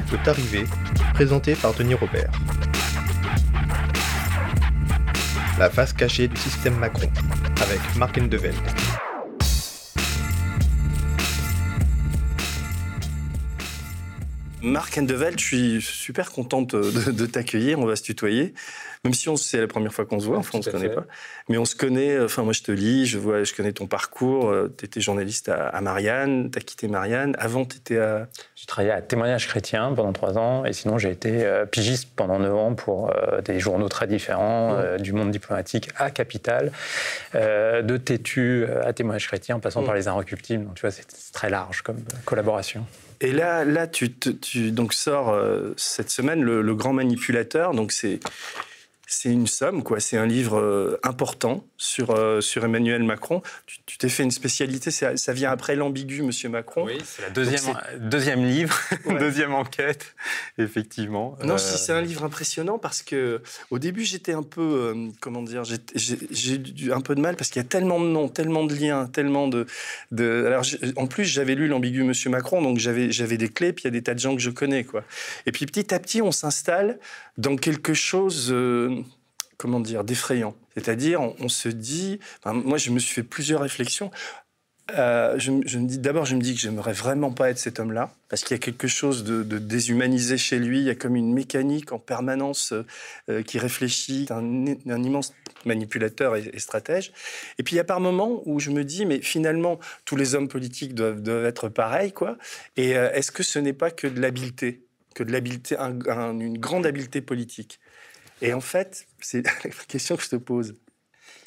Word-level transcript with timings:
Peut 0.00 0.18
arriver, 0.26 0.64
présenté 1.12 1.54
par 1.54 1.74
Denis 1.74 1.94
Robert. 1.94 2.30
La 5.58 5.68
face 5.68 5.92
cachée 5.92 6.28
du 6.28 6.36
système 6.36 6.76
Macron, 6.76 7.10
avec 7.60 7.80
Mark 7.96 8.16
Endeveld. 8.18 8.56
Marc 14.62 14.96
Endeveld, 14.96 15.38
je 15.40 15.44
suis 15.44 15.82
super 15.82 16.30
contente 16.30 16.76
de, 16.76 17.10
de 17.10 17.26
t'accueillir. 17.26 17.78
On 17.80 17.84
va 17.84 17.96
se 17.96 18.02
tutoyer. 18.02 18.54
Même 19.04 19.14
si 19.14 19.28
c'est 19.36 19.60
la 19.60 19.66
première 19.66 19.92
fois 19.92 20.06
qu'on 20.06 20.20
se 20.20 20.26
voit, 20.26 20.38
enfin, 20.38 20.58
on 20.58 20.62
se 20.62 20.70
connaît 20.70 20.88
pas. 20.88 21.04
Mais 21.48 21.58
on 21.58 21.64
se 21.64 21.74
connaît, 21.74 22.20
enfin, 22.20 22.44
moi, 22.44 22.52
je 22.52 22.62
te 22.62 22.70
lis, 22.70 23.06
je 23.06 23.18
vois, 23.18 23.42
je 23.42 23.52
connais 23.52 23.72
ton 23.72 23.88
parcours. 23.88 24.48
Euh, 24.48 24.72
tu 24.78 24.84
étais 24.84 25.00
journaliste 25.00 25.48
à, 25.48 25.80
Marianne, 25.80 26.50
tu 26.52 26.58
as 26.58 26.62
quitté 26.62 26.86
Marianne. 26.86 27.34
Avant, 27.40 27.64
tu 27.64 27.78
étais 27.78 27.98
à. 27.98 28.28
J'ai 28.54 28.66
travaillé 28.66 28.92
à 28.92 29.02
Témoignage 29.02 29.48
chrétien 29.48 29.92
pendant 29.94 30.12
trois 30.12 30.38
ans. 30.38 30.64
Et 30.64 30.72
sinon, 30.72 30.98
j'ai 30.98 31.10
été 31.10 31.44
euh, 31.44 31.66
pigiste 31.66 32.10
pendant 32.14 32.38
neuf 32.38 32.54
ans 32.54 32.74
pour 32.74 33.10
euh, 33.10 33.40
des 33.40 33.58
journaux 33.58 33.88
très 33.88 34.06
différents, 34.06 34.96
du 35.00 35.12
monde 35.12 35.32
diplomatique 35.32 35.88
à 35.96 36.10
Capital, 36.10 36.70
de 37.34 37.96
Tétu 37.96 38.66
à 38.84 38.92
Témoignage 38.92 39.26
chrétien, 39.26 39.56
en 39.56 39.60
passant 39.60 39.82
par 39.82 39.94
les 39.94 40.06
Inrecuptibles. 40.06 40.64
Donc, 40.64 40.76
tu 40.76 40.82
vois, 40.82 40.92
c'est 40.92 41.06
très 41.32 41.50
large 41.50 41.82
comme 41.82 41.98
collaboration. 42.24 42.86
Et 43.22 43.32
là, 43.32 43.64
là 43.64 43.86
tu, 43.86 44.10
donc 44.72 44.92
sors 44.92 45.34
cette 45.76 46.10
semaine 46.10 46.42
le, 46.42 46.60
le, 46.60 46.74
Grand 46.74 46.92
Manipulateur. 46.92 47.72
Donc 47.72 47.92
c'est 47.92 48.20
c'est 49.12 49.28
une 49.28 49.46
somme, 49.46 49.82
quoi. 49.82 50.00
C'est 50.00 50.16
un 50.16 50.26
livre 50.26 50.58
euh, 50.58 50.98
important 51.02 51.66
sur, 51.76 52.12
euh, 52.12 52.40
sur 52.40 52.64
Emmanuel 52.64 53.02
Macron. 53.02 53.42
Tu 53.84 53.98
t'es 53.98 54.08
fait 54.08 54.22
une 54.22 54.30
spécialité, 54.30 54.90
ça, 54.90 55.32
vient 55.32 55.50
après 55.50 55.76
l'ambigu, 55.76 56.22
Monsieur 56.22 56.48
Macron. 56.48 56.86
Oui, 56.86 56.98
c'est 57.04 57.22
la 57.22 57.30
deuxième, 57.30 57.78
deuxième 57.98 58.44
livre, 58.44 58.78
deuxième 59.20 59.52
enquête, 59.52 60.14
effectivement. 60.56 61.36
Non, 61.44 61.58
si 61.58 61.74
euh, 61.74 61.76
c'est 61.76 61.92
un 61.92 62.00
livre 62.00 62.24
impressionnant 62.24 62.78
parce 62.78 63.02
que 63.02 63.42
au 63.70 63.78
début 63.78 64.04
j'étais 64.04 64.32
un 64.32 64.42
peu, 64.42 64.94
comment 65.20 65.42
dire, 65.42 65.62
j'ai 65.64 66.62
eu 66.78 66.92
un 66.92 67.00
peu 67.02 67.14
de 67.14 67.20
mal 67.20 67.36
parce 67.36 67.50
qu'il 67.50 67.60
y 67.60 67.64
a 67.64 67.68
tellement 67.68 68.00
de 68.00 68.06
noms, 68.06 68.28
tellement 68.28 68.64
de 68.64 68.74
liens, 68.74 69.06
tellement 69.06 69.46
de. 69.46 69.66
de... 70.10 70.44
Alors 70.46 70.64
en 70.96 71.06
plus 71.06 71.24
j'avais 71.24 71.54
lu 71.54 71.68
l'ambigu 71.68 72.02
Monsieur 72.02 72.30
Macron, 72.30 72.62
donc 72.62 72.78
j'avais 72.78 73.12
j'avais 73.12 73.36
des 73.36 73.50
clés, 73.50 73.74
puis 73.74 73.82
il 73.82 73.86
y 73.86 73.88
a 73.88 73.92
des 73.92 74.02
tas 74.02 74.14
de 74.14 74.20
gens 74.20 74.34
que 74.34 74.42
je 74.42 74.50
connais, 74.50 74.84
quoi. 74.84 75.04
Et 75.44 75.52
puis 75.52 75.66
petit 75.66 75.92
à 75.94 75.98
petit 75.98 76.22
on 76.22 76.32
s'installe 76.32 76.98
dans 77.38 77.56
quelque 77.56 77.94
chose 77.94 78.52
comment 79.62 79.78
dire, 79.78 80.02
d'effrayant. 80.02 80.56
C'est-à-dire, 80.74 81.20
on, 81.20 81.48
se 81.48 81.68
dit, 81.68 82.18
moi 82.44 82.78
je 82.78 82.90
me 82.90 82.98
suis 82.98 83.14
fait 83.14 83.22
plusieurs 83.22 83.60
réflexions. 83.60 84.10
Euh, 84.98 85.38
je, 85.38 85.52
me 85.52 85.86
dis 85.86 85.98
d'abord, 85.98 86.24
je 86.24 86.34
me 86.34 86.40
dis 86.40 86.54
que 86.54 86.60
j'aimerais 86.60 86.92
vraiment 86.92 87.30
pas 87.30 87.50
être 87.50 87.58
cet 87.58 87.78
homme-là, 87.78 88.12
parce 88.28 88.42
qu'il 88.42 88.56
y 88.56 88.58
a 88.58 88.60
quelque 88.60 88.88
chose 88.88 89.22
de, 89.22 89.42
déshumanisé 89.58 90.36
chez 90.36 90.58
lui. 90.58 90.80
Il 90.80 90.84
y 90.84 90.90
a 90.90 90.96
comme 90.96 91.14
une 91.14 91.32
mécanique 91.32 91.92
en 91.92 92.00
permanence 92.00 92.74
euh, 93.28 93.42
qui 93.42 93.60
réfléchit, 93.60 94.26
un, 94.30 94.66
un, 94.90 95.02
immense 95.02 95.32
manipulateur 95.64 96.34
et, 96.34 96.58
stratège. 96.58 97.12
Et 97.58 97.62
puis 97.62 97.74
il 97.74 97.76
y 97.76 97.80
a 97.80 97.84
par 97.84 98.00
moments 98.00 98.42
où 98.46 98.58
je 98.58 98.70
me 98.70 98.82
dis, 98.82 99.06
mais 99.06 99.20
finalement, 99.20 99.78
tous 100.04 100.16
les 100.16 100.34
hommes 100.34 100.48
politiques 100.48 100.96
doivent, 100.96 101.46
être 101.46 101.68
pareils, 101.68 102.12
quoi. 102.12 102.36
Et 102.76 102.96
euh, 102.96 103.12
est-ce 103.12 103.30
que 103.30 103.44
ce 103.44 103.60
n'est 103.60 103.72
pas 103.72 103.92
que 103.92 104.08
de 104.08 104.20
l'habileté, 104.20 104.82
que 105.14 105.22
de 105.22 105.32
l'habileté, 105.32 105.76
une 105.76 106.58
grande 106.58 106.86
habileté 106.86 107.20
politique 107.20 107.80
et 108.42 108.52
en 108.52 108.60
fait, 108.60 109.06
c'est 109.20 109.46
la 109.64 109.70
question 109.86 110.16
que 110.16 110.22
je 110.22 110.28
te 110.28 110.36
pose. 110.36 110.74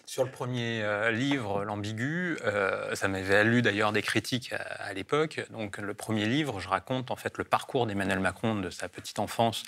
Sur 0.08 0.24
le 0.24 0.30
premier 0.30 0.84
euh, 0.84 1.10
livre, 1.10 1.64
L'ambigu, 1.64 2.38
euh, 2.46 2.94
ça 2.94 3.08
m'avait 3.08 3.38
valu 3.38 3.64
d'ailleurs 3.64 3.92
des 3.92 4.04
critiques 4.04 4.54
à, 4.54 4.94
l'époque. 4.94 5.44
Donc 5.50 5.80
le 5.80 5.96
premier 5.96 6.28
livre, 6.28 6.60
je 6.60 6.70
raconte 6.70 7.10
en 7.10 7.16
fait 7.16 7.40
le 7.40 7.44
parcours 7.44 7.88
d'Emmanuel 7.88 8.20
Macron 8.20 8.56
de 8.56 8.70
sa 8.70 8.88
petite 8.88 9.18
enfance 9.18 9.64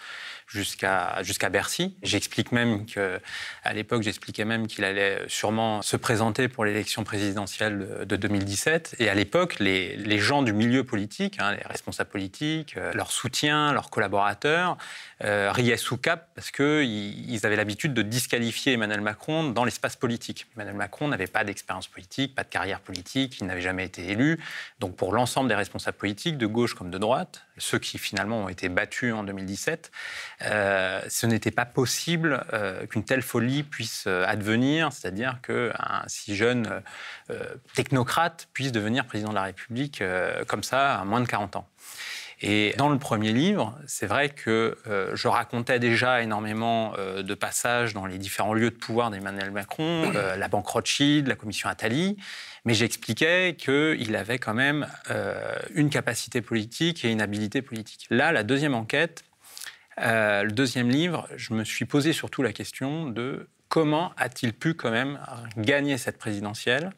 jusqu'à 0.46 1.24
jusqu'à 1.24 1.50
Bercy. 1.50 1.98
J'explique 2.04 2.52
même 2.52 2.86
que 2.86 3.20
à 3.64 3.74
l'époque, 3.74 4.04
j'expliquais 4.04 4.46
même 4.46 4.68
qu'il 4.68 4.84
allait 4.84 5.24
sûrement 5.28 5.82
se 5.82 5.98
présenter 5.98 6.48
pour 6.48 6.66
l'élection 6.66 7.04
présidentielle 7.04 8.06
de, 8.06 8.16
2017. 8.16 8.98
Et 9.00 9.10
à 9.10 9.16
l'époque, 9.16 9.58
les, 9.60 10.20
gens 10.20 10.44
du 10.44 10.54
milieu 10.54 10.84
politique, 10.84 11.38
hein, 11.40 11.56
les 11.56 11.64
responsables 11.68 12.10
politiques, 12.10 12.76
euh, 12.78 12.92
leurs 12.94 13.12
soutiens, 13.12 13.74
leurs 13.74 13.90
collaborateurs, 13.90 14.78
riaient 15.20 15.78
sous 15.78 15.98
cap 15.98 16.30
parce 16.36 16.52
qu'ils 16.52 17.32
ils 17.32 17.46
avaient 17.46 17.56
l'habitude 17.56 17.96
de 17.96 18.04
disqualifier 18.04 18.74
Emmanuel 18.74 19.02
Macron 19.02 19.50
dans 19.50 19.66
l'espace 19.66 19.96
politique. 19.96 20.27
Emmanuel 20.56 20.76
Macron 20.76 21.08
n'avait 21.08 21.28
pas 21.28 21.44
d'expérience 21.44 21.88
politique, 21.88 22.36
pas 22.36 22.44
de 22.44 22.50
carrière 22.50 22.80
politique, 22.80 23.40
il 23.40 23.48
n'avait 23.48 23.62
jamais 23.62 23.86
été 23.86 24.12
élu. 24.12 24.40
Donc 24.80 24.96
pour 24.96 25.14
l'ensemble 25.14 25.50
des 25.50 25.56
responsables 25.56 25.98
politiques, 25.98 26.38
de 26.38 26.48
gauche 26.48 26.74
comme 26.74 26.90
de 26.90 26.98
droite, 26.98 27.46
ceux 27.58 27.80
qui 27.80 27.98
finalement 27.98 28.44
ont 28.44 28.50
été 28.50 28.70
battus 28.70 29.14
en 29.14 29.24
2017, 29.24 29.92
euh, 30.44 31.02
ce 31.10 31.26
n'était 31.26 31.52
pas 31.52 31.66
possible 31.66 32.46
euh, 32.54 32.86
qu'une 32.86 33.04
telle 33.04 33.22
folie 33.22 33.64
puisse 33.64 34.06
euh, 34.08 34.26
advenir, 34.28 34.92
c'est-à-dire 34.94 35.40
qu'un 35.42 36.04
si 36.08 36.36
jeune 36.36 36.82
technocrate 37.74 38.48
puisse 38.54 38.72
devenir 38.72 39.06
président 39.06 39.30
de 39.30 39.36
la 39.36 39.44
République 39.44 40.04
comme 40.48 40.64
ça 40.64 41.00
à 41.00 41.06
moins 41.06 41.22
de 41.22 41.28
40 41.28 41.58
ans. 41.58 41.68
Et 42.40 42.76
dans 42.78 42.90
le 42.90 43.00
premier 43.00 43.34
livre, 43.34 43.76
c'est 43.88 44.06
vrai 44.06 44.30
que 44.30 44.78
euh, 44.88 45.16
je 45.16 45.28
racontais 45.28 45.80
déjà 45.80 46.22
énormément 46.22 46.94
euh, 46.98 47.24
de 47.24 47.34
passages 47.34 47.96
dans 47.96 48.06
les 48.06 48.20
différents 48.20 48.54
lieux 48.54 48.70
de 48.70 48.76
pouvoir 48.76 49.10
d'Emmanuel 49.10 49.50
Macron, 49.50 50.12
euh, 50.14 50.36
la 50.36 50.48
banque 50.48 50.68
Rothschild, 50.68 51.28
la 51.28 51.36
commission 51.36 51.68
Attali, 51.68 52.16
mais 52.64 52.76
j'expliquais 52.76 53.56
qu'il 53.58 54.16
avait 54.16 54.38
quand 54.38 54.54
même 54.54 54.88
une 55.74 55.90
capacité 55.90 56.42
politique 56.42 57.06
et 57.06 57.12
une 57.12 57.22
habilité 57.22 57.62
politique. 57.62 58.08
Là, 58.10 58.34
la 58.34 58.44
deuxième 58.44 58.74
enquête, 58.74 59.24
le 59.98 60.50
deuxième 60.50 60.90
livre, 60.90 61.30
je 61.38 61.54
me 61.54 61.64
suis 61.64 61.86
posé 61.86 62.12
surtout 62.12 62.44
la 62.44 62.52
question 62.52 63.10
de 63.10 63.48
comment 63.70 64.12
a-t-il 64.18 64.52
pu 64.52 64.74
quand 64.74 64.92
même 64.92 65.18
gagner 65.56 65.98
cette 65.98 66.18
présidentielle 66.18 66.90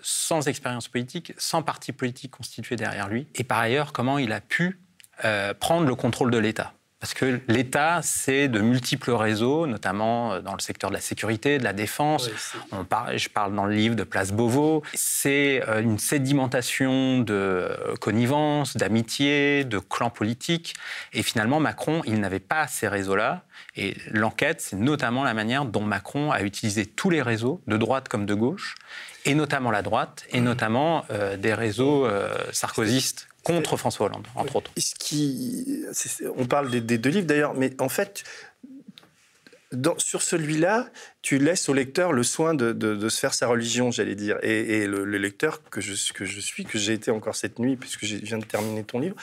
sans 0.00 0.48
expérience 0.48 0.88
politique, 0.88 1.34
sans 1.36 1.62
parti 1.62 1.92
politique 1.92 2.30
constitué 2.30 2.76
derrière 2.76 3.08
lui, 3.08 3.26
et 3.34 3.44
par 3.44 3.58
ailleurs 3.58 3.92
comment 3.92 4.16
il 4.16 4.32
a 4.32 4.40
pu 4.40 4.78
euh, 5.24 5.52
prendre 5.54 5.86
le 5.86 5.94
contrôle 5.94 6.30
de 6.30 6.38
l'État. 6.38 6.72
Parce 7.00 7.14
que 7.14 7.40
l'État, 7.46 8.00
c'est 8.02 8.48
de 8.48 8.60
multiples 8.60 9.12
réseaux, 9.12 9.68
notamment 9.68 10.32
euh, 10.32 10.40
dans 10.40 10.54
le 10.54 10.60
secteur 10.60 10.90
de 10.90 10.94
la 10.94 11.00
sécurité, 11.00 11.58
de 11.58 11.64
la 11.64 11.72
défense. 11.72 12.28
On 12.72 12.84
parle, 12.84 13.16
je 13.18 13.28
parle 13.28 13.54
dans 13.54 13.66
le 13.66 13.74
livre 13.74 13.94
de 13.94 14.02
Place 14.02 14.32
Beauvau. 14.32 14.82
C'est 14.94 15.62
euh, 15.68 15.80
une 15.80 15.98
sédimentation 15.98 17.20
de 17.20 17.70
connivence, 18.00 18.76
d'amitié, 18.76 19.64
de 19.64 19.78
clans 19.78 20.10
politiques. 20.10 20.74
Et 21.12 21.22
finalement, 21.22 21.60
Macron, 21.60 22.02
il 22.04 22.18
n'avait 22.20 22.40
pas 22.40 22.66
ces 22.66 22.88
réseaux-là. 22.88 23.42
Et 23.76 23.96
l'enquête, 24.10 24.60
c'est 24.60 24.76
notamment 24.76 25.22
la 25.22 25.34
manière 25.34 25.64
dont 25.64 25.82
Macron 25.82 26.32
a 26.32 26.42
utilisé 26.42 26.84
tous 26.84 27.10
les 27.10 27.22
réseaux, 27.22 27.60
de 27.68 27.76
droite 27.76 28.08
comme 28.08 28.26
de 28.26 28.34
gauche, 28.34 28.74
et 29.24 29.34
notamment 29.34 29.70
la 29.70 29.82
droite, 29.82 30.26
et 30.30 30.40
notamment 30.40 31.04
des 31.38 31.54
réseaux 31.54 32.08
sarkozystes 32.50 33.27
contre 33.48 33.78
François 33.78 34.06
Hollande, 34.06 34.26
entre 34.34 34.56
autres. 34.56 34.70
Ce 34.76 34.94
qui, 34.94 35.82
on 36.36 36.44
parle 36.44 36.70
des, 36.70 36.98
deux 36.98 37.08
livres 37.08 37.26
d'ailleurs, 37.26 37.54
mais 37.54 37.74
en 37.80 37.88
fait, 37.88 38.24
sur 39.98 40.22
celui-là, 40.22 40.88
tu 41.20 41.38
laisses 41.38 41.68
au 41.68 41.74
lecteur 41.74 42.12
le 42.12 42.22
soin 42.22 42.54
de, 42.54 43.08
se 43.08 43.18
faire 43.18 43.34
sa 43.34 43.46
religion, 43.46 43.90
j'allais 43.90 44.14
dire. 44.14 44.38
Et, 44.42 44.86
le, 44.86 45.04
lecteur 45.04 45.62
que 45.70 45.80
je, 45.80 45.92
suis, 45.92 46.64
que 46.64 46.78
j'ai 46.78 46.92
été 46.92 47.10
encore 47.10 47.36
cette 47.36 47.58
nuit, 47.58 47.76
puisque 47.76 48.04
je 48.04 48.16
viens 48.16 48.38
de 48.38 48.44
terminer 48.44 48.84
ton 48.84 48.98
livre, 48.98 49.16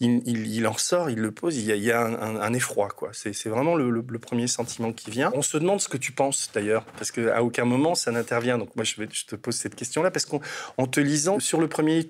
il, 0.00 0.66
en 0.66 0.76
sort, 0.76 1.10
il 1.10 1.18
le 1.18 1.30
pose, 1.32 1.56
il 1.56 1.66
y 1.66 1.92
a, 1.92 2.00
un, 2.00 2.52
effroi. 2.54 2.88
quoi. 2.88 3.10
C'est 3.12 3.48
vraiment 3.48 3.76
le, 3.76 4.02
premier 4.18 4.46
sentiment 4.46 4.92
qui 4.92 5.10
vient. 5.10 5.30
On 5.34 5.42
se 5.42 5.58
demande 5.58 5.80
ce 5.80 5.88
que 5.88 5.96
tu 5.96 6.12
penses 6.12 6.50
d'ailleurs, 6.54 6.84
parce 6.96 7.10
qu'à 7.10 7.42
aucun 7.42 7.64
moment 7.64 7.94
ça 7.94 8.10
n'intervient. 8.10 8.58
Donc 8.58 8.74
moi, 8.76 8.84
je, 8.84 9.24
te 9.26 9.36
pose 9.36 9.54
cette 9.54 9.74
question-là, 9.74 10.10
parce 10.10 10.24
qu'en 10.24 10.86
te 10.86 11.00
lisant, 11.00 11.40
sur 11.40 11.60
le 11.60 11.68
premier, 11.68 12.08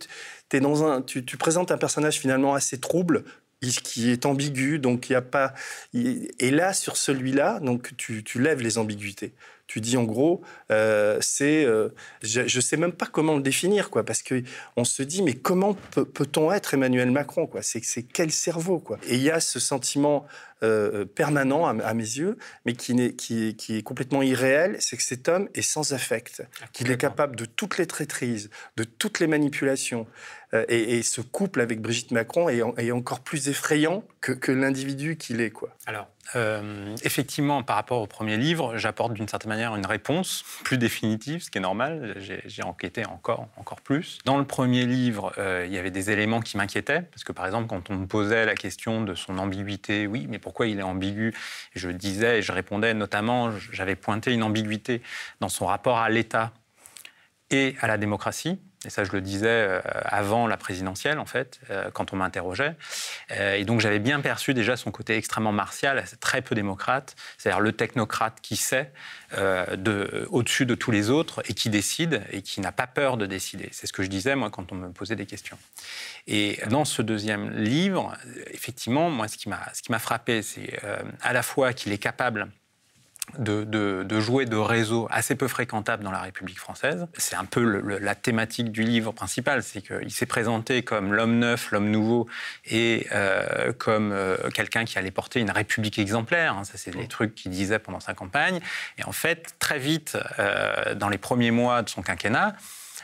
tu 1.07 1.37
présentes 1.37 1.73
un 1.73 1.79
personnage 1.79 2.19
finalement 2.21 2.55
assez 2.55 2.79
trouble, 2.79 3.25
qui 3.61 4.11
est 4.11 4.27
ambigu, 4.27 4.79
donc 4.79 5.09
il 5.09 5.13
n'y 5.13 5.17
a 5.17 5.23
pas. 5.23 5.55
Et 5.95 6.51
là, 6.51 6.73
sur 6.73 6.97
celui-là, 6.97 7.61
donc 7.61 7.97
tu, 7.97 8.25
tu, 8.25 8.41
lèves 8.41 8.63
les 8.63 8.79
ambiguïtés. 8.79 9.33
Tu 9.71 9.81
dis 9.81 9.97
en 9.97 10.03
gros, 10.03 10.41
euh, 10.73 11.19
c'est, 11.21 11.65
euh, 11.65 11.91
je 12.23 12.41
ne 12.41 12.61
sais 12.61 12.77
même 12.77 12.91
pas 12.91 13.07
comment 13.07 13.37
le 13.37 13.41
définir, 13.41 13.89
quoi, 13.89 14.05
parce 14.05 14.21
que 14.21 14.43
on 14.75 14.83
se 14.83 15.05
dit, 15.05 15.23
mais 15.23 15.35
comment 15.35 15.75
peut-on 15.93 16.51
être 16.51 16.75
Emmanuel 16.75 17.13
Macron, 17.13 17.47
quoi? 17.47 17.63
C'est 17.63 18.03
quel 18.03 18.33
cerveau, 18.33 18.81
quoi? 18.81 18.99
Et 19.07 19.15
il 19.15 19.23
y 19.23 19.31
a 19.31 19.39
ce 19.39 19.61
sentiment 19.61 20.27
euh, 20.65 21.05
permanent 21.05 21.67
à, 21.67 21.95
mes 21.95 22.03
yeux, 22.03 22.37
mais 22.67 22.73
qui, 22.73 23.01
est, 23.01 23.15
qui, 23.15 23.47
est, 23.47 23.53
qui 23.55 23.79
est 23.79 23.83
complètement 23.83 24.23
irréel, 24.23 24.77
c'est 24.81 24.97
que 24.97 25.05
cet 25.05 25.29
homme 25.29 25.49
est 25.55 25.63
sans 25.63 25.93
affect, 25.93 26.43
qu'il 26.73 26.91
est 26.91 26.99
capable 26.99 27.37
de 27.37 27.45
toutes 27.45 27.79
les 27.79 27.87
traîtrises, 27.87 28.51
de 28.77 28.83
toutes 28.83 29.21
les 29.21 29.29
manipulations. 29.29 30.09
Euh, 30.53 30.65
et, 30.69 30.99
et, 30.99 31.03
ce 31.03 31.21
couple 31.21 31.61
avec 31.61 31.81
Brigitte 31.81 32.11
Macron 32.11 32.49
est, 32.49 32.61
est 32.77 32.91
encore 32.91 33.21
plus 33.21 33.49
effrayant 33.49 34.03
que, 34.21 34.33
que 34.33 34.51
l'individu 34.51 35.17
qu'il 35.17 35.41
est. 35.41 35.51
Quoi. 35.51 35.71
Alors, 35.87 36.09
euh, 36.37 36.95
effectivement, 37.03 37.63
par 37.63 37.77
rapport 37.77 38.01
au 38.01 38.07
premier 38.07 38.37
livre, 38.37 38.77
j'apporte 38.77 39.15
d'une 39.15 39.27
certaine 39.27 39.49
manière 39.49 39.75
une 39.75 39.87
réponse 39.87 40.45
plus 40.63 40.79
définitive, 40.79 41.43
ce 41.43 41.51
qui 41.51 41.59
est 41.59 41.61
normal. 41.61 42.15
J'ai 42.19 42.63
enquêté 42.63 43.05
encore, 43.07 43.49
encore 43.57 43.81
plus. 43.81 44.19
Dans 44.25 44.39
le 44.39 44.45
premier 44.45 44.87
livre, 44.87 45.33
euh, 45.39 45.65
il 45.67 45.73
y 45.73 45.79
avait 45.79 45.91
des 45.91 46.11
éléments 46.11 46.41
qui 46.41 46.57
m'inquiétaient, 46.57 47.03
parce 47.03 47.25
que 47.25 47.33
par 47.33 47.47
exemple, 47.47 47.69
quand 47.69 47.91
on 47.91 47.97
me 47.97 48.07
posait 48.07 48.47
la 48.47 48.55
question 48.55 49.03
de 49.03 49.15
son 49.15 49.39
ambiguïté, 49.39 50.07
oui, 50.07 50.27
mais 50.29 50.39
pourquoi 50.39 50.67
il 50.67 50.79
est 50.79 50.83
ambigu 50.83 51.35
Je 51.75 51.91
disais 51.91 52.39
et 52.39 52.43
je 52.43 52.53
répondais 52.53 52.95
notamment, 52.95 53.51
j'avais 53.73 53.97
pointé 53.97 54.33
une 54.33 54.43
ambiguïté 54.43 55.03
dans 55.41 55.49
son 55.49 55.67
rapport 55.67 55.99
à 55.99 56.11
l'État 56.11 56.53
et 57.51 57.75
à 57.81 57.89
la 57.89 57.99
démocratie 57.99 58.61
et 58.87 58.89
ça, 58.89 59.05
je 59.05 59.13
le 59.13 59.21
disais 59.21 59.47
euh, 59.49 59.81
avant 60.05 60.47
la 60.47 60.57
présidentielle, 60.57 61.19
en 61.19 61.27
fait, 61.27 61.61
euh, 61.69 61.91
quand 61.91 62.15
on 62.15 62.17
m'interrogeait. 62.17 62.77
Euh, 63.31 63.57
et 63.57 63.65
donc, 63.65 63.81
j'avais 63.81 63.99
bien 63.99 64.21
perçu 64.21 64.55
déjà 64.55 64.75
son 64.77 64.91
côté 64.91 65.17
extrêmement 65.17 65.53
martial, 65.53 66.03
très 66.21 66.41
peu 66.41 66.55
démocrate, 66.55 67.15
c'est-à-dire 67.37 67.61
le 67.61 67.73
technocrate 67.73 68.39
qui 68.41 68.57
sait 68.57 68.91
au-dessus 70.31 70.67
de 70.67 70.75
tous 70.75 70.91
les 70.91 71.09
autres 71.09 71.43
et 71.49 71.55
qui 71.55 71.71
décide 71.71 72.25
et 72.33 72.43
qui 72.43 72.61
n'a 72.61 72.73
pas 72.73 72.89
peur 72.89 73.17
de 73.17 73.27
décider. 73.27 73.69
C'est 73.71 73.87
ce 73.87 73.93
que 73.93 74.03
je 74.03 74.09
disais, 74.09 74.35
moi, 74.35 74.51
quand 74.51 74.73
on 74.73 74.75
me 74.75 74.91
posait 74.91 75.15
des 75.15 75.27
questions. 75.27 75.57
Et 76.27 76.59
dans 76.69 76.85
ce 76.85 77.01
deuxième 77.01 77.51
livre, 77.51 78.17
effectivement, 78.51 79.09
moi, 79.09 79.29
ce 79.29 79.37
qui 79.37 79.49
m'a 79.49 79.99
frappé, 80.01 80.43
c'est 80.43 80.81
à 81.21 81.33
la 81.33 81.43
fois 81.43 81.73
qu'il 81.73 81.93
est 81.93 81.99
capable 81.99 82.49
de, 83.39 84.21
jouer 84.21 84.45
de 84.45 84.57
réseaux 84.57 85.09
assez 85.11 85.35
peu 85.35 85.49
fréquentables 85.49 86.05
dans 86.05 86.11
la 86.11 86.21
République 86.21 86.59
française. 86.59 87.07
C'est 87.17 87.37
un 87.37 87.45
peu 87.45 87.99
la 87.99 88.15
thématique 88.15 88.73
du 88.73 88.83
livre 88.83 89.13
principal, 89.13 89.63
c'est 89.63 89.83
qu'il 89.83 90.11
s'est 90.11 90.27
présenté 90.27 90.83
comme 90.83 91.13
l'homme 91.13 91.39
neuf, 91.39 91.71
l'homme 91.73 91.91
nouveau, 91.91 92.27
et 92.67 93.07
euh, 93.13 93.73
comme 93.73 94.13
euh, 94.13 94.37
quelqu'un 94.55 94.85
qui 94.85 94.99
allait 94.99 95.11
porter 95.11 95.41
une 95.41 95.51
République 95.51 95.99
exemplaire. 95.99 96.57
Hein. 96.57 96.65
ça, 96.65 96.75
c'est 96.77 96.95
les 96.95 97.09
trucs 97.09 97.35
qu'il 97.35 97.51
disait 97.51 97.79
pendant 97.79 98.01
sa 98.01 98.15
campagne. 98.15 98.61
Et 98.99 99.05
en 99.05 99.13
fait, 99.13 99.55
très 99.59 99.79
vite, 99.79 100.17
euh, 100.39 100.95
dans 100.95 101.09
les 101.09 101.19
premiers 101.19 101.51
mois 101.51 101.83
de 101.83 101.89
son 101.89 102.03
quinquennat, 102.03 102.55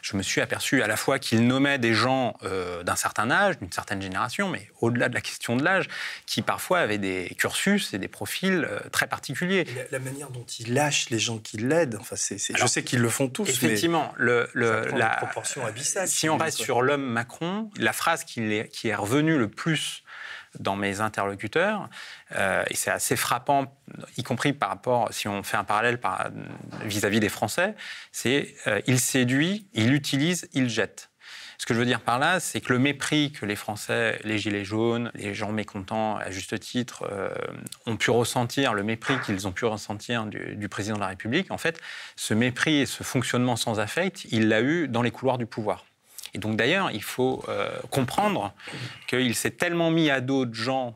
je 0.07 0.17
me 0.17 0.23
suis 0.23 0.41
aperçu 0.41 0.83
à 0.83 0.87
la 0.87 0.97
fois 0.97 1.19
qu'il 1.19 1.49
nommait 1.49 1.79
des 1.79 1.93
gens 1.93 2.37
euh, 2.45 2.85
d'un 2.85 2.95
certain 2.95 3.29
âge, 3.29 3.59
d'une 3.59 3.73
certaine 3.73 4.01
génération, 4.01 4.49
mais 4.49 4.71
au-delà 4.81 5.09
de 5.09 5.15
la 5.15 5.21
question 5.21 5.57
de 5.57 5.65
l'âge, 5.65 5.89
qui 6.27 6.43
parfois 6.43 6.79
avaient 6.79 6.99
des 6.99 7.35
cursus 7.37 7.93
et 7.93 7.99
des 7.99 8.07
profils 8.07 8.65
euh, 8.71 8.79
très 8.93 9.09
particuliers. 9.09 9.67
La, 9.91 9.99
manière 9.99 10.31
dont 10.31 10.45
il 10.61 10.75
lâche 10.75 11.11
les 11.11 11.19
gens 11.19 11.39
qui 11.39 11.57
l'aident, 11.57 11.97
enfin, 11.99 12.15
c'est, 12.15 12.39
je 12.39 12.67
sais 12.67 12.85
qu'ils 12.85 13.01
le 13.01 13.09
font 13.09 13.29
tous. 13.29 13.49
Effectivement, 13.49 14.15
le, 14.17 14.49
la 14.55 15.09
proportion 15.09 15.67
abyssale. 15.67 16.07
Si 16.07 16.29
on 16.29 16.37
reste 16.37 16.59
sur 16.59 16.83
l'homme 16.83 17.05
Macron, 17.05 17.69
la 17.77 17.93
phrase 17.93 18.23
qui 18.23 18.41
est, 18.43 18.69
qui 18.69 18.89
est 18.89 18.95
revenue 18.95 19.37
le 19.37 19.49
plus 19.49 20.05
dans 20.61 20.77
mes 20.77 21.01
interlocuteurs, 21.01 21.89
euh, 22.35 22.65
et 22.69 22.75
c'est 22.75 22.91
assez 22.91 23.17
frappant, 23.17 23.77
y 24.17 24.23
compris 24.23 24.53
par 24.53 24.69
rapport, 24.69 25.13
si 25.13 25.29
on 25.29 25.43
fait 25.43 25.57
un 25.57 25.65
parallèle 25.65 25.99
vis-à-vis 26.85 27.21
des 27.21 27.29
Français, 27.29 27.75
c'est 28.13 28.55
euh, 28.67 28.81
il 28.87 29.01
séduit, 29.01 29.67
il 29.75 29.93
utilise, 29.93 30.49
il 30.53 30.69
jette. 30.69 31.11
Ce 31.59 31.65
que 31.65 31.73
je 31.73 31.79
veux 31.79 31.87
dire 31.87 32.01
par 32.01 32.19
là, 32.19 32.39
c'est 32.39 32.61
que 32.61 32.73
le 32.73 32.79
mépris 32.79 33.33
que 33.33 33.47
les 33.47 33.57
Français, 33.57 34.21
les 34.25 34.39
Gilets 34.39 34.65
jaunes, 34.65 35.11
les 35.15 35.33
gens 35.33 35.53
mécontents, 35.53 36.17
à 36.17 36.31
juste 36.31 36.59
titre, 36.61 37.09
euh, 37.11 37.31
ont 37.87 37.97
pu 37.97 38.11
ressentir, 38.11 38.75
le 38.75 38.83
mépris 38.83 39.19
qu'ils 39.21 39.49
ont 39.49 39.53
pu 39.53 39.65
ressentir 39.65 40.27
du, 40.27 40.55
du, 40.57 40.69
président 40.69 40.97
de 40.97 41.01
la 41.01 41.09
République, 41.09 41.51
en 41.51 41.59
fait, 41.59 41.81
ce 42.15 42.35
mépris 42.35 42.81
et 42.81 42.87
ce 42.87 43.03
fonctionnement 43.03 43.57
sans 43.57 43.81
affect, 43.81 44.27
il 44.31 44.49
l'a 44.49 44.61
eu 44.61 44.87
dans 44.87 45.03
les 45.03 45.11
couloirs 45.11 45.39
du 45.39 45.47
pouvoir. 45.47 45.86
Et 46.37 46.39
donc 46.39 46.57
d'ailleurs, 46.57 46.91
il 46.91 47.03
faut 47.03 47.43
euh, 47.49 47.81
comprendre 47.91 48.53
qu'il 49.07 49.35
s'est 49.35 49.53
tellement 49.53 49.91
mis 49.91 50.11
à 50.11 50.21
dos 50.21 50.45
de 50.45 50.53
gens 50.53 50.95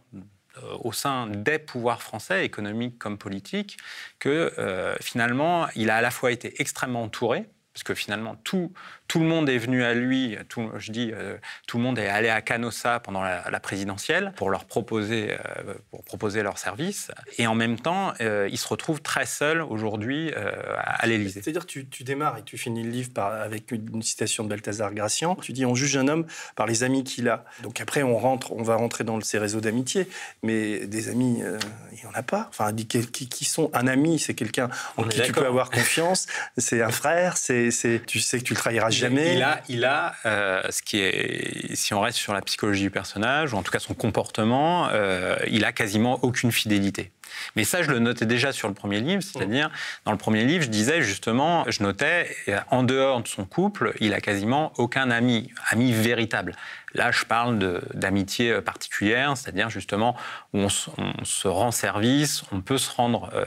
euh, 0.59 0.77
au 0.81 0.93
sein 0.93 1.29
des 1.29 1.59
pouvoirs 1.59 2.03
français, 2.03 2.45
économiques 2.45 2.99
comme 2.99 3.17
politiques, 3.17 3.79
que 4.19 4.53
euh, 4.59 4.95
finalement, 5.01 5.67
il 5.77 5.89
a 5.89 5.97
à 5.97 6.03
la 6.03 6.11
fois 6.11 6.31
été 6.31 6.61
extrêmement 6.61 7.05
entouré, 7.05 7.49
parce 7.73 7.99
finalement, 7.99 8.37
tout, 8.45 8.71
tout 9.11 9.19
le 9.19 9.27
monde 9.27 9.49
est 9.49 9.59
venu 9.59 9.83
à 9.83 9.93
lui, 9.93 10.39
tout, 10.49 10.71
je 10.79 10.93
dis, 10.93 11.11
euh, 11.13 11.37
tout 11.67 11.79
le 11.79 11.83
monde 11.83 11.99
est 11.99 12.07
allé 12.07 12.29
à 12.29 12.41
Canossa 12.43 13.01
pendant 13.01 13.25
la, 13.25 13.59
présidentielle 13.59 14.33
pour 14.37 14.51
leur 14.51 14.67
proposer, 14.67 15.33
euh, 15.33 15.75
pour 15.91 16.05
proposer 16.05 16.45
leur 16.45 16.59
service. 16.59 17.11
Et 17.37 17.49
en 17.49 17.57
même 17.57 17.77
temps, 17.77 18.13
euh, 18.21 18.49
il 18.53 18.57
se 18.57 18.69
retrouve 18.69 19.03
très 19.03 19.27
seul 19.27 19.63
aujourd'hui 19.63 20.31
à 20.77 21.05
l'Élysée. 21.09 21.43
C'est-à-dire, 21.43 21.67
tu, 21.67 21.89
tu 21.89 22.05
démarres 22.05 22.39
et 22.39 22.45
tu 22.45 22.57
finis 22.57 22.85
le 22.85 22.91
livre 22.91 23.13
par, 23.13 23.33
avec 23.33 23.73
une, 23.73 24.01
citation 24.01 24.45
de 24.45 24.49
Balthazar 24.49 24.95
Gracian. 24.95 25.35
Tu 25.35 25.53
dis, 25.53 25.67
on 25.67 25.75
juge 25.75 25.97
un 25.97 26.07
homme 26.07 26.25
par 26.55 26.69
les 26.69 26.85
amis 26.85 27.03
qu'il 27.03 27.29
a. 27.29 27.45
Donc 27.65 27.81
après, 27.81 28.05
on 28.05 28.17
rentre, 28.17 28.53
on 28.53 28.63
va 28.63 28.77
rentrer 28.77 29.03
dans 29.03 29.21
ses 29.23 29.39
réseaux 29.39 29.61
d'amitié. 29.61 30.07
Mais 30.45 30.87
des 30.87 31.09
amis, 31.09 31.43
il 31.91 31.99
n'y 31.99 32.07
en 32.07 32.15
a 32.15 32.23
pas. 32.23 32.47
Enfin, 32.51 32.73
qui, 32.73 33.29
qui 33.29 33.45
sont 33.45 33.71
un 33.75 33.89
ami, 33.89 34.21
c'est 34.21 34.35
quelqu'un 34.35 34.71
en 34.97 35.03
qui 35.03 35.21
tu 35.21 35.33
peux 35.33 35.47
avoir 35.47 35.69
confiance. 35.71 36.29
C'est 36.59 36.81
un 36.81 36.93
frère. 36.93 37.37
C'est, 37.39 37.71
tu 38.07 38.21
sais 38.21 38.39
que 38.39 38.45
tu 38.45 38.55
le 38.55 38.59
trahiras 38.61 39.00
il 39.03 39.43
a, 39.43 39.61
il 39.69 39.85
a 39.85 40.15
euh, 40.27 40.63
ce 40.71 40.83
qui 40.83 40.99
est, 41.01 41.75
si 41.75 41.95
on 41.95 42.01
reste 42.01 42.19
sur 42.19 42.33
la 42.33 42.43
psychologie 42.43 42.83
du 42.83 42.91
personnage, 42.91 43.53
ou 43.53 43.57
en 43.57 43.63
tout 43.63 43.73
cas 43.73 43.79
son 43.79 43.95
comportement, 43.95 44.89
euh, 44.93 45.37
il 45.49 45.65
a 45.65 45.73
quasiment 45.73 46.19
aucune 46.23 46.53
fidélité. 46.53 47.11
Mais 47.57 47.65
ça, 47.65 47.83
je 47.83 47.91
le 47.91 48.01
notais 48.01 48.27
déjà 48.27 48.53
sur 48.53 48.69
le 48.69 48.75
premier 48.75 49.01
livre, 49.01 49.23
c'est-à-dire, 49.23 49.71
dans 50.05 50.13
le 50.13 50.19
premier 50.19 50.45
livre, 50.45 50.65
je 50.65 50.69
disais 50.69 51.01
justement, 51.01 51.65
je 51.69 51.83
notais, 51.83 52.29
en 52.71 52.83
dehors 52.83 53.23
de 53.23 53.29
son 53.29 53.45
couple, 53.45 53.95
il 54.01 54.15
a 54.15 54.21
quasiment 54.21 54.73
aucun 54.79 55.11
ami, 55.11 55.51
ami 55.71 55.93
véritable. 55.93 56.57
Là, 56.95 57.11
je 57.13 57.25
parle 57.25 57.81
d'amitié 57.95 58.51
euh, 58.51 58.61
particulière, 58.61 59.37
c'est-à-dire 59.37 59.71
justement 59.71 60.17
où 60.53 60.59
on, 60.59 60.69
se 60.69 61.49
rend 61.49 61.71
service, 61.71 62.43
on 62.51 62.61
peut 62.61 62.79
se 62.79 62.91
rendre 62.91 63.31
euh, 63.35 63.45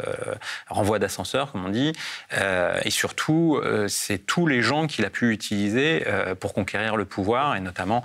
renvoi 0.69 0.99
d'ascenseur, 0.99 1.51
comme 1.51 1.65
on 1.65 1.69
dit, 1.69 1.91
euh, 2.37 2.79
et 2.83 2.89
surtout, 2.89 3.61
c'est 3.87 4.19
tous 4.19 4.47
les 4.47 4.61
gens 4.61 4.87
qu'il 4.87 5.05
a 5.05 5.09
pu 5.09 5.31
utiliser 5.31 6.05
pour 6.39 6.53
conquérir 6.53 6.95
le 6.95 7.05
pouvoir, 7.05 7.55
et 7.55 7.59
notamment 7.59 8.03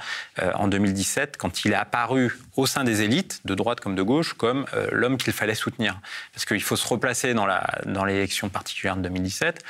en 0.54 0.68
2017, 0.68 1.36
quand 1.36 1.64
il 1.64 1.72
est 1.72 1.76
apparu 1.76 2.38
au 2.56 2.66
sein 2.66 2.84
des 2.84 3.02
élites, 3.02 3.40
de 3.44 3.54
droite 3.54 3.80
comme 3.80 3.94
de 3.94 4.02
gauche, 4.02 4.34
comme 4.34 4.66
l'homme 4.90 5.16
qu'il 5.16 5.32
fallait 5.32 5.54
soutenir. 5.54 6.00
Parce 6.32 6.44
qu'il 6.44 6.62
faut 6.62 6.76
se 6.76 6.86
replacer 6.86 7.34
dans 7.34 8.04
l'élection 8.04 8.48
dans 8.48 8.52
particulière 8.52 8.96
de 8.96 9.02
2017, 9.02 9.64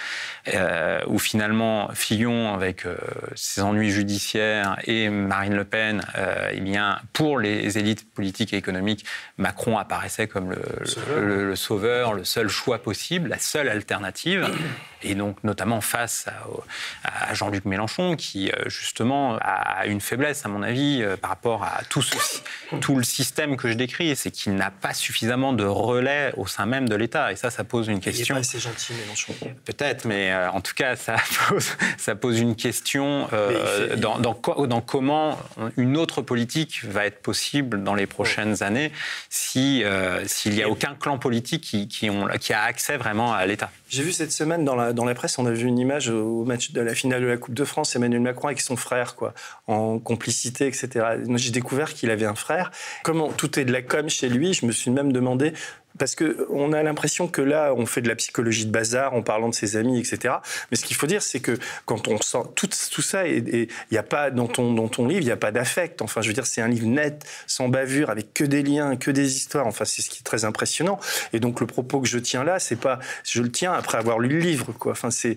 où 1.06 1.18
finalement 1.18 1.90
Fillon, 1.94 2.54
avec 2.54 2.86
ses 3.34 3.60
ennuis 3.60 3.90
judiciaires, 3.90 4.78
et 4.84 5.08
Marine 5.08 5.57
le 5.58 5.64
Pen, 5.64 6.02
euh, 6.16 6.50
eh 6.54 6.78
pour 7.12 7.38
les 7.38 7.78
élites 7.78 8.10
politiques 8.12 8.54
et 8.54 8.56
économiques, 8.56 9.04
Macron 9.36 9.76
apparaissait 9.76 10.26
comme 10.26 10.54
le, 10.54 11.54
sauveur, 11.56 12.14
le 12.14 12.24
seul 12.24 12.48
choix 12.48 12.78
possible, 12.78 13.28
la 13.28 13.38
seule 13.38 13.68
alternative 13.68 14.48
et 15.02 15.14
donc 15.14 15.42
notamment 15.44 15.80
face 15.80 16.26
à, 17.04 17.34
Jean-Luc 17.34 17.64
Mélenchon, 17.64 18.16
qui 18.16 18.50
euh, 18.50 18.68
justement 18.68 19.38
a 19.40 19.86
une 19.86 20.00
faiblesse, 20.00 20.44
à 20.44 20.48
mon 20.48 20.62
avis, 20.62 21.02
euh, 21.02 21.16
par 21.16 21.30
rapport 21.30 21.62
à 21.62 21.80
tout, 21.88 22.02
tout 22.80 22.96
le 22.96 23.04
système 23.04 23.56
que 23.56 23.68
je 23.68 23.74
décris, 23.74 24.14
c'est 24.16 24.30
qu'il 24.30 24.54
n'a 24.54 24.70
pas 24.70 24.94
suffisamment 24.94 25.52
de 25.52 25.64
relais 25.64 26.32
au 26.36 26.46
sein 26.46 26.66
même 26.66 26.88
de 26.88 26.94
l'État. 26.96 27.32
Et 27.32 27.36
ça, 27.36 27.50
ça 27.50 27.64
pose 27.64 27.88
une 27.88 28.00
question. 28.00 28.34
Il 28.34 28.38
n'est 28.38 28.44
pas 28.44 28.48
assez 28.48 28.58
gentil, 28.58 28.92
Mélenchon. 28.94 29.34
Peut-être, 29.64 30.04
mais 30.04 30.32
euh, 30.32 30.50
en 30.50 30.60
tout 30.60 30.74
cas, 30.74 30.96
ça 30.96 31.16
pose, 31.48 31.68
ça 31.96 32.14
pose 32.14 32.40
une 32.40 32.56
question 32.56 33.28
dans, 33.96 34.18
dans, 34.18 34.66
dans, 34.66 34.80
comment 34.80 35.38
une 35.76 35.96
autre 35.96 36.22
politique 36.22 36.84
va 36.84 37.06
être 37.06 37.20
possible 37.20 37.82
dans 37.82 37.94
les 37.94 38.06
prochaines 38.06 38.62
années 38.62 38.92
si 39.28 39.82
s'il 40.26 40.54
n'y 40.54 40.62
a 40.62 40.68
aucun 40.68 40.94
clan 40.94 41.18
politique 41.18 41.62
qui, 41.62 41.88
qui, 41.88 42.10
ont, 42.10 42.28
qui 42.40 42.52
a 42.52 42.62
accès 42.62 42.96
vraiment 42.96 43.32
à 43.32 43.44
l'État. 43.46 43.70
J'ai 43.88 44.02
vu 44.02 44.12
cette 44.12 44.32
semaine 44.32 44.64
dans 44.64 44.74
la, 44.74 44.87
dans 44.92 45.04
la 45.04 45.14
presse, 45.14 45.38
on 45.38 45.46
a 45.46 45.50
vu 45.50 45.66
une 45.66 45.78
image 45.78 46.08
au 46.08 46.44
match 46.44 46.72
de 46.72 46.80
la 46.80 46.94
finale 46.94 47.22
de 47.22 47.26
la 47.26 47.36
Coupe 47.36 47.54
de 47.54 47.64
France, 47.64 47.94
Emmanuel 47.96 48.20
Macron 48.20 48.48
avec 48.48 48.60
son 48.60 48.76
frère, 48.76 49.16
quoi, 49.16 49.34
en 49.66 49.98
complicité, 49.98 50.66
etc. 50.66 51.06
J'ai 51.36 51.50
découvert 51.50 51.94
qu'il 51.94 52.10
avait 52.10 52.26
un 52.26 52.34
frère. 52.34 52.70
Comment 53.04 53.28
tout 53.28 53.58
est 53.58 53.64
de 53.64 53.72
la 53.72 53.82
com 53.82 54.08
chez 54.08 54.28
lui, 54.28 54.54
je 54.54 54.66
me 54.66 54.72
suis 54.72 54.90
même 54.90 55.12
demandé 55.12 55.52
parce 55.98 56.14
qu'on 56.14 56.72
a 56.72 56.82
l'impression 56.82 57.28
que 57.28 57.42
là, 57.42 57.72
on 57.76 57.86
fait 57.86 58.00
de 58.00 58.08
la 58.08 58.16
psychologie 58.16 58.66
de 58.66 58.70
bazar 58.70 59.14
en 59.14 59.22
parlant 59.22 59.48
de 59.48 59.54
ses 59.54 59.76
amis, 59.76 59.98
etc. 59.98 60.34
Mais 60.70 60.76
ce 60.76 60.84
qu'il 60.84 60.96
faut 60.96 61.06
dire, 61.06 61.22
c'est 61.22 61.40
que 61.40 61.58
quand 61.84 62.08
on 62.08 62.20
sent 62.20 62.38
tout, 62.54 62.68
ça, 63.02 63.26
il 63.26 63.68
n'y 63.90 63.98
a 63.98 64.02
pas 64.02 64.30
dans 64.30 64.46
ton, 64.46 64.72
dans 64.72 64.88
ton 64.88 65.06
livre, 65.06 65.20
il 65.20 65.26
n'y 65.26 65.32
a 65.32 65.36
pas 65.36 65.52
d'affect. 65.52 66.02
Enfin, 66.02 66.22
je 66.22 66.28
veux 66.28 66.34
dire, 66.34 66.46
c'est 66.46 66.60
un 66.60 66.68
livre 66.68 66.86
net, 66.86 67.24
sans 67.46 67.68
bavure, 67.68 68.10
avec 68.10 68.32
que 68.34 68.44
des 68.44 68.62
liens, 68.62 68.96
que 68.96 69.10
des 69.10 69.36
histoires. 69.36 69.66
Enfin, 69.66 69.84
c'est 69.84 70.02
ce 70.02 70.10
qui 70.10 70.20
est 70.20 70.24
très 70.24 70.44
impressionnant. 70.44 70.98
Et 71.32 71.40
donc, 71.40 71.60
le 71.60 71.66
propos 71.66 72.00
que 72.00 72.08
je 72.08 72.18
tiens 72.18 72.44
là, 72.44 72.58
c'est 72.58 72.76
pas, 72.76 72.98
je 73.24 73.42
le 73.42 73.50
tiens 73.50 73.72
après 73.72 73.98
avoir 73.98 74.18
lu 74.18 74.28
le 74.28 74.38
livre, 74.38 74.72
quoi. 74.72 74.92
Enfin, 74.92 75.10
c'est, 75.10 75.36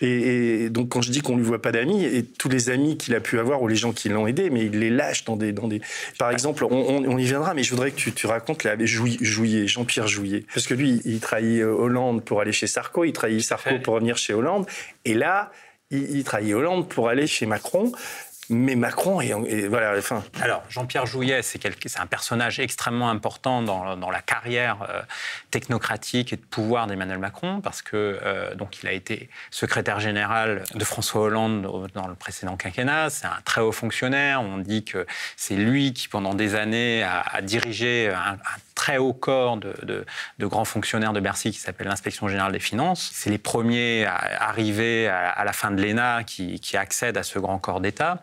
et, 0.00 0.70
donc, 0.70 0.90
quand 0.90 1.02
je 1.02 1.10
dis 1.10 1.20
qu'on 1.20 1.36
lui 1.36 1.44
voit 1.44 1.60
pas 1.60 1.72
d'amis, 1.72 2.04
et 2.04 2.24
tous 2.24 2.48
les 2.48 2.70
amis 2.70 2.96
qu'il 2.96 3.14
a 3.14 3.20
pu 3.20 3.38
avoir 3.38 3.62
ou 3.62 3.68
les 3.68 3.76
gens 3.76 3.92
qui 3.92 4.08
l'ont 4.08 4.26
aidé, 4.26 4.50
mais 4.50 4.66
il 4.66 4.78
les 4.78 4.90
lâche 4.90 5.24
dans 5.24 5.36
des. 5.36 5.52
Dans 5.52 5.68
des... 5.68 5.80
Par 6.18 6.30
exemple, 6.30 6.64
on, 6.64 7.18
y 7.18 7.24
viendra, 7.24 7.54
mais 7.54 7.62
je 7.62 7.70
voudrais 7.70 7.90
que 7.90 7.96
tu, 7.96 8.12
tu 8.12 8.26
racontes 8.26 8.64
là, 8.64 8.74
Jouillet, 8.78 9.66
Jean-Pierre 9.66 10.08
Jouillet. 10.08 10.44
Parce 10.54 10.66
que 10.66 10.74
lui, 10.74 11.00
il 11.04 11.20
trahit 11.20 11.60
euh, 11.60 11.72
Hollande 11.72 12.24
pour 12.24 12.40
aller 12.40 12.52
chez 12.52 12.66
Sarko, 12.66 13.04
il 13.04 13.12
trahit 13.12 13.42
Sarko 13.42 13.78
pour 13.82 13.94
revenir 13.94 14.16
chez 14.16 14.32
Hollande. 14.32 14.66
Et 15.04 15.14
là, 15.14 15.52
il, 15.90 16.16
il 16.16 16.24
trahit 16.24 16.54
Hollande 16.54 16.88
pour 16.88 17.08
aller 17.08 17.26
chez 17.26 17.46
Macron. 17.46 17.92
Mais 18.50 18.74
Macron 18.74 19.20
et, 19.20 19.68
voilà. 19.68 19.94
Enfin. 19.96 20.22
Alors 20.40 20.62
Jean-Pierre 20.68 21.06
Jouyet, 21.06 21.42
c'est 21.42 21.64
un 21.98 22.06
personnage 22.06 22.58
extrêmement 22.60 23.08
important 23.08 23.62
dans, 23.62 24.10
la 24.10 24.20
carrière 24.20 24.86
euh, 24.88 25.02
technocratique 25.50 26.32
et 26.32 26.36
de 26.36 26.42
pouvoir 26.42 26.86
d'Emmanuel 26.88 27.18
Macron 27.18 27.60
parce 27.60 27.80
que 27.80 28.18
euh, 28.22 28.54
donc 28.56 28.82
il 28.82 28.88
a 28.88 28.92
été 28.92 29.30
secrétaire 29.50 30.00
général 30.00 30.64
de 30.74 30.84
François 30.84 31.22
Hollande 31.22 31.90
dans 31.94 32.08
le 32.08 32.14
précédent 32.14 32.56
quinquennat. 32.56 33.08
C'est 33.10 33.26
un 33.26 33.38
très 33.44 33.60
haut 33.60 33.72
fonctionnaire. 33.72 34.42
On 34.42 34.58
dit 34.58 34.84
que 34.84 35.06
c'est 35.36 35.54
lui 35.54 35.92
qui 35.92 36.08
pendant 36.08 36.34
des 36.34 36.56
années 36.56 37.04
a, 37.04 37.40
dirigé 37.42 38.08
un, 38.08 38.36
très 38.80 38.96
haut 38.96 39.12
corps 39.12 39.58
de, 39.58 40.06
grands 40.40 40.64
fonctionnaires 40.64 41.12
de 41.12 41.20
Bercy 41.20 41.50
qui 41.50 41.58
s'appelle 41.58 41.86
l'inspection 41.86 42.28
générale 42.28 42.52
des 42.52 42.60
finances. 42.60 43.10
C'est 43.12 43.28
les 43.28 43.36
premiers 43.36 44.06
à 44.06 44.48
arriver 44.48 45.06
à, 45.06 45.44
la 45.44 45.52
fin 45.52 45.70
de 45.70 45.82
l'ENA 45.82 46.24
qui, 46.24 46.58
accèdent 46.78 47.18
à 47.18 47.22
ce 47.22 47.38
grand 47.38 47.58
corps 47.58 47.80
d'État, 47.80 48.22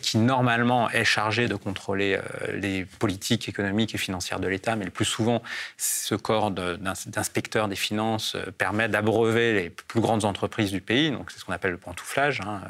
qui 0.00 0.18
normalement 0.18 0.90
est 0.90 1.04
chargé 1.04 1.48
de 1.48 1.54
contrôler 1.54 2.16
euh, 2.16 2.52
les 2.52 2.84
politiques 2.84 3.48
économiques 3.48 3.94
et 3.94 3.98
financières 3.98 4.40
de 4.40 4.48
l'État, 4.48 4.76
mais 4.76 4.84
le 4.84 4.90
plus 4.90 5.04
souvent, 5.04 5.42
ce 5.76 6.14
corps 6.14 6.50
d'inspecteurs 6.50 7.68
des 7.68 7.76
finances 7.76 8.34
euh, 8.34 8.50
permet 8.56 8.88
d'abreuver 8.88 9.54
les 9.54 9.70
plus 9.70 10.00
grandes 10.00 10.24
entreprises 10.24 10.70
du 10.70 10.80
pays, 10.80 11.10
donc 11.10 11.30
c'est 11.30 11.38
ce 11.38 11.44
qu'on 11.44 11.52
appelle 11.52 11.72
le 11.72 11.78
pantouflage, 11.78 12.40
hein, 12.40 12.60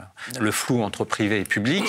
le 0.41 0.51
flou 0.51 0.83
entre 0.83 1.05
privé 1.05 1.41
et 1.41 1.45
public. 1.45 1.85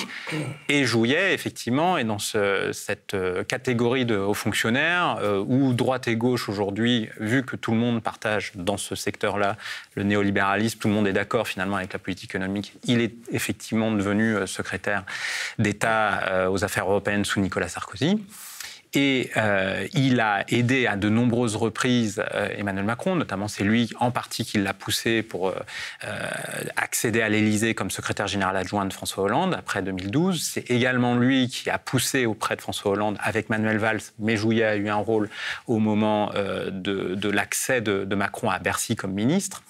Et 0.68 0.84
Jouillet, 0.84 1.34
effectivement, 1.34 1.98
est 1.98 2.04
dans 2.04 2.18
ce, 2.18 2.70
cette 2.72 3.16
catégorie 3.46 4.04
de 4.04 4.16
hauts 4.16 4.34
fonctionnaires 4.34 5.18
euh, 5.20 5.44
où 5.46 5.72
droite 5.72 6.08
et 6.08 6.16
gauche 6.16 6.48
aujourd'hui, 6.48 7.08
vu 7.18 7.44
que 7.44 7.56
tout 7.56 7.72
le 7.72 7.76
monde 7.76 8.02
partage 8.02 8.52
dans 8.54 8.76
ce 8.76 8.94
secteur-là 8.94 9.56
le 9.94 10.02
néolibéralisme, 10.02 10.78
tout 10.78 10.88
le 10.88 10.94
monde 10.94 11.06
est 11.08 11.12
d'accord 11.12 11.48
finalement 11.48 11.76
avec 11.76 11.92
la 11.92 11.98
politique 11.98 12.30
économique, 12.30 12.74
il 12.84 13.00
est 13.00 13.14
effectivement 13.32 13.90
devenu 13.92 14.36
euh, 14.36 14.46
d'État 15.58 16.22
euh, 16.28 16.50
aux 16.50 16.64
affaires 16.64 16.88
européennes 16.88 17.24
sous 17.24 17.40
Nicolas 17.40 17.68
Sarkozy. 17.68 18.22
Et 18.94 19.30
euh, 19.36 19.86
il 19.92 20.18
a 20.18 20.46
aidé 20.48 20.86
à 20.86 20.96
de 20.96 21.10
nombreuses 21.10 21.56
reprises 21.56 22.22
euh, 22.34 22.48
Emmanuel 22.56 22.86
Macron, 22.86 23.16
notamment 23.16 23.46
c'est 23.46 23.62
lui 23.62 23.90
en 24.00 24.10
partie 24.10 24.46
qui 24.46 24.56
l'a 24.56 24.72
poussé 24.72 25.22
pour 25.22 25.52
accéder 26.76 27.20
à 27.20 27.28
l'Élysée 27.28 27.74
comme 27.74 27.90
secrétaire 27.90 28.26
général 28.26 28.56
adjoint 28.56 28.86
de 28.86 28.92
François 28.94 29.24
Hollande 29.24 29.54
après 29.54 29.82
2012. 29.82 30.42
C'est 30.42 30.70
également 30.70 31.16
lui 31.16 31.48
qui 31.48 31.68
a 31.68 31.78
poussé 31.78 32.24
auprès 32.24 32.56
de 32.56 32.62
François 32.62 32.92
Hollande 32.92 33.18
avec 33.20 33.50
Manuel 33.50 33.76
Valls, 33.76 34.00
mais 34.18 34.38
Jouillet 34.38 34.64
a 34.64 34.76
eu 34.76 34.88
un 34.88 34.96
rôle 34.96 35.28
au 35.66 35.78
moment 35.78 36.32
de, 36.32 37.28
l'accès 37.28 37.82
de 37.82 38.14
Macron 38.14 38.48
à 38.48 38.58
Bercy 38.58 38.96
comme 38.96 39.12
ministre. 39.12 39.62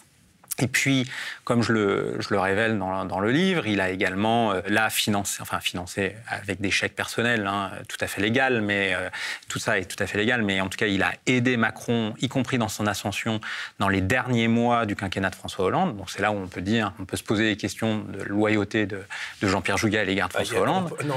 Et 0.61 0.67
puis, 0.67 1.09
comme 1.45 1.63
je 1.63 1.73
le, 1.73 2.17
je 2.19 2.29
le 2.31 2.41
révèle 2.41 2.79
dans, 2.79 3.05
dans, 3.05 3.21
le 3.21 3.31
livre, 3.31 3.67
il 3.67 3.81
a 3.81 3.91
également 3.91 4.53
euh, 4.53 4.61
là 4.67 4.91
financé, 4.91 5.39
enfin 5.41 5.61
financé 5.61 6.15
avec 6.29 6.61
des 6.61 6.71
chèques 6.71 6.97
personnels, 6.97 7.47
hein, 7.47 7.71
tout 7.89 7.97
à 8.01 8.07
fait 8.07 8.21
légal, 8.21 8.61
mais 8.61 8.93
euh, 8.95 9.09
tout 9.49 9.59
ça 9.59 9.79
est 9.79 9.85
tout 9.85 10.03
à 10.03 10.07
fait 10.07 10.19
légal. 10.19 10.43
Mais 10.43 10.61
en 10.61 10.69
tout 10.69 10.77
cas, 10.77 10.87
il 10.87 11.03
a 11.03 11.13
aidé 11.27 11.57
Macron, 11.57 12.15
y 12.21 12.29
compris 12.29 12.59
dans 12.59 12.69
son 12.69 12.87
ascension, 12.87 13.41
dans 13.79 13.89
les 13.89 14.01
derniers 14.01 14.49
mois 14.49 14.85
du 14.85 14.97
quinquennat 14.97 15.31
de 15.31 15.37
François 15.37 15.67
Hollande. 15.67 15.97
Donc 15.97 16.11
c'est 16.11 16.23
là 16.23 16.33
où 16.33 16.37
on 16.37 16.49
peut 16.49 16.61
dire, 16.61 16.93
on 16.99 17.05
peut 17.05 17.17
se 17.17 17.23
poser 17.23 17.45
les 17.45 17.57
questions 17.57 17.99
de 17.99 18.23
loyauté 18.25 18.87
de, 18.87 19.01
de 19.41 19.49
Jean-Pierre 19.49 19.79
Jougat 19.79 20.01
à 20.01 20.05
l'égard 20.05 20.29
de 20.29 20.35
bah, 20.35 20.41
François 20.41 20.61
Hollande. 20.61 20.93
Non, 21.05 21.15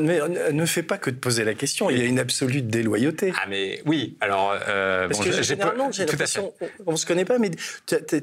mais 0.00 0.18
ne, 0.18 0.50
ne, 0.50 0.66
fais 0.66 0.82
pas 0.82 0.98
que 0.98 1.10
de 1.10 1.16
poser 1.16 1.44
la 1.44 1.54
question. 1.54 1.90
Il 1.90 1.98
y 1.98 2.02
a 2.02 2.04
une 2.04 2.18
absolue 2.18 2.62
déloyauté. 2.62 3.32
Ah 3.36 3.46
mais 3.48 3.82
oui. 3.86 4.16
Alors, 4.20 4.54
euh, 4.68 5.08
Parce 5.08 5.20
que 5.20 5.42
généralement, 5.42 5.92
j'ai 5.92 6.06
l'impression, 6.06 6.52
on, 6.86 6.92
ne 6.92 6.96
se 6.96 7.06
connaît 7.06 7.24
pas, 7.24 7.38
mais 7.38 7.50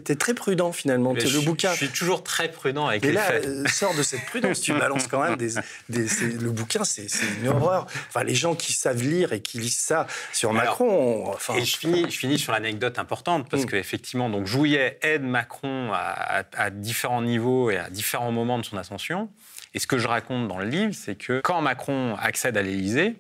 tu 0.07 0.17
très 0.17 0.33
prudent 0.33 0.71
finalement. 0.71 1.13
le 1.13 1.19
je, 1.19 1.39
bouquin. 1.39 1.71
Je 1.71 1.77
suis 1.77 1.89
toujours 1.89 2.23
très 2.23 2.51
prudent 2.51 2.87
avec 2.87 3.03
les 3.03 3.11
là, 3.11 3.23
faits. 3.23 3.45
Euh, 3.45 3.67
sort 3.67 3.93
de 3.95 4.03
cette 4.03 4.25
prudence. 4.25 4.61
tu 4.61 4.73
balances 4.73 5.07
quand 5.07 5.21
même 5.21 5.35
des. 5.35 5.55
le 5.89 6.49
bouquin, 6.49 6.83
c'est 6.83 7.07
une 7.41 7.49
horreur. 7.49 7.87
Enfin, 8.07 8.23
les 8.23 8.35
gens 8.35 8.55
qui 8.55 8.73
savent 8.73 9.01
lire 9.01 9.33
et 9.33 9.41
qui 9.41 9.59
lisent 9.59 9.77
ça 9.77 10.07
sur 10.33 10.53
Macron. 10.53 11.29
enfin, 11.29 11.55
et 11.55 11.65
je 11.65 11.77
finis, 11.77 12.05
je 12.09 12.17
finis 12.17 12.39
sur 12.39 12.51
l'anecdote 12.51 12.99
importante 12.99 13.49
parce 13.49 13.63
mm. 13.63 13.67
qu'effectivement, 13.67 14.29
donc 14.29 14.45
Jouillet 14.45 14.99
aide 15.01 15.23
Macron 15.23 15.91
à, 15.93 16.43
à 16.55 16.69
différents 16.69 17.21
niveaux 17.21 17.69
et 17.69 17.77
à 17.77 17.89
différents 17.89 18.31
moments 18.31 18.59
de 18.59 18.65
son 18.65 18.77
ascension. 18.77 19.29
Et 19.73 19.79
ce 19.79 19.87
que 19.87 19.97
je 19.97 20.07
raconte 20.07 20.47
dans 20.47 20.57
le 20.57 20.65
livre, 20.65 20.93
c'est 20.93 21.15
que 21.15 21.41
quand 21.41 21.61
Macron 21.61 22.15
accède 22.15 22.57
à 22.57 22.61
l'Élysée, 22.61 23.15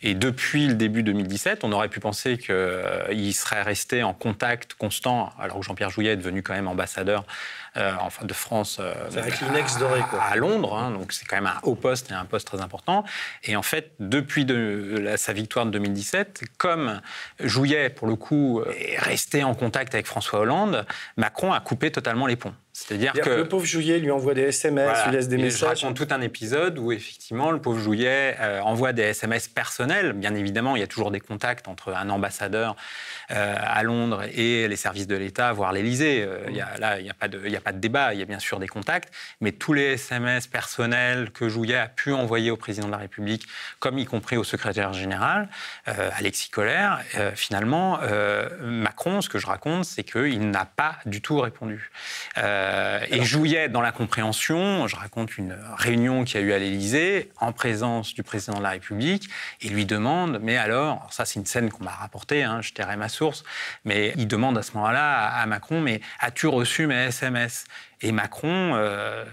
et 0.00 0.14
depuis 0.14 0.68
le 0.68 0.74
début 0.74 1.02
2017, 1.02 1.64
on 1.64 1.72
aurait 1.72 1.88
pu 1.88 1.98
penser 1.98 2.38
qu'il 2.38 2.54
euh, 2.54 3.32
serait 3.32 3.62
resté 3.62 4.04
en 4.04 4.14
contact 4.14 4.74
constant, 4.74 5.32
alors 5.40 5.58
que 5.58 5.64
Jean-Pierre 5.64 5.90
Jouyet 5.90 6.12
est 6.12 6.16
devenu 6.16 6.42
quand 6.42 6.54
même 6.54 6.68
ambassadeur 6.68 7.24
euh, 7.76 7.92
enfin 8.00 8.24
de 8.24 8.32
France 8.32 8.78
euh, 8.80 8.92
à, 9.16 9.78
doré, 9.78 10.00
quoi. 10.08 10.22
à, 10.22 10.36
Londres, 10.36 10.76
hein, 10.76 10.92
donc 10.92 11.12
c'est 11.12 11.24
quand 11.24 11.36
même 11.36 11.46
un 11.46 11.58
haut 11.64 11.74
poste 11.74 12.10
et 12.10 12.14
un 12.14 12.24
poste 12.24 12.46
très 12.46 12.60
important. 12.60 13.04
Et 13.42 13.56
en 13.56 13.62
fait, 13.62 13.92
depuis 13.98 14.44
de, 14.44 15.14
sa 15.16 15.32
victoire 15.32 15.66
de 15.66 15.72
2017, 15.72 16.42
comme 16.58 17.00
Jouyet, 17.40 17.90
pour 17.90 18.06
le 18.06 18.14
coup, 18.14 18.62
est 18.62 18.98
resté 18.98 19.42
en 19.42 19.54
contact 19.54 19.94
avec 19.94 20.06
François 20.06 20.40
Hollande, 20.40 20.86
Macron 21.16 21.52
a 21.52 21.60
coupé 21.60 21.90
totalement 21.90 22.26
les 22.26 22.36
ponts. 22.36 22.54
C'est-à-dire 22.86 23.12
que, 23.12 23.30
le 23.30 23.48
pauvre 23.48 23.64
Jouillet 23.64 23.98
lui 23.98 24.10
envoie 24.10 24.34
des 24.34 24.42
SMS, 24.42 25.04
lui 25.06 25.12
laisse 25.12 25.28
des 25.28 25.36
messages. 25.36 25.80
Je 25.80 25.84
raconte 25.84 25.96
tout 25.96 26.14
un 26.14 26.20
épisode 26.20 26.78
où 26.78 26.92
effectivement 26.92 27.50
le 27.50 27.60
pauvre 27.60 27.80
Jouillet 27.80 28.36
euh, 28.38 28.60
envoie 28.60 28.92
des 28.92 29.02
SMS 29.02 29.48
personnels. 29.48 30.12
Bien 30.12 30.34
évidemment, 30.34 30.76
il 30.76 30.80
y 30.80 30.82
a 30.84 30.86
toujours 30.86 31.10
des 31.10 31.20
contacts 31.20 31.66
entre 31.66 31.92
un 31.92 32.08
ambassadeur 32.08 32.76
euh, 33.30 33.56
à 33.58 33.82
Londres 33.82 34.22
et 34.32 34.68
les 34.68 34.76
services 34.76 35.08
de 35.08 35.16
l'État, 35.16 35.52
voire 35.52 35.72
l'Élysée. 35.72 36.22
Euh, 36.22 36.48
là, 36.78 36.98
il 37.00 37.04
n'y 37.04 37.10
a, 37.10 37.14
pas 37.14 37.26
de, 37.26 37.38
a 37.54 37.60
pas 37.60 37.72
de 37.72 37.78
débat. 37.78 38.14
Il 38.14 38.20
y 38.20 38.22
a 38.22 38.26
bien 38.26 38.38
sûr 38.38 38.60
des 38.60 38.68
contacts, 38.68 39.12
mais 39.40 39.52
tous 39.52 39.72
les 39.72 39.94
SMS 39.94 40.46
personnels 40.46 41.30
que 41.32 41.48
Jouillet 41.48 41.78
a 41.78 41.88
pu 41.88 42.12
envoyer 42.12 42.52
au 42.52 42.56
président 42.56 42.86
de 42.86 42.92
la 42.92 42.98
République, 42.98 43.46
comme 43.80 43.98
y 43.98 44.04
compris 44.04 44.36
au 44.36 44.44
secrétaire 44.44 44.92
général, 44.92 45.48
Alexis 45.86 46.50
Collère, 46.50 47.00
finalement, 47.34 47.98
Macron, 48.62 49.20
ce 49.20 49.28
que 49.28 49.38
je 49.38 49.46
raconte, 49.46 49.84
c'est 49.84 50.04
qu'il 50.04 50.50
n'a 50.50 50.64
pas 50.64 50.96
du 51.06 51.20
tout 51.20 51.40
répondu. 51.40 51.90
Euh, 52.36 52.67
et 53.10 53.24
Jouillet 53.24 53.68
dans 53.68 53.80
la 53.80 53.92
compréhension. 53.92 54.86
Je 54.86 54.96
raconte 54.96 55.38
une 55.38 55.56
réunion 55.76 56.24
qui 56.24 56.36
a 56.36 56.40
eu 56.40 56.52
à 56.52 56.58
l'Élysée 56.58 57.30
en 57.40 57.52
présence 57.52 58.14
du 58.14 58.22
président 58.22 58.58
de 58.58 58.62
la 58.62 58.70
République 58.70 59.28
et 59.60 59.68
lui 59.68 59.86
demande 59.86 60.38
Mais 60.42 60.56
alors, 60.56 61.06
ça 61.10 61.24
c'est 61.24 61.38
une 61.38 61.46
scène 61.46 61.70
qu'on 61.70 61.84
m'a 61.84 61.90
rapportée, 61.90 62.42
hein, 62.42 62.60
je 62.62 62.72
tairai 62.72 62.96
ma 62.96 63.08
source, 63.08 63.44
mais 63.84 64.12
il 64.16 64.28
demande 64.28 64.56
à 64.58 64.62
ce 64.62 64.72
moment-là 64.74 65.26
à, 65.28 65.46
Macron 65.46 65.80
Mais 65.80 66.00
as-tu 66.20 66.46
reçu 66.46 66.86
mes 66.86 67.06
SMS 67.06 67.64
Et 68.00 68.12
Macron. 68.12 68.74
Euh, 68.74 69.24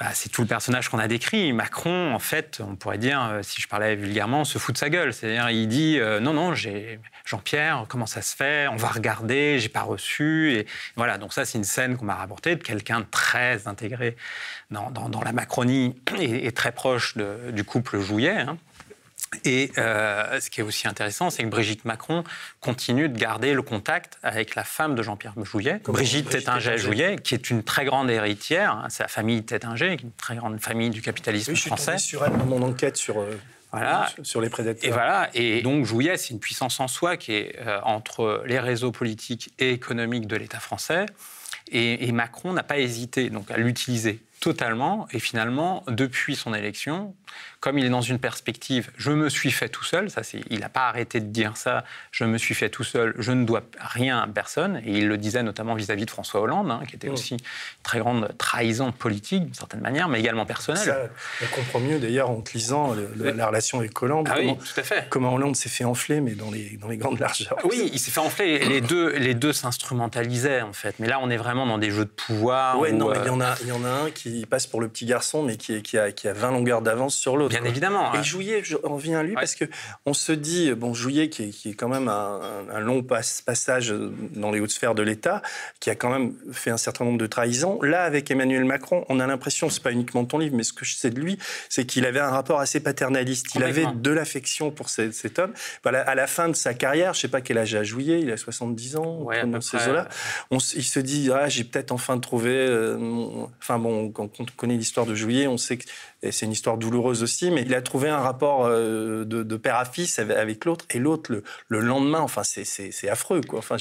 bah, 0.00 0.06
c'est 0.12 0.28
tout 0.28 0.42
le 0.42 0.48
personnage 0.48 0.88
qu'on 0.88 0.98
a 0.98 1.06
décrit. 1.06 1.52
Macron, 1.52 2.12
en 2.14 2.18
fait, 2.18 2.60
on 2.60 2.74
pourrait 2.74 2.98
dire, 2.98 3.22
euh, 3.22 3.42
si 3.42 3.60
je 3.60 3.68
parlais 3.68 3.94
vulgairement, 3.94 4.44
se 4.44 4.58
fout 4.58 4.74
de 4.74 4.78
sa 4.78 4.90
gueule. 4.90 5.14
C'est-à-dire, 5.14 5.50
il 5.50 5.68
dit 5.68 5.98
euh, 6.00 6.18
non, 6.20 6.32
non, 6.32 6.54
j'ai 6.54 6.98
Jean-Pierre, 7.24 7.86
comment 7.88 8.06
ça 8.06 8.20
se 8.20 8.34
fait? 8.34 8.66
On 8.68 8.76
va 8.76 8.88
regarder, 8.88 9.58
j'ai 9.60 9.68
pas 9.68 9.82
reçu. 9.82 10.52
Et 10.52 10.66
voilà, 10.96 11.18
donc 11.18 11.32
ça, 11.32 11.44
c'est 11.44 11.58
une 11.58 11.64
scène 11.64 11.96
qu'on 11.96 12.06
m'a 12.06 12.16
rapportée 12.16 12.56
de 12.56 12.62
quelqu'un 12.62 13.06
très 13.10 13.68
intégré 13.68 14.16
dans, 14.70 15.22
la 15.24 15.32
Macronie 15.32 15.94
et, 16.18 16.50
très 16.52 16.72
proche 16.72 17.16
du 17.16 17.64
couple 17.64 18.00
Jouillet. 18.00 18.40
Hein. 18.40 18.58
Et 19.44 19.70
euh, 19.78 20.40
ce 20.40 20.50
qui 20.50 20.60
est 20.60 20.62
aussi 20.62 20.88
intéressant, 20.88 21.30
c'est 21.30 21.42
que 21.42 21.48
Brigitte 21.48 21.84
Macron 21.84 22.24
continue 22.60 23.08
de 23.08 23.18
garder 23.18 23.54
le 23.54 23.62
contact 23.62 24.18
avec 24.22 24.54
la 24.54 24.64
femme 24.64 24.94
de 24.94 25.02
Jean-Pierre 25.02 25.34
Jouillet, 25.42 25.80
Brigitte, 25.84 26.28
Tétinger-Jouillet, 26.28 27.16
qui 27.22 27.34
est 27.34 27.50
une 27.50 27.62
très 27.62 27.84
grande 27.84 28.10
héritière. 28.10 28.72
Hein, 28.72 28.86
c'est 28.88 29.02
la 29.02 29.08
famille 29.08 29.42
Tétinger, 29.42 29.96
une 30.02 30.12
très 30.12 30.36
grande 30.36 30.60
famille 30.60 30.90
du 30.90 31.02
capitalisme 31.02 31.52
oui, 31.52 31.56
je 31.56 31.66
français. 31.66 31.98
Suis 31.98 32.10
sur 32.10 32.24
elle 32.24 32.36
dans 32.36 32.46
mon 32.46 32.62
enquête 32.62 32.96
sur. 32.96 33.20
Euh, 33.20 33.38
voilà. 33.72 34.08
Sur 34.22 34.40
les 34.40 34.50
prédateurs. 34.50 34.88
Et 34.88 34.92
voilà. 34.92 35.30
Et 35.34 35.60
donc 35.62 35.84
Jouillet, 35.84 36.16
c'est 36.16 36.30
une 36.30 36.38
puissance 36.38 36.78
en 36.78 36.86
soi 36.86 37.16
qui 37.16 37.32
est 37.32 37.56
euh, 37.58 37.80
entre 37.82 38.44
les 38.46 38.60
réseaux 38.60 38.92
politiques 38.92 39.52
et 39.58 39.70
économiques 39.72 40.28
de 40.28 40.36
l'État 40.36 40.60
français. 40.60 41.06
Et, 41.72 42.06
et 42.06 42.12
Macron 42.12 42.52
n'a 42.52 42.62
pas 42.62 42.78
hésité 42.78 43.30
donc 43.30 43.50
à 43.50 43.56
l'utiliser 43.56 44.20
totalement. 44.38 45.08
Et 45.10 45.18
finalement, 45.18 45.82
depuis 45.88 46.36
son 46.36 46.54
élection, 46.54 47.14
comme 47.64 47.78
il 47.78 47.86
est 47.86 47.88
dans 47.88 48.02
une 48.02 48.18
perspective, 48.18 48.90
je 48.98 49.10
me 49.10 49.30
suis 49.30 49.50
fait 49.50 49.70
tout 49.70 49.84
seul, 49.84 50.10
ça 50.10 50.22
c'est, 50.22 50.42
il 50.50 50.60
n'a 50.60 50.68
pas 50.68 50.86
arrêté 50.86 51.18
de 51.18 51.28
dire 51.28 51.56
ça, 51.56 51.82
je 52.10 52.24
me 52.24 52.36
suis 52.36 52.54
fait 52.54 52.68
tout 52.68 52.84
seul, 52.84 53.14
je 53.18 53.32
ne 53.32 53.46
dois 53.46 53.62
rien 53.80 54.18
à 54.18 54.26
personne, 54.26 54.82
et 54.84 54.98
il 54.98 55.08
le 55.08 55.16
disait 55.16 55.42
notamment 55.42 55.74
vis-à-vis 55.74 56.04
de 56.04 56.10
François 56.10 56.42
Hollande, 56.42 56.70
hein, 56.70 56.82
qui 56.86 56.94
était 56.94 57.08
mm. 57.08 57.14
aussi 57.14 57.34
une 57.36 57.40
très 57.82 58.00
grande 58.00 58.36
trahison 58.36 58.92
politique 58.92 59.46
d'une 59.46 59.54
certaine 59.54 59.80
manière, 59.80 60.10
mais 60.10 60.20
également 60.20 60.44
personnelle. 60.44 60.84
Ça, 60.84 61.08
on 61.42 61.56
comprend 61.56 61.80
mieux 61.80 61.98
d'ailleurs 61.98 62.28
en 62.28 62.42
te 62.42 62.52
lisant 62.52 62.94
la 63.16 63.46
relation 63.46 63.78
avec 63.78 64.02
Hollande, 64.02 64.28
ah 64.30 64.34
comment, 64.36 64.52
oui, 64.52 64.58
tout 64.58 64.80
à 64.80 64.82
fait. 64.82 65.06
comment 65.08 65.32
Hollande 65.32 65.56
s'est 65.56 65.70
fait 65.70 65.84
enfler, 65.84 66.20
mais 66.20 66.32
dans 66.32 66.50
les, 66.50 66.76
dans 66.76 66.88
les 66.88 66.98
grandes 66.98 67.18
largeurs. 67.18 67.56
Oui, 67.64 67.88
il 67.94 67.98
s'est 67.98 68.10
fait 68.10 68.20
enfler, 68.20 68.58
les 68.58 68.82
deux, 68.82 69.16
les 69.16 69.32
deux 69.32 69.54
s'instrumentalisaient 69.54 70.60
en 70.60 70.74
fait, 70.74 70.96
mais 70.98 71.06
là 71.06 71.18
on 71.22 71.30
est 71.30 71.38
vraiment 71.38 71.64
dans 71.64 71.78
des 71.78 71.90
jeux 71.90 72.04
de 72.04 72.10
pouvoir. 72.10 72.78
Oui, 72.78 72.92
non, 72.92 73.08
mais 73.08 73.20
il 73.24 73.26
y, 73.26 73.30
en 73.30 73.40
a, 73.40 73.54
il 73.62 73.68
y 73.68 73.72
en 73.72 73.86
a 73.86 73.88
un 73.88 74.10
qui 74.10 74.44
passe 74.44 74.66
pour 74.66 74.82
le 74.82 74.88
petit 74.88 75.06
garçon, 75.06 75.42
mais 75.42 75.56
qui, 75.56 75.80
qui, 75.80 75.96
a, 75.96 76.12
qui 76.12 76.28
a 76.28 76.34
20 76.34 76.50
longueurs 76.50 76.82
d'avance 76.82 77.16
sur 77.16 77.38
l'autre. 77.38 77.53
Bien 77.60 77.68
évidemment. 77.68 78.14
Et 78.14 78.22
Jouillet, 78.22 78.62
on 78.82 78.96
vient 78.96 79.20
à 79.20 79.22
lui 79.22 79.34
parce 79.34 79.54
que 79.54 79.64
on 80.06 80.14
se 80.14 80.32
dit, 80.32 80.72
bon, 80.72 80.94
Jouillet, 80.94 81.28
qui 81.28 81.44
est, 81.44 81.50
qui 81.50 81.70
est 81.70 81.74
quand 81.74 81.88
même 81.88 82.08
un, 82.08 82.40
un 82.72 82.80
long 82.80 83.02
passage 83.02 83.94
dans 84.34 84.50
les 84.50 84.60
hautes 84.60 84.70
sphères 84.70 84.94
de 84.94 85.02
l'État, 85.02 85.42
qui 85.80 85.90
a 85.90 85.94
quand 85.94 86.10
même 86.10 86.34
fait 86.52 86.70
un 86.70 86.76
certain 86.76 87.04
nombre 87.04 87.18
de 87.18 87.26
trahisons. 87.26 87.80
Là, 87.82 88.04
avec 88.04 88.30
Emmanuel 88.30 88.64
Macron, 88.64 89.04
on 89.08 89.20
a 89.20 89.26
l'impression, 89.26 89.70
c'est 89.70 89.82
pas 89.82 89.92
uniquement 89.92 90.24
ton 90.24 90.38
livre, 90.38 90.56
mais 90.56 90.62
ce 90.62 90.72
que 90.72 90.84
je 90.84 90.94
sais 90.94 91.10
de 91.10 91.20
lui, 91.20 91.38
c'est 91.68 91.84
qu'il 91.86 92.06
avait 92.06 92.20
un 92.20 92.30
rapport 92.30 92.60
assez 92.60 92.80
paternaliste. 92.80 93.46
Il 93.54 93.62
avait 93.62 93.86
de 93.94 94.10
l'affection 94.10 94.70
pour 94.70 94.88
cet, 94.88 95.38
homme. 95.38 95.52
Voilà, 95.82 96.00
à 96.02 96.14
la 96.14 96.26
fin 96.26 96.48
de 96.48 96.56
sa 96.56 96.74
carrière, 96.74 97.14
je 97.14 97.20
sais 97.20 97.28
pas 97.28 97.40
quel 97.40 97.58
âge 97.58 97.74
a 97.74 97.82
Jouillet, 97.82 98.20
il 98.20 98.30
a 98.30 98.36
70 98.36 98.96
ans, 98.96 99.22
ouais, 99.22 99.46
dans 99.46 99.60
ces 99.60 99.76
eaux-là. 99.88 100.08
Il 100.50 100.60
se 100.60 101.00
dit, 101.00 101.30
ah, 101.32 101.48
j'ai 101.48 101.64
peut-être 101.64 101.92
enfin 101.92 102.18
trouvé. 102.18 102.50
Euh, 102.54 102.98
enfin 103.60 103.78
bon, 103.78 104.10
quand 104.10 104.40
on 104.40 104.46
connaît 104.56 104.76
l'histoire 104.76 105.06
de 105.06 105.14
Jouillet, 105.14 105.46
on 105.46 105.58
sait 105.58 105.76
que 105.76 105.84
c'est 106.30 106.46
une 106.46 106.52
histoire 106.52 106.78
douloureuse 106.78 107.22
aussi, 107.22 107.43
mais 107.50 107.62
il 107.62 107.74
a 107.74 107.82
trouvé 107.82 108.08
un 108.08 108.18
rapport 108.18 108.66
euh, 108.66 109.24
de, 109.24 109.56
père 109.56 109.76
à 109.76 109.84
fils 109.84 110.18
avec, 110.18 110.64
l'autre, 110.64 110.84
et 110.90 110.98
l'autre, 110.98 111.42
le, 111.68 111.80
lendemain, 111.80 112.20
enfin, 112.20 112.42
c'est 112.44 113.08
affreux, 113.08 113.40
quoi. 113.40 113.58
Enfin, 113.58 113.76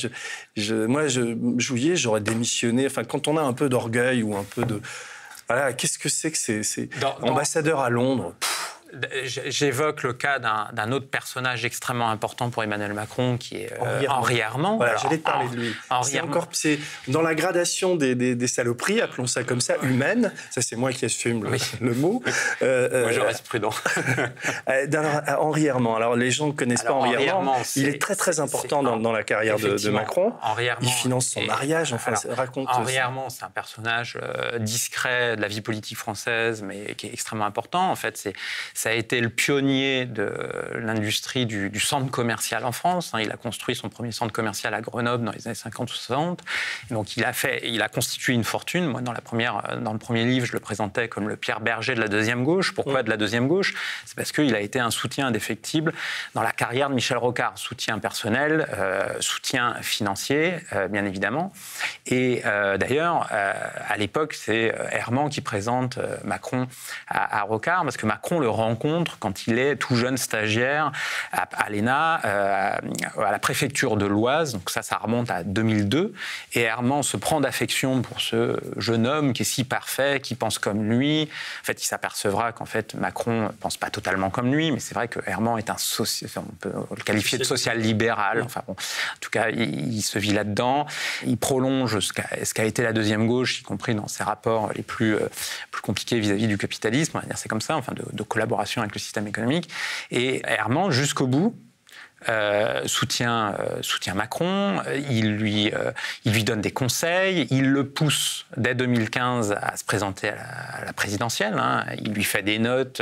je, 0.55 0.85
moi, 0.85 1.07
je, 1.07 1.35
Jouillet, 1.57 1.95
j'aurais 1.95 2.21
démissionné. 2.21 2.85
Enfin, 2.85 3.03
quand 3.03 3.27
on 3.27 3.37
a 3.37 3.41
un 3.41 3.53
peu 3.53 3.69
d'orgueil 3.69 4.23
ou 4.23 4.35
un 4.35 4.43
peu 4.43 4.65
de. 4.65 4.81
Voilà, 5.47 5.73
qu'est-ce 5.73 5.99
que 5.99 6.09
c'est 6.09 6.31
que 6.31 6.63
c'est 6.63 6.89
ambassadeur 7.21 7.79
à 7.79 7.89
Londres? 7.89 8.33
J'évoque 9.25 10.03
le 10.03 10.13
cas 10.13 10.39
d'un 10.39 10.91
autre 10.91 11.07
personnage 11.07 11.65
extrêmement 11.65 12.09
important 12.09 12.49
pour 12.49 12.63
Emmanuel 12.63 12.93
Macron, 12.93 13.37
qui 13.37 13.57
est 13.57 13.73
euh, 13.81 14.03
Henri 14.07 14.37
Herman. 14.37 14.77
Voilà, 14.77 14.97
j'allais 14.97 15.17
te 15.17 15.23
parler 15.23 15.49
de 15.49 15.55
lui. 15.55 15.75
C'est 16.03 16.21
encore, 16.21 16.47
c'est 16.51 16.79
dans 17.07 17.21
la 17.21 17.33
gradation 17.33 17.95
des, 17.95 18.15
des, 18.15 18.47
saloperies, 18.47 19.01
appelons 19.01 19.25
ça 19.25 19.43
comme 19.43 19.61
ça, 19.61 19.75
humaines. 19.81 20.31
Ça, 20.51 20.61
c'est 20.61 20.75
moi 20.75 20.91
qui 20.91 21.05
assume 21.05 21.43
le, 21.81 21.93
mot. 21.93 22.21
Euh, 22.61 23.03
moi, 23.03 23.11
je 23.11 23.19
euh, 23.19 23.23
reste 23.23 23.47
prudent. 23.47 23.71
Henri 25.39 25.65
Herman. 25.65 25.95
Alors, 25.95 26.15
les 26.15 26.29
gens 26.29 26.47
ne 26.47 26.51
connaissent 26.51 26.83
pas 26.83 26.93
Henri 26.93 27.23
Herman. 27.23 27.61
il 27.75 27.87
est 27.87 28.01
très 28.01 28.15
très 28.15 28.39
important 28.39 28.83
dans, 28.83 28.97
dans, 28.97 29.11
la 29.11 29.23
carrière 29.23 29.57
de, 29.57 29.77
de, 29.77 29.89
Macron. 29.89 30.33
Henri 30.41 30.67
il 30.81 30.89
finance 30.89 31.27
son 31.27 31.43
mariage. 31.43 31.93
Enfin, 31.93 32.13
raconte. 32.29 32.67
Henri 32.69 32.95
Herman, 32.95 33.29
c'est 33.29 33.43
un 33.43 33.49
personnage 33.49 34.19
discret 34.59 35.35
de 35.35 35.41
la 35.41 35.47
vie 35.47 35.61
politique 35.61 35.97
française, 35.97 36.61
mais 36.61 36.93
qui 36.95 37.07
est 37.07 37.13
extrêmement 37.13 37.45
important. 37.45 37.89
En 37.89 37.95
fait, 37.95 38.17
c'est 38.17 38.33
ça 38.83 38.89
a 38.89 38.93
été 38.93 39.21
le 39.21 39.29
pionnier 39.29 40.05
de 40.05 40.29
l'industrie 40.75 41.45
du, 41.45 41.79
centre 41.79 42.11
commercial 42.11 42.65
en 42.65 42.73
France. 42.73 43.11
Hein. 43.13 43.21
Il 43.21 43.31
a 43.31 43.37
construit 43.37 43.77
son 43.77 43.87
premier 43.87 44.11
centre 44.11 44.33
commercial 44.33 44.73
à 44.73 44.81
Grenoble 44.81 45.23
dans 45.23 45.31
les 45.31 45.47
années 45.47 45.55
50 45.55 45.89
ou 45.89 45.93
60. 45.93 46.41
donc 46.89 47.15
il 47.15 47.23
a, 47.23 47.31
fait, 47.31 47.61
il 47.63 47.81
a 47.81 47.87
constitué 47.87 48.33
une 48.33 48.43
fortune. 48.43 48.85
Moi, 48.87 48.99
dans, 48.99 49.13
la 49.13 49.21
première, 49.21 49.79
dans 49.81 49.93
le 49.93 49.99
premier 49.99 50.25
livre, 50.25 50.45
je 50.45 50.51
le 50.51 50.59
présentais 50.59 51.07
comme 51.07 51.29
le 51.29 51.37
Pierre 51.37 51.61
Berger 51.61 51.95
de 51.95 52.01
la 52.01 52.09
deuxième 52.09 52.43
gauche. 52.43 52.73
Pourquoi 52.73 53.03
de 53.03 53.09
la 53.09 53.15
deuxième 53.15 53.47
gauche? 53.47 53.73
C'est 54.05 54.17
parce 54.17 54.33
qu'il 54.33 54.53
a 54.53 54.59
été 54.59 54.81
un 54.81 54.91
soutien 54.91 55.27
indéfectible 55.27 55.93
dans 56.33 56.43
la 56.43 56.51
carrière 56.51 56.89
de 56.89 56.95
Michel 56.95 57.15
Rocard. 57.15 57.57
Soutien 57.57 57.99
personnel, 57.99 58.67
euh, 58.73 59.13
soutien 59.21 59.75
financier, 59.75 60.55
euh, 60.73 60.89
bien 60.89 61.05
évidemment. 61.05 61.53
Et 62.05 62.41
euh, 62.43 62.77
d'ailleurs, 62.77 63.29
à 63.31 63.95
l'époque, 63.95 64.33
c'est 64.33 64.75
Herman 64.91 65.29
qui 65.29 65.39
présente 65.39 65.99
Macron 66.25 66.67
à, 67.07 67.39
à 67.39 67.43
Rocard, 67.43 67.83
parce 67.83 67.95
que 67.95 68.05
Macron 68.05 68.41
le 68.41 68.49
rend 68.49 68.72
rencontre 68.73 69.17
quand 69.19 69.45
il 69.45 69.59
est 69.59 69.75
tout 69.75 69.95
jeune 69.95 70.17
stagiaire 70.17 70.91
à, 71.31 71.69
l'ENA, 71.69 72.21
euh, 72.25 72.75
à 73.17 73.31
la 73.31 73.39
préfecture 73.39 73.97
de 73.97 74.05
l'Oise. 74.05 74.53
Donc 74.53 74.69
ça, 74.69 74.81
ça 74.81 74.97
remonte 74.97 75.29
à 75.29 75.43
2002. 75.43 76.13
Et 76.53 76.61
Herman 76.61 77.03
se 77.03 77.17
prend 77.17 77.39
d'affection 77.39 78.01
pour 78.01 78.19
ce 78.19 78.57
jeune 78.77 79.05
homme 79.05 79.33
qui 79.33 79.43
est 79.43 79.45
si 79.45 79.63
parfait, 79.63 80.19
qui 80.21 80.35
pense 80.35 80.57
comme 80.57 80.89
lui. 80.89 81.29
En 81.61 81.65
fait, 81.65 81.83
il 81.83 81.85
s'apercevra 81.85 82.51
qu'en 82.51 82.65
fait, 82.65 82.95
Macron 82.95 83.43
ne 83.43 83.49
pense 83.49 83.77
pas 83.77 83.89
totalement 83.89 84.31
comme 84.31 84.53
lui, 84.53 84.71
mais 84.71 84.79
c'est 84.79 84.95
vrai 84.95 85.07
que 85.07 85.19
Herman 85.27 85.57
est 85.59 85.69
un 85.69 85.77
social, 85.77 86.29
on 86.37 86.55
peut 86.59 86.71
le 86.95 87.03
qualifier 87.03 87.37
de 87.37 87.43
social-libéral. 87.43 88.41
Enfin 88.41 88.63
bon, 88.67 88.73
en 88.73 89.19
tout 89.19 89.29
cas, 89.29 89.49
il, 89.49 90.01
se 90.01 90.17
vit 90.17 90.33
là-dedans. 90.33 90.87
Il 91.25 91.37
prolonge 91.37 91.99
ce 91.99 92.11
qu'a 92.53 92.65
été 92.65 92.81
la 92.81 92.93
deuxième 92.93 93.27
gauche, 93.27 93.59
y 93.59 93.63
compris 93.63 93.93
dans 93.93 94.07
ses 94.07 94.23
rapports 94.23 94.71
les 94.75 94.83
plus, 94.83 95.15
euh, 95.15 95.29
plus 95.71 95.81
compliqués 95.81 96.19
vis-à-vis 96.19 96.47
du 96.47 96.57
capitalisme. 96.57 97.17
On 97.17 97.19
va 97.19 97.25
dire 97.25 97.37
c'est 97.37 97.49
comme 97.49 97.61
ça, 97.61 97.75
enfin 97.77 97.93
de, 97.93 98.03
de 98.11 98.23
collaboration 98.23 98.52
avec 98.81 98.93
le 98.93 98.99
système 98.99 99.27
économique. 99.27 99.69
Et 100.11 100.41
Herman, 100.45 100.91
jusqu'au 100.91 101.27
bout, 101.27 101.55
euh, 102.29 102.81
soutient, 102.85 103.55
euh, 103.59 103.81
soutient 103.81 104.13
Macron, 104.13 104.81
il 105.09 105.35
lui, 105.35 105.73
euh, 105.73 105.91
il 106.25 106.33
lui 106.33 106.43
donne 106.43 106.61
des 106.61 106.71
conseils, 106.71 107.47
il 107.51 107.69
le 107.69 107.87
pousse 107.87 108.45
dès 108.57 108.75
2015 108.75 109.55
à 109.59 109.75
se 109.77 109.83
présenter 109.83 110.29
à 110.29 110.85
la, 110.85 110.93
présidentielle, 110.93 111.55
hein. 111.57 111.85
il 111.97 112.13
lui 112.13 112.23
fait 112.23 112.43
des 112.43 112.59
notes 112.59 113.01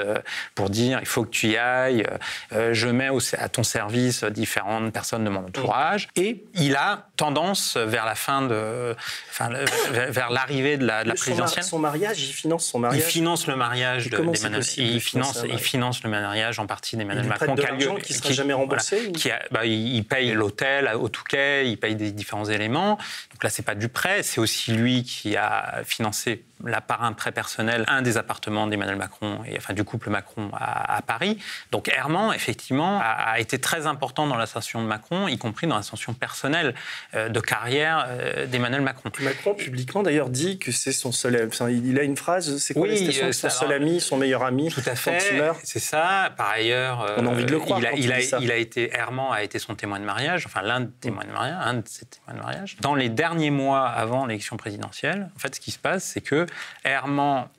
pour 0.55 0.69
dire 0.69 0.99
il 1.01 1.05
faut 1.05 1.23
que 1.23 1.29
tu 1.29 1.49
y 1.49 1.57
ailles, 1.57 2.05
je 2.51 2.87
mets 2.87 3.09
à 3.37 3.49
ton 3.49 3.63
service 3.63 4.23
différentes 4.23 4.91
personnes 4.93 5.23
de 5.23 5.29
mon 5.29 5.45
entourage, 5.45 6.07
et 6.15 6.43
il 6.55 6.75
a 6.75 7.07
tendance 7.17 7.77
vers 7.77 8.05
la 8.05 8.15
fin 8.15 8.41
de, 8.41 8.95
enfin, 9.29 9.49
vers, 9.91 10.29
l'arrivée 10.31 10.77
de 10.77 10.85
la, 10.85 11.03
présidentielle. 11.13 11.63
Son, 11.63 11.79
mariage, 11.79 12.21
il 12.21 12.33
finance 12.33 12.65
son 12.65 12.79
mariage. 12.79 13.03
Il 13.03 13.03
finance 13.03 13.47
le 13.47 13.55
mariage 13.55 14.09
d'Emmanuel. 14.09 14.63
Il 14.77 15.01
finance, 15.01 15.43
il 15.47 15.59
finance 15.59 16.03
le 16.03 16.09
mariage 16.09 16.59
en 16.59 16.65
partie 16.65 16.97
d'Emmanuel 16.97 17.27
Macron. 17.27 17.55
Qui, 17.55 18.01
qui 18.01 18.13
sera 18.13 18.31
jamais 18.31 18.53
remboursé 18.53 19.10
qui 19.13 19.29
bah, 19.51 19.65
il 19.65 20.03
paye 20.05 20.31
l'hôtel 20.31 20.89
au 20.95 21.09
Touquet, 21.09 21.69
il 21.69 21.77
paye 21.77 21.95
des 21.95 22.11
différents 22.11 22.45
éléments. 22.45 22.97
Donc 23.31 23.43
là, 23.43 23.49
c'est 23.49 23.65
pas 23.65 23.75
du 23.75 23.89
prêt, 23.89 24.23
c'est 24.23 24.39
aussi 24.39 24.71
lui 24.73 25.03
qui 25.03 25.35
a 25.35 25.81
financé 25.85 26.43
la 26.65 26.81
par 26.81 27.03
un 27.03 27.13
prêt 27.13 27.31
personnel, 27.31 27.85
un 27.87 28.01
des 28.01 28.17
appartements 28.17 28.67
d'Emmanuel 28.67 28.97
Macron 28.97 29.39
et 29.47 29.57
enfin 29.57 29.73
du 29.73 29.83
couple 29.83 30.09
Macron 30.09 30.51
à, 30.53 31.01
Paris. 31.01 31.37
Donc 31.71 31.89
Herman, 31.89 32.33
effectivement, 32.33 32.99
a, 33.01 33.39
été 33.39 33.59
très 33.59 33.87
important 33.87 34.27
dans 34.27 34.37
l'ascension 34.37 34.81
de 34.81 34.87
Macron, 34.87 35.27
y 35.27 35.37
compris 35.37 35.67
dans 35.67 35.75
l'ascension 35.75 36.13
personnelle 36.13 36.73
euh, 37.15 37.29
de 37.29 37.39
carrière 37.39 38.05
euh, 38.07 38.45
d'Emmanuel 38.47 38.81
Macron. 38.81 39.11
Macron 39.21 39.53
publiquement 39.53 40.03
d'ailleurs 40.03 40.29
dit 40.29 40.59
que 40.59 40.71
c'est 40.71 40.91
son 40.91 41.11
seul. 41.11 41.47
Enfin, 41.47 41.69
il 41.69 41.97
a 41.99 42.03
une 42.03 42.17
phrase, 42.17 42.57
c'est 42.57 42.73
quoi 42.73 42.83
oui, 42.83 43.19
euh, 43.21 43.31
son 43.31 43.49
seul 43.49 43.71
ami, 43.71 43.99
son 43.99 44.17
meilleur 44.17 44.43
ami. 44.43 44.69
Tout 44.69 44.81
à 44.85 44.95
fait. 44.95 45.19
C'est 45.63 45.79
ça. 45.79 46.33
Par 46.37 46.49
ailleurs, 46.49 47.15
on 47.17 47.25
a 47.25 47.29
envie 47.29 47.45
de 47.45 47.51
le 47.51 47.59
croire. 47.59 47.79
Il 47.95 48.11
a, 48.11 48.19
il, 48.39 48.51
a, 48.51 48.57
été 48.57 48.91
Herman 48.93 49.31
a 49.31 49.43
été 49.43 49.59
son 49.59 49.75
témoin 49.75 49.99
de 49.99 50.05
mariage, 50.05 50.45
enfin 50.45 50.61
l'un 50.61 50.81
des 50.81 50.91
témoins 50.99 51.25
de 51.25 51.31
mariage, 51.31 51.57
un 51.61 51.73
de 51.75 51.87
ses 51.87 52.05
témoins 52.05 52.39
de 52.39 52.45
mariage. 52.45 52.77
Dans 52.81 52.95
les 52.95 53.09
derniers 53.09 53.51
mois 53.51 53.87
avant 53.87 54.25
l'élection 54.25 54.57
présidentielle, 54.57 55.29
en 55.35 55.39
fait, 55.39 55.55
ce 55.55 55.59
qui 55.59 55.71
se 55.71 55.79
passe, 55.79 56.03
c'est 56.03 56.21
que 56.21 56.45
Herman 56.83 57.49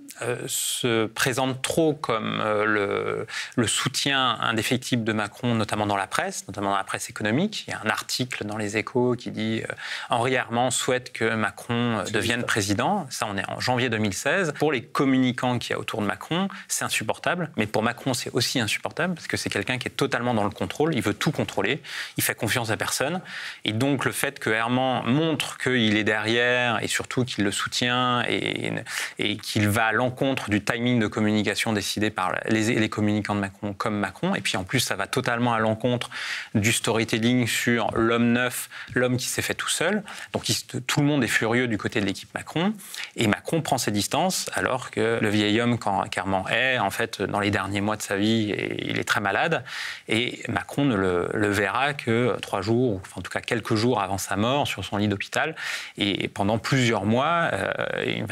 se 0.47 1.07
présente 1.07 1.63
trop 1.63 1.95
comme 1.95 2.41
euh, 2.41 2.65
le, 2.65 3.27
le, 3.57 3.67
soutien 3.67 4.39
indéfectible 4.41 5.05
de 5.05 5.13
Macron, 5.13 5.55
notamment 5.55 5.87
dans 5.87 5.97
la 5.97 6.07
presse, 6.07 6.47
notamment 6.49 6.71
dans 6.71 6.77
la 6.77 6.85
presse 6.85 7.11
économique. 7.11 7.65
Il 7.67 7.71
y 7.73 7.75
a 7.75 7.81
un 7.85 7.89
article 7.89 8.45
dans 8.45 8.57
les 8.57 8.77
échos 8.77 9.15
qui 9.17 9.31
dit 9.31 9.63
euh, 9.63 9.75
Henri 10.11 10.35
Herman 10.35 10.71
souhaite 10.71 11.13
que 11.13 11.35
Macron 11.35 12.05
devienne 12.13 12.45
président. 12.45 13.07
Ça, 13.11 13.27
on 13.31 13.37
est 13.37 13.49
en 13.51 13.61
janvier 13.61 13.89
2016. 13.89 14.55
Pour 14.59 14.73
les 14.73 14.83
communicants 14.83 15.59
qui 15.59 15.73
y 15.73 15.75
a 15.75 15.79
autour 15.79 16.01
de 16.01 16.07
Macron, 16.07 16.49
c'est 16.69 16.85
insupportable. 16.85 17.51
Mais 17.57 17.67
pour 17.67 17.83
Macron, 17.83 18.15
c'est 18.15 18.31
aussi 18.33 18.61
insupportable 18.61 19.15
parce 19.15 19.27
que 19.27 19.37
c'est 19.37 19.51
quelqu'un 19.51 19.79
qui 19.79 19.89
est 19.89 19.97
totalement 19.97 20.35
dans 20.35 20.45
le 20.45 20.51
contrôle. 20.51 20.95
Il 20.95 21.03
veut 21.03 21.15
tout 21.15 21.33
contrôler. 21.33 21.83
Il 22.17 22.23
fait 22.23 22.35
confiance 22.35 22.71
à 22.71 22.77
personne. 22.77 23.21
Et 23.65 23.73
donc, 23.73 24.05
le 24.05 24.13
fait 24.13 24.39
que 24.39 24.51
Herman 24.51 25.05
montre 25.05 25.59
qu'il 25.59 25.97
est 25.97 26.05
derrière 26.05 26.83
et 26.83 26.89
surtout 26.89 27.25
qu'il 27.25 27.45
le 27.45 27.51
soutient 27.51 28.23
et, 28.29 28.73
et 29.19 29.37
qu'il 29.37 29.69
va 29.69 29.87
à 29.87 29.93
l'encontre 29.93 30.12
du 30.49 30.63
timing 30.63 30.99
de 30.99 31.07
communication 31.07 31.73
décidé 31.73 32.11
par 32.11 32.35
les, 32.49 32.75
les, 32.75 32.89
communicants 32.89 33.35
de 33.35 33.41
Macron 33.41 33.73
comme 33.73 33.99
Macron. 33.99 34.35
Et 34.35 34.41
puis 34.41 34.57
en 34.57 34.65
plus, 34.65 34.81
ça 34.81 34.97
va 34.97 35.07
totalement 35.07 35.55
à 35.55 35.59
l'encontre 35.59 36.11
du 36.55 36.73
storytelling 36.73 37.47
sur 37.47 37.91
l'homme 37.95 38.33
neuf, 38.33 38.69
l'homme 38.95 39.17
qui 39.17 39.27
s'est 39.27 39.43
fait 39.43 39.55
tout 39.55 39.69
seul. 39.69 40.03
Donc 40.33 40.45
tout 40.87 41.01
le 41.01 41.07
monde 41.07 41.25
est 41.25 41.29
furieux 41.29 41.69
du 41.69 41.79
côté 41.79 42.01
de 42.01 42.07
l'équipe 42.07 42.33
Macron. 42.35 42.73
Et 43.17 43.27
Macron 43.27 43.63
prend 43.63 43.79
ses 43.79 43.91
distances 43.91 44.51
alors 44.55 44.91
que 44.91 45.19
le 45.21 45.29
vieil 45.29 45.61
homme, 45.61 45.79
quand 45.79 46.09
Carman 46.09 46.45
est, 46.51 46.79
en 46.79 46.91
fait, 46.91 47.23
dans 47.23 47.41
les 47.41 47.51
derniers 47.51 47.81
mois 47.81 47.97
de 47.97 48.03
sa 48.03 48.17
vie, 48.17 48.55
il 48.79 48.99
est 48.99 49.05
très 49.05 49.21
malade. 49.21 49.65
Et 50.09 50.43
Macron 50.49 50.85
ne 50.85 50.97
le, 50.97 51.51
verra 51.51 51.95
que 51.95 52.37
trois 52.41 52.63
jours, 52.63 52.95
ou 52.95 53.01
en 53.17 53.23
tout 53.23 53.31
cas 53.31 53.41
quelques 53.41 53.75
jours 53.75 54.01
avant 54.01 54.19
sa 54.19 54.37
mort, 54.37 54.67
sur 54.67 54.85
son 54.85 54.97
lit 54.97 55.09
d'hôpital. 55.09 55.55
Et 55.99 56.29
pendant 56.29 56.59
plusieurs 56.59 57.05
mois, 57.05 57.51
euh, 57.53 57.73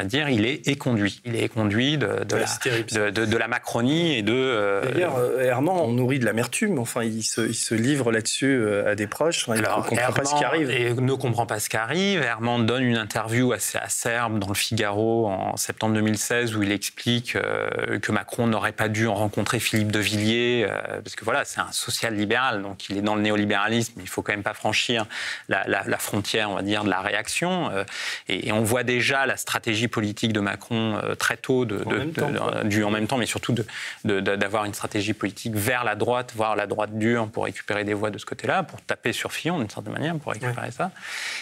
va 0.01 0.07
dire, 0.07 0.29
il 0.29 0.45
est 0.45 0.67
éconduit. 0.67 1.21
Il 1.25 1.35
est 1.35 1.43
éconduit 1.43 1.60
de, 1.65 2.35
la, 2.35 3.11
de, 3.11 3.37
la, 3.37 3.47
Macronie 3.47 4.17
et 4.17 4.21
de... 4.21 4.33
Euh, 4.33 4.81
D'ailleurs, 4.81 5.17
euh, 5.17 5.41
Herman, 5.41 5.75
on 5.77 5.91
nourrit 5.91 6.19
de 6.19 6.25
l'amertume. 6.25 6.79
Enfin, 6.79 7.03
il 7.03 7.23
se, 7.23 7.41
il 7.41 7.55
se 7.55 7.75
livre 7.75 8.11
là-dessus 8.11 8.59
euh, 8.59 8.91
à 8.91 8.95
des 8.95 9.07
proches. 9.07 9.45
il 9.47 9.61
ne 9.61 9.65
comprend 9.65 10.13
pas 10.13 10.25
ce 10.25 10.35
qui 10.35 10.43
arrive. 10.43 10.69
Et 10.69 10.93
ne 10.93 11.13
comprend 11.13 11.45
pas 11.45 11.59
ce 11.59 11.69
qui 11.69 11.77
arrive. 11.77 12.21
Herman 12.21 12.65
donne 12.65 12.83
une 12.83 12.97
interview 12.97 13.51
assez 13.51 13.77
acerbe 13.77 14.39
dans 14.39 14.47
le 14.47 14.53
Figaro 14.53 15.27
en 15.27 15.57
septembre 15.57 15.95
2016 15.95 16.55
où 16.55 16.63
il 16.63 16.71
explique 16.71 17.33
que 17.33 18.11
Macron 18.11 18.47
n'aurait 18.47 18.71
pas 18.71 18.89
dû 18.89 19.07
rencontrer 19.07 19.59
Philippe 19.59 19.91
de 19.91 19.99
Villiers 19.99 20.67
parce 21.03 21.15
que 21.15 21.25
voilà, 21.25 21.45
c'est 21.45 21.59
un 21.59 21.71
social-libéral, 21.71 22.61
donc 22.61 22.89
il 22.89 22.97
est 22.97 23.01
dans 23.01 23.15
le 23.15 23.21
néolibéralisme. 23.21 23.99
Il 24.01 24.07
faut 24.07 24.21
quand 24.21 24.33
même 24.33 24.43
pas 24.43 24.53
franchir 24.53 25.05
la, 25.49 25.65
la, 25.67 25.97
frontière, 25.97 26.49
on 26.51 26.55
va 26.55 26.61
dire, 26.61 26.83
de 26.83 26.89
la 26.89 27.01
réaction. 27.01 27.71
Et, 28.27 28.47
et 28.47 28.51
on 28.51 28.63
voit 28.63 28.83
déjà 28.83 29.25
la 29.25 29.37
stratégie 29.37 29.87
politique 29.87 30.33
de 30.33 30.39
Macron 30.39 30.99
très 31.17 31.37
tôt 31.37 31.50
de, 31.65 32.65
du 32.65 32.83
en 32.83 32.91
même 32.91 33.07
temps, 33.07 33.17
mais 33.17 33.25
surtout 33.25 33.55
d'avoir 34.03 34.65
une 34.65 34.73
stratégie 34.73 35.13
politique 35.13 35.55
vers 35.55 35.83
la 35.83 35.95
droite, 35.95 36.33
voire 36.35 36.55
la 36.55 36.67
droite 36.67 36.97
dure, 36.97 37.27
pour 37.27 37.45
récupérer 37.45 37.83
des 37.83 37.93
voix 37.93 38.09
de 38.09 38.17
ce 38.17 38.25
côté-là, 38.25 38.63
pour 38.63 38.81
taper 38.81 39.13
sur 39.13 39.31
Fillon 39.31 39.59
d'une 39.59 39.69
certaine 39.69 39.93
manière, 39.93 40.15
pour 40.15 40.31
récupérer 40.31 40.71
ça. 40.71 40.91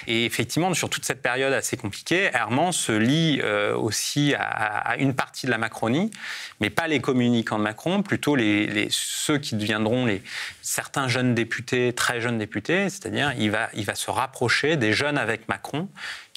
Et 0.08 0.26
effectivement, 0.26 0.74
sur 0.74 0.90
toute 0.90 1.06
cette 1.06 1.22
période 1.22 1.54
assez 1.54 1.78
compliquée, 1.78 2.30
Herman 2.34 2.72
se 2.72 2.92
lie 2.92 3.40
euh, 3.44 3.76
aussi 3.76 4.34
à, 4.38 4.96
une 4.98 5.14
partie 5.14 5.46
de 5.46 5.52
la 5.52 5.58
Macronie, 5.58 6.12
mais 6.60 6.70
pas 6.70 6.88
les 6.88 7.00
communicants 7.00 7.58
de 7.58 7.64
Macron, 7.64 8.02
plutôt 8.04 8.36
les, 8.36 8.88
ceux 8.92 9.38
qui 9.38 9.56
deviendront 9.56 10.06
les, 10.06 10.22
certains 10.62 11.08
jeunes 11.08 11.36
députés, 11.36 11.94
très 11.94 12.22
jeunes 12.22 12.38
députés, 12.38 12.90
c'est-à-dire 12.90 13.34
il 13.38 13.52
va, 13.52 13.70
il 13.74 13.86
va 13.86 13.96
se 13.96 14.12
rapprocher 14.12 14.78
des 14.78 14.94
jeunes 14.94 15.18
avec 15.18 15.48
Macron, 15.48 15.90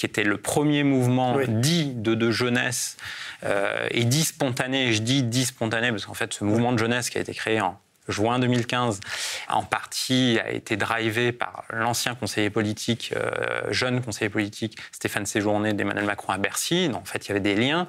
qui 0.02 0.06
était 0.06 0.24
le 0.24 0.36
premier 0.36 0.82
mouvement 0.82 1.36
dit 1.46 1.92
de, 1.94 2.16
de 2.16 2.32
jeunesse 2.32 2.96
euh, 3.44 3.86
et 3.92 4.02
dit 4.02 4.24
spontané. 4.24 4.92
Je 4.92 5.00
dis 5.00 5.22
dit 5.22 5.44
spontané 5.44 5.90
parce 5.90 6.06
qu'en 6.06 6.14
fait, 6.14 6.34
ce 6.34 6.42
mouvement 6.42 6.72
de 6.72 6.78
jeunesse 6.78 7.08
qui 7.08 7.18
a 7.18 7.20
été 7.20 7.32
créé 7.32 7.60
en 7.60 7.78
juin 8.08 8.40
2015, 8.40 8.98
en 9.48 9.62
partie 9.62 10.40
a 10.44 10.50
été 10.50 10.76
drivé 10.76 11.30
par 11.30 11.62
l'ancien 11.70 12.16
conseiller 12.16 12.50
politique, 12.50 13.14
euh, 13.14 13.30
jeune 13.70 14.02
conseiller 14.02 14.28
politique 14.28 14.76
Stéphane 14.90 15.24
Séjourné 15.24 15.72
d'Emmanuel 15.72 16.04
Macron 16.04 16.32
à 16.32 16.38
Bercy. 16.38 16.90
en 16.92 17.04
fait, 17.04 17.26
il 17.26 17.28
y 17.28 17.30
avait 17.30 17.38
des 17.38 17.54
liens. 17.54 17.86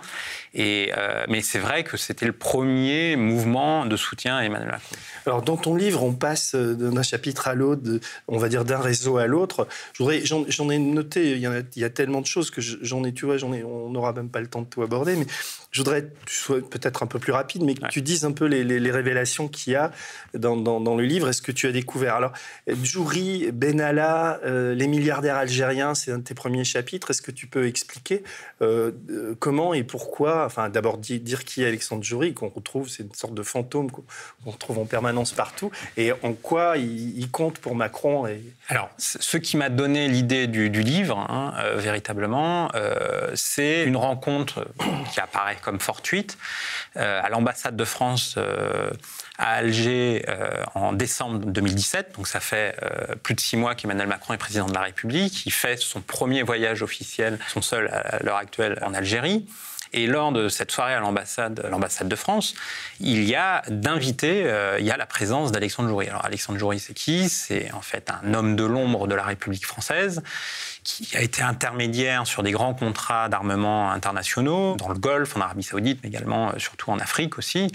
Et, 0.56 0.92
euh, 0.96 1.24
mais 1.30 1.42
c'est 1.42 1.58
vrai 1.58 1.84
que 1.84 1.98
c'était 1.98 2.28
le 2.28 2.34
premier 2.34 3.16
mouvement 3.16 3.88
de 3.88 3.98
soutien 3.98 4.38
à 4.38 4.44
Emmanuel 4.44 4.70
Macron. 4.70 4.96
Alors, 5.26 5.42
dans 5.42 5.58
ton 5.58 5.76
livre, 5.76 6.04
on 6.04 6.14
passe 6.14 6.54
euh, 6.54 6.76
d'un 6.76 7.02
chapitre 7.02 7.48
à 7.48 7.56
l'autre, 7.56 7.82
on 8.28 8.38
va 8.38 8.50
dire 8.50 8.64
d'un 8.64 8.80
réseau 8.80 9.18
à 9.18 9.26
l'autre. 9.26 9.68
J'en 9.94 10.70
ai 10.70 10.78
noté, 10.78 11.32
il 11.32 11.40
y, 11.40 11.48
a, 11.48 11.62
il 11.76 11.82
y, 11.82 11.86
a, 11.86 11.90
tellement 11.90 12.22
de 12.22 12.28
choses 12.28 12.52
que 12.52 12.62
j'en 12.62 13.04
ai, 13.04 13.14
tu 13.14 13.26
vois, 13.26 13.38
ai, 13.38 13.64
on 13.64 13.90
n'aura 13.90 14.14
même 14.14 14.30
pas 14.30 14.42
le 14.42 14.48
temps 14.48 14.62
de 14.62 14.68
tout 14.68 14.84
aborder, 14.84 15.16
mais 15.16 15.26
je 15.72 15.80
voudrais 15.82 16.04
que 16.04 16.10
tu 16.28 16.36
sois 16.36 16.58
peut-être 16.62 17.02
un 17.02 17.08
peu 17.08 17.18
plus 17.18 17.32
rapide, 17.32 17.64
mais 17.64 17.74
que 17.74 17.88
tu 17.88 18.04
dises 18.04 18.24
un 18.24 18.32
peu 18.32 18.46
les, 18.46 18.64
les, 18.64 18.80
les 18.80 18.92
révélations 18.92 19.48
qu'il 19.48 19.74
y 19.74 19.76
a 19.76 19.92
dans, 20.36 20.56
dans, 20.56 20.96
le 20.96 21.04
livre. 21.04 21.30
Est-ce 21.30 21.42
que 21.42 21.52
tu 21.52 21.66
as 21.66 21.72
découvert 21.72 22.16
Alors, 22.16 22.34
Djouri, 22.68 23.52
Benalla, 23.52 24.40
euh, 24.46 24.76
les 24.76 24.86
milliardaires 24.86 25.38
algériens, 25.38 25.96
c'est 25.96 26.12
un 26.12 26.20
de 26.20 26.24
tes 26.24 26.36
premiers 26.36 26.64
chapitres. 26.64 27.10
Est-ce 27.10 27.24
que 27.24 27.32
tu 27.32 27.48
peux 27.48 27.66
expliquer 27.66 28.24
euh, 28.62 28.92
comment 29.40 29.74
et 29.74 29.84
pourquoi 29.84 30.43
Enfin, 30.46 30.70
d'abord 30.70 30.98
dire 30.98 31.44
qui 31.46 31.64
est 31.64 31.68
Alexandre 31.68 32.04
Djouri, 32.04 32.34
qu'on 32.34 32.50
retrouve, 32.50 32.90
c'est 32.90 33.04
une 33.04 33.14
sorte 33.14 33.34
de 33.34 33.44
fantôme 33.44 33.92
qu'on 33.92 34.52
retrouve 34.52 34.80
en 34.80 34.86
permanence 34.86 35.32
partout, 35.32 35.72
et 35.98 36.12
en 36.24 36.34
quoi 36.34 36.78
il, 36.78 37.30
compte 37.32 37.60
pour 37.60 37.76
Macron. 37.76 38.28
Alors, 38.68 38.90
ce 38.98 39.38
qui 39.38 39.58
m'a 39.58 39.70
donné 39.70 40.08
l'idée 40.08 40.48
du, 40.48 40.70
livre, 40.70 41.18
hein, 41.18 41.54
euh, 41.60 41.78
véritablement, 41.78 42.70
c'est 43.34 43.84
une 43.84 43.98
rencontre 43.98 44.68
qui 45.12 45.20
apparaît 45.20 45.58
comme 45.62 45.80
fortuite 45.80 46.38
à 46.96 47.28
l'ambassade 47.30 47.76
de 47.76 47.86
France 47.86 48.38
à 49.38 49.56
Alger 49.56 50.24
euh, 50.28 50.64
en 50.76 50.94
décembre 50.94 51.40
2017. 51.40 52.14
Donc 52.16 52.28
ça 52.28 52.40
fait 52.40 52.76
euh, 52.84 53.16
plus 53.16 53.34
de 53.34 53.40
six 53.40 53.58
mois 53.58 53.76
qu'Emmanuel 53.76 54.08
Macron 54.08 54.34
est 54.34 54.38
président 54.38 54.68
de 54.68 54.74
la 54.74 54.82
République. 54.82 55.46
Il 55.46 55.52
fait 55.52 55.78
son 55.78 56.02
premier 56.02 56.44
voyage 56.44 56.84
officiel, 56.84 57.40
son 57.48 57.62
seul 57.62 57.88
à 57.88 58.22
l'heure 58.22 58.38
actuelle, 58.38 58.80
en 58.84 58.94
Algérie. 58.94 59.46
Et 59.94 60.08
lors 60.08 60.32
de 60.32 60.50
cette 60.50 60.72
soirée 60.72 60.94
à 60.94 61.00
l'ambassade, 61.00 61.66
l'ambassade 61.70 62.08
de 62.08 62.16
France, 62.16 62.56
il 63.00 63.24
y 63.24 63.36
a 63.36 63.62
d'invités, 63.68 64.44
euh, 64.46 64.80
il 64.80 64.86
y 64.86 64.92
a 64.92 64.98
la 64.98 65.06
présence 65.06 65.52
d'Alexandre 65.52 65.90
Joury. 65.90 66.10
Alors 66.10 66.26
Alexandre 66.26 66.58
Joury, 66.58 66.80
c'est 66.80 66.94
qui? 66.94 67.30
C'est 67.30 67.72
en 67.74 67.82
fait 67.82 68.10
un 68.10 68.34
homme 68.34 68.56
de 68.56 68.64
l'ombre 68.64 69.08
de 69.08 69.16
la 69.16 69.24
République 69.24 69.66
française 69.66 70.24
qui 70.84 71.16
a 71.16 71.22
été 71.22 71.42
intermédiaire 71.42 72.28
sur 72.28 72.44
des 72.44 72.52
grands 72.52 72.74
contrats 72.74 73.30
d'armement 73.30 73.92
internationaux, 73.92 74.76
dans 74.76 74.90
le 74.90 74.98
Golfe, 74.98 75.36
en 75.38 75.42
Arabie 75.42 75.64
Saoudite, 75.64 76.00
mais 76.04 76.10
également 76.10 76.50
euh, 76.50 76.60
surtout 76.60 76.92
en 76.92 77.00
Afrique 77.00 77.38
aussi, 77.38 77.72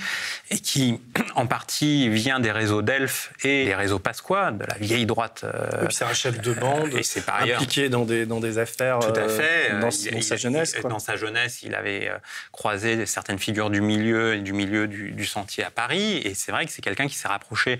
et 0.50 0.58
qui 0.58 1.00
en 1.34 1.46
partie 1.46 2.08
vient 2.08 2.40
des 2.40 2.52
réseaux 2.52 2.82
Delphes 2.82 3.32
et 3.42 3.64
des 3.64 3.74
réseaux 3.74 3.98
Pasqua, 3.98 4.52
de 4.52 4.64
la 4.64 4.74
vieille 4.74 5.06
droite. 5.06 5.42
Euh, 5.44 5.86
c'est 5.90 6.04
un 6.04 6.12
chef 6.12 6.40
de 6.40 6.52
bande, 6.52 6.94
et 6.94 7.02
c'est 7.02 7.22
par 7.22 7.42
impliqué 7.42 7.88
dans 7.88 8.04
des, 8.04 8.26
dans 8.26 8.40
des 8.40 8.58
affaires. 8.58 8.98
Tout 8.98 9.18
à 9.18 9.28
fait. 9.28 9.78
dans, 9.80 9.90
sa 9.90 10.36
jeunesse. 10.36 10.76
Dans 10.82 10.98
sa 10.98 11.16
jeunesse, 11.16 11.62
il 11.62 11.74
avait 11.74 12.10
croisé 12.52 13.06
certaines 13.06 13.38
figures 13.38 13.70
du 13.70 13.80
milieu 13.80 14.34
et 14.34 14.40
du 14.40 14.52
milieu 14.52 14.86
du, 14.86 15.12
du 15.12 15.26
sentier 15.26 15.64
à 15.64 15.70
Paris, 15.70 16.18
et 16.18 16.34
c'est 16.34 16.52
vrai 16.52 16.66
que 16.66 16.72
c'est 16.72 16.82
quelqu'un 16.82 17.08
qui 17.08 17.16
s'est 17.16 17.28
rapproché 17.28 17.48
euh, 17.58 17.76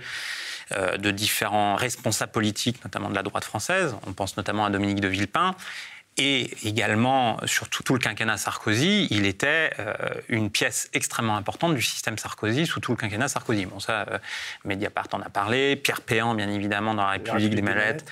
de 0.71 1.11
différents 1.11 1.77
responsables 1.77 2.33
politiques, 2.33 2.85
notamment 2.85 3.09
de 3.09 3.15
la 3.15 3.23
droite 3.23 3.45
française. 3.45 3.97
On 4.07 4.13
pense 4.13 4.37
notamment 4.37 4.67
à 4.67 4.71
Dominique 4.71 5.01
de 5.01 5.09
Villepin. 5.09 5.55
Et 6.19 6.51
également, 6.67 7.39
sur 7.47 7.69
tout, 7.69 7.93
le 7.93 7.99
quinquennat 7.99 8.37
Sarkozy, 8.37 9.07
il 9.11 9.25
était 9.25 9.71
euh, 9.79 9.95
une 10.29 10.51
pièce 10.51 10.91
extrêmement 10.93 11.37
importante 11.37 11.75
du 11.75 11.83
système 11.83 12.19
Sarkozy 12.19 12.67
sous 12.67 12.81
tout 12.81 12.93
le 12.93 12.97
quinquennat 12.97 13.29
Sarkozy. 13.29 13.67
Bon, 13.67 13.79
ça, 13.79 14.05
euh, 14.11 14.19
Mediapart 14.65 15.09
en 15.13 15.21
a 15.21 15.29
parlé. 15.29 15.77
Pierre 15.77 16.01
Péan, 16.01 16.35
bien 16.35 16.51
évidemment, 16.51 16.95
dans 16.95 17.05
la 17.05 17.11
République, 17.11 17.55
des 17.55 17.63
Mallettes. 17.63 18.05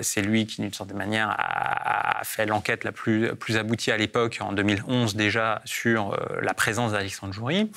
c'est 0.00 0.22
lui 0.22 0.46
qui, 0.46 0.60
d'une 0.60 0.72
certaine 0.72 0.96
manière, 0.96 1.34
a, 1.38 2.20
fait 2.24 2.46
l'enquête 2.46 2.84
la 2.84 2.92
plus, 2.92 3.34
plus 3.36 3.56
aboutie 3.56 3.90
à 3.90 3.96
l'époque, 3.96 4.38
en 4.40 4.52
2011 4.52 5.14
déjà, 5.14 5.62
sur 5.64 6.18
la 6.42 6.54
présence 6.54 6.92
d'Alexandre 6.92 7.32
Joury. 7.32 7.70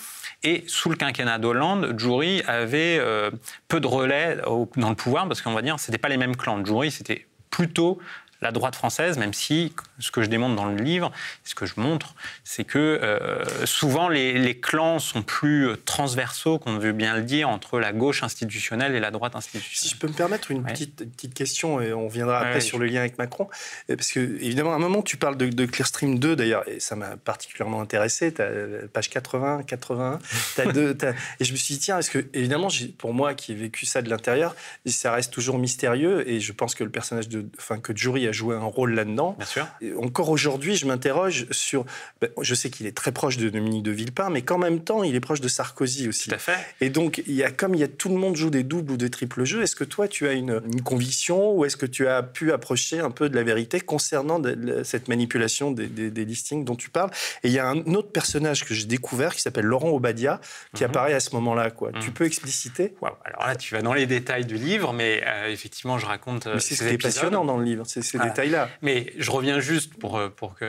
Et 0.43 0.63
sous 0.67 0.89
le 0.89 0.95
quinquennat 0.95 1.37
d'Hollande, 1.37 1.95
Djouri 1.97 2.41
avait 2.47 2.97
euh, 2.99 3.29
peu 3.67 3.79
de 3.79 3.87
relais 3.87 4.37
dans 4.77 4.89
le 4.89 4.95
pouvoir 4.95 5.27
parce 5.27 5.41
qu'on 5.41 5.53
va 5.53 5.61
dire 5.61 5.79
c'était 5.79 5.97
pas 5.97 6.07
les 6.07 6.17
mêmes 6.17 6.37
clans. 6.37 6.63
Djouri, 6.63 6.91
c'était 6.91 7.27
plutôt 7.49 7.99
la 8.41 8.51
droite 8.51 8.75
française, 8.75 9.17
même 9.17 9.33
si 9.33 9.73
ce 9.99 10.11
que 10.11 10.21
je 10.21 10.27
démontre 10.27 10.55
dans 10.55 10.65
le 10.65 10.81
livre, 10.81 11.11
ce 11.43 11.55
que 11.55 11.65
je 11.65 11.73
montre, 11.77 12.15
c'est 12.43 12.63
que 12.63 12.79
euh, 12.79 13.65
souvent 13.65 14.07
les, 14.07 14.59
clans 14.59 14.99
sont 14.99 15.21
plus 15.21 15.69
transversaux, 15.85 16.57
qu'on 16.57 16.77
veut 16.77 16.91
bien 16.91 17.15
le 17.15 17.23
dire, 17.23 17.49
entre 17.49 17.79
la 17.79 17.91
gauche 17.91 18.23
institutionnelle 18.23 18.95
et 18.95 18.99
la 18.99 19.11
droite 19.11 19.35
institutionnelle. 19.35 19.77
Si 19.77 19.89
je 19.89 19.97
peux 19.97 20.07
me 20.07 20.13
permettre 20.13 20.51
une 20.51 20.63
petite, 20.63 21.09
petite, 21.11 21.33
question, 21.33 21.81
et 21.81 21.93
on 21.93 22.07
viendra 22.07 22.39
après 22.39 22.61
sur 22.61 22.79
le 22.79 22.85
lien 22.85 23.01
avec 23.01 23.17
Macron, 23.17 23.49
parce 23.87 24.11
que 24.11 24.19
évidemment, 24.19 24.73
à 24.73 24.75
un 24.75 24.79
moment, 24.79 25.01
tu 25.01 25.17
parles 25.17 25.37
de, 25.37 25.47
de 25.47 25.65
Clearstream 25.65 26.17
2, 26.17 26.35
d'ailleurs, 26.35 26.67
et 26.67 26.79
ça 26.79 26.95
m'a 26.95 27.17
particulièrement 27.17 27.81
intéressé, 27.81 28.33
as, 28.39 28.87
page 28.87 29.09
80, 29.09 29.63
81, 29.63 30.19
as 30.57 30.65
deux, 30.71 30.97
et 31.39 31.43
je 31.43 31.51
me 31.51 31.57
suis 31.57 31.75
dit, 31.75 31.79
tiens, 31.79 31.99
est-ce 31.99 32.09
que, 32.09 32.25
évidemment, 32.33 32.69
pour 32.97 33.13
moi 33.13 33.33
qui 33.33 33.51
ai 33.51 33.55
vécu 33.55 33.85
ça 33.85 34.01
de 34.01 34.09
l'intérieur, 34.09 34.55
ça 34.85 35.11
reste 35.11 35.31
toujours 35.31 35.57
mystérieux, 35.57 36.27
et 36.27 36.39
je 36.39 36.51
pense 36.53 36.73
que 36.75 36.83
le 36.83 36.89
personnage 36.89 37.27
de, 37.27 37.45
enfin, 37.57 37.79
que 37.79 37.95
Jury 37.95 38.28
a 38.29 38.31
joué 38.31 38.55
un 38.55 38.63
rôle 38.63 38.93
là-dedans. 38.93 39.35
Bien 39.37 39.45
sûr. 39.45 39.67
encore 40.01 40.29
aujourd'hui, 40.29 40.75
je 40.75 40.85
m'interroge 40.85 41.47
sur. 41.51 41.85
Ben, 42.21 42.29
je 42.41 42.55
sais 42.55 42.69
qu'il 42.69 42.85
est 42.85 42.95
très 42.95 43.11
proche 43.11 43.37
de 43.37 43.49
Dominique 43.49 43.83
de 43.83 43.91
Villepin, 43.91 44.29
mais 44.29 44.41
qu'en 44.41 44.57
même 44.57 44.81
temps, 44.81 45.03
il 45.03 45.15
est 45.15 45.19
proche 45.19 45.41
de 45.41 45.47
Sarkozy 45.47 46.07
aussi. 46.07 46.29
Tout 46.29 46.35
à 46.35 46.39
fait. 46.39 46.57
Et 46.81 46.89
donc, 46.89 47.21
il 47.27 47.33
y 47.33 47.43
a, 47.43 47.51
comme 47.51 47.75
il 47.75 47.81
y 47.81 47.83
a 47.83 47.87
tout 47.87 48.09
le 48.09 48.15
monde 48.15 48.35
joue 48.35 48.49
des 48.49 48.63
doubles 48.63 48.93
ou 48.93 48.97
des 48.97 49.09
triples 49.09 49.43
jeux, 49.43 49.63
est-ce 49.63 49.75
que 49.75 49.83
toi, 49.83 50.07
tu 50.07 50.27
as 50.27 50.33
une, 50.33 50.61
conviction 50.83 51.51
ou 51.51 51.65
est-ce 51.65 51.77
que 51.77 51.85
tu 51.85 52.07
as 52.07 52.23
pu 52.23 52.51
approcher 52.51 52.99
un 52.99 53.11
peu 53.11 53.29
de 53.29 53.35
la 53.35 53.43
vérité 53.43 53.79
concernant 53.81 54.41
cette 54.83 55.07
manipulation 55.07 55.71
des, 55.71 55.87
des, 55.87 56.25
listings 56.25 56.63
dont 56.63 56.75
tu 56.75 56.89
parles? 56.89 57.11
Et 57.43 57.49
il 57.49 57.53
y 57.53 57.59
a 57.59 57.67
un 57.67 57.79
autre 57.93 58.11
personnage 58.11 58.65
que 58.65 58.73
j'ai 58.73 58.85
découvert 58.85 59.35
qui 59.35 59.41
s'appelle 59.41 59.65
Laurent 59.65 59.89
Obadia 59.89 60.39
qui 60.73 60.83
mhm. 60.83 60.89
apparaît 60.89 61.13
à 61.13 61.19
ce 61.19 61.35
moment-là. 61.35 61.71
Quoi. 61.71 61.91
Tu 61.99 62.07
mhm. 62.07 62.13
peux 62.13 62.25
expliciter? 62.25 62.93
Alors 63.01 63.47
là, 63.47 63.55
tu 63.55 63.73
vas 63.73 63.81
dans 63.81 63.93
les 63.93 64.05
détails 64.05 64.45
du 64.45 64.55
livre, 64.55 64.93
mais 64.93 65.23
euh, 65.25 65.49
effectivement, 65.49 65.97
je 65.97 66.05
raconte. 66.05 66.47
Euh, 66.47 66.59
c'est 66.59 66.75
ce 66.75 66.83
qui 66.83 66.93
est 66.93 67.01
passionnant 67.01 67.45
dans 67.45 67.57
le 67.57 67.63
livre, 67.63 67.83
c'est 67.87 68.01
détails-là. 68.19 68.69
Mais 68.81 69.13
je 69.17 69.31
reviens 69.31 69.59
juste 69.59 69.93
pour, 69.95 70.17
euh, 70.17 70.29
pour 70.29 70.55
que 70.55 70.65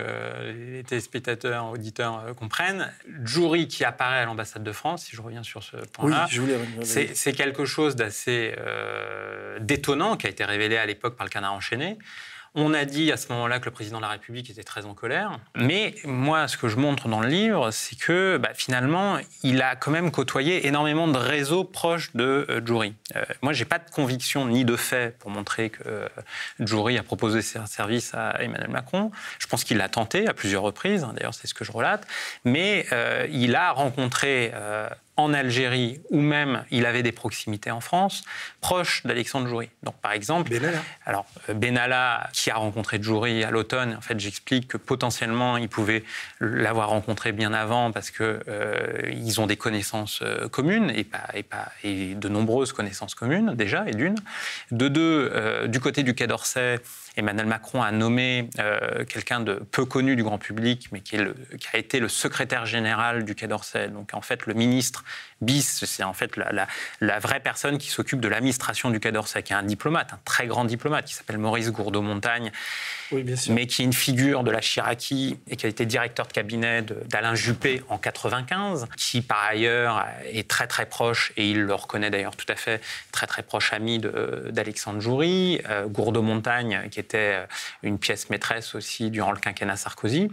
les 0.52 0.82
téléspectateurs, 0.84 1.70
auditeurs 1.70 2.24
euh, 2.26 2.34
comprennent. 2.34 2.90
Jury 3.24 3.68
qui 3.68 3.84
apparaît 3.84 4.20
à 4.20 4.24
l'ambassade 4.24 4.62
de 4.62 4.72
France, 4.72 5.04
si 5.04 5.16
je 5.16 5.22
reviens 5.22 5.42
sur 5.42 5.62
ce 5.62 5.76
point-là, 5.76 6.28
c'est 6.82 7.32
quelque 7.32 7.64
chose 7.64 7.96
d'assez 7.96 8.54
euh, 8.58 9.58
détonnant 9.60 10.16
qui 10.16 10.26
a 10.26 10.30
été 10.30 10.44
révélé 10.44 10.76
à 10.76 10.86
l'époque 10.86 11.16
par 11.16 11.26
le 11.26 11.30
Canard 11.30 11.54
enchaîné. 11.54 11.98
On 12.54 12.74
a 12.74 12.84
dit 12.84 13.12
à 13.12 13.16
ce 13.16 13.28
moment-là 13.32 13.60
que 13.60 13.66
le 13.66 13.70
président 13.70 13.98
de 13.98 14.02
la 14.02 14.08
République 14.08 14.50
était 14.50 14.64
très 14.64 14.84
en 14.84 14.94
colère. 14.94 15.38
Mais 15.54 15.94
moi, 16.04 16.48
ce 16.48 16.56
que 16.56 16.68
je 16.68 16.76
montre 16.76 17.08
dans 17.08 17.20
le 17.20 17.28
livre, 17.28 17.70
c'est 17.70 17.96
que 17.96 18.38
bah, 18.38 18.50
finalement, 18.54 19.18
il 19.44 19.62
a 19.62 19.76
quand 19.76 19.92
même 19.92 20.10
côtoyé 20.10 20.66
énormément 20.66 21.06
de 21.06 21.16
réseaux 21.16 21.62
proches 21.62 22.14
de 22.16 22.46
euh, 22.48 22.60
Jury. 22.66 22.94
Euh, 23.14 23.24
moi, 23.42 23.52
j'ai 23.52 23.64
pas 23.64 23.78
de 23.78 23.88
conviction 23.90 24.46
ni 24.46 24.64
de 24.64 24.74
fait 24.74 25.16
pour 25.18 25.30
montrer 25.30 25.70
que 25.70 25.82
euh, 25.86 26.08
Jury 26.58 26.98
a 26.98 27.04
proposé 27.04 27.40
ses 27.40 27.64
services 27.66 28.14
à 28.14 28.42
Emmanuel 28.42 28.70
Macron. 28.70 29.12
Je 29.38 29.46
pense 29.46 29.62
qu'il 29.62 29.76
l'a 29.76 29.88
tenté 29.88 30.26
à 30.26 30.34
plusieurs 30.34 30.62
reprises. 30.62 31.04
Hein, 31.04 31.12
d'ailleurs, 31.14 31.34
c'est 31.34 31.46
ce 31.46 31.54
que 31.54 31.64
je 31.64 31.70
relate. 31.70 32.06
Mais 32.44 32.86
il 33.30 33.54
a 33.54 33.70
rencontré 33.72 34.52
en 35.16 35.34
Algérie 35.34 36.00
ou 36.10 36.20
même 36.20 36.64
il 36.70 36.86
avait 36.86 37.02
des 37.02 37.12
proximités 37.12 37.70
en 37.70 37.80
France, 37.80 38.22
proches 38.60 39.04
d'Alexandre 39.04 39.48
Joury. 39.48 39.68
Donc 39.82 39.96
par 40.00 40.12
exemple, 40.12 40.50
Benalla. 40.50 40.78
alors 41.04 41.26
euh, 41.48 41.54
Benalla 41.54 42.28
qui 42.32 42.50
a 42.50 42.56
rencontré 42.56 43.02
Joury 43.02 43.44
à 43.44 43.50
l'automne, 43.50 43.94
en 43.96 44.00
fait 44.00 44.18
j'explique 44.18 44.68
que 44.68 44.76
potentiellement 44.76 45.56
il 45.56 45.68
pouvait 45.68 46.04
l'avoir 46.40 46.88
rencontré 46.90 47.32
bien 47.32 47.52
avant 47.52 47.92
parce 47.92 48.10
que 48.10 48.40
euh, 48.48 49.02
ils 49.12 49.40
ont 49.40 49.46
des 49.46 49.56
connaissances 49.56 50.20
euh, 50.22 50.48
communes 50.48 50.90
et 50.94 51.04
pas, 51.04 51.28
et 51.34 51.42
pas 51.42 51.70
et 51.84 52.14
de 52.14 52.28
nombreuses 52.28 52.72
connaissances 52.72 53.14
communes 53.14 53.54
déjà 53.54 53.84
et 53.86 53.92
d'une, 53.92 54.16
de 54.70 54.88
deux 54.88 55.30
euh, 55.34 55.66
du 55.66 55.80
côté 55.80 56.02
du 56.02 56.14
Quai 56.14 56.26
d'Orsay. 56.26 56.80
Emmanuel 57.16 57.46
Macron 57.46 57.82
a 57.82 57.90
nommé 57.92 58.48
euh, 58.58 59.04
quelqu'un 59.04 59.40
de 59.40 59.54
peu 59.54 59.84
connu 59.84 60.16
du 60.16 60.22
grand 60.22 60.38
public, 60.38 60.88
mais 60.92 61.00
qui, 61.00 61.16
a 61.16 61.76
été 61.76 62.00
le 62.00 62.08
secrétaire 62.08 62.66
général 62.66 63.24
du 63.24 63.34
Quai 63.34 63.46
d'Orsay. 63.46 63.88
Donc 63.88 64.10
en 64.12 64.20
fait, 64.20 64.46
le 64.46 64.54
ministre 64.54 65.04
bis, 65.40 65.84
c'est 65.84 66.02
en 66.02 66.12
fait 66.12 66.36
la, 66.36 66.52
la- 66.52 66.66
la 67.00 67.18
vraie 67.18 67.40
personne 67.40 67.78
qui 67.78 67.88
s'occupe 67.88 68.20
de 68.20 68.28
l'administration 68.28 68.90
du 68.90 69.00
Quai 69.00 69.12
d'Orsay, 69.12 69.42
qui 69.42 69.52
est 69.52 69.56
un 69.56 69.62
diplomate, 69.62 70.12
un 70.12 70.20
très 70.24 70.46
grand 70.46 70.64
diplomate, 70.64 71.06
qui 71.06 71.14
s'appelle 71.14 71.38
Maurice 71.38 71.70
Gourdeau-Montagne, 71.70 72.52
Oui, 73.12 73.24
mais 73.48 73.66
qui 73.66 73.82
est 73.82 73.84
une 73.84 73.92
figure 73.92 74.44
de 74.44 74.50
la 74.50 74.60
Chiraki 74.60 75.38
et 75.48 75.56
qui 75.56 75.66
a 75.66 75.68
été 75.68 75.86
directeur 75.86 76.26
de 76.26 76.32
cabinet 76.32 76.82
d'Alain 77.08 77.34
Juppé 77.34 77.82
en 77.88 77.98
95, 77.98 78.86
qui 78.96 79.22
par 79.22 79.42
ailleurs 79.44 80.06
est 80.32 80.48
très 80.48 80.66
très 80.66 80.86
proche, 80.86 81.32
et 81.36 81.48
il 81.50 81.62
le 81.62 81.74
reconnaît 81.74 82.10
d'ailleurs 82.10 82.36
tout 82.36 82.46
à 82.48 82.56
fait, 82.56 82.80
très 83.12 83.26
très 83.26 83.42
proche 83.42 83.72
ami 83.72 83.98
d'Alexandre 83.98 85.00
Joury, 85.00 85.60
euh, 85.68 85.86
Gourdeau-Montagne, 85.86 86.88
qui 86.90 87.00
était 87.00 87.32
euh, 87.34 87.46
une 87.82 87.98
pièce 87.98 88.30
maîtresse 88.30 88.74
aussi 88.74 89.10
durant 89.10 89.32
le 89.32 89.38
quinquennat 89.38 89.76
Sarkozy. 89.76 90.30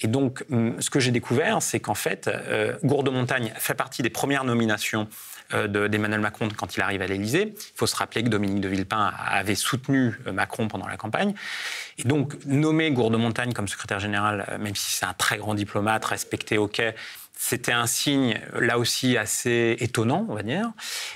Et 0.00 0.06
donc, 0.06 0.44
ce 0.78 0.90
que 0.90 1.00
j'ai 1.00 1.10
découvert, 1.10 1.62
c'est 1.62 1.80
qu'en 1.80 1.94
fait, 1.94 2.28
euh, 2.28 2.76
Gourdeau-Montagne 2.84 3.52
fait 3.56 3.74
partie 3.74 4.02
des 4.02 4.10
premières 4.10 4.44
nominations 4.48 5.08
euh, 5.54 5.66
de- 5.66 5.86
d'Emmanuel 5.86 6.20
Macron 6.20 6.48
quand 6.54 6.76
il 6.76 6.82
arrive 6.82 7.00
à 7.00 7.06
l'Élysée. 7.06 7.54
Il 7.56 7.76
faut 7.78 7.86
se 7.86 7.96
rappeler 7.96 8.22
que 8.22 8.28
Dominique 8.28 8.60
de 8.60 8.68
Villepin 8.68 9.12
avait 9.16 9.54
soutenu 9.54 10.14
euh, 10.26 10.32
Macron 10.32 10.68
pendant 10.68 10.86
la 10.86 10.96
campagne. 10.98 11.32
Et 11.96 12.02
donc, 12.04 12.34
nommer 12.44 12.90
Gourdeau-Montagne 12.90 13.52
comme 13.54 13.66
secrétaire 13.68 13.98
général, 13.98 14.44
euh, 14.50 14.58
même 14.58 14.76
si 14.76 14.90
c'est 14.90 15.06
un 15.06 15.14
très 15.14 15.38
grand 15.38 15.54
diplomate, 15.54 16.04
respecté 16.04 16.58
au 16.58 16.68
quai, 16.68 16.94
c'était 17.40 17.70
un 17.70 17.86
signe, 17.86 18.36
là 18.58 18.80
aussi, 18.80 19.16
assez 19.16 19.76
étonnant, 19.78 20.26
on 20.28 20.34
va 20.34 20.42
dire. 20.42 20.72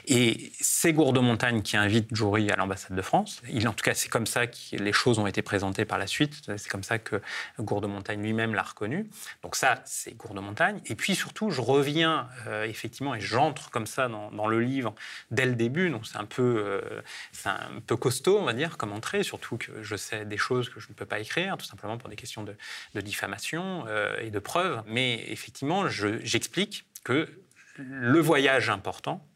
Et 0.07 0.53
c'est 0.61 0.93
Gourdeau-Montagne 0.93 1.63
qui 1.63 1.77
invite 1.77 2.15
Joury 2.15 2.49
à 2.49 2.55
l'ambassade 2.55 2.97
de 2.97 3.03
France. 3.03 3.43
En 3.67 3.73
tout 3.73 3.83
cas, 3.83 3.93
c'est 3.95 4.09
comme 4.09 4.27
ça 4.27 4.47
que 4.47 4.77
les 4.77 4.93
choses 4.93 5.19
ont 5.19 5.27
été 5.27 5.43
présentées 5.43 5.85
par 5.85 5.99
la 5.99 6.07
suite. 6.07 6.37
C'est 6.57 6.69
comme 6.69 6.85
ça 6.85 7.01
que 7.01 7.21
Gourdeau-Montagne 7.59 8.23
lui-même 8.23 8.55
l'a 8.55 8.63
reconnu. 8.63 9.11
Donc 9.43 9.57
ça, 9.57 9.83
c'est 9.85 10.17
Gourdeau-Montagne. 10.17 10.81
Et 10.87 10.95
puis 10.95 11.17
surtout, 11.17 11.51
je 11.51 11.61
reviens 11.61 12.29
euh, 12.47 12.67
effectivement 12.67 13.17
et 13.17 13.21
j'entre 13.21 13.71
comme 13.71 13.87
ça 13.87 14.07
dans, 14.07 14.47
le 14.47 14.61
livre 14.61 14.95
dès 15.33 15.45
le 15.45 15.57
début. 15.57 15.91
Donc 15.91 16.07
c'est 16.07 16.19
un 16.19 16.25
peu, 16.25 16.81
euh, 16.85 17.03
un 17.47 17.81
peu 17.85 17.97
costaud, 17.97 18.39
on 18.39 18.45
va 18.45 18.53
dire, 18.53 18.77
comme 18.77 18.93
entrée. 18.93 19.25
Surtout 19.25 19.57
que 19.57 19.83
je 19.83 19.97
sais 19.97 20.25
des 20.25 20.39
choses 20.39 20.69
que 20.69 20.79
je 20.79 20.89
ne 20.89 20.95
peux 20.95 21.07
pas 21.07 21.19
écrire, 21.19 21.57
tout 21.57 21.67
simplement 21.67 21.99
pour 21.99 22.09
des 22.09 22.17
questions 22.17 22.45
de, 22.45 22.55
de 22.95 23.01
diffamation 23.01 23.87
euh, 23.89 24.15
et 24.21 24.31
de 24.31 24.39
preuves. 24.39 24.85
Mais 24.87 25.25
effectivement, 25.29 25.89
je- 25.89 26.12
j'explique 26.23 26.85
que 27.05 27.29
le 27.77 28.21
voyage 28.21 28.71
important, 28.71 29.27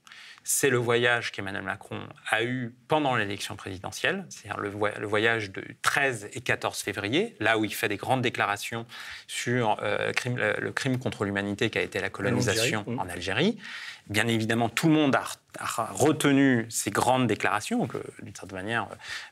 c'est 0.48 0.70
le 0.70 0.76
voyage 0.76 1.32
qu'Emmanuel 1.32 1.64
Macron 1.64 1.98
a 2.30 2.44
eu 2.44 2.72
pendant 2.86 3.16
l'élection 3.16 3.56
présidentielle, 3.56 4.24
c'est-à-dire 4.28 4.60
le, 4.60 4.68
voy- 4.70 4.92
le 4.96 5.06
voyage 5.06 5.50
de 5.50 5.64
13 5.82 6.28
et 6.34 6.40
14 6.40 6.78
février, 6.82 7.34
là 7.40 7.58
où 7.58 7.64
il 7.64 7.74
fait 7.74 7.88
des 7.88 7.96
grandes 7.96 8.22
déclarations 8.22 8.86
sur 9.26 9.76
euh, 9.82 10.12
crime- 10.12 10.36
le, 10.36 10.54
le 10.60 10.72
crime 10.72 10.98
contre 11.00 11.24
l'humanité 11.24 11.68
qui 11.68 11.78
a 11.78 11.82
été 11.82 11.98
la 11.98 12.10
colonisation 12.10 12.80
Algérie, 12.82 12.94
mm. 12.96 13.00
en 13.00 13.08
Algérie. 13.08 13.58
Bien 14.08 14.28
évidemment, 14.28 14.68
tout 14.68 14.86
le 14.86 14.94
monde 14.94 15.16
a, 15.16 15.24
a 15.58 15.86
retenu 15.90 16.66
ces 16.68 16.92
grandes 16.92 17.26
déclarations, 17.26 17.78
donc 17.78 17.96
euh, 17.96 18.02
d'une 18.22 18.32
certaine 18.36 18.56
manière, 18.58 18.86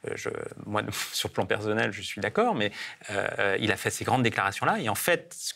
euh, 0.09 0.15
je, 0.17 0.31
moi, 0.67 0.83
sur 1.13 1.29
le 1.29 1.35
plan 1.35 1.47
personnel, 1.47 1.93
je 1.93 2.03
suis 2.03 2.21
d'accord, 2.21 2.57
mais 2.57 2.73
euh, 3.11 3.57
il 3.61 3.71
a 3.71 3.77
fait 3.77 3.91
ces 3.91 4.05
grandes 4.05 4.25
déclarations-là, 4.25 4.81
et 4.81 4.89
en 4.89 4.97
fait, 4.97 5.55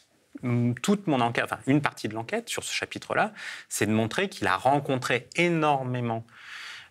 toute 0.82 1.06
mon 1.06 1.20
enquête, 1.20 1.44
enfin 1.44 1.58
une 1.66 1.80
partie 1.80 2.08
de 2.08 2.14
l'enquête 2.14 2.48
sur 2.48 2.62
ce 2.62 2.72
chapitre-là, 2.72 3.32
c'est 3.68 3.86
de 3.86 3.92
montrer 3.92 4.28
qu'il 4.28 4.46
a 4.46 4.56
rencontré 4.56 5.28
énormément 5.36 6.24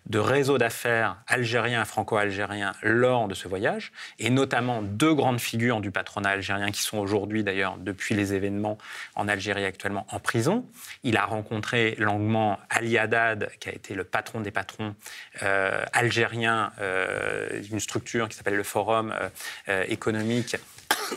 de 0.08 0.18
réseaux 0.18 0.58
d'affaires 0.58 1.18
algériens 1.26 1.84
franco-algériens 1.84 2.72
lors 2.82 3.28
de 3.28 3.34
ce 3.34 3.46
voyage, 3.46 3.92
et 4.18 4.30
notamment 4.30 4.82
deux 4.82 5.14
grandes 5.14 5.40
figures 5.40 5.80
du 5.80 5.90
patronat 5.90 6.30
algérien 6.30 6.70
qui 6.70 6.82
sont 6.82 6.98
aujourd'hui 6.98 7.44
d'ailleurs, 7.44 7.76
depuis 7.78 8.14
les 8.14 8.32
événements 8.32 8.78
en 9.14 9.28
Algérie 9.28 9.64
actuellement, 9.64 10.06
en 10.10 10.18
prison. 10.18 10.66
Il 11.02 11.16
a 11.16 11.26
rencontré 11.26 11.94
longuement 11.98 12.58
Ali 12.70 12.96
Haddad, 12.96 13.50
qui 13.60 13.68
a 13.68 13.72
été 13.72 13.94
le 13.94 14.04
patron 14.04 14.40
des 14.40 14.50
patrons 14.50 14.94
euh, 15.42 15.84
algériens 15.92 16.72
euh, 16.80 17.60
d'une 17.60 17.80
structure 17.80 18.28
qui 18.28 18.36
s'appelle 18.36 18.56
le 18.56 18.62
Forum 18.62 19.12
euh, 19.12 19.28
euh, 19.68 19.84
économique 19.88 20.56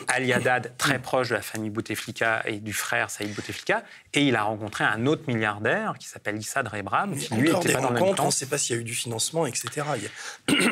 Ali 0.08 0.34
Haddad, 0.34 0.74
très 0.78 1.00
proche 1.00 1.30
de 1.30 1.36
la 1.36 1.42
famille 1.42 1.70
Bouteflika 1.70 2.44
et 2.46 2.60
du 2.60 2.74
frère 2.74 3.10
Saïd 3.10 3.34
Bouteflika, 3.34 3.84
et 4.14 4.22
il 4.28 4.36
a 4.36 4.44
rencontré 4.44 4.84
un 4.84 5.06
autre 5.06 5.24
milliardaire 5.28 5.96
qui 6.00 6.08
s'appelle 6.08 6.38
Issa 6.38 6.62
Rebrab, 6.62 7.16
qui 7.18 7.34
lui 7.36 7.50
était 7.50 7.60
des 7.68 7.74
pas 7.74 7.82
dans 7.82 7.88
le 7.90 7.94
même 7.96 8.04
rencontres, 8.04 8.24
on 8.24 8.28
ne 8.28 8.32
sait 8.32 8.46
pas 8.46 8.58
s'il 8.58 8.76
y 8.76 8.80
a 8.80 8.82
eu 8.82 8.86
du 8.86 8.94
financement, 8.94 9.46
etc. 9.46 9.70
Il 9.98 10.04
y 10.04 10.08
a, 10.08 10.10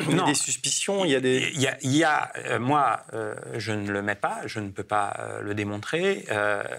il 0.08 0.10
y 0.10 0.12
a 0.12 0.16
Non. 0.16 0.26
des 0.26 0.34
suspicions, 0.34 1.04
il 1.04 1.10
y 1.12 1.14
a 1.16 1.20
des... 1.20 1.50
Il 1.54 1.60
y 1.60 1.66
a, 1.66 1.76
il 1.82 1.96
y 1.96 2.04
a, 2.04 2.32
euh, 2.46 2.58
moi, 2.58 3.04
euh, 3.12 3.34
je 3.56 3.72
ne 3.72 3.90
le 3.90 4.02
mets 4.02 4.14
pas, 4.14 4.40
je 4.46 4.60
ne 4.60 4.68
peux 4.70 4.84
pas 4.84 5.16
euh, 5.18 5.40
le 5.42 5.54
démontrer. 5.54 6.26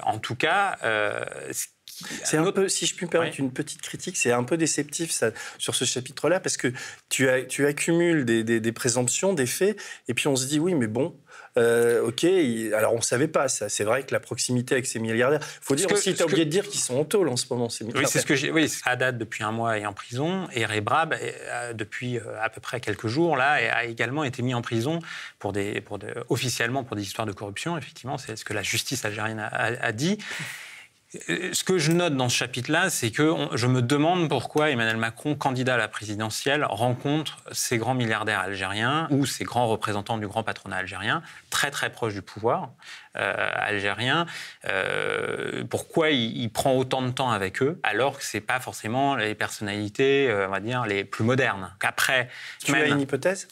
En 0.03 0.19
tout 0.19 0.35
cas, 0.35 0.77
ce 0.81 1.65
qui- 1.85 2.05
C'est 2.23 2.37
un 2.37 2.51
peu, 2.51 2.67
si 2.69 2.85
je 2.87 2.95
puis 2.95 3.05
me 3.05 3.11
permettre 3.11 3.35
Oui. 3.37 3.43
une 3.45 3.51
petite 3.53 3.81
critique, 3.81 4.17
c'est 4.17 4.31
un 4.31 4.43
peu 4.43 4.57
déceptif 4.57 5.11
ça, 5.11 5.29
sur 5.57 5.75
ce 5.75 5.85
chapitre-là, 5.85 6.39
parce 6.39 6.57
que 6.57 6.71
tu, 7.09 7.29
as, 7.29 7.43
tu 7.43 7.65
accumules 7.67 8.25
des, 8.25 8.43
des- 8.43 8.59
des 8.59 8.71
présomptions, 8.71 9.33
des 9.33 9.45
faits, 9.45 9.79
et 10.07 10.13
puis 10.13 10.27
on 10.27 10.35
se 10.35 10.47
dit, 10.47 10.59
oui, 10.59 10.73
mais 10.73 10.87
bon, 10.87 11.15
euh, 11.57 12.01
ok, 12.07 12.23
alors 12.75 12.93
on 12.93 12.97
ne 12.97 13.01
savait 13.01 13.27
pas 13.27 13.47
ça. 13.49 13.67
C'est 13.69 13.83
vrai 13.83 14.03
que 14.03 14.13
la 14.13 14.19
proximité 14.19 14.75
avec 14.75 14.85
ces 14.85 14.99
milliardaires, 14.99 15.39
il 15.41 15.63
faut 15.65 15.75
dire 15.75 15.87
que- 15.87 15.93
aussi, 15.93 16.11
tu 16.11 16.17
ce 16.17 16.23
as 16.23 16.25
oublié 16.25 16.43
que- 16.43 16.45
de 16.45 16.51
dire 16.51 16.67
qu'ils 16.67 16.79
sont 16.79 16.95
en 16.97 17.03
tôle 17.05 17.27
en 17.29 17.35
ce 17.37 17.45
moment, 17.49 17.69
ces 17.69 17.83
Oui, 17.85 18.03
c'est 18.07 18.19
ce 18.19 18.25
que 18.25 18.35
j'ai. 18.35 18.51
Oui, 18.51 18.71
Haddad 18.85 19.17
depuis 19.17 19.43
un 19.43 19.51
mois 19.51 19.77
est 19.77 19.85
en 19.85 19.93
prison 19.93 20.47
et 20.53 20.65
Rebrab 20.65 21.13
euh, 21.21 21.73
depuis 21.73 22.17
euh, 22.17 22.21
à 22.41 22.49
peu 22.49 22.61
près 22.61 22.79
quelques 22.79 23.07
jours 23.07 23.35
là 23.37 23.51
a 23.75 23.83
également 23.85 24.23
été 24.23 24.41
mis 24.41 24.53
en 24.53 24.61
prison 24.61 24.99
pour 25.39 25.51
des, 25.53 25.81
pour 25.81 25.99
des- 25.99 26.13
officiellement 26.29 26.83
pour 26.83 26.95
des 26.95 27.03
histoires 27.03 27.27
de 27.27 27.33
corruption. 27.33 27.77
Effectivement, 27.77 28.17
c'est 28.17 28.35
ce 28.35 28.45
que 28.45 28.53
la 28.53 28.63
justice 28.63 29.03
algérienne 29.05 29.39
a, 29.39 29.47
a- 29.47 29.85
a 29.87 29.91
dit. 29.91 30.17
Euh, 31.29 31.49
Ce 31.53 31.63
que 31.63 31.77
je 31.77 31.91
note 31.91 32.15
dans 32.15 32.29
ce 32.29 32.37
chapitre-là, 32.37 32.89
c'est 32.89 33.11
que 33.11 33.35
je 33.53 33.67
me 33.67 33.81
demande 33.81 34.29
pourquoi 34.29 34.69
Emmanuel 34.69 34.97
Macron, 34.97 35.35
candidat 35.35 35.73
à 35.73 35.77
la 35.77 35.87
présidentielle, 35.87 36.63
rencontre 36.63 37.37
ces 37.51 37.77
grands 37.77 37.93
milliardaires 37.95 38.39
algériens 38.39 39.07
ou 39.09 39.25
ces 39.25 39.43
grands 39.43 39.67
représentants 39.67 40.17
du 40.17 40.27
grand 40.27 40.43
patronat 40.43 40.77
algérien, 40.77 41.21
très 41.49 41.69
très 41.69 41.89
proches 41.91 42.13
du 42.13 42.21
pouvoir 42.21 42.69
euh, 43.17 43.33
algérien. 43.55 44.25
Euh, 44.65 45.63
pourquoi 45.69 46.11
il, 46.11 46.37
il 46.37 46.49
prend 46.49 46.75
autant 46.75 47.01
de 47.01 47.11
temps 47.11 47.31
avec 47.31 47.61
eux, 47.61 47.79
alors 47.83 48.17
que 48.17 48.23
c'est 48.23 48.41
pas 48.41 48.59
forcément 48.59 49.15
les 49.15 49.35
personnalités, 49.35 50.29
euh, 50.29 50.47
on 50.47 50.51
va 50.51 50.59
dire, 50.61 50.85
les 50.85 51.03
plus 51.03 51.25
modernes. 51.25 51.73
Qu'après, 51.79 52.29
Tu 52.63 52.73
as 52.73 52.87
une 52.87 53.01
hypothèse? 53.01 53.47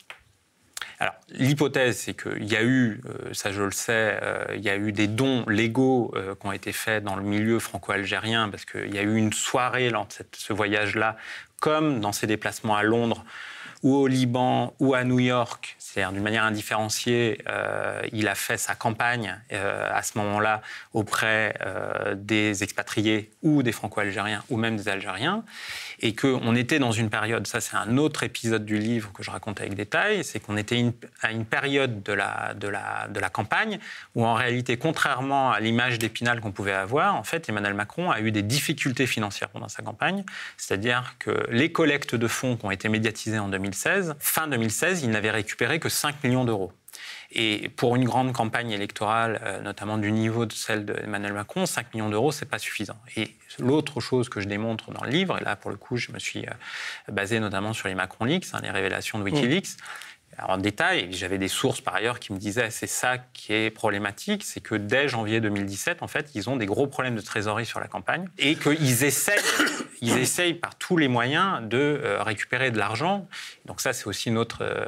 Alors, 1.00 1.14
l'hypothèse, 1.30 1.98
c'est 1.98 2.14
qu'il 2.14 2.46
y 2.46 2.56
a 2.56 2.64
eu, 2.64 3.02
euh, 3.06 3.34
ça 3.34 3.52
je 3.52 3.64
le 3.64 3.72
sais, 3.72 4.20
euh, 4.22 4.44
il 4.56 4.62
y 4.62 4.70
a 4.70 4.76
eu 4.76 4.92
des 4.92 5.08
dons 5.08 5.46
légaux 5.48 6.12
euh, 6.16 6.36
qui 6.36 6.48
ont 6.48 6.52
été 6.52 6.74
faits 6.74 7.04
dans 7.04 7.16
le 7.16 7.24
milieu 7.24 7.60
franco-algérien, 7.60 8.50
parce 8.50 8.66
qu'il 8.66 8.94
y 8.94 8.98
a 8.98 9.02
eu 9.02 9.16
une 9.16 9.32
soirée 9.32 9.90
lors 9.90 10.08
de 10.08 10.14
ce 10.34 10.54
voyage-là, 10.54 11.16
comme 11.62 12.00
dans 12.02 12.12
ses 12.12 12.28
déplacements 12.28 12.76
à 12.76 12.84
Londres, 12.84 13.24
ou 13.82 13.96
au 13.96 14.08
Liban, 14.08 14.74
ou 14.80 14.94
à 14.94 15.04
New 15.04 15.20
York, 15.20 15.78
c'est-à-dire 15.78 16.12
d'une 16.12 16.24
manière 16.24 16.44
indifférenciée, 16.44 17.42
euh, 17.48 18.02
il 18.12 18.28
a 18.28 18.36
fait 18.36 18.58
sa 18.58 18.76
campagne 18.76 19.40
euh, 19.54 19.90
à 19.92 20.04
ce 20.04 20.18
moment-là 20.18 20.62
auprès 20.94 21.56
euh, 21.62 22.16
des 22.16 22.64
expatriés 22.64 23.32
ou 23.42 23.64
des 23.64 23.72
franco-algériens 23.72 24.44
ou 24.50 24.58
même 24.58 24.76
des 24.76 24.90
Algériens, 24.90 25.44
et 26.02 26.16
qu'on 26.16 26.56
était 26.56 26.80
dans 26.80 26.92
une 26.92 27.10
période, 27.10 27.48
ça 27.48 27.62
c'est 27.62 27.76
un 27.76 27.98
autre 27.98 28.24
épisode 28.24 28.66
du 28.66 28.78
livre 28.78 29.12
que 29.12 29.24
je 29.24 29.32
raconte 29.32 29.60
avec 29.60 29.74
détail, 29.74 30.24
c'est 30.24 30.40
qu'on 30.40 30.58
était 30.58 30.84
à 31.22 31.32
une 31.32 31.46
période 31.46 32.04
de 32.04 32.14
la, 32.14 32.54
de, 32.54 32.68
la, 32.68 33.08
de 33.10 33.20
la 33.20 33.30
campagne 33.30 33.80
où 34.16 34.26
en 34.26 34.34
réalité, 34.34 34.78
contrairement 34.78 35.52
à 35.52 35.60
l'image 35.60 36.00
d'Épinal 36.00 36.40
qu'on 36.42 36.52
pouvait 36.52 36.74
avoir, 36.74 37.16
en 37.16 37.24
fait 37.24 37.50
Emmanuel 37.50 37.74
Macron 37.74 38.12
a 38.12 38.22
eu 38.22 38.32
des 38.32 38.44
difficultés 38.44 39.08
financières 39.08 39.50
pendant 39.50 39.70
sa 39.70 39.82
campagne, 39.82 40.24
c'est-à-dire 40.58 41.16
que 41.20 41.46
les 41.50 41.72
collectes 41.72 42.16
de 42.16 42.28
fonds 42.28 42.58
qui 42.58 42.66
ont 42.66 42.72
été 42.72 42.90
médiatisées 42.90 43.40
en 43.40 43.50
2016, 43.50 44.16
fin 44.20 44.48
2016, 44.48 45.04
il 45.04 45.10
n'avait 45.10 45.32
récupéré 45.32 45.80
que 45.80 45.90
5 45.90 46.24
millions 46.24 46.46
d'euros. 46.46 46.72
Et 47.32 47.70
pour 47.70 47.96
une 47.96 48.06
grande 48.06 48.34
campagne 48.34 48.72
électorale, 48.72 49.40
euh, 49.44 49.62
notamment 49.62 50.00
du 50.00 50.12
niveau 50.12 50.48
de 50.48 50.54
celle 50.54 50.86
d'Emmanuel 50.86 51.34
Macron, 51.34 51.68
5 51.68 51.94
millions 51.94 52.10
d'euros, 52.10 52.32
c'est 52.32 52.50
pas 52.50 52.58
suffisant. 52.58 52.98
Et 53.16 53.36
l'autre 53.60 54.00
chose 54.00 54.30
que 54.30 54.42
je 54.42 54.48
démontre 54.48 54.92
dans 54.92 55.04
le 55.04 55.12
livre, 55.12 55.38
et 55.40 55.44
là 55.44 55.56
pour 55.56 55.70
le 55.70 55.78
coup, 55.78 55.96
je 55.96 56.12
me 56.12 56.18
suis 56.18 56.48
euh, 56.48 57.12
basé 57.12 57.40
notamment 57.40 57.74
sur 57.74 57.88
les 57.88 57.94
Macron 57.94 58.26
Leaks, 58.26 58.48
hein, 58.54 58.62
les 58.64 58.72
révélations 58.72 59.20
de 59.20 59.24
Wikileaks, 59.24 59.78
en 60.48 60.58
détail, 60.58 61.10
j'avais 61.12 61.38
des 61.38 61.48
sources 61.48 61.82
par 61.82 61.96
ailleurs 61.96 62.20
qui 62.20 62.34
me 62.34 62.38
disaient 62.38 62.70
c'est 62.70 62.88
ça 62.88 63.18
qui 63.34 63.54
est 63.54 63.70
problématique, 63.70 64.44
c'est 64.44 64.62
que 64.62 64.76
dès 64.76 65.08
janvier 65.08 65.42
2017, 65.42 66.02
en 66.02 66.08
fait, 66.08 66.32
ils 66.36 66.50
ont 66.50 66.56
des 66.56 66.66
gros 66.66 66.88
problèmes 66.88 67.16
de 67.16 67.22
trésorerie 67.22 67.66
sur 67.66 67.80
la 67.80 67.88
campagne 67.88 68.28
et 68.38 68.56
qu'ils 68.56 69.04
essayent, 69.04 69.40
ils 70.02 70.18
essayent 70.18 70.54
par 70.54 70.76
tous 70.76 70.98
les 70.98 71.08
moyens 71.08 71.68
de 71.68 71.78
euh, 71.78 72.24
récupérer 72.24 72.72
de 72.72 72.78
l'argent. 72.78 73.28
Donc 73.66 73.82
ça, 73.82 73.94
c'est 73.94 74.08
aussi 74.08 74.30
une 74.30 74.38
autre 74.38 74.60
euh, 74.62 74.86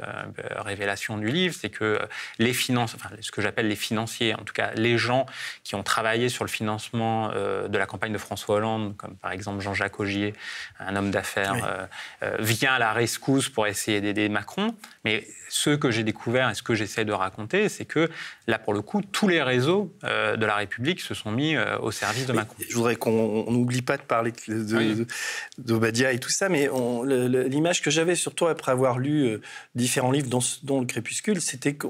révélation 0.56 1.18
du 1.18 1.28
livre, 1.28 1.54
c'est 1.58 1.70
que 1.70 2.00
les 2.38 2.52
finances, 2.52 2.94
enfin, 2.94 3.10
ce 3.20 3.30
que 3.30 3.42
j'appelle 3.42 3.68
les 3.68 3.76
financiers, 3.76 4.34
en 4.34 4.44
tout 4.44 4.54
cas 4.54 4.72
les 4.74 4.96
gens 4.96 5.26
qui 5.64 5.74
ont 5.74 5.82
travaillé 5.82 6.28
sur 6.28 6.44
le 6.44 6.50
financement 6.50 7.30
euh, 7.34 7.68
de 7.68 7.78
la 7.78 7.86
campagne 7.86 8.12
de 8.12 8.18
François 8.18 8.56
Hollande, 8.56 8.96
comme 8.96 9.16
par 9.16 9.32
exemple 9.32 9.60
Jean-Jacques 9.60 10.00
Augier, 10.00 10.34
un 10.78 10.96
homme 10.96 11.10
d'affaires, 11.10 11.88
vient 12.38 12.74
à 12.74 12.78
la 12.78 12.92
rescousse 12.92 13.48
pour 13.48 13.66
essayer 13.66 14.00
d'aider 14.00 14.28
Macron, 14.28 14.74
mais 15.04 15.26
ce 15.52 15.68
que 15.68 15.90
j'ai 15.90 16.02
découvert 16.02 16.48
et 16.48 16.54
ce 16.54 16.62
que 16.62 16.74
j'essaie 16.74 17.04
de 17.04 17.12
raconter, 17.12 17.68
c'est 17.68 17.84
que 17.84 18.08
là, 18.46 18.58
pour 18.58 18.72
le 18.72 18.80
coup, 18.80 19.02
tous 19.02 19.28
les 19.28 19.42
réseaux 19.42 19.92
euh, 20.02 20.34
de 20.36 20.46
la 20.46 20.56
République 20.56 21.02
se 21.02 21.12
sont 21.12 21.30
mis 21.30 21.56
euh, 21.56 21.78
au 21.80 21.90
service 21.90 22.24
de 22.24 22.32
Macron. 22.32 22.56
Je 22.66 22.74
voudrais 22.74 22.96
qu'on 22.96 23.50
n'oublie 23.50 23.82
pas 23.82 23.98
de 23.98 24.02
parler 24.02 24.32
d'Obadia 25.58 26.12
et 26.12 26.18
tout 26.18 26.30
ça, 26.30 26.48
mais 26.48 26.70
l'image 27.04 27.82
que 27.82 27.90
j'avais, 27.90 28.14
surtout 28.14 28.46
après 28.46 28.72
avoir 28.72 28.98
lu 28.98 29.26
euh, 29.26 29.42
différents 29.74 30.10
livres, 30.10 30.30
dont, 30.62 30.80
Le 30.80 30.86
Crépuscule, 30.86 31.42
c'était 31.42 31.74
que 31.74 31.86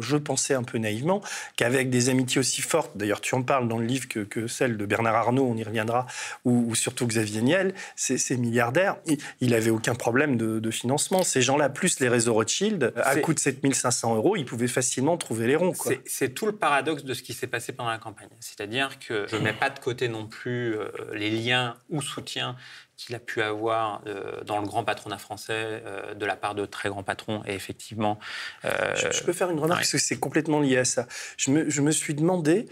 je 0.00 0.16
pensais 0.16 0.54
un 0.54 0.62
peu 0.62 0.78
naïvement 0.78 1.22
qu'avec 1.56 1.90
des 1.90 2.08
amitiés 2.08 2.38
aussi 2.38 2.62
fortes, 2.62 2.96
d'ailleurs 2.96 3.20
tu 3.20 3.34
en 3.34 3.42
parles 3.42 3.66
dans 3.66 3.78
le 3.78 3.84
livre 3.84 4.06
que, 4.06 4.46
celle 4.46 4.76
de 4.76 4.86
Bernard 4.86 5.16
Arnault, 5.16 5.48
on 5.50 5.56
y 5.56 5.64
reviendra, 5.64 6.06
ou, 6.44 6.72
surtout 6.76 7.08
Xavier 7.08 7.42
Niel, 7.42 7.74
ces, 7.96 8.36
milliardaires, 8.36 8.96
il 9.40 9.50
n'avait 9.50 9.70
aucun 9.70 9.96
problème 9.96 10.36
de, 10.36 10.60
de 10.60 10.70
financement. 10.70 11.24
Ces 11.24 11.42
gens-là, 11.42 11.68
plus 11.68 11.98
les 11.98 12.08
réseaux 12.08 12.34
Rothschild, 12.34 12.91
à 12.96 13.16
coût 13.16 13.34
de 13.34 13.38
7500 13.38 14.16
euros, 14.16 14.36
ils 14.36 14.44
pouvaient 14.44 14.68
facilement 14.68 15.16
trouver 15.16 15.46
les 15.46 15.56
ronds. 15.56 15.72
C'est 16.06 16.34
tout 16.34 16.46
le 16.46 16.52
paradoxe 16.52 17.04
de 17.04 17.14
ce 17.14 17.22
qui 17.22 17.32
s'est 17.32 17.46
passé 17.46 17.72
pendant 17.72 17.90
la 17.90 17.98
campagne. 17.98 18.28
C'est-à-dire 18.40 18.98
que 18.98 19.26
je 19.28 19.36
ne 19.36 19.42
mets 19.42 19.52
pas 19.52 19.70
de 19.70 19.78
côté 19.78 20.08
non 20.08 20.26
plus 20.26 20.76
euh, 20.76 20.88
les 21.12 21.30
liens 21.30 21.76
ou 21.90 22.02
soutiens 22.02 22.56
qu'il 22.96 23.14
a 23.14 23.18
pu 23.18 23.42
avoir 23.42 24.02
euh, 24.06 24.42
dans 24.44 24.60
le 24.60 24.66
grand 24.66 24.84
patronat 24.84 25.18
français 25.18 25.82
euh, 25.84 26.14
de 26.14 26.26
la 26.26 26.36
part 26.36 26.54
de 26.54 26.66
très 26.66 26.88
grands 26.88 27.02
patrons. 27.02 27.42
Et 27.46 27.54
effectivement. 27.54 28.18
Je, 28.62 29.22
peux 29.24 29.32
faire 29.32 29.50
une 29.50 29.58
remarque 29.58 29.80
parce 29.80 29.92
que 29.92 29.98
c'est 29.98 30.18
complètement 30.18 30.60
lié 30.60 30.78
à 30.78 30.84
ça. 30.84 31.06
Je 31.36 31.50
me, 31.50 31.70
je 31.70 31.80
me 31.80 31.90
suis 31.90 32.14
demandé 32.14 32.68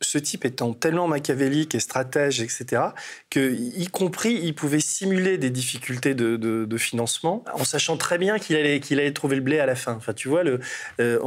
ce 0.00 0.18
type 0.18 0.44
étant 0.44 0.72
tellement 0.72 1.08
machiavélique 1.08 1.74
et 1.74 1.80
stratège, 1.80 2.40
etc., 2.40 2.82
que, 3.30 3.52
y 3.54 3.86
compris, 3.88 4.40
il 4.42 4.54
pouvait 4.54 4.80
simuler 4.80 5.38
des 5.38 5.50
difficultés 5.50 6.14
de, 6.14 6.78
financement 6.78 7.44
en 7.52 7.64
sachant 7.64 7.96
très 7.96 8.18
bien 8.18 8.38
qu'il 8.38 8.54
allait, 8.54 8.78
qu'il 8.78 9.00
allait 9.00 9.12
trouver 9.12 9.36
le 9.36 9.42
blé 9.42 9.58
à 9.58 9.66
la 9.66 9.74
fin. 9.74 9.94
Enfin, 9.94 10.12
tu 10.12 10.28
vois, 10.28 10.44
le, 10.44 10.60
euh, 11.00 11.18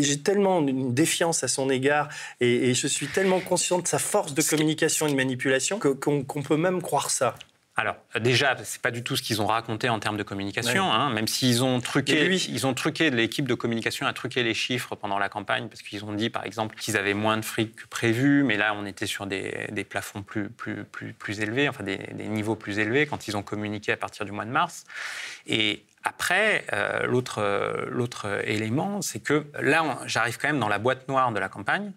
j'ai 0.00 0.18
tellement 0.18 0.60
une 0.60 0.92
défiance 0.92 1.44
à 1.44 1.48
son 1.48 1.70
égard 1.70 2.08
et, 2.40 2.74
je 2.74 2.86
suis 2.86 3.06
tellement 3.06 3.40
conscient 3.40 3.78
de 3.78 3.86
sa 3.86 3.98
force 3.98 4.34
de 4.34 4.42
communication 4.42 5.06
et 5.06 5.10
de 5.10 5.16
manipulation 5.16 5.78
qu'on 5.78 6.42
peut 6.42 6.56
même 6.56 6.82
croire 6.82 7.10
ça. 7.10 7.34
Alors 7.78 7.94
déjà, 8.20 8.56
c'est 8.64 8.82
pas 8.82 8.90
du 8.90 9.04
tout 9.04 9.14
ce 9.14 9.22
qu'ils 9.22 9.40
ont 9.40 9.46
raconté 9.46 9.88
en 9.88 10.00
termes 10.00 10.16
de 10.16 10.24
communication, 10.24 10.92
hein, 10.92 11.10
même 11.10 11.28
s'ils 11.28 11.62
ont 11.62 11.80
truqué, 11.80 12.28
ils 12.28 12.66
ont 12.66 12.74
truqué 12.74 13.08
l'équipe 13.10 13.46
de 13.46 13.54
communication 13.54 14.08
a 14.08 14.12
truqué 14.12 14.42
les 14.42 14.52
chiffres 14.52 14.96
pendant 14.96 15.20
la 15.20 15.28
campagne 15.28 15.68
parce 15.68 15.82
qu'ils 15.82 16.04
ont 16.04 16.12
dit 16.12 16.28
par 16.28 16.44
exemple 16.44 16.74
qu'ils 16.74 16.96
avaient 16.96 17.14
moins 17.14 17.36
de 17.36 17.44
fric 17.44 17.76
que 17.76 17.86
prévu, 17.86 18.42
mais 18.42 18.56
là 18.56 18.74
on 18.74 18.84
était 18.84 19.06
sur 19.06 19.28
des, 19.28 19.86
plafonds 19.88 20.22
plus, 20.22 20.48
plus, 20.48 20.82
plus, 20.82 21.12
plus 21.12 21.38
élevés, 21.38 21.68
enfin 21.68 21.84
des, 21.84 22.00
niveaux 22.14 22.56
plus 22.56 22.80
élevés 22.80 23.06
quand 23.06 23.28
ils 23.28 23.36
ont 23.36 23.44
communiqué 23.44 23.92
à 23.92 23.96
partir 23.96 24.26
du 24.26 24.32
mois 24.32 24.44
de 24.44 24.50
mars. 24.50 24.84
Et 25.46 25.84
après, 26.02 26.64
euh, 26.72 27.06
l'autre 27.06 28.40
élément, 28.44 29.02
c'est 29.02 29.20
que 29.20 29.46
là 29.60 30.00
j'arrive 30.06 30.36
quand 30.36 30.48
même 30.48 30.58
dans 30.58 30.68
la 30.68 30.80
boîte 30.80 31.06
noire 31.06 31.30
de 31.30 31.38
la 31.38 31.48
campagne. 31.48 31.92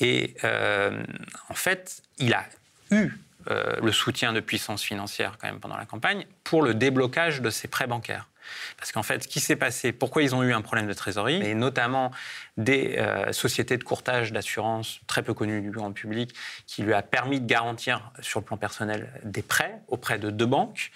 Et 0.00 0.32
euh, 0.44 1.04
en 1.50 1.54
fait 1.54 2.00
il 2.16 2.32
a 2.32 2.46
eu 2.90 3.10
euh, 3.50 3.76
le 3.82 3.92
soutien 3.92 4.32
de 4.32 4.40
puissance 4.40 4.82
financière 4.82 5.36
quand 5.40 5.48
même 5.48 5.60
pendant 5.60 5.76
la 5.76 5.86
campagne 5.86 6.26
pour 6.44 6.62
le 6.62 6.74
déblocage 6.74 7.40
de 7.40 7.50
ces 7.50 7.68
prêts 7.68 7.86
bancaires. 7.86 8.28
Parce 8.76 8.92
qu'en 8.92 9.02
fait, 9.02 9.22
ce 9.22 9.28
qui 9.28 9.40
s'est 9.40 9.56
passé, 9.56 9.92
pourquoi 9.92 10.22
ils 10.22 10.34
ont 10.34 10.42
eu 10.42 10.52
un 10.52 10.60
problème 10.60 10.86
de 10.86 10.92
trésorerie, 10.92 11.42
et 11.42 11.54
notamment 11.54 12.10
des 12.56 12.96
euh, 12.98 13.32
sociétés 13.32 13.76
de 13.76 13.84
courtage 13.84 14.32
d'assurance 14.32 15.00
très 15.06 15.22
peu 15.22 15.34
connues 15.34 15.60
du 15.60 15.70
grand 15.70 15.92
public, 15.92 16.34
qui 16.66 16.82
lui 16.82 16.94
a 16.94 17.02
permis 17.02 17.40
de 17.40 17.46
garantir 17.46 18.12
sur 18.20 18.40
le 18.40 18.44
plan 18.44 18.56
personnel 18.56 19.08
des 19.24 19.42
prêts 19.42 19.80
auprès 19.88 20.18
de 20.18 20.30
deux 20.30 20.46
banques, 20.46 20.90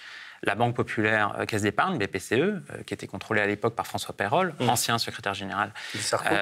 la 0.44 0.54
Banque 0.54 0.76
populaire 0.76 1.34
euh, 1.38 1.46
Caisse 1.46 1.62
d'épargne, 1.62 1.98
BPCE, 1.98 2.32
euh, 2.32 2.60
qui 2.86 2.94
était 2.94 3.06
contrôlée 3.06 3.40
à 3.40 3.46
l'époque 3.46 3.74
par 3.74 3.86
François 3.86 4.14
Perrol, 4.14 4.54
mmh. 4.60 4.68
ancien 4.68 4.98
secrétaire 4.98 5.34
général 5.34 5.72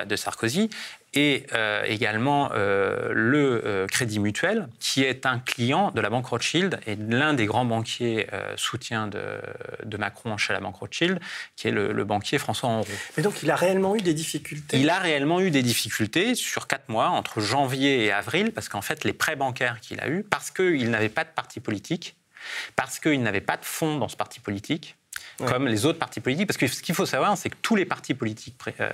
de 0.07 0.17
Sarkozy, 0.17 0.71
et 1.17 1.47
également 1.85 2.51
le 2.53 3.87
Crédit 3.91 4.19
Mutuel, 4.19 4.69
qui 4.79 5.03
est 5.03 5.27
un 5.27 5.39
client 5.39 5.91
de 5.91 6.01
la 6.01 6.11
Banque 6.11 6.27
Rothschild 6.27 6.81
et 6.87 6.97
l'un 6.97 7.35
des 7.35 7.47
grands 7.47 7.65
banquiers 7.65 8.27
soutien 8.57 9.09
de, 9.09 9.97
Macron 9.97 10.37
chez 10.37 10.53
la 10.53 10.61
Banque 10.61 10.77
Rothschild, 10.77 11.21
qui 11.57 11.69
est 11.69 11.71
le, 11.71 12.05
banquier 12.05 12.39
François 12.39 12.69
Henrot. 12.69 12.87
Mais 13.17 13.23
donc 13.23 13.43
il 13.43 13.51
a 13.51 13.57
réellement 13.57 13.97
eu 13.97 14.03
des 14.03 14.15
difficultés? 14.15 14.79
Il 14.79 14.91
a 14.91 14.99
réellement 14.99 15.41
eu 15.41 15.51
des 15.51 15.63
difficultés 15.63 16.35
sur 16.35 16.67
quatre 16.67 16.89
mois, 16.89 17.09
entre 17.09 17.41
janvier 17.41 18.05
et 18.05 18.13
avril, 18.13 18.53
parce 18.53 18.69
qu'en 18.69 18.83
fait 18.83 19.05
les 19.05 19.13
prêts 19.13 19.37
bancaires 19.37 19.81
qu'il 19.81 20.01
a 20.01 20.09
eus, 20.09 20.23
parce 20.23 20.51
qu'il 20.51 20.91
n'avait 20.91 21.09
pas 21.09 21.25
de 21.25 21.31
parti 21.35 21.61
politique, 21.61 22.17
parce 22.77 22.99
qu'il 22.99 23.23
n'avait 23.23 23.41
pas 23.41 23.57
de 23.57 23.65
fonds 23.65 23.99
dans 23.99 24.09
ce 24.09 24.17
parti 24.17 24.41
politique, 24.41 24.97
comme 25.45 25.67
les 25.67 25.87
autres 25.87 25.99
partis 25.99 26.21
politiques. 26.21 26.47
Parce 26.47 26.57
que 26.57 26.67
ce 26.67 26.83
qu'il 26.83 26.95
faut 26.95 27.07
savoir, 27.07 27.37
c'est 27.37 27.51
que 27.51 27.57
tous 27.63 27.77
les 27.77 27.85
partis 27.85 28.15
politiques, 28.15 28.57
euh, 28.81 28.91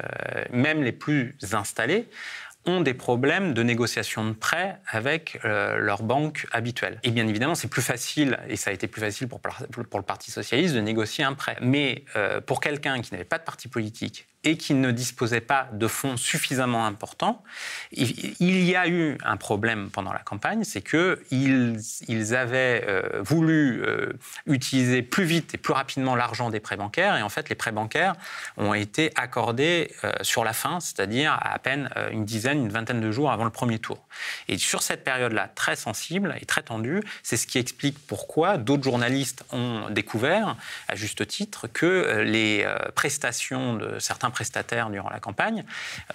même 0.52 0.82
les 0.82 0.92
plus 0.92 1.36
installés, 1.52 2.08
ont 2.64 2.80
des 2.80 2.94
problèmes 2.94 3.54
de 3.54 3.62
négociation 3.62 4.24
de 4.24 4.32
prêts 4.32 4.78
avec 4.86 5.40
euh, 5.44 5.78
leur 5.78 6.02
banque 6.02 6.46
habituelle. 6.52 7.00
Et 7.02 7.10
bien 7.10 7.26
évidemment, 7.26 7.54
c'est 7.54 7.68
plus 7.68 7.82
facile, 7.82 8.38
et 8.48 8.56
ça 8.56 8.70
a 8.70 8.72
été 8.72 8.86
plus 8.86 9.00
facile 9.00 9.28
pour, 9.28 9.40
le 9.44 10.02
Parti 10.02 10.30
socialiste, 10.30 10.74
de 10.74 10.80
négocier 10.80 11.24
un 11.24 11.34
prêt. 11.34 11.56
Mais 11.60 12.04
euh, 12.16 12.40
pour 12.40 12.60
quelqu'un 12.60 13.00
qui 13.00 13.12
n'avait 13.12 13.24
pas 13.24 13.38
de 13.38 13.44
parti 13.44 13.68
politique 13.68 14.28
et 14.44 14.56
qui 14.56 14.74
ne 14.74 14.90
disposait 14.90 15.40
pas 15.40 15.68
de 15.72 15.86
fonds 15.86 16.16
suffisamment 16.16 16.84
importants, 16.84 17.42
il, 17.92 18.64
y 18.64 18.74
a 18.74 18.88
eu 18.88 19.16
un 19.24 19.36
problème 19.36 19.88
pendant 19.90 20.12
la 20.12 20.18
campagne, 20.18 20.64
c'est 20.64 20.82
qu'ils 20.82 21.78
ils 22.08 22.34
avaient 22.34 22.84
euh, 22.88 23.22
voulu 23.22 23.82
euh, 23.82 24.12
utiliser 24.46 25.02
plus 25.02 25.24
vite 25.24 25.54
et 25.54 25.58
plus 25.58 25.72
rapidement 25.72 26.16
l'argent 26.16 26.50
des 26.50 26.58
prêts 26.58 26.76
bancaires, 26.76 27.16
et 27.16 27.22
en 27.22 27.28
fait 27.28 27.48
les 27.48 27.54
prêts 27.54 27.70
bancaires 27.70 28.14
ont 28.56 28.74
été 28.74 29.12
accordés 29.14 29.92
euh, 30.02 30.12
sur 30.22 30.42
la 30.42 30.52
fin, 30.52 30.80
c'est-à-dire 30.80 31.32
à, 31.32 31.54
à 31.54 31.58
peine 31.58 31.88
une 32.10 32.24
dizaine, 32.24 32.58
une 32.58 32.72
vingtaine 32.72 33.00
de 33.00 33.12
jours 33.12 33.30
avant 33.30 33.44
le 33.44 33.50
premier 33.50 33.78
tour. 33.78 33.98
Et 34.48 34.58
sur 34.58 34.82
cette 34.82 35.04
période-là, 35.04 35.50
très 35.54 35.76
sensible 35.76 36.34
et 36.40 36.46
très 36.46 36.62
tendue, 36.62 37.02
c'est 37.22 37.36
ce 37.36 37.46
qui 37.46 37.58
explique 37.58 37.96
pourquoi 38.06 38.56
d'autres 38.56 38.82
journalistes 38.82 39.44
ont 39.52 39.88
découvert, 39.90 40.56
à 40.88 40.96
juste 40.96 41.26
titre, 41.26 41.68
que 41.68 42.22
les 42.24 42.66
prestations 42.94 43.74
de 43.74 43.98
certains 43.98 44.31
prestataires 44.32 44.90
durant 44.90 45.10
la 45.10 45.20
campagne, 45.20 45.64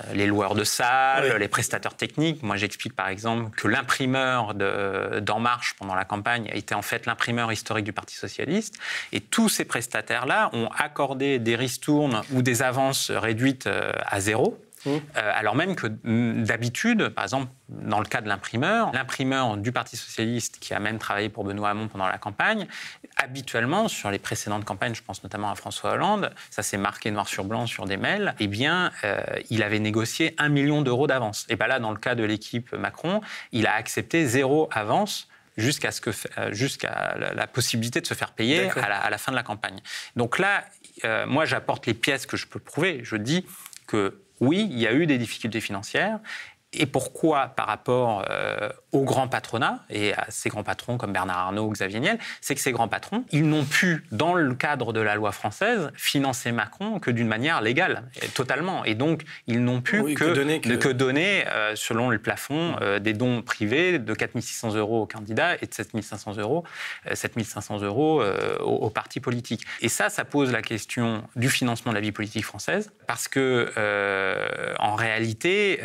euh, 0.01 0.13
les 0.13 0.27
loueurs 0.27 0.55
de 0.55 0.63
salles, 0.63 1.37
les 1.37 1.47
prestataires 1.47 1.95
techniques. 1.95 2.43
Moi, 2.43 2.57
j'explique 2.57 2.95
par 2.95 3.07
exemple 3.07 3.55
que 3.55 3.67
l'imprimeur 3.67 4.53
d'En 4.53 5.39
Marche 5.39 5.75
pendant 5.79 5.95
la 5.95 6.05
campagne 6.05 6.49
a 6.51 6.55
été 6.55 6.75
en 6.75 6.81
fait 6.81 7.05
l'imprimeur 7.05 7.51
historique 7.51 7.85
du 7.85 7.93
Parti 7.93 8.15
socialiste. 8.15 8.75
Et 9.11 9.21
tous 9.21 9.49
ces 9.49 9.65
prestataires-là 9.65 10.49
ont 10.53 10.69
accordé 10.77 11.39
des 11.39 11.55
ristournes 11.55 12.21
ou 12.31 12.41
des 12.41 12.61
avances 12.61 13.11
réduites 13.11 13.67
euh, 13.67 13.91
à 14.05 14.19
zéro 14.19 14.59
Mmh. 14.87 14.99
Euh, 15.17 15.31
alors 15.33 15.55
même 15.55 15.75
que 15.75 15.87
mm, 15.87 16.43
d'habitude, 16.43 17.09
par 17.09 17.25
exemple, 17.25 17.51
dans 17.69 17.99
le 17.99 18.05
cas 18.05 18.21
de 18.21 18.27
l'imprimeur, 18.27 18.91
l'imprimeur 18.93 19.57
du 19.57 19.71
Parti 19.71 19.97
socialiste, 19.97 20.59
qui 20.59 20.73
a 20.73 20.79
même 20.79 20.97
travaillé 20.97 21.29
pour 21.29 21.43
Benoît 21.43 21.69
Hamon 21.69 21.87
pendant 21.87 22.07
la 22.07 22.17
campagne, 22.17 22.67
habituellement, 23.17 23.87
sur 23.87 24.09
les 24.09 24.19
précédentes 24.19 24.63
campagnes, 24.63 24.95
je 24.95 25.03
pense 25.03 25.23
notamment 25.23 25.51
à 25.51 25.55
François 25.55 25.91
Hollande, 25.91 26.33
ça 26.49 26.63
s'est 26.63 26.77
marqué 26.77 27.11
noir 27.11 27.27
sur 27.27 27.43
blanc 27.43 27.67
sur 27.67 27.85
des 27.85 27.97
mails, 27.97 28.35
eh 28.39 28.47
bien, 28.47 28.91
euh, 29.03 29.19
il 29.49 29.63
avait 29.63 29.79
négocié 29.79 30.33
un 30.37 30.49
million 30.49 30.81
d'euros 30.81 31.07
d'avance. 31.07 31.45
Et 31.49 31.55
bien 31.55 31.67
là, 31.67 31.79
dans 31.79 31.91
le 31.91 31.97
cas 31.97 32.15
de 32.15 32.23
l'équipe 32.23 32.71
Macron, 32.73 33.21
il 33.51 33.67
a 33.67 33.73
accepté 33.73 34.25
zéro 34.25 34.69
avance 34.71 35.27
jusqu'à 35.57 35.89
euh, 36.37 36.53
jusqu'à 36.53 37.17
la, 37.33 37.47
possibilité 37.47 37.99
de 37.99 38.05
se 38.05 38.13
faire 38.13 38.31
payer 38.31 38.69
à 38.69 39.09
la, 39.09 39.17
fin 39.17 39.31
de 39.31 39.35
la 39.35 39.43
campagne. 39.43 39.81
Donc 40.15 40.39
là, 40.39 40.63
moi, 41.25 41.45
j'apporte 41.45 41.85
les 41.85 41.93
pièces 41.93 42.25
que 42.25 42.37
je 42.37 42.47
peux 42.47 42.59
prouver. 42.59 43.01
Je 43.03 43.17
dis 43.17 43.45
que 43.87 44.19
oui, 44.39 44.67
il 44.71 44.79
y 44.79 44.87
a 44.87 44.93
eu 44.93 45.05
des 45.05 45.17
difficultés 45.17 45.61
financières 45.61 46.19
Et 46.77 46.85
pourquoi 46.85 47.47
par 47.47 47.67
rapport 47.67 48.23
euh, 48.29 48.69
au 48.91 49.03
grand 49.03 49.27
patronat 49.27 49.79
et 49.89 50.13
à 50.13 50.25
ces 50.29 50.49
grands 50.49 50.63
patrons 50.63 50.97
comme 50.97 51.11
Bernard 51.11 51.37
Arnault, 51.37 51.69
Xavier 51.69 51.99
Niel, 51.99 52.19
c'est 52.39 52.55
que 52.55 52.61
ces 52.61 52.71
grands 52.71 52.87
patrons, 52.87 53.25
ils 53.31 53.47
n'ont 53.47 53.65
pu, 53.65 54.05
dans 54.11 54.33
le 54.33 54.55
cadre 54.55 54.93
de 54.93 55.01
la 55.01 55.15
loi 55.15 55.31
française, 55.31 55.91
financer 55.95 56.51
Macron 56.51 56.99
que 56.99 57.11
d'une 57.11 57.27
manière 57.27 57.61
légale, 57.61 58.03
totalement. 58.33 58.85
Et 58.85 58.95
donc, 58.95 59.23
ils 59.47 59.63
n'ont 59.63 59.81
pu 59.81 60.13
que, 60.13 60.33
donner, 60.33 60.61
que... 60.61 60.91
donner 60.91 61.47
euh, 61.47 61.75
selon 61.75 62.09
le 62.09 62.19
plafond, 62.19 62.75
euh, 62.81 62.99
des 62.99 63.13
dons 63.13 63.41
privés 63.41 63.99
de 63.99 64.13
4 64.13 64.39
600 64.39 64.75
euros 64.75 65.01
aux 65.01 65.07
candidats 65.07 65.55
et 65.55 65.65
de 65.65 65.73
7 65.73 66.01
500 66.01 66.37
euros, 66.37 66.63
7 67.11 67.43
500 67.43 67.81
euros 67.81 68.23
aux, 68.61 68.65
aux, 68.65 68.89
partis 68.89 69.19
politiques. 69.19 69.65
Et 69.81 69.89
ça, 69.89 70.09
ça 70.09 70.25
pose 70.25 70.51
la 70.51 70.61
question 70.61 71.23
du 71.35 71.49
financement 71.49 71.91
de 71.91 71.95
la 71.95 72.01
vie 72.01 72.11
politique 72.11 72.45
française, 72.45 72.91
parce 73.07 73.27
que, 73.27 73.73
en 74.79 74.95
réalité, 74.95 75.81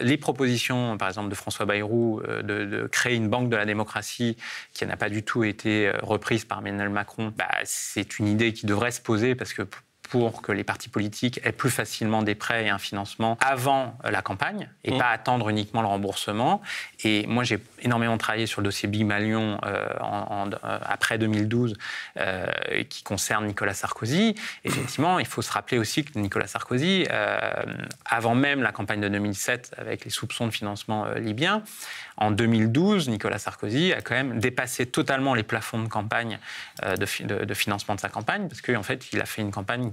les 0.00 0.13
propositions, 0.16 0.96
par 0.96 1.08
exemple, 1.08 1.28
de 1.28 1.34
François 1.34 1.66
Bayrou 1.66 2.20
euh, 2.20 2.42
de, 2.42 2.86
créer 2.86 3.16
une 3.16 3.28
banque 3.28 3.48
de 3.48 3.56
la 3.56 3.66
démocratie 3.66 4.36
qui 4.72 4.86
n'a 4.86 4.96
pas 4.96 5.08
du 5.08 5.22
tout 5.22 5.44
été 5.44 5.88
euh, 5.88 5.92
reprise 6.02 6.44
par 6.44 6.58
Emmanuel 6.58 6.90
Macron, 6.90 7.32
bah, 7.36 7.48
c'est 7.64 8.18
une 8.18 8.28
idée 8.28 8.52
qui 8.52 8.66
devrait 8.66 8.90
se 8.90 9.00
poser 9.00 9.34
parce 9.34 9.52
que 9.52 9.62
pour 10.14 10.42
que 10.42 10.52
les 10.52 10.62
partis 10.62 10.88
politiques 10.88 11.40
aient 11.42 11.50
plus 11.50 11.70
facilement 11.70 12.22
des 12.22 12.36
prêts 12.36 12.66
et 12.66 12.68
un 12.68 12.78
financement 12.78 13.36
avant 13.40 13.98
la 14.04 14.22
campagne 14.22 14.68
et 14.84 14.92
mmh. 14.92 14.98
pas 14.98 15.08
attendre 15.08 15.48
uniquement 15.48 15.82
le 15.82 15.88
remboursement. 15.88 16.62
Et 17.02 17.26
moi, 17.26 17.42
j'ai 17.42 17.58
énormément 17.82 18.16
travaillé 18.16 18.46
sur 18.46 18.60
le 18.60 18.66
dossier 18.66 18.88
Big 18.88 19.04
Malion 19.04 19.58
euh, 19.66 19.88
euh, 20.00 20.78
après 20.84 21.18
2012 21.18 21.76
euh, 22.20 22.46
qui 22.88 23.02
concerne 23.02 23.46
Nicolas 23.46 23.74
Sarkozy. 23.74 24.36
Effectivement, 24.62 25.18
il 25.18 25.26
faut 25.26 25.42
se 25.42 25.50
rappeler 25.50 25.78
aussi 25.78 26.04
que 26.04 26.16
Nicolas 26.16 26.46
Sarkozy, 26.46 27.08
avant 28.04 28.36
même 28.36 28.62
la 28.62 28.70
campagne 28.70 29.00
de 29.00 29.08
2007 29.08 29.74
avec 29.78 30.04
les 30.04 30.12
soupçons 30.12 30.46
de 30.46 30.52
financement 30.52 31.06
libyen, 31.16 31.64
en 32.16 32.30
2012, 32.30 33.08
Nicolas 33.08 33.38
Sarkozy 33.38 33.92
a 33.92 34.00
quand 34.00 34.14
même 34.14 34.38
dépassé 34.38 34.86
totalement 34.86 35.34
les 35.34 35.42
plafonds 35.42 35.82
de 35.82 35.88
campagne 35.88 36.38
de, 36.84 37.54
financement 37.54 37.96
de 37.96 38.00
sa 38.00 38.08
campagne 38.08 38.46
parce 38.48 38.60
qu'en 38.60 38.84
fait, 38.84 39.12
il 39.12 39.20
a 39.20 39.26
fait 39.26 39.42
une 39.42 39.50
campagne 39.50 39.90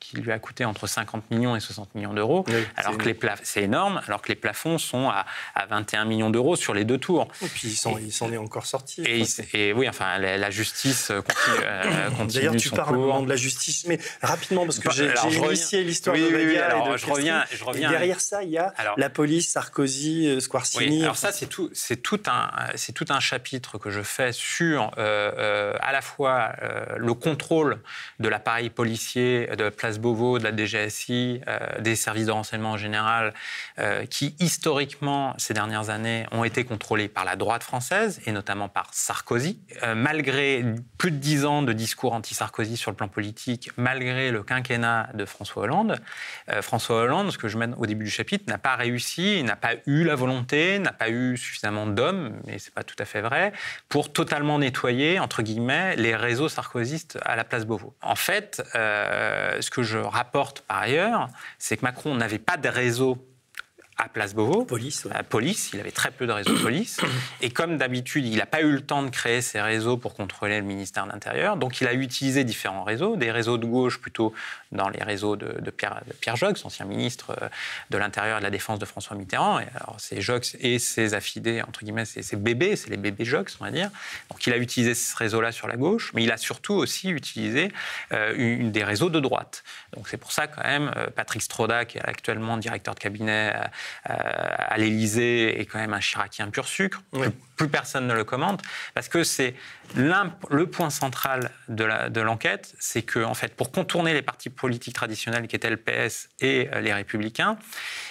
qui, 0.00 0.16
lui 0.16 0.32
a 0.32 0.38
coûté 0.38 0.64
entre 0.64 0.86
50 0.86 1.30
millions 1.30 1.56
et 1.56 1.60
60 1.60 1.94
millions 1.94 2.14
d'euros. 2.14 2.44
alors 2.76 2.96
que 2.96 3.04
les 3.04 3.18
c'est 3.42 3.62
énorme, 3.62 4.00
alors 4.06 4.22
que 4.22 4.28
les 4.28 4.34
plafonds 4.34 4.78
sont 4.78 5.08
à, 5.08 5.24
21 5.68 6.04
millions 6.04 6.30
d'euros 6.30 6.56
sur 6.56 6.74
les 6.74 6.84
deux 6.84 6.98
tours. 6.98 7.28
Et 7.42 7.46
puis 7.46 7.68
il 7.68 8.12
s'en 8.12 8.32
est 8.32 8.36
encore 8.36 8.66
sorti. 8.66 9.02
Et, 9.54 9.72
oui, 9.72 9.88
enfin, 9.88 10.18
la, 10.18 10.50
justice 10.50 11.08
continue. 11.08 11.64
Euh, 11.64 12.10
continue 12.10 12.32
D'ailleurs, 12.32 12.56
tu 12.56 12.70
parles 12.70 13.24
de 13.24 13.28
la 13.28 13.36
justice, 13.36 13.86
mais 13.86 13.98
rapidement, 14.22 14.64
parce 14.64 14.78
que 14.78 14.90
j'ai 14.90 15.12
initié 15.36 15.84
l'histoire 15.84 16.16
de 16.16 16.28
Badia 16.28 16.66
alors, 16.66 16.96
je 16.96 17.06
reviens, 17.06 17.44
je 17.52 17.64
reviens. 17.64 17.88
Et 17.88 17.92
derrière 17.92 18.20
ça, 18.20 18.42
il 18.42 18.50
y 18.50 18.58
a 18.58 18.72
la 18.96 19.10
police, 19.10 19.50
Sarkozy, 19.50 20.28
euh, 20.28 20.40
Squarcini. 20.40 20.98
Oui, 20.98 21.02
alors 21.02 21.16
ça, 21.16 21.32
c'est 21.32 21.46
tout, 21.46 21.70
c'est 21.72 21.96
tout 21.96 22.20
un, 22.26 22.50
c'est 22.74 22.92
tout 22.92 23.06
un 23.10 23.20
chapitre 23.20 23.78
que 23.78 23.90
je 23.90 24.02
fais 24.02 24.32
sur 24.32 24.90
euh, 24.98 25.74
à 25.80 25.92
la 25.92 26.02
fois 26.02 26.52
le 26.96 27.14
contrôle 27.14 27.80
de 28.18 28.28
l'appareil 28.28 28.70
policier 28.70 29.41
de 29.46 29.68
Place 29.68 29.98
Beauvau, 29.98 30.38
de 30.38 30.44
la 30.44 30.54
DGSI, 30.54 31.40
euh, 31.48 31.80
des 31.80 31.96
services 31.96 32.26
de 32.26 32.32
renseignement 32.32 32.72
en 32.72 32.76
général, 32.76 33.34
euh, 33.78 34.06
qui 34.06 34.34
historiquement, 34.38 35.34
ces 35.38 35.54
dernières 35.54 35.90
années, 35.90 36.26
ont 36.32 36.44
été 36.44 36.64
contrôlés 36.64 37.08
par 37.08 37.24
la 37.24 37.36
droite 37.36 37.62
française 37.62 38.20
et 38.26 38.32
notamment 38.32 38.68
par 38.68 38.88
Sarkozy. 38.92 39.60
Euh, 39.82 39.94
malgré 39.94 40.64
plus 40.98 41.10
de 41.10 41.16
dix 41.16 41.44
ans 41.44 41.62
de 41.62 41.72
discours 41.72 42.12
anti-Sarkozy 42.12 42.76
sur 42.76 42.90
le 42.90 42.96
plan 42.96 43.08
politique, 43.08 43.70
malgré 43.76 44.30
le 44.30 44.42
quinquennat 44.42 45.08
de 45.14 45.24
François 45.24 45.64
Hollande, 45.64 46.00
François 46.60 47.02
Hollande, 47.02 47.30
ce 47.30 47.38
que 47.38 47.48
je 47.48 47.58
mène 47.58 47.74
au 47.78 47.86
début 47.86 48.04
du 48.04 48.10
chapitre, 48.10 48.44
n'a 48.48 48.58
pas 48.58 48.76
réussi, 48.76 49.42
n'a 49.42 49.56
pas 49.56 49.74
eu 49.86 50.04
la 50.04 50.14
volonté, 50.14 50.78
n'a 50.78 50.92
pas 50.92 51.08
eu 51.08 51.36
suffisamment 51.36 51.86
d'hommes, 51.86 52.40
mais 52.46 52.58
c'est 52.58 52.74
pas 52.74 52.82
tout 52.82 52.96
à 52.98 53.04
fait 53.04 53.20
vrai, 53.20 53.52
pour 53.88 54.12
totalement 54.12 54.58
nettoyer, 54.58 55.18
entre 55.18 55.42
guillemets, 55.42 55.96
les 55.96 56.16
réseaux 56.16 56.48
sarkozystes 56.48 57.18
à 57.24 57.36
la 57.36 57.44
place 57.44 57.64
Beauvau. 57.64 57.94
En 58.02 58.16
fait, 58.16 58.62
ce 59.60 59.70
que 59.70 59.82
je 59.82 59.98
rapporte 59.98 60.62
par 60.62 60.78
ailleurs, 60.78 61.28
c'est 61.58 61.76
que 61.76 61.82
Macron 61.82 62.14
n'avait 62.14 62.38
pas 62.38 62.56
de 62.56 62.68
réseau 62.68 63.18
à 64.02 64.08
Place 64.08 64.34
Beauvau. 64.34 64.64
Police, 64.64 65.06
À 65.12 65.22
police, 65.22 65.70
il 65.72 65.80
avait 65.80 65.90
très 65.90 66.10
peu 66.10 66.26
de 66.26 66.32
réseaux 66.32 66.54
de 66.54 66.62
police. 66.62 67.00
Et 67.40 67.50
comme 67.50 67.76
d'habitude, 67.76 68.26
il 68.26 68.36
n'a 68.36 68.46
pas 68.46 68.62
eu 68.62 68.72
le 68.72 68.80
temps 68.80 69.02
de 69.02 69.10
créer 69.10 69.42
ces 69.42 69.60
réseaux 69.60 69.96
pour 69.96 70.14
contrôler 70.14 70.58
le 70.58 70.66
ministère 70.66 71.06
de 71.06 71.12
l'Intérieur. 71.12 71.56
Donc 71.56 71.80
il 71.80 71.86
a 71.86 71.94
utilisé 71.94 72.44
différents 72.44 72.84
réseaux, 72.84 73.16
des 73.16 73.30
réseaux 73.30 73.58
de 73.58 73.66
gauche 73.66 74.00
plutôt 74.00 74.32
dans 74.72 74.88
les 74.88 75.02
réseaux 75.02 75.36
de, 75.36 75.70
Pierre, 75.70 76.00
Pierre 76.20 76.36
Jox, 76.36 76.64
ancien 76.64 76.86
ministre 76.86 77.36
euh, 77.40 77.48
de 77.90 77.98
l'Intérieur 77.98 78.38
et 78.38 78.40
de 78.40 78.44
la 78.44 78.50
Défense 78.50 78.78
de 78.78 78.84
François 78.84 79.16
Mitterrand. 79.16 79.60
Et 79.60 79.66
alors 79.74 79.96
c'est 79.98 80.20
Jox 80.20 80.56
et 80.60 80.78
ses 80.78 81.14
affidés, 81.14 81.62
entre 81.62 81.80
guillemets, 81.84 82.04
ses, 82.04 82.36
bébés, 82.36 82.76
c'est 82.76 82.90
les 82.90 82.96
bébés 82.96 83.24
Jox, 83.24 83.56
on 83.60 83.64
va 83.64 83.70
dire. 83.70 83.90
Donc 84.30 84.46
il 84.46 84.52
a 84.52 84.56
utilisé 84.56 84.94
ce 84.94 85.16
réseau-là 85.16 85.52
sur 85.52 85.68
la 85.68 85.76
gauche, 85.76 86.12
mais 86.14 86.22
il 86.22 86.32
a 86.32 86.36
surtout 86.36 86.74
aussi 86.74 87.10
utilisé 87.10 87.72
euh, 88.12 88.34
une, 88.36 88.72
des 88.72 88.84
réseaux 88.84 89.10
de 89.10 89.20
droite. 89.20 89.62
Donc 89.94 90.08
c'est 90.08 90.16
pour 90.16 90.32
ça 90.32 90.46
quand 90.46 90.64
même, 90.64 90.90
euh, 90.96 91.08
Patrick 91.14 91.42
Stroda, 91.42 91.84
qui 91.84 91.98
est 91.98 92.04
actuellement 92.04 92.56
directeur 92.56 92.94
de 92.94 93.00
cabinet 93.00 93.54
euh, 93.54 93.62
à 94.08 94.78
l'Élysée 94.78 95.60
est 95.60 95.66
quand 95.66 95.78
même 95.78 95.94
un 95.94 96.00
chiracien 96.00 96.48
pur 96.50 96.66
sucre. 96.66 97.02
Plus, 97.62 97.68
personne 97.68 98.06
ne 98.06 98.14
le 98.14 98.24
commente. 98.24 98.62
Parce 98.94 99.08
que 99.08 99.22
c'est 99.22 99.54
le 99.94 100.66
point 100.66 100.90
central 100.90 101.50
de 101.68 102.20
l'enquête, 102.20 102.74
c'est 102.78 103.02
que, 103.02 103.22
en 103.22 103.34
fait, 103.34 103.54
pour 103.54 103.70
contourner 103.70 104.14
les 104.14 104.22
partis 104.22 104.50
politiques 104.50 104.94
traditionnels 104.94 105.46
qui 105.46 105.56
étaient 105.56 105.70
le 105.70 105.76
PS 105.76 106.28
et 106.40 106.68
euh, 106.72 106.80
les 106.80 106.92
Républicains, 106.92 107.58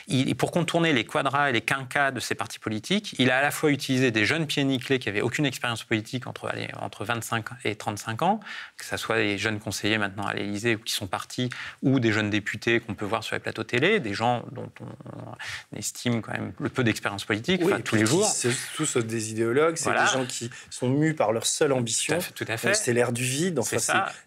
il, 0.07 0.35
pour 0.35 0.51
contourner 0.51 0.93
les 0.93 1.05
quadras 1.05 1.49
et 1.49 1.53
les 1.53 1.61
quinquas 1.61 2.11
de 2.11 2.19
ces 2.19 2.35
partis 2.35 2.59
politiques, 2.59 3.15
il 3.17 3.31
a 3.31 3.37
à 3.37 3.41
la 3.41 3.51
fois 3.51 3.71
utilisé 3.71 4.11
des 4.11 4.25
jeunes 4.25 4.45
pieds 4.47 4.63
nickelés 4.63 4.99
qui 4.99 5.09
n'avaient 5.09 5.21
aucune 5.21 5.45
expérience 5.45 5.83
politique 5.83 6.27
entre, 6.27 6.47
allez, 6.47 6.69
entre 6.79 7.03
25 7.03 7.45
et 7.65 7.75
35 7.75 8.21
ans, 8.21 8.39
que 8.77 8.85
ce 8.85 8.97
soit 8.97 9.17
des 9.17 9.37
jeunes 9.37 9.59
conseillers 9.59 9.97
maintenant 9.97 10.25
à 10.25 10.33
l'Élysée 10.33 10.75
ou 10.75 10.79
qui 10.79 10.93
sont 10.93 11.07
partis, 11.07 11.49
ou 11.81 11.99
des 11.99 12.11
jeunes 12.11 12.29
députés 12.29 12.79
qu'on 12.79 12.93
peut 12.93 13.05
voir 13.05 13.23
sur 13.23 13.35
les 13.35 13.39
plateaux 13.39 13.63
télé, 13.63 13.99
des 13.99 14.13
gens 14.13 14.45
dont 14.51 14.71
on 14.79 15.77
estime 15.77 16.21
quand 16.21 16.33
même 16.33 16.53
le 16.59 16.69
peu 16.69 16.83
d'expérience 16.83 17.25
politique 17.25 17.61
tous 17.83 17.95
les 17.95 18.05
jours. 18.05 18.25
C'est 18.25 18.51
tous 18.75 18.97
des 18.97 19.31
idéologues, 19.41 19.77
c'est 19.77 19.91
des 19.91 20.07
gens 20.13 20.25
qui 20.25 20.49
sont 20.69 20.89
mus 20.89 21.13
par 21.13 21.31
leur 21.31 21.45
seule 21.45 21.73
ambition. 21.73 22.19
Tout 22.35 22.45
à 22.47 22.57
fait. 22.57 22.73
C'est 22.73 22.93
l'air 22.93 23.11
du 23.11 23.23
vide. 23.23 23.59
Enfin, 23.59 23.77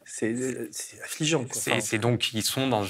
c'est 0.05 0.69
affligeant. 1.05 1.45
C'est 1.53 1.99
donc 1.99 2.33
ils 2.33 2.43
sont 2.43 2.69
dans 2.69 2.85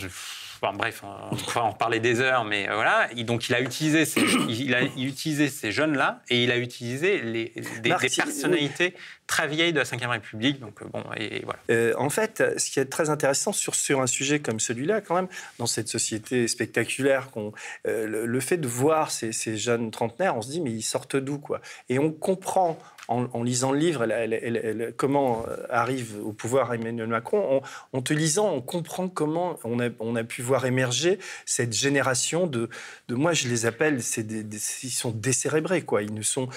bref, 0.73 1.03
on 1.05 1.37
pourrait 1.37 1.61
en 1.61 1.71
reparler 1.71 2.01
des 2.01 2.21
heures, 2.21 2.45
mais 2.45 2.69
euh, 2.69 2.75
voilà. 2.75 3.09
donc, 3.25 3.49
il 3.49 3.55
a 3.55 3.61
utilisé 3.61 4.05
ces, 4.05 4.21
il 4.49 4.75
a 4.75 4.83
utilisé 4.83 5.49
ces 5.49 5.73
jeunes-là 5.73 6.23
et 6.29 6.45
il 6.45 6.51
a 6.51 6.57
utilisé 6.57 7.21
les, 7.21 7.53
des, 7.83 7.91
personnalités 7.91 8.95
très 9.27 9.49
vieilles 9.49 9.73
de 9.73 9.79
la 9.79 9.85
Ve 9.85 10.11
République. 10.11 10.61
Donc, 10.61 10.83
euh, 10.83 10.87
bon, 10.87 11.05
et, 11.17 11.43
voilà. 11.45 11.59
Euh, 11.71 11.95
en 11.99 12.11
fait, 12.11 12.43
ce 12.57 12.71
qui 12.71 12.81
est 12.81 12.87
très 12.87 13.11
intéressant 13.11 13.53
sur, 13.53 13.75
sur 13.75 14.01
un 14.01 14.07
sujet 14.07 14.41
comme 14.41 14.61
celui-là, 14.61 15.01
quand 15.01 15.15
même, 15.15 15.29
dans 15.59 15.67
cette 15.67 15.89
société 15.89 16.49
spectaculaire, 16.49 17.31
qu'on, 17.31 17.53
le, 17.85 18.41
fait 18.41 18.57
de 18.57 18.69
voir 18.69 19.11
ces, 19.11 19.33
ces, 19.33 19.57
jeunes 19.57 19.91
trentenaires, 19.91 20.37
on 20.37 20.43
se 20.43 20.51
dit, 20.51 20.61
mais 20.61 20.71
ils 20.71 20.83
sortent 20.83 21.17
d'où, 21.17 21.39
quoi? 21.39 21.61
Et 21.89 21.99
on 21.99 22.11
comprend 22.11 22.79
en, 23.09 23.43
lisant 23.43 23.73
le 23.73 23.79
livre, 23.79 24.07
comment 24.97 25.45
euh, 25.47 25.57
arrive 25.69 26.17
au 26.25 26.33
pouvoir 26.33 26.73
Emmanuel 26.73 27.09
Macron, 27.09 27.61
en, 27.93 28.03
te 28.03 28.15
lisant, 28.15 28.51
on 28.51 28.63
comprend 28.63 29.09
comment 29.09 29.59
on 29.65 30.17
a, 30.17 30.25
pu 30.25 30.43
voir 30.43 30.65
émerger 30.65 31.19
cette 31.45 31.73
génération 31.73 32.47
de, 32.47 32.69
moi 33.11 33.33
je 33.33 33.49
les 33.49 33.67
appelle, 33.67 34.01
ils 34.83 34.91
sont 34.91 35.11
décérébrés, 35.11 35.83
quoi. 35.83 36.03
Ils 36.03 36.15
ne 36.15 36.23
sont, 36.23 36.49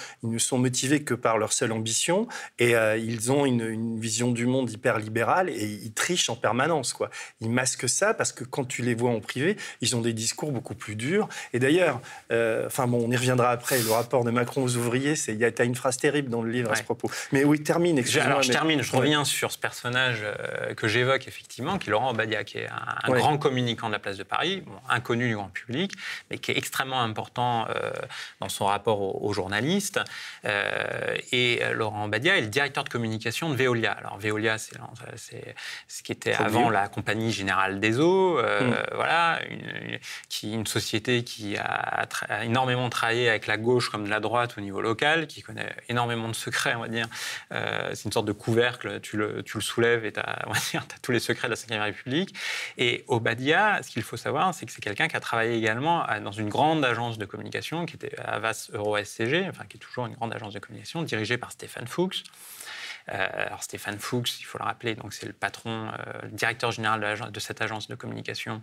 motivés 0.58 1.04
que 1.04 1.14
par 1.14 1.38
leur 1.38 1.54
seule 1.54 1.72
ambition 1.72 2.28
et 2.60 2.76
euh, 2.76 2.98
ils 2.98 3.32
ont 3.32 3.46
une, 3.46 4.00
vision 4.00 4.32
du 4.32 4.46
monde 4.46 4.72
hyper 4.72 5.00
libérale 5.00 5.50
et 5.50 5.66
ils 5.66 5.92
trichent 5.92 6.30
en 6.30 6.36
permanence, 6.36 6.94
quoi. 6.94 7.10
Ils 7.42 7.50
masquent 7.50 7.90
ça 7.90 8.14
parce 8.14 8.32
que 8.32 8.44
quand 8.44 8.66
tu 8.66 8.82
les 8.82 8.96
vois 8.96 9.12
en 9.12 9.20
privé, 9.20 9.58
ils 9.82 9.96
ont 9.96 10.02
des 10.02 10.14
discours 10.14 10.52
beaucoup 10.52 10.76
plus 10.76 10.96
durs. 10.96 11.28
Et 11.54 11.60
d'ailleurs, 11.60 12.02
euh, 12.32 12.68
enfin 12.68 12.88
bon, 12.88 13.04
on 13.06 13.12
y 13.12 13.16
reviendra 13.16 13.50
après. 13.52 13.82
Le 13.82 13.92
rapport 13.92 14.24
de 14.24 14.32
Macron 14.32 14.64
aux 14.64 14.76
ouvriers, 14.78 15.16
c'est 15.16 15.34
il 15.34 15.40
y 15.40 15.46
a 15.46 15.64
une 15.64 15.76
phrase 15.76 15.98
terrible 15.98 16.30
le 16.44 16.52
livre 16.52 16.72
à 16.72 16.76
ce 16.76 16.84
propos. 16.84 17.10
Mais 17.32 17.44
oui, 17.44 17.62
termine. 17.62 18.02
Alors, 18.22 18.42
je 18.42 18.52
termine, 18.52 18.82
je 18.82 18.96
reviens 18.96 19.26
sur 19.26 19.52
ce 19.52 19.58
personnage 19.58 20.24
euh, 20.24 20.74
que 20.74 20.88
j'évoque 20.88 21.28
effectivement, 21.28 21.78
qui 21.78 21.90
est 21.90 21.92
Laurent 21.92 22.12
Obadia, 22.12 22.44
qui 22.44 22.60
est 22.60 22.68
un, 22.70 23.14
grand 23.14 23.38
communicant 23.38 23.88
de 23.88 23.94
la 23.94 24.00
place 24.00 24.18
de 24.18 24.24
Paris, 24.24 24.64
inconnu 24.90 25.28
du 25.28 25.36
grand 25.36 25.50
public, 25.50 25.94
mais 26.30 26.38
qui 26.38 26.52
est 26.52 26.58
extrêmement 26.58 27.02
important 27.02 27.68
euh, 27.70 27.92
dans 28.40 28.50
son 28.50 28.66
rapport 28.66 29.24
aux, 29.24 29.34
journalistes. 29.34 30.00
Euh, 30.46 31.16
et 31.32 31.62
Laurent 31.74 32.06
Obadia 32.06 32.38
est 32.38 32.42
le 32.42 32.48
directeur 32.48 32.84
de 32.84 32.90
communication 32.90 33.50
de 33.50 33.56
Veolia. 33.56 33.92
Alors, 33.92 34.18
Veolia, 34.18 34.58
c'est 34.58 35.56
ce 35.88 36.04
qui 36.04 36.12
était 36.12 36.34
avant 36.34 36.70
la 36.70 36.88
Compagnie 36.88 37.32
Générale 37.32 37.80
des 37.80 38.00
Eaux, 38.00 38.38
mm. 38.42 38.96
voilà, 38.96 39.40
une, 39.50 40.00
qui, 40.30 40.54
une 40.54 40.66
société 40.66 41.24
qui 41.24 41.58
a, 41.58 42.08
a 42.30 42.46
énormément 42.46 42.90
travaillé 42.90 43.30
avec 43.30 43.48
la 43.48 43.58
gauche 43.58 43.90
comme 43.90 44.06
de 44.06 44.10
la 44.10 44.20
droite 44.20 44.56
au 44.58 44.62
niveau 44.62 44.82
local, 44.82 45.28
qui 45.28 45.42
connaît 45.42 45.76
énormément 45.90 46.27
vraiment 46.28 46.32
de 46.32 46.36
secret, 46.36 46.76
on 46.76 46.82
va 46.82 46.88
dire. 46.88 47.08
Euh, 47.52 47.92
c'est 47.94 48.06
une 48.06 48.12
sorte 48.12 48.26
de 48.26 48.32
couvercle, 48.32 49.00
tu 49.02 49.18
le, 49.18 49.44
tu 49.44 49.58
le 49.58 49.62
soulèves 49.62 50.06
et 50.06 50.12
tu 50.12 50.20
as, 50.20 50.46
tous 51.02 51.12
les 51.12 51.20
secrets 51.20 51.48
de 51.48 51.56
la 51.70 51.78
Ve 51.78 51.82
République. 51.82 52.36
Et 52.78 53.04
Obadia, 53.08 53.82
ce 53.84 53.90
qu'il 53.90 54.04
faut 54.04 54.18
savoir, 54.18 54.54
c'est 54.54 54.66
que 54.66 54.72
c'est 54.72 54.82
quelqu'un 54.82 55.08
qui 55.08 55.16
a 55.16 55.20
travaillé 55.20 55.56
également 55.56 56.06
dans 56.24 56.32
une 56.32 56.50
grande 56.50 56.84
agence 56.84 57.18
de 57.18 57.26
communication 57.26 57.86
qui 57.86 57.96
était 57.96 58.18
Avas 58.20 58.70
Euro 58.74 58.98
SCG, 58.98 59.48
enfin 59.50 59.66
qui 59.68 59.78
est 59.78 59.80
toujours 59.80 60.06
une 60.06 60.16
grande 60.16 60.34
agence 60.34 60.54
de 60.54 60.60
communication 60.60 61.02
dirigée 61.04 61.38
par 61.38 61.52
Stéphane 61.52 61.88
Fuchs. 61.88 62.24
Euh, 63.10 63.46
alors 63.48 63.64
Stéphane 63.64 64.00
Fuchs, 64.00 64.42
il 64.42 64.44
faut 64.44 64.58
le 64.58 64.66
rappeler, 64.66 64.96
donc 64.96 65.14
c'est 65.14 65.26
le 65.26 65.32
patron, 65.32 65.88
euh, 65.88 66.28
directeur 66.30 66.72
général 66.72 67.32
de, 67.32 67.40
cette 67.40 67.62
agence 67.62 67.88
de 67.88 67.96
communication 67.96 68.62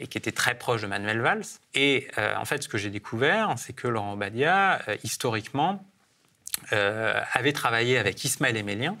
et 0.00 0.08
qui 0.08 0.18
était 0.18 0.32
très 0.32 0.56
proche 0.56 0.82
de 0.82 0.88
Manuel 0.88 1.20
Valls. 1.20 1.44
Et 1.74 2.08
en 2.16 2.44
fait, 2.44 2.62
ce 2.62 2.68
que 2.68 2.76
j'ai 2.78 2.90
découvert, 2.90 3.54
c'est 3.56 3.72
que 3.72 3.86
Laurent 3.86 4.16
Badia, 4.16 4.82
historiquement, 5.04 5.84
avait 6.70 7.52
travaillé 7.52 7.98
avec 7.98 8.24
Ismaël 8.24 8.56
Emélien, 8.56 8.96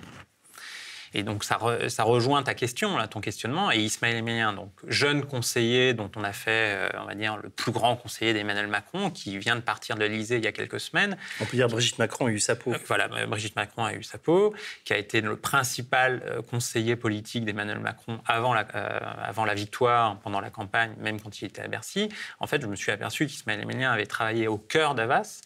et 1.14 1.22
donc, 1.22 1.44
ça, 1.44 1.58
ça, 1.88 2.02
rejoint 2.02 2.42
ta 2.42 2.54
question, 2.54 2.96
là, 2.96 3.06
ton 3.06 3.20
questionnement. 3.20 3.70
Et 3.70 3.78
Ismaël 3.78 4.16
Emélien, 4.16 4.52
donc 4.52 4.72
jeune 4.88 5.24
conseiller 5.24 5.94
dont 5.94 6.10
on 6.16 6.24
a 6.24 6.32
fait, 6.32 6.76
euh, 6.76 6.88
on 7.00 7.04
va 7.04 7.14
dire, 7.14 7.36
le 7.36 7.48
plus 7.50 7.70
grand 7.70 7.94
conseiller 7.94 8.34
d'Emmanuel 8.34 8.66
Macron, 8.66 9.10
qui 9.10 9.38
vient 9.38 9.54
de 9.54 9.60
partir 9.60 9.94
de 9.94 10.00
l'Élysée 10.00 10.38
il 10.38 10.44
y 10.44 10.48
a 10.48 10.52
quelques 10.52 10.80
semaines. 10.80 11.16
On 11.40 11.44
peut 11.44 11.56
dire 11.56 11.68
Brigitte 11.68 12.00
Macron 12.00 12.26
a 12.26 12.30
eu 12.30 12.40
sa 12.40 12.56
peau. 12.56 12.72
Euh, 12.72 12.78
voilà, 12.88 13.08
Brigitte 13.26 13.54
Macron 13.54 13.84
a 13.84 13.94
eu 13.94 14.02
sa 14.02 14.18
peau, 14.18 14.54
qui 14.84 14.92
a 14.92 14.98
été 14.98 15.20
le 15.20 15.36
principal 15.36 16.20
euh, 16.26 16.42
conseiller 16.42 16.96
politique 16.96 17.44
d'Emmanuel 17.44 17.78
Macron 17.78 18.20
avant 18.26 18.52
la, 18.52 18.62
avant 18.62 19.44
la 19.44 19.54
victoire, 19.54 20.18
pendant 20.18 20.40
la 20.40 20.50
campagne, 20.50 20.94
même 20.98 21.20
quand 21.20 21.40
il 21.40 21.44
était 21.44 21.62
à 21.62 21.68
Bercy. 21.68 22.08
En 22.40 22.48
fait, 22.48 22.60
je 22.60 22.66
me 22.66 22.74
suis 22.74 22.90
aperçu 22.90 23.26
qu'Ismaël 23.26 23.60
Emélien 23.60 23.92
avait 23.92 24.06
travaillé 24.06 24.48
au 24.48 24.58
cœur 24.58 24.96
d'Avas 24.96 25.42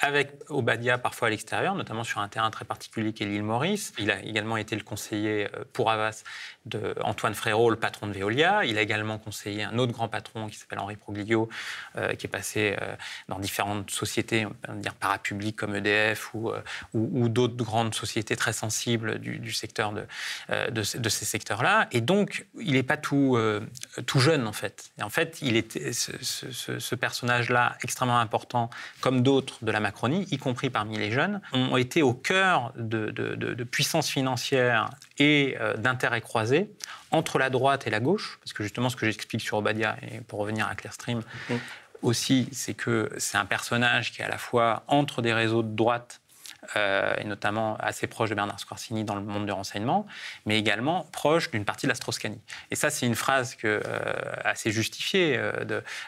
avec 0.00 0.32
Obadia 0.48 0.96
parfois 0.96 1.28
à 1.28 1.30
l'extérieur, 1.30 1.74
notamment 1.74 2.04
sur 2.04 2.20
un 2.20 2.28
terrain 2.28 2.50
très 2.50 2.64
particulier 2.64 3.12
qui 3.12 3.24
est 3.24 3.26
l'île 3.26 3.42
Maurice. 3.42 3.92
Il 3.98 4.10
a 4.12 4.22
également 4.22 4.56
été 4.56 4.76
le 4.76 4.82
conseiller 4.82 5.48
euh, 5.54 5.64
pour 5.72 5.90
Avas 5.90 6.22
de 6.66 6.94
Antoine 7.02 7.34
Frérot, 7.34 7.70
le 7.70 7.76
patron 7.76 8.06
de 8.06 8.12
Veolia. 8.12 8.64
Il 8.64 8.78
a 8.78 8.82
également 8.82 9.18
conseillé 9.18 9.64
un 9.64 9.76
autre 9.78 9.92
grand 9.92 10.08
patron 10.08 10.46
qui 10.46 10.56
s'appelle 10.56 10.78
Henri 10.78 10.96
Proglio, 10.96 11.48
euh, 11.96 12.14
qui 12.14 12.26
est 12.26 12.30
passé 12.30 12.76
euh, 12.80 12.94
dans 13.28 13.40
différentes 13.40 13.90
sociétés, 13.90 14.46
on 14.46 14.50
peut 14.50 14.74
dire 14.78 14.94
parapubliques 14.94 15.56
comme 15.56 15.74
EDF 15.74 16.32
ou, 16.34 16.52
d'autres 17.28 17.56
grandes 17.56 17.94
sociétés 17.94 18.36
très 18.36 18.52
sensibles 18.52 19.18
du, 19.18 19.52
secteur 19.52 19.92
de, 19.92 20.82
ces 20.82 21.24
secteurs-là. 21.24 21.88
Et 21.92 22.00
donc, 22.00 22.46
il 22.60 22.72
n'est 22.72 22.82
pas 22.82 22.96
tout, 22.96 23.38
tout 24.06 24.20
jeune 24.20 24.46
en 24.46 24.52
fait. 24.52 24.90
En 25.02 25.10
fait, 25.10 25.38
il 25.42 25.56
était 25.56 25.92
ce, 25.92 26.12
ce, 26.22 26.78
ce 26.78 26.94
personnage-là 26.94 27.76
extrêmement 27.82 28.20
important, 28.20 28.70
comme 29.00 29.22
d'autres 29.22 29.58
de 29.62 29.70
la 29.70 29.80
Macronie, 29.88 30.26
y 30.30 30.36
compris 30.36 30.68
parmi 30.68 30.98
les 30.98 31.10
jeunes, 31.10 31.40
ont 31.54 31.78
été 31.78 32.02
au 32.02 32.12
cœur 32.12 32.74
de, 32.76 33.10
de, 33.10 33.64
puissance 33.64 34.10
financière 34.10 34.90
et 35.18 35.56
euh, 35.60 35.78
d'intérêts 35.78 36.20
croisés 36.20 36.70
entre 37.10 37.38
la 37.38 37.48
droite 37.48 37.86
et 37.86 37.90
la 37.90 38.00
gauche, 38.00 38.38
parce 38.40 38.52
que 38.52 38.62
justement 38.62 38.90
ce 38.90 38.96
que 38.96 39.06
j'explique 39.06 39.40
sur 39.40 39.56
Obadia, 39.56 39.96
et 40.02 40.20
pour 40.20 40.40
revenir 40.40 40.68
à 40.68 40.74
Clearstream, 40.74 41.22
mm. 41.48 41.54
aussi, 42.02 42.50
c'est 42.52 42.74
que 42.74 43.10
c'est 43.16 43.38
un 43.38 43.46
personnage 43.46 44.12
qui 44.12 44.20
est 44.20 44.26
à 44.26 44.28
la 44.28 44.36
fois 44.36 44.84
entre 44.88 45.22
des 45.22 45.32
réseaux 45.32 45.62
de 45.62 45.74
droite 45.74 46.20
euh, 46.76 47.14
et 47.16 47.24
notamment 47.24 47.78
assez 47.78 48.06
proche 48.06 48.28
de 48.28 48.34
Bernard 48.34 48.60
Squarcini 48.60 49.04
dans 49.04 49.14
le 49.14 49.22
monde 49.22 49.46
du 49.46 49.52
renseignement, 49.52 50.06
mais 50.44 50.58
également 50.58 51.08
proche 51.12 51.50
d'une 51.50 51.64
partie 51.64 51.86
de 51.86 51.92
la 51.92 51.98
Et 52.70 52.76
ça, 52.76 52.90
c'est 52.90 53.06
une 53.06 53.14
phrase 53.14 53.54
que, 53.54 53.80
euh, 53.86 54.12
assez 54.44 54.70
justifiée 54.70 55.40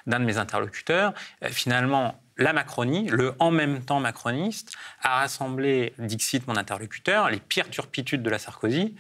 d'un 0.07 0.21
de 0.21 0.25
mes 0.25 0.37
interlocuteurs. 0.37 1.15
finalement, 1.51 2.21
la 2.41 2.53
Macronie, 2.53 3.07
le 3.09 3.35
en 3.39 3.51
même 3.51 3.83
temps 3.83 4.01
macroniste, 4.01 4.73
a 5.03 5.21
rassemblé, 5.21 5.93
dixit 5.99 6.47
mon 6.49 6.57
interlocuteur, 6.57 7.31
les 7.31 7.39
pires 7.39 7.71
turpitudes 7.71 8.23
de 8.23 8.31
la 8.31 8.39
Sarkozy 8.39 8.97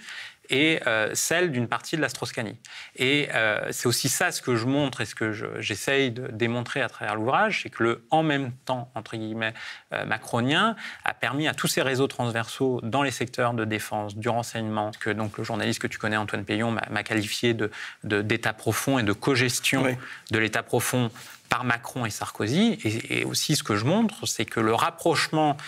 et 0.50 0.80
euh, 0.86 1.10
celle 1.14 1.52
d'une 1.52 1.68
partie 1.68 1.96
de 1.96 2.02
la 2.02 2.08
Strauss-Kahn. 2.08 2.54
Et 2.96 3.28
euh, 3.34 3.68
c'est 3.70 3.86
aussi 3.86 4.08
ça 4.08 4.32
ce 4.32 4.42
que 4.42 4.56
je 4.56 4.66
montre 4.66 5.00
et 5.00 5.04
ce 5.06 5.14
que 5.14 5.32
j'essaye 5.60 6.10
de 6.10 6.26
démontrer 6.28 6.82
à 6.82 6.88
travers 6.88 7.14
l'ouvrage, 7.14 7.60
c'est 7.62 7.70
que 7.70 7.84
le 7.84 8.04
en 8.10 8.24
même 8.24 8.52
temps, 8.64 8.90
entre 8.96 9.16
guillemets, 9.16 9.54
euh, 9.92 10.04
macronien 10.04 10.74
a 11.04 11.14
permis 11.14 11.46
à 11.46 11.54
tous 11.54 11.68
ces 11.68 11.82
réseaux 11.82 12.08
transversaux 12.08 12.80
dans 12.82 13.02
les 13.02 13.12
secteurs 13.12 13.54
de 13.54 13.64
défense, 13.64 14.16
du 14.16 14.28
renseignement, 14.28 14.90
que 14.98 15.10
donc 15.10 15.38
le 15.38 15.44
journaliste 15.44 15.80
que 15.80 15.86
tu 15.86 15.98
connais, 15.98 16.16
Antoine 16.16 16.44
Payon, 16.44 16.72
m'a 16.72 17.02
qualifié 17.04 17.54
d'état 17.54 18.52
de, 18.52 18.56
profond 18.56 18.98
et 18.98 19.04
de 19.04 19.12
cogestion 19.12 19.96
de 20.30 20.38
l'état 20.38 20.64
profond 20.64 21.10
par 21.50 21.64
Macron 21.64 22.06
et 22.06 22.10
Sarkozy. 22.10 22.78
Et, 22.84 23.24
aussi, 23.24 23.56
ce 23.56 23.62
que 23.62 23.76
je 23.76 23.84
montre, 23.84 24.26
c'est 24.26 24.46
que 24.46 24.60
le 24.60 24.72
rapprochement 24.72 25.58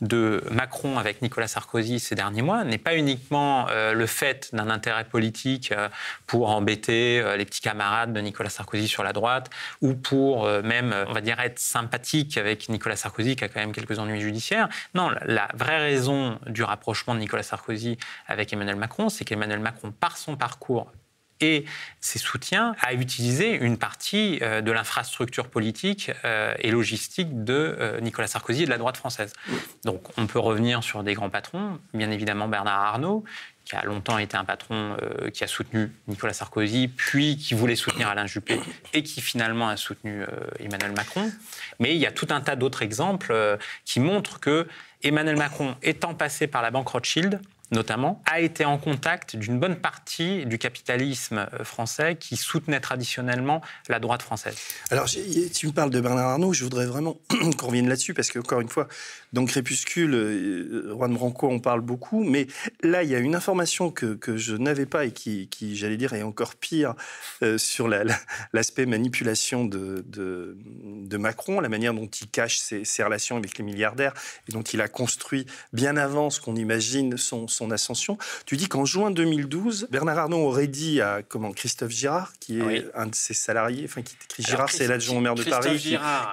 de 0.00 0.42
Macron 0.50 0.98
avec 0.98 1.22
Nicolas 1.22 1.46
Sarkozy 1.46 2.00
ces 2.00 2.16
derniers 2.16 2.42
mois 2.42 2.64
n'est 2.64 2.78
pas 2.78 2.96
uniquement 2.96 3.68
euh, 3.68 3.92
le 3.92 4.06
fait 4.06 4.50
d'un 4.52 4.68
intérêt 4.68 5.04
politique 5.04 5.70
euh, 5.70 5.88
pour 6.26 6.50
embêter 6.50 7.20
euh, 7.20 7.36
les 7.36 7.44
petits 7.44 7.60
camarades 7.60 8.12
de 8.12 8.20
Nicolas 8.20 8.50
Sarkozy 8.50 8.88
sur 8.88 9.04
la 9.04 9.12
droite 9.12 9.48
ou 9.80 9.94
pour 9.94 10.48
même, 10.64 10.94
on 11.08 11.12
va 11.12 11.20
dire, 11.20 11.38
être 11.40 11.58
sympathique 11.58 12.36
avec 12.36 12.68
Nicolas 12.68 12.96
Sarkozy 12.96 13.36
qui 13.36 13.44
a 13.44 13.48
quand 13.48 13.60
même 13.60 13.72
quelques 13.72 13.98
ennuis 13.98 14.20
judiciaires. 14.20 14.68
Non, 14.94 15.10
la 15.24 15.48
vraie 15.54 15.78
raison 15.78 16.38
du 16.46 16.64
rapprochement 16.64 17.14
de 17.14 17.20
Nicolas 17.20 17.42
Sarkozy 17.42 17.96
avec 18.26 18.52
Emmanuel 18.52 18.76
Macron, 18.76 19.08
c'est 19.08 19.24
qu'Emmanuel 19.24 19.60
Macron, 19.60 19.92
par 19.92 20.16
son 20.16 20.36
parcours 20.36 20.90
et 21.42 21.64
ses 22.00 22.18
soutiens 22.18 22.74
à 22.80 22.94
utiliser 22.94 23.52
une 23.52 23.76
partie 23.76 24.38
euh, 24.42 24.60
de 24.60 24.72
l'infrastructure 24.72 25.48
politique 25.48 26.10
euh, 26.24 26.54
et 26.58 26.70
logistique 26.70 27.44
de 27.44 27.76
euh, 27.78 28.00
Nicolas 28.00 28.28
Sarkozy 28.28 28.62
et 28.62 28.64
de 28.64 28.70
la 28.70 28.78
droite 28.78 28.96
française. 28.96 29.32
Donc 29.84 30.02
on 30.16 30.26
peut 30.26 30.38
revenir 30.38 30.82
sur 30.82 31.02
des 31.02 31.14
grands 31.14 31.30
patrons, 31.30 31.78
bien 31.94 32.10
évidemment 32.10 32.48
Bernard 32.48 32.80
Arnault, 32.80 33.24
qui 33.64 33.76
a 33.76 33.84
longtemps 33.84 34.18
été 34.18 34.36
un 34.36 34.44
patron 34.44 34.96
qui 35.32 35.44
a 35.44 35.46
soutenu 35.46 35.92
Nicolas 36.08 36.32
Sarkozy, 36.32 36.88
puis 36.88 37.36
qui 37.36 37.54
voulait 37.54 37.76
soutenir 37.76 38.08
Alain 38.08 38.26
Juppé 38.26 38.60
et 38.92 39.04
qui 39.04 39.20
finalement 39.20 39.68
a 39.68 39.76
soutenu 39.76 40.24
Emmanuel 40.58 40.90
Macron. 40.90 41.30
Mais 41.78 41.94
il 41.94 42.00
y 42.00 42.06
a 42.06 42.10
tout 42.10 42.26
un 42.30 42.40
tas 42.40 42.56
d'autres 42.56 42.82
exemples 42.82 43.32
qui 43.84 44.00
montrent 44.00 44.40
que 44.40 44.66
Emmanuel 45.04 45.36
Macron, 45.36 45.76
étant 45.80 46.12
passé 46.14 46.48
par 46.48 46.60
la 46.60 46.72
banque 46.72 46.88
Rothschild, 46.88 47.40
notamment, 47.72 48.22
a 48.30 48.40
été 48.40 48.64
en 48.64 48.78
contact 48.78 49.34
d'une 49.34 49.58
bonne 49.58 49.76
partie 49.76 50.46
du 50.46 50.58
capitalisme 50.58 51.48
euh, 51.52 51.64
français 51.64 52.16
qui 52.16 52.36
soutenait 52.36 52.80
traditionnellement 52.80 53.62
la 53.88 53.98
droite 53.98 54.22
française. 54.22 54.56
Alors, 54.90 55.06
tu 55.06 55.66
me 55.66 55.72
parles 55.72 55.90
de 55.90 56.00
Bernard 56.00 56.28
Arnault, 56.28 56.52
je 56.52 56.64
voudrais 56.64 56.86
vraiment 56.86 57.16
qu'on 57.58 57.66
revienne 57.66 57.88
là-dessus, 57.88 58.14
parce 58.14 58.30
que, 58.30 58.38
encore 58.38 58.60
une 58.60 58.68
fois, 58.68 58.88
dans 59.32 59.46
Crépuscule, 59.46 60.14
euh, 60.14 60.92
Juan 60.94 61.14
Branco, 61.14 61.48
on 61.48 61.60
parle 61.60 61.80
beaucoup, 61.80 62.22
mais 62.22 62.46
là, 62.82 63.02
il 63.02 63.10
y 63.10 63.14
a 63.14 63.18
une 63.18 63.34
information 63.34 63.90
que, 63.90 64.18
je 64.36 64.54
n'avais 64.54 64.86
pas 64.86 65.04
et 65.06 65.12
qui, 65.12 65.76
j'allais 65.76 65.96
dire, 65.96 66.12
est 66.12 66.22
encore 66.22 66.54
pire 66.54 66.94
euh, 67.42 67.58
sur 67.58 67.88
l'aspect 67.88 68.86
manipulation 68.86 69.64
de, 69.64 70.04
Macron, 71.18 71.60
la 71.60 71.68
manière 71.68 71.94
dont 71.94 72.06
il 72.08 72.28
cache 72.28 72.58
ses, 72.58 73.02
relations 73.02 73.36
avec 73.36 73.58
les 73.58 73.64
milliardaires 73.64 74.12
et 74.48 74.52
dont 74.52 74.62
il 74.62 74.80
a 74.80 74.88
construit 74.88 75.46
bien 75.72 75.96
avant 75.96 76.30
ce 76.30 76.40
qu'on 76.40 76.56
imagine 76.56 77.16
son 77.16 77.61
ascension. 77.70 78.18
Tu 78.46 78.56
dis 78.56 78.68
qu'en 78.68 78.84
juin 78.84 79.10
2012, 79.10 79.88
Bernard 79.90 80.18
Arnault 80.18 80.46
aurait 80.46 80.66
dit 80.66 81.00
à 81.00 81.22
comment, 81.22 81.52
Christophe 81.52 81.92
Girard, 81.92 82.32
qui 82.40 82.60
est 82.60 82.86
un 82.94 83.06
de 83.06 83.14
ses 83.14 83.34
salariés, 83.34 83.84
enfin 83.84 84.02
qui 84.02 84.16
écrit 84.24 84.42
Girard, 84.42 84.70
c'est 84.70 84.86
l'adjoint 84.86 85.18
au 85.18 85.20
maire 85.20 85.34
de 85.34 85.44
Paris, 85.44 85.78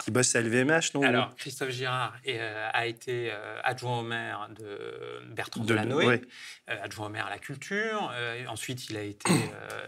qui, 0.04 0.12
bosse 0.12 0.36
à 0.36 0.42
LVMH, 0.42 0.94
non 0.96 1.04
Alors, 1.04 1.36
Christophe 1.36 1.70
Girard 1.70 2.14
euh, 2.28 2.70
a 2.74 2.86
été 2.86 3.32
euh, 3.32 3.60
adjoint 3.64 4.00
au 4.00 4.04
maire 4.04 4.50
de 4.58 5.34
Bertrand 5.34 5.62
de, 5.62 5.68
Delanoë, 5.68 6.22
euh, 6.70 6.76
adjoint 6.84 7.08
au 7.08 7.10
maire 7.10 7.28
à 7.28 7.30
la 7.30 7.40
culture. 7.40 8.12
ensuite, 8.48 8.90
il 8.90 8.98
a 8.98 9.04
été 9.04 9.32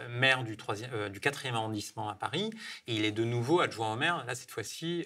maire 0.10 0.44
du, 0.44 0.56
4e 0.56 1.54
arrondissement 1.54 2.10
à 2.10 2.16
Paris. 2.16 2.52
Et 2.88 2.96
il 2.96 3.06
est 3.06 3.12
de 3.12 3.24
nouveau 3.24 3.60
adjoint 3.60 3.94
au 3.94 3.96
maire, 3.96 4.24
là, 4.26 4.36
cette 4.36 4.52
fois-ci, 4.52 5.06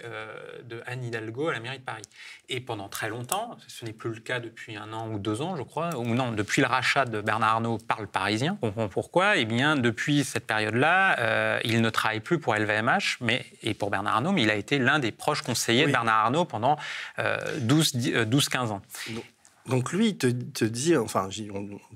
de 0.63 0.81
Anne 0.85 1.03
Hidalgo 1.03 1.47
à 1.47 1.53
la 1.53 1.59
mairie 1.59 1.79
de 1.79 1.83
Paris. 1.83 2.03
Et 2.49 2.59
pendant 2.59 2.87
très 2.89 3.09
longtemps, 3.09 3.57
ce 3.67 3.85
n'est 3.85 3.93
plus 3.93 4.11
le 4.13 4.19
cas 4.19 4.39
depuis 4.39 4.75
un 4.75 4.93
an 4.93 5.09
ou 5.09 5.19
deux 5.19 5.41
ans, 5.41 5.55
je 5.55 5.63
crois, 5.63 5.95
ou 5.97 6.05
non, 6.13 6.31
depuis 6.31 6.61
le 6.61 6.67
rachat 6.67 7.05
de 7.05 7.21
Bernard 7.21 7.55
Arnault 7.55 7.77
par 7.79 8.01
le 8.01 8.07
Parisien. 8.07 8.57
On 8.61 8.67
comprend 8.67 8.87
pourquoi. 8.87 9.37
Eh 9.37 9.45
bien, 9.45 9.75
depuis 9.75 10.23
cette 10.23 10.45
période-là, 10.45 11.19
euh, 11.19 11.59
il 11.63 11.81
ne 11.81 11.89
travaille 11.89 12.19
plus 12.19 12.39
pour 12.39 12.55
LVMH 12.55 13.17
mais, 13.21 13.45
et 13.63 13.73
pour 13.73 13.89
Bernard 13.89 14.15
Arnault, 14.15 14.31
mais 14.31 14.43
il 14.43 14.49
a 14.49 14.55
été 14.55 14.77
l'un 14.77 14.99
des 14.99 15.11
proches 15.11 15.41
conseillers 15.41 15.87
de 15.87 15.91
Bernard 15.91 16.25
Arnault 16.25 16.45
pendant 16.45 16.77
12-15 17.17 18.15
euh, 18.15 18.71
ans. 18.71 18.81
Donc 19.09 19.23
lui, 19.67 20.09
il 20.09 20.17
te, 20.17 20.27
te 20.27 20.65
dit, 20.65 20.95
enfin, 20.95 21.27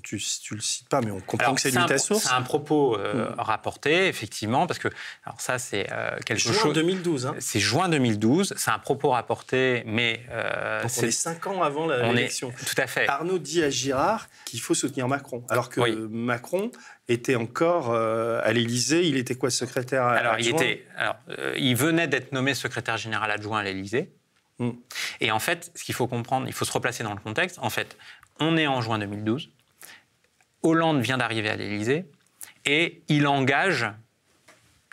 tu, 0.02 0.20
tu 0.42 0.54
le 0.54 0.60
cites 0.60 0.88
pas, 0.88 1.00
mais 1.00 1.10
on 1.10 1.20
comprend 1.20 1.54
que 1.54 1.60
c'est 1.60 1.70
lui 1.70 1.84
ta 1.86 1.98
source. 1.98 2.24
C'est 2.24 2.32
un 2.32 2.42
propos 2.42 2.96
euh, 2.96 3.30
mm. 3.30 3.34
rapporté, 3.38 4.08
effectivement, 4.08 4.66
parce 4.66 4.78
que 4.80 4.88
alors 5.24 5.40
ça, 5.40 5.58
c'est 5.58 5.86
euh, 5.92 6.18
quelque 6.26 6.40
juin 6.40 6.52
chose. 6.52 6.62
Juin 6.62 6.72
2012. 6.72 7.26
Hein. 7.26 7.34
C'est 7.38 7.60
juin 7.60 7.88
2012. 7.88 8.54
C'est 8.56 8.70
un 8.70 8.78
propos 8.78 9.10
rapporté, 9.10 9.84
mais 9.86 10.20
euh, 10.30 10.82
c'est 10.88 11.12
cinq 11.12 11.46
ans 11.46 11.62
avant 11.62 11.86
l'élection. 11.86 12.52
Tout 12.66 12.80
à 12.80 12.86
fait. 12.86 13.08
Arnaud 13.08 13.38
dit 13.38 13.62
à 13.62 13.70
Girard 13.70 14.28
qu'il 14.44 14.60
faut 14.60 14.74
soutenir 14.74 15.06
Macron, 15.06 15.44
alors 15.48 15.68
que 15.68 15.80
Macron 16.08 16.72
était 17.08 17.36
encore 17.36 17.94
à 17.94 18.52
l'Élysée. 18.52 19.06
Il 19.06 19.16
était 19.16 19.36
quoi, 19.36 19.50
secrétaire 19.50 20.04
alors, 20.04 20.34
adjoint 20.34 20.58
il 20.58 20.62
était, 20.62 20.86
alors, 20.96 21.16
il 21.56 21.76
venait 21.76 22.08
d'être 22.08 22.32
nommé 22.32 22.54
secrétaire 22.54 22.96
général 22.96 23.30
adjoint 23.30 23.60
à 23.60 23.62
l'Élysée. 23.62 24.12
Mm. 24.60 24.70
Et 25.20 25.32
en 25.32 25.40
fait, 25.40 25.72
ce 25.74 25.82
qu'il 25.82 25.94
faut 25.94 26.06
comprendre, 26.06 26.46
il 26.46 26.52
faut 26.52 26.64
se 26.64 26.72
replacer 26.72 27.02
dans 27.02 27.14
le 27.14 27.20
contexte. 27.20 27.58
En 27.60 27.70
fait, 27.70 27.96
on 28.38 28.56
est 28.56 28.68
en 28.68 28.80
juin 28.80 28.98
2012. 28.98 29.50
Hollande 30.62 31.00
vient 31.00 31.18
d'arriver 31.18 31.48
à 31.48 31.56
l'Élysée 31.56 32.04
et 32.66 33.02
il 33.08 33.26
engage, 33.26 33.86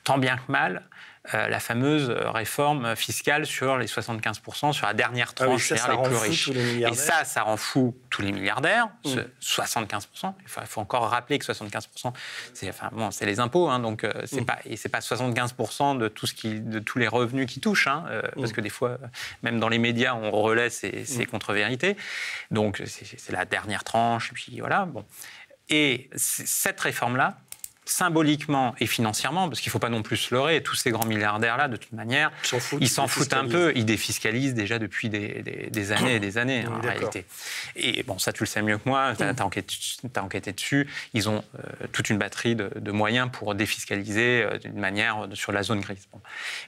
tant 0.04 0.18
bien 0.18 0.38
que 0.38 0.52
mal, 0.52 0.90
euh, 1.34 1.48
la 1.48 1.60
fameuse 1.60 2.10
réforme 2.10 2.96
fiscale 2.96 3.46
sur 3.46 3.78
les 3.78 3.88
75%, 3.88 4.74
sur 4.74 4.88
la 4.88 4.94
dernière 4.94 5.32
ah 5.32 5.46
tranche, 5.46 5.72
ah 5.72 5.92
les 5.92 6.04
plus 6.04 6.16
riches. 6.16 6.50
Et 6.50 6.94
ça, 6.94 7.26
ça 7.26 7.44
rend 7.44 7.58
fou 7.58 7.96
tous 8.10 8.22
les 8.22 8.32
milliardaires, 8.32 8.90
75%. 9.42 10.28
Mm. 10.28 10.34
Il 10.42 10.68
faut, 10.68 10.82
encore 10.82 11.10
rappeler 11.10 11.40
que 11.40 11.46
75%, 11.46 12.14
c'est 12.54 12.70
enfin, 12.70 12.90
bon, 12.94 13.10
les 13.22 13.40
impôts, 13.40 13.70
hein, 13.70 13.80
donc 13.80 14.04
euh, 14.04 14.12
c'est 14.26 14.42
mm. 14.42 14.46
pas, 14.46 14.60
et 14.66 14.78
c'est 14.78 14.90
pas 14.90 15.00
75% 15.00 15.98
de, 15.98 16.08
tout 16.08 16.28
ce 16.28 16.34
qui, 16.34 16.60
de 16.60 16.80
tous 16.80 17.00
les 17.00 17.08
revenus 17.08 17.48
qui 17.48 17.60
touchent, 17.60 17.88
hein, 17.88 18.06
euh, 18.10 18.22
parce 18.36 18.52
mm. 18.52 18.56
que 18.56 18.62
des 18.62 18.70
fois, 18.70 18.98
même 19.44 19.60
dans 19.60 19.70
les 19.70 19.80
médias, 19.80 20.16
on 20.16 20.32
relaie 20.32 20.70
ces, 20.70 21.06
ces 21.06 21.26
contre-vérités. 21.26 21.98
Donc 22.52 22.82
c'est 22.86 23.32
la 23.32 23.46
dernière 23.46 23.84
tranche, 23.84 24.32
et 24.32 24.34
puis 24.34 24.60
voilà. 24.60 24.86
Bon. 24.86 25.06
Et 25.70 26.10
cette 26.16 26.80
réforme-là, 26.80 27.38
symboliquement 27.88 28.76
et 28.80 28.86
financièrement, 28.86 29.48
parce 29.48 29.62
qu'il 29.62 29.70
ne 29.70 29.72
faut 29.72 29.80
pas 29.80 29.90
non 29.90 30.04
plus 30.04 30.18
se 30.18 30.36
leurrer, 30.36 30.62
tous 30.62 30.76
ces 30.76 30.92
grands 30.92 31.06
milliardaires-là, 31.06 31.68
de 31.68 31.78
toute 31.78 31.94
manière, 31.94 32.32
ils 32.80 32.90
s'en 32.90 33.08
foutent, 33.08 33.34
un 33.34 33.48
peu, 33.48 33.72
ils 33.76 33.86
défiscalisent 33.86 34.54
déjà 34.54 34.78
depuis 34.80 35.10
des, 35.10 35.92
années 35.92 36.16
et 36.16 36.20
des 36.20 36.38
années, 36.38 36.66
en 36.68 36.80
réalité. 36.82 37.26
Et 37.76 38.04
bon, 38.04 38.20
ça, 38.20 38.34
tu 38.34 38.44
le 38.44 38.48
sais 38.48 38.62
mieux 38.62 38.78
que 38.78 38.88
moi, 38.88 39.14
tu 39.18 39.24
as, 39.24 39.46
enquêté, 39.46 40.52
dessus, 40.52 40.88
ils 41.14 41.30
ont 41.30 41.44
euh, 41.60 41.88
toute 41.92 42.10
une 42.10 42.18
batterie 42.18 42.56
de, 42.56 42.92
moyens 42.92 43.30
pour 43.32 43.54
défiscaliser 43.56 44.44
euh, 44.44 44.58
d'une 44.58 44.80
manière 44.80 45.28
sur 45.34 45.52
la 45.52 45.64
zone 45.64 45.82
grise. 45.82 46.08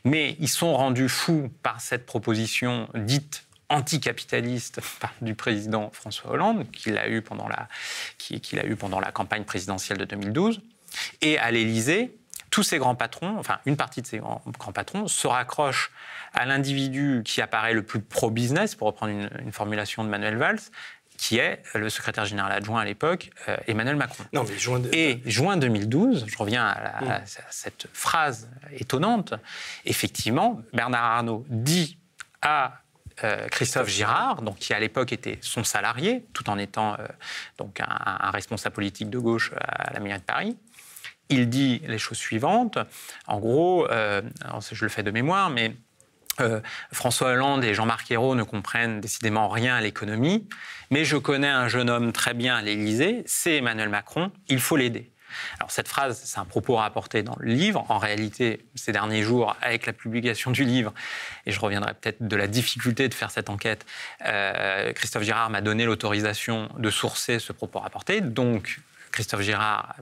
Mais 0.05 0.35
ils 0.39 0.49
sont 0.49 0.73
rendus 0.73 1.09
fous 1.09 1.51
par 1.63 1.81
cette 1.81 2.05
proposition 2.05 2.87
dite 2.93 3.45
anticapitaliste 3.69 4.81
du 5.21 5.35
président 5.35 5.91
François 5.93 6.31
Hollande, 6.31 6.69
qu'il 6.71 6.97
a 6.97 7.07
eu 7.07 7.21
pendant 7.21 7.47
la, 7.47 7.67
qu'il 8.17 8.59
a 8.59 8.65
eu 8.65 8.75
pendant 8.75 8.99
la 8.99 9.11
campagne 9.11 9.43
présidentielle 9.43 9.97
de 9.97 10.05
2012. 10.05 10.61
Et 11.21 11.37
à 11.37 11.51
l'Élysée, 11.51 12.15
tous 12.49 12.63
ces 12.63 12.77
grands 12.77 12.95
patrons, 12.95 13.37
enfin 13.37 13.59
une 13.65 13.77
partie 13.77 14.01
de 14.01 14.07
ces 14.07 14.19
grands, 14.19 14.41
patrons, 14.73 15.07
se 15.07 15.27
raccrochent 15.27 15.91
à 16.33 16.45
l'individu 16.45 17.21
qui 17.25 17.41
apparaît 17.41 17.73
le 17.73 17.83
plus 17.83 18.01
pro-business, 18.01 18.75
pour 18.75 18.87
reprendre 18.87 19.13
une, 19.13 19.51
formulation 19.51 20.03
de 20.03 20.09
Manuel 20.09 20.37
Valls, 20.37 20.59
qui 21.17 21.37
est 21.37 21.61
le 21.75 21.89
secrétaire 21.89 22.25
général 22.25 22.51
adjoint 22.51 22.81
à 22.81 22.85
l'époque, 22.85 23.31
euh, 23.49 23.57
Emmanuel 23.67 23.97
Macron. 23.97 24.23
Non, 24.31 24.45
mais 24.47 24.57
juin 24.57 24.81
Et 24.93 25.21
juin 25.25 25.57
2012, 25.57 26.25
je 26.27 26.37
reviens 26.37 26.65
à, 26.65 27.21
cette 27.49 27.87
phrase 27.91 28.49
étonnante, 28.71 29.33
effectivement, 29.85 30.61
Bernard 30.71 31.03
Arnault 31.03 31.45
dit 31.49 31.97
à 32.41 32.81
euh, 33.25 33.47
Christophe 33.49 33.89
Girard, 33.89 34.41
donc, 34.43 34.57
qui 34.59 34.73
à 34.73 34.79
l'époque 34.79 35.11
était 35.11 35.39
son 35.41 35.65
salarié, 35.65 36.25
tout 36.31 36.49
en 36.49 36.57
étant 36.57 36.93
euh, 36.93 37.07
donc 37.57 37.81
un, 37.81 38.31
responsable 38.31 38.75
politique 38.75 39.09
de 39.09 39.19
gauche 39.19 39.51
à 39.59 39.91
la 39.91 39.99
mairie 39.99 40.19
de 40.19 40.23
Paris, 40.23 40.57
il 41.29 41.49
dit 41.49 41.81
les 41.87 41.97
choses 41.97 42.17
suivantes. 42.17 42.77
En 43.27 43.39
gros, 43.39 43.87
euh, 43.89 44.21
je 44.71 44.85
le 44.85 44.89
fais 44.89 45.03
de 45.03 45.11
mémoire, 45.11 45.49
mais 45.49 45.75
euh, 46.39 46.61
François 46.91 47.31
Hollande 47.31 47.63
et 47.63 47.73
Jean-Marc 47.73 48.09
Ayrault 48.11 48.35
ne 48.35 48.43
comprennent 48.43 49.01
décidément 49.01 49.49
rien 49.49 49.75
à 49.75 49.81
l'économie, 49.81 50.47
mais 50.89 51.05
je 51.05 51.17
connais 51.17 51.49
un 51.49 51.67
jeune 51.67 51.89
homme 51.89 52.11
très 52.11 52.33
bien 52.33 52.55
à 52.55 52.61
l'Élysée, 52.61 53.23
c'est 53.25 53.57
Emmanuel 53.57 53.89
Macron, 53.89 54.31
il 54.47 54.59
faut 54.59 54.77
l'aider. 54.77 55.11
Alors 55.59 55.71
cette 55.71 55.87
phrase, 55.87 56.19
c'est 56.23 56.39
un 56.39 56.45
propos 56.45 56.75
rapporté 56.75 57.23
dans 57.23 57.35
le 57.39 57.53
livre. 57.53 57.85
En 57.89 57.97
réalité, 57.99 58.65
ces 58.75 58.91
derniers 58.91 59.21
jours, 59.21 59.55
avec 59.61 59.85
la 59.85 59.93
publication 59.93 60.49
du 60.51 60.63
livre, 60.63 60.93
et 61.45 61.51
je 61.51 61.59
reviendrai 61.59 61.93
peut-être 61.93 62.25
de 62.25 62.35
la 62.35 62.47
difficulté 62.47 63.07
de 63.07 63.13
faire 63.13 63.31
cette 63.31 63.49
enquête, 63.49 63.85
euh, 64.25 64.91
Christophe 64.93 65.23
Girard 65.23 65.49
m'a 65.49 65.61
donné 65.61 65.85
l'autorisation 65.85 66.69
de 66.77 66.89
sourcer 66.89 67.39
ce 67.39 67.53
propos 67.53 67.79
rapporté. 67.79 68.21
Donc 68.21 68.79
Christophe 69.11 69.41
Girard 69.41 69.95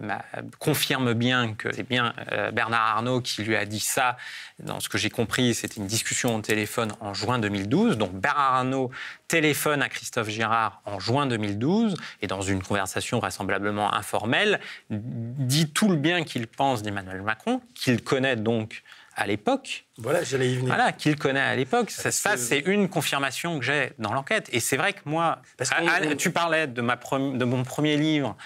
confirme 0.60 1.14
bien 1.14 1.54
que 1.54 1.74
c'est 1.74 1.88
bien 1.88 2.14
euh, 2.32 2.52
Bernard 2.52 2.98
Arnault 2.98 3.22
qui 3.22 3.44
lui 3.44 3.56
a 3.56 3.66
dit 3.66 3.80
ça. 3.80 4.18
Dans 4.60 4.80
ce 4.80 4.90
que 4.90 4.98
j'ai 4.98 5.10
compris, 5.10 5.54
c'était 5.54 5.76
une 5.76 5.88
discussion 5.88 6.36
au 6.36 6.42
téléphone 6.42 6.94
en 7.00 7.14
juin 7.14 7.40
2012. 7.40 7.98
Donc 7.98 8.14
Bernard 8.14 8.56
Arnault 8.56 8.92
téléphone 9.28 9.82
à 9.82 9.90
Christophe 9.90 10.30
Girard 10.30 10.82
en 10.86 11.00
juin 11.00 11.26
2012 11.28 11.96
et 12.22 12.28
dans 12.28 12.42
une 12.42 12.64
conversation 12.64 13.20
vraisemblablement 13.20 13.94
informelle, 13.94 14.60
dit 14.90 15.70
tout 15.70 15.90
le 15.90 15.96
bien 15.96 16.24
qu'il 16.24 16.48
pense 16.48 16.82
d'Emmanuel 16.82 17.22
Macron, 17.22 17.62
qu'il 17.76 18.02
connaît 18.04 18.36
donc 18.36 18.84
à 19.18 19.26
l'époque. 19.26 19.86
Voilà, 19.98 20.24
j'allais 20.24 20.52
y 20.52 20.56
venir. 20.56 20.68
Voilà, 20.68 20.92
qu'il 20.92 21.16
connaît 21.18 21.40
à 21.42 21.56
l'époque. 21.56 21.90
Ça, 21.90 22.38
c'est 22.38 22.60
une 22.60 22.88
confirmation 22.88 23.58
que 23.58 23.66
j'ai 23.66 23.92
dans 23.98 24.14
l'enquête. 24.14 24.48
Et 24.54 24.60
c'est 24.60 24.78
vrai 24.78 24.94
que 24.94 25.00
moi, 25.06 25.42
Parce 25.58 25.72
tu 26.18 26.32
parlais 26.32 26.68
de, 26.68 26.82
ma 26.82 26.96
de 26.96 27.44
mon 27.44 27.64
premier 27.64 27.98
livre 27.98 28.38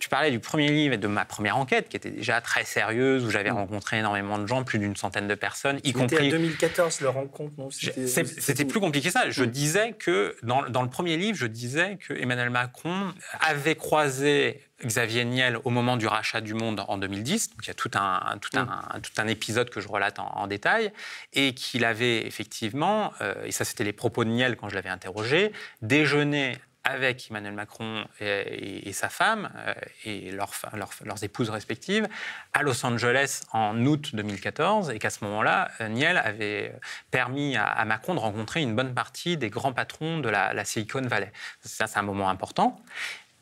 tu 0.00 0.08
parlais 0.08 0.30
du 0.30 0.40
premier 0.40 0.68
livre 0.68 0.94
et 0.94 0.98
de 0.98 1.06
ma 1.06 1.24
première 1.24 1.56
enquête, 1.56 1.88
qui 1.88 1.96
était 1.96 2.10
déjà 2.10 2.40
très 2.40 2.64
sérieuse, 2.64 3.24
où 3.24 3.30
j'avais 3.30 3.50
mm. 3.50 3.54
rencontré 3.56 3.98
énormément 3.98 4.38
de 4.38 4.46
gens, 4.46 4.64
plus 4.64 4.78
d'une 4.78 4.96
centaine 4.96 5.28
de 5.28 5.34
personnes, 5.34 5.80
y 5.84 5.92
compris. 5.92 6.28
en 6.28 6.30
2014, 6.30 7.00
le 7.00 7.08
rencontre, 7.08 7.54
non? 7.58 7.68
C'était 7.70 8.64
plus 8.64 8.80
compliqué 8.80 9.10
ça. 9.10 9.30
Je 9.30 9.44
mm. 9.44 9.46
disais 9.46 9.92
que, 9.92 10.36
dans, 10.42 10.60
le 10.60 10.90
premier 10.90 11.16
livre, 11.16 11.36
je 11.36 11.46
disais 11.46 11.96
que 11.96 12.14
Emmanuel 12.14 12.50
Macron 12.50 13.12
avait 13.40 13.76
croisé 13.76 14.60
Xavier 14.84 15.24
Niel 15.24 15.58
au 15.64 15.70
moment 15.70 15.96
du 15.96 16.06
rachat 16.06 16.40
du 16.40 16.54
Monde 16.54 16.84
en 16.88 16.98
2010. 16.98 17.50
Donc 17.50 17.58
il 17.64 17.68
y 17.68 17.70
a 17.70 17.74
tout 17.74 17.90
un, 17.94 18.38
tout 18.40 18.56
un, 18.58 18.64
mm. 18.64 19.00
tout 19.02 19.12
un 19.18 19.26
épisode 19.26 19.70
que 19.70 19.80
je 19.80 19.88
relate 19.88 20.18
en, 20.18 20.46
détail. 20.46 20.92
Et 21.32 21.54
qu'il 21.54 21.84
avait 21.84 22.26
effectivement, 22.26 23.12
euh, 23.20 23.34
et 23.44 23.52
ça 23.52 23.64
c'était 23.64 23.84
les 23.84 23.92
propos 23.92 24.24
de 24.24 24.30
Niel 24.30 24.56
quand 24.56 24.68
je 24.68 24.74
l'avais 24.74 24.90
interrogé, 24.90 25.52
déjeuné 25.82 26.58
avec 26.84 27.30
Emmanuel 27.30 27.54
Macron 27.54 28.04
et, 28.20 28.92
sa 28.92 29.08
femme 29.08 29.50
euh, 29.56 29.74
et 30.04 30.30
leurs 30.30 31.24
épouses 31.24 31.50
respectives 31.50 32.06
à 32.52 32.62
Los 32.62 32.84
Angeles 32.84 33.42
en 33.52 33.84
août 33.86 34.10
2014 34.14 34.90
et 34.90 34.98
qu'à 34.98 35.10
ce 35.10 35.24
moment-là, 35.24 35.70
euh, 35.80 35.88
Niel 35.88 36.18
avait 36.18 36.72
permis 37.10 37.56
à, 37.56 37.84
Macron 37.84 38.14
de 38.14 38.20
rencontrer 38.20 38.60
une 38.60 38.76
bonne 38.76 38.94
partie 38.94 39.36
des 39.36 39.50
grands 39.50 39.72
patrons 39.72 40.18
de 40.18 40.28
la, 40.28 40.64
Silicon 40.64 41.02
Valley. 41.02 41.32
Ça, 41.62 41.86
c'est 41.86 41.98
un 41.98 42.02
moment 42.02 42.28
important. 42.28 42.80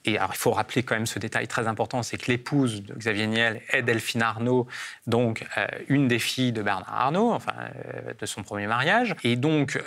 Et 0.05 0.19
alors, 0.19 0.31
il 0.35 0.39
faut 0.39 0.51
rappeler 0.51 0.83
quand 0.83 0.97
même 0.97 1.07
ce 1.07 1.21
détail 1.21 1.47
très 1.47 1.69
important, 1.69 2.03
c'est 2.03 2.19
que 2.19 2.27
l'épouse 2.27 2.83
de 2.83 2.93
Xavier 2.95 3.29
Niel 3.29 3.63
est 3.71 3.83
Delphine 3.83 4.23
Arnaud, 4.23 4.67
donc 5.07 5.47
euh, 5.57 5.67
une 5.89 6.09
des 6.09 6.19
filles 6.19 6.51
de 6.51 6.61
Bernard 6.61 6.93
Arnault, 6.93 7.31
enfin, 7.31 7.55
de 8.19 8.27
son 8.27 8.43
premier 8.43 8.67
mariage. 8.67 9.15
Et 9.23 9.37
donc, 9.37 9.79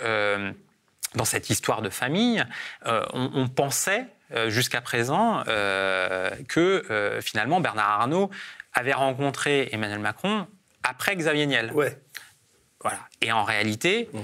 dans 1.16 1.24
cette 1.24 1.50
histoire 1.50 1.82
de 1.82 1.90
famille, 1.90 2.44
euh, 2.86 3.04
on, 3.12 3.48
pensait 3.48 4.06
euh, 4.34 4.50
jusqu'à 4.50 4.80
présent 4.80 5.42
euh, 5.48 6.30
que 6.48 7.18
finalement 7.22 7.60
Bernard 7.60 8.00
Arnault 8.00 8.30
avait 8.72 8.92
rencontré 8.92 9.68
Emmanuel 9.72 9.98
Macron 9.98 10.46
après 10.82 11.16
Xavier 11.16 11.46
Niel. 11.46 11.72
Ouais. 11.72 11.98
Voilà. 12.80 13.00
Et 13.22 13.32
en 13.32 13.42
réalité, 13.42 14.08
mm. 14.12 14.20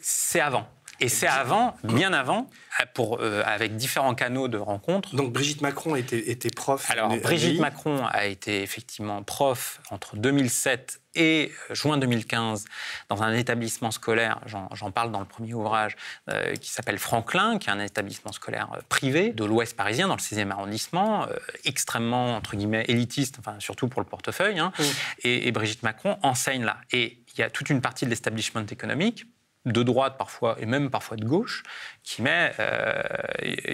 c'est 0.00 0.40
avant. 0.40 0.68
Et 1.00 1.08
c'est 1.08 1.26
avant, 1.26 1.76
bien 1.84 2.12
avant, 2.12 2.48
pour, 2.94 3.18
euh, 3.20 3.42
avec 3.44 3.76
différents 3.76 4.14
canaux 4.14 4.48
de 4.48 4.58
rencontres. 4.58 5.14
Donc 5.14 5.32
Brigitte 5.32 5.60
Macron 5.60 5.96
était, 5.96 6.30
était 6.30 6.50
prof 6.50 6.90
Alors 6.90 7.14
Brigitte 7.16 7.60
Macron 7.60 8.04
a 8.06 8.26
été 8.26 8.62
effectivement 8.62 9.22
prof 9.22 9.80
entre 9.90 10.16
2007 10.16 11.00
et 11.14 11.52
euh, 11.70 11.74
juin 11.74 11.96
2015 11.98 12.64
dans 13.08 13.22
un 13.22 13.32
établissement 13.34 13.90
scolaire, 13.90 14.40
j'en 14.46 14.90
parle 14.90 15.12
dans 15.12 15.20
le 15.20 15.26
premier 15.26 15.54
ouvrage, 15.54 15.96
euh, 16.30 16.54
qui 16.54 16.70
s'appelle 16.70 16.98
Franklin, 16.98 17.58
qui 17.58 17.68
est 17.68 17.72
un 17.72 17.80
établissement 17.80 18.32
scolaire 18.32 18.68
privé 18.88 19.30
de 19.32 19.44
l'Ouest 19.44 19.76
parisien, 19.76 20.08
dans 20.08 20.16
le 20.16 20.20
6e 20.20 20.50
arrondissement, 20.50 21.26
extrêmement, 21.64 22.36
entre 22.36 22.56
guillemets, 22.56 22.84
élitiste, 22.88 23.36
enfin, 23.38 23.56
surtout 23.60 23.88
pour 23.88 24.00
le 24.00 24.06
portefeuille. 24.06 24.58
Hein. 24.58 24.72
et, 25.22 25.48
et 25.48 25.52
Brigitte 25.52 25.82
Macron 25.82 26.18
enseigne 26.22 26.64
là. 26.64 26.78
Et 26.92 27.18
il 27.34 27.40
y 27.40 27.42
a 27.42 27.50
toute 27.50 27.70
une 27.70 27.80
partie 27.80 28.04
de 28.04 28.10
l'establishment 28.10 28.66
économique 28.70 29.26
de 29.66 29.82
droite 29.82 30.16
parfois, 30.16 30.56
et 30.58 30.66
même 30.66 30.90
parfois 30.90 31.16
de 31.16 31.24
gauche, 31.24 31.64
qui, 32.06 32.22
met, 32.22 32.52
euh, 32.60 33.02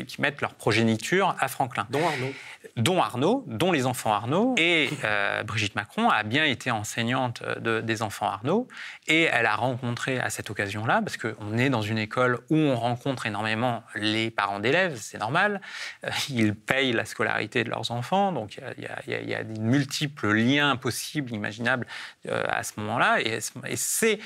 qui 0.09 0.21
mettent 0.23 0.41
leur 0.41 0.55
progéniture 0.55 1.37
à 1.39 1.49
Franklin. 1.49 1.87
Dont 1.91 2.07
Arnaud. 2.07 2.33
Dont 2.77 3.03
Arnaud, 3.03 3.45
dont 3.47 3.73
les 3.73 3.85
enfants 3.85 4.13
Arnaud. 4.13 4.55
Et 4.57 4.89
euh, 5.05 5.43
Brigitte 5.43 5.75
Macron 5.75 6.09
a 6.09 6.23
bien 6.23 6.47
été 6.47 6.71
enseignante 6.71 7.43
de, 7.61 7.83
des 7.83 8.01
enfants 8.01 8.27
Arnaud, 8.27 8.69
et 9.07 9.25
elle 9.25 9.45
a 9.45 9.55
rencontré 9.55 10.19
à 10.19 10.31
cette 10.31 10.49
occasion-là, 10.49 11.03
parce 11.03 11.19
qu'on 11.19 11.59
est 11.59 11.69
dans 11.69 11.83
une 11.83 11.99
école 11.99 12.41
où 12.49 12.57
on 12.57 12.75
rencontre 12.75 13.27
énormément 13.27 13.83
les 13.95 14.31
parents 14.31 14.61
d'élèves, 14.61 14.97
c'est 14.99 15.19
normal, 15.19 15.61
euh, 16.05 16.11
ils 16.31 16.55
payent 16.55 16.93
la 16.93 17.05
scolarité 17.05 17.65
de 17.65 17.69
leurs 17.69 17.91
enfants, 17.91 18.33
donc 18.33 18.59
il 18.79 18.89
y, 19.09 19.31
y, 19.31 19.35
a 19.35 19.45
de 19.45 19.61
multiples 19.61 20.33
liens 20.33 20.77
possibles, 20.77 21.33
imaginables 21.33 21.87
à 22.29 22.63
ce 22.63 22.81
moment-là, 22.81 23.21
et, 23.21 23.41
et 23.67 23.77
c'est 23.77 24.21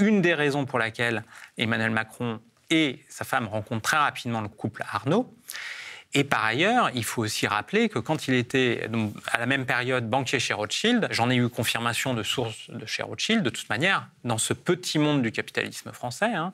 une 0.00 0.22
des 0.22 0.34
raisons 0.34 0.66
pour 0.66 0.78
laquelle 0.78 1.24
Emmanuel 1.56 1.90
Macron 1.90 2.40
et 2.70 3.04
sa 3.08 3.24
femme 3.24 3.46
rencontrent 3.46 3.82
très 3.82 3.96
rapidement 3.98 4.40
le 4.40 4.48
couple 4.48 4.84
Arnaud. 4.90 5.34
Et 6.12 6.24
par 6.24 6.44
ailleurs, 6.44 6.90
il 6.94 7.04
faut 7.04 7.22
aussi 7.22 7.46
rappeler 7.46 7.88
que 7.88 8.00
quand 8.00 8.26
il 8.26 8.34
était 8.34 8.88
à 9.30 9.38
la 9.38 9.46
même 9.46 9.64
période 9.64 10.10
banquier 10.10 10.40
chez 10.40 10.54
Rothschild, 10.54 11.06
j'en 11.10 11.30
ai 11.30 11.36
eu 11.36 11.48
confirmation 11.48 12.14
de 12.14 12.24
source 12.24 12.68
de 12.68 12.84
chez 12.84 13.04
Rothschild, 13.04 13.44
de 13.44 13.50
toute 13.50 13.68
manière, 13.68 14.08
dans 14.24 14.38
ce 14.38 14.52
petit 14.52 14.98
monde 14.98 15.22
du 15.22 15.30
capitalisme 15.30 15.92
français, 15.92 16.32
hein, 16.34 16.50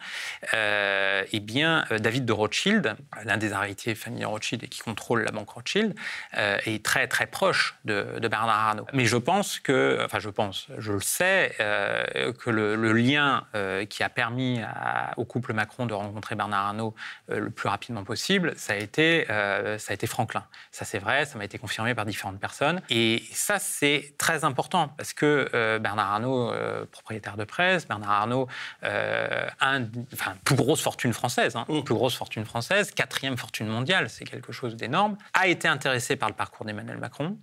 euh, 0.52 1.24
eh 1.32 1.40
bien, 1.40 1.84
euh, 1.90 1.98
David 1.98 2.26
de 2.26 2.32
Rothschild, 2.32 2.96
l'un 3.24 3.38
des 3.38 3.52
héritiers 3.52 3.94
famille 3.94 4.26
Rothschild 4.26 4.62
et 4.62 4.68
qui 4.68 4.80
contrôle 4.80 5.22
la 5.22 5.32
banque 5.32 5.48
Rothschild, 5.48 5.94
euh, 6.36 6.58
est 6.66 6.84
très 6.84 7.08
très 7.08 7.26
proche 7.26 7.76
de, 7.86 8.04
Bernard 8.28 8.68
Arnault. 8.68 8.86
Mais 8.92 9.06
je 9.06 9.16
pense 9.16 9.58
que, 9.58 10.00
enfin 10.04 10.18
je 10.18 10.28
pense, 10.28 10.66
je 10.78 10.92
le 10.92 11.00
sais, 11.00 11.54
que 11.58 12.50
le, 12.50 12.92
lien 12.92 13.44
qui 13.88 14.02
a 14.02 14.08
permis 14.08 14.60
au 15.16 15.24
couple 15.24 15.52
Macron 15.52 15.86
de 15.86 15.94
rencontrer 15.94 16.34
Bernard 16.34 16.66
Arnault 16.66 16.94
le 17.28 17.50
plus 17.50 17.68
rapidement 17.68 18.04
possible, 18.04 18.52
ça 18.56 18.72
a 18.72 18.76
été 18.76 19.26
euh, 19.46 19.78
ça 19.78 19.92
a 19.92 19.94
été 19.94 20.06
Franklin. 20.06 20.44
Ça, 20.70 20.84
c'est 20.84 20.98
vrai, 20.98 21.24
ça 21.24 21.38
m'a 21.38 21.44
été 21.44 21.58
confirmé 21.58 21.94
par 21.94 22.04
différentes 22.04 22.40
personnes. 22.40 22.80
Et 22.90 23.22
ça, 23.32 23.58
c'est 23.58 24.14
très 24.18 24.44
important 24.44 24.88
parce 24.96 25.12
que 25.12 25.48
euh, 25.54 25.78
Bernard 25.78 26.12
Arnault, 26.12 26.52
euh, 26.52 26.84
propriétaire 26.86 27.36
de 27.36 27.44
presse, 27.44 27.86
Bernard 27.86 28.10
Arnault, 28.10 28.48
un, 28.82 29.84
enfin, 30.12 30.34
plus 30.44 30.56
grosse 30.56 30.82
fortune 30.82 31.12
française, 31.12 31.56
hein, 31.56 31.64
mmh. 31.68 31.82
plus 31.82 31.94
grosse 31.94 32.16
fortune 32.16 32.44
française, 32.44 32.90
quatrième 32.90 33.36
fortune 33.36 33.68
mondiale, 33.68 34.08
c'est 34.08 34.24
quelque 34.24 34.52
chose 34.52 34.76
d'énorme, 34.76 35.16
a 35.34 35.46
été 35.46 35.68
intéressé 35.68 36.16
par 36.16 36.28
le 36.28 36.34
parcours 36.34 36.66
d'Emmanuel 36.66 36.98
Macron. 36.98 37.36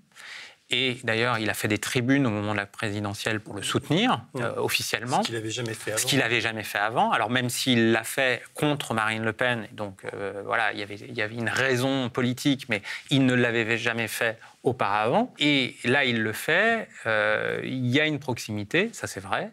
Et 0.70 0.98
d'ailleurs, 1.04 1.38
il 1.40 1.50
a 1.50 1.54
fait 1.54 1.68
des 1.68 1.78
tribunes 1.78 2.26
au 2.26 2.30
moment 2.30 2.54
de 2.54 2.58
la 2.58 2.66
présidentielle 2.66 3.40
pour 3.42 3.54
le 3.54 3.62
soutenir 3.62 4.22
euh, 4.38 4.54
officiellement. 4.58 5.22
Ce 5.22 5.28
qu'il 5.28 5.36
n'avait 5.36 5.52
jamais 5.52 5.74
fait 5.74 5.92
avant. 5.92 6.00
Ce 6.00 6.06
qu'il 6.06 6.20
n'avait 6.20 6.42
jamais 6.42 6.64
fait 6.64 6.80
avant. 6.80 7.12
Alors 7.12 7.30
même 7.30 7.50
s'il 7.50 7.92
l'a 7.92 8.04
fait 8.04 8.42
contre 8.54 8.94
Marine 8.94 9.24
Le 9.24 9.34
Pen, 9.34 9.68
donc 9.74 10.06
euh, 10.14 10.42
voilà, 10.46 10.74
il 10.74 10.80
y, 10.80 10.84
avait, 10.84 10.96
il 10.96 11.14
y 11.14 11.22
avait 11.22 11.36
une 11.36 11.50
raison 11.50 12.10
politique, 12.10 12.68
mais 12.70 12.82
il 13.10 13.26
ne 13.26 13.34
l'avait 13.34 13.78
jamais 13.78 14.08
fait 14.08 14.40
auparavant. 14.64 15.34
Et 15.40 15.76
là, 15.84 16.06
il 16.06 16.22
le 16.24 16.32
fait. 16.32 16.88
Euh, 17.06 17.60
il 17.64 17.88
y 17.88 18.00
a 18.00 18.06
une 18.06 18.20
proximité, 18.20 18.90
ça 18.94 19.08
c'est 19.08 19.20
vrai. 19.20 19.52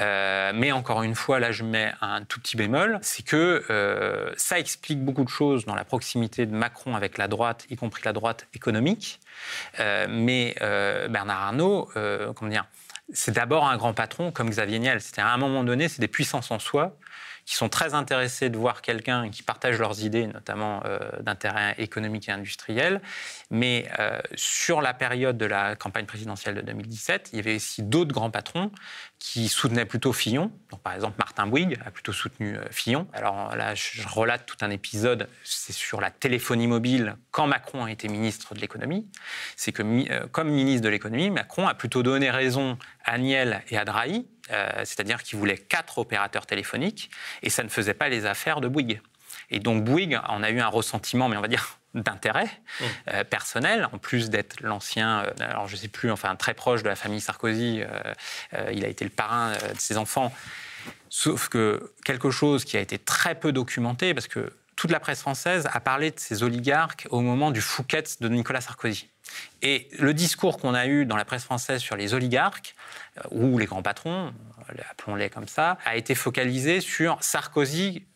Euh, 0.00 0.52
mais 0.54 0.72
encore 0.72 1.02
une 1.02 1.14
fois, 1.14 1.38
là, 1.38 1.52
je 1.52 1.64
mets 1.64 1.92
un 2.00 2.24
tout 2.24 2.40
petit 2.40 2.56
bémol. 2.56 2.98
C'est 3.02 3.24
que 3.24 3.64
euh, 3.70 4.32
ça 4.36 4.58
explique 4.58 5.04
beaucoup 5.04 5.24
de 5.24 5.28
choses 5.28 5.66
dans 5.66 5.74
la 5.74 5.84
proximité 5.84 6.46
de 6.46 6.54
Macron 6.54 6.96
avec 6.96 7.18
la 7.18 7.28
droite, 7.28 7.66
y 7.70 7.76
compris 7.76 8.02
la 8.04 8.12
droite 8.12 8.46
économique. 8.54 9.20
mais 10.08 10.54
Bernard 10.58 11.42
Arnault, 11.42 11.90
comment 12.34 12.50
dire, 12.50 12.66
c'est 13.12 13.32
d'abord 13.32 13.66
un 13.66 13.76
grand 13.76 13.94
patron 13.94 14.32
comme 14.32 14.50
Xavier 14.50 14.78
Niel. 14.78 15.00
C'est-à-dire, 15.00 15.30
à 15.30 15.34
un 15.34 15.38
moment 15.38 15.64
donné, 15.64 15.88
c'est 15.88 16.00
des 16.00 16.08
puissances 16.08 16.50
en 16.50 16.58
soi 16.58 16.96
qui 17.48 17.54
sont 17.54 17.70
très 17.70 17.94
intéressés 17.94 18.50
de 18.50 18.58
voir 18.58 18.82
quelqu'un 18.82 19.30
qui 19.30 19.42
partage 19.42 19.78
leurs 19.78 20.04
idées, 20.04 20.26
notamment 20.26 20.82
euh, 20.84 20.98
d'intérêt 21.22 21.74
économique 21.78 22.28
et 22.28 22.32
industriel. 22.32 23.00
Mais 23.50 23.88
euh, 23.98 24.20
sur 24.34 24.82
la 24.82 24.92
période 24.92 25.38
de 25.38 25.46
la 25.46 25.74
campagne 25.74 26.04
présidentielle 26.04 26.56
de 26.56 26.60
2017, 26.60 27.30
il 27.32 27.36
y 27.36 27.38
avait 27.40 27.56
aussi 27.56 27.82
d'autres 27.82 28.12
grands 28.12 28.30
patrons 28.30 28.70
qui 29.18 29.48
soutenaient 29.48 29.84
plutôt 29.84 30.12
Fillon. 30.12 30.52
Donc, 30.70 30.80
par 30.80 30.94
exemple, 30.94 31.16
Martin 31.18 31.46
Bouygues 31.46 31.78
a 31.84 31.90
plutôt 31.90 32.12
soutenu 32.12 32.56
euh, 32.56 32.64
Fillon. 32.70 33.08
Alors 33.12 33.56
là, 33.56 33.74
je 33.74 34.06
relate 34.06 34.46
tout 34.46 34.56
un 34.60 34.70
épisode, 34.70 35.28
c'est 35.42 35.72
sur 35.72 36.00
la 36.00 36.10
téléphonie 36.10 36.66
mobile 36.66 37.16
quand 37.30 37.46
Macron 37.46 37.84
a 37.84 37.90
été 37.90 38.08
ministre 38.08 38.54
de 38.54 38.60
l'économie. 38.60 39.08
C'est 39.56 39.72
que, 39.72 40.26
comme 40.26 40.48
ministre 40.48 40.82
de 40.82 40.88
l'économie, 40.88 41.30
Macron 41.30 41.66
a 41.66 41.74
plutôt 41.74 42.02
donné 42.02 42.30
raison 42.30 42.78
à 43.04 43.18
Niel 43.18 43.62
et 43.70 43.78
à 43.78 43.84
Drahi, 43.84 44.26
euh, 44.50 44.70
c'est-à-dire 44.78 45.22
qu'il 45.22 45.38
voulait 45.38 45.58
quatre 45.58 45.98
opérateurs 45.98 46.46
téléphoniques, 46.46 47.10
et 47.42 47.50
ça 47.50 47.62
ne 47.62 47.68
faisait 47.68 47.94
pas 47.94 48.08
les 48.08 48.24
affaires 48.24 48.60
de 48.60 48.68
Bouygues. 48.68 49.00
Et 49.50 49.60
donc 49.60 49.84
Bouygues 49.84 50.20
en 50.26 50.42
a 50.42 50.50
eu 50.50 50.60
un 50.60 50.68
ressentiment, 50.68 51.28
mais 51.28 51.36
on 51.36 51.40
va 51.40 51.48
dire 51.48 51.78
d'intérêt 51.94 52.44
mmh. 52.44 52.84
euh, 53.08 53.24
personnel, 53.24 53.88
en 53.92 53.98
plus 53.98 54.30
d'être 54.30 54.60
l'ancien, 54.60 55.24
euh, 55.24 55.32
alors 55.40 55.66
je 55.68 55.74
ne 55.74 55.80
sais 55.80 55.88
plus, 55.88 56.10
enfin 56.10 56.36
très 56.36 56.54
proche 56.54 56.82
de 56.82 56.88
la 56.88 56.96
famille 56.96 57.20
Sarkozy, 57.20 57.82
il 58.72 58.84
a 58.84 58.88
été 58.88 59.04
le 59.04 59.10
parrain 59.10 59.52
de 59.52 59.78
ses 59.78 59.96
enfants. 59.96 60.32
Sauf 61.08 61.48
que 61.48 61.92
quelque 62.04 62.30
chose 62.30 62.64
qui 62.64 62.76
a 62.76 62.80
été 62.80 62.98
très 62.98 63.34
peu 63.34 63.52
documenté, 63.52 64.14
parce 64.14 64.28
que 64.28 64.52
toute 64.78 64.92
la 64.92 65.00
presse 65.00 65.20
française 65.20 65.68
a 65.72 65.80
parlé 65.80 66.12
de 66.12 66.20
ces 66.20 66.44
oligarques 66.44 67.08
au 67.10 67.20
moment 67.20 67.50
du 67.50 67.60
Fouquet 67.60 68.04
de 68.20 68.28
Nicolas 68.28 68.60
Sarkozy. 68.60 69.08
Et 69.60 69.88
le 69.98 70.14
discours 70.14 70.58
qu'on 70.58 70.72
a 70.72 70.86
eu 70.86 71.04
dans 71.04 71.16
la 71.16 71.24
presse 71.24 71.44
française 71.44 71.80
sur 71.80 71.96
les 71.96 72.14
oligarques, 72.14 72.76
euh, 73.18 73.22
ou 73.32 73.58
les 73.58 73.66
grands 73.66 73.82
patrons, 73.82 74.32
appelons-les 74.90 75.30
comme 75.30 75.48
ça, 75.48 75.78
a 75.84 75.96
été 75.96 76.14
focalisé 76.14 76.80
sur 76.80 77.18
Sarkozy, 77.22 78.06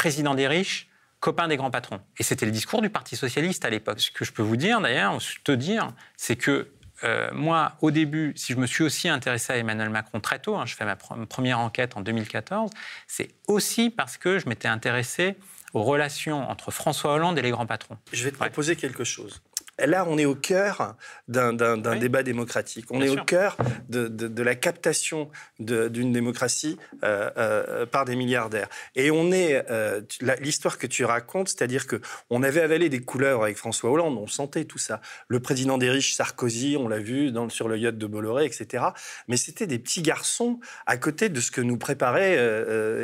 président 0.00 0.34
des 0.34 0.48
riches, 0.48 0.88
copain 1.20 1.46
des 1.46 1.58
grands 1.58 1.70
patrons. 1.70 2.00
Et 2.16 2.22
c'était 2.22 2.46
le 2.46 2.52
discours 2.52 2.80
du 2.80 2.88
Parti 2.88 3.16
socialiste 3.16 3.66
à 3.66 3.70
l'époque. 3.70 4.00
Ce 4.00 4.10
que 4.10 4.24
je 4.24 4.32
peux 4.32 4.40
vous 4.40 4.56
dire 4.56 4.80
d'ailleurs, 4.80 5.18
te 5.44 5.52
dire, 5.52 5.92
c'est 6.16 6.36
que 6.36 6.70
euh, 7.04 7.28
moi, 7.34 7.74
au 7.82 7.90
début, 7.90 8.32
si 8.34 8.54
je 8.54 8.58
me 8.58 8.66
suis 8.66 8.82
aussi 8.82 9.10
intéressé 9.10 9.52
à 9.52 9.58
Emmanuel 9.58 9.90
Macron 9.90 10.18
très 10.20 10.38
tôt, 10.38 10.56
hein, 10.56 10.64
je 10.64 10.74
fais 10.74 10.86
ma 10.86 10.96
première 10.96 11.58
enquête 11.58 11.98
en 11.98 12.00
2014, 12.00 12.70
c'est 13.06 13.28
aussi 13.46 13.90
parce 13.90 14.16
que 14.16 14.38
je 14.38 14.48
m'étais 14.48 14.68
intéressé 14.68 15.36
aux 15.74 15.82
relations 15.82 16.48
entre 16.48 16.70
François 16.70 17.12
Hollande 17.12 17.38
et 17.38 17.42
les 17.42 17.50
grands 17.50 17.66
patrons. 17.66 17.98
Je 18.10 18.24
vais 18.24 18.30
te 18.30 18.36
proposer 18.36 18.76
quelque 18.76 19.04
chose. 19.04 19.42
Là, 19.86 20.04
on 20.08 20.18
est 20.18 20.24
au 20.24 20.34
cœur 20.34 20.96
d'un 21.28 21.96
débat 21.96 22.22
démocratique. 22.22 22.86
On 22.90 23.00
est 23.00 23.08
au 23.08 23.16
cœur 23.24 23.56
de, 23.88 24.42
la 24.42 24.54
captation 24.54 25.30
d'une 25.58 26.12
démocratie 26.12 26.78
euh, 27.04 27.30
euh, 27.36 27.86
par 27.86 28.04
des 28.04 28.16
milliardaires. 28.16 28.68
Et 28.96 29.10
on 29.10 29.32
est 29.32 29.64
euh, 29.70 30.00
l'histoire 30.40 30.78
que 30.78 30.86
tu 30.86 31.04
racontes, 31.04 31.48
c'est-à-dire 31.48 31.86
que 31.86 32.00
on 32.30 32.42
avait 32.42 32.60
avalé 32.60 32.88
des 32.88 33.00
couleurs 33.00 33.42
avec 33.42 33.56
François 33.56 33.90
Hollande, 33.90 34.16
on 34.18 34.26
sentait 34.26 34.64
tout 34.64 34.78
ça. 34.78 35.00
Le 35.28 35.40
président 35.40 35.78
des 35.78 35.90
riches, 35.90 36.14
Sarkozy, 36.14 36.76
on 36.78 36.88
l'a 36.88 36.98
vu 36.98 37.32
dans, 37.32 37.48
sur 37.48 37.68
le 37.68 37.78
yacht 37.78 37.96
de 37.96 38.06
Bolloré, 38.06 38.44
etc. 38.44 38.84
Mais 39.28 39.36
c'était 39.36 39.66
des 39.66 39.78
petits 39.78 40.02
garçons 40.02 40.60
à 40.86 40.96
côté 40.96 41.28
de 41.28 41.40
ce 41.40 41.50
que 41.50 41.60
nous 41.60 41.76
préparait 41.76 42.36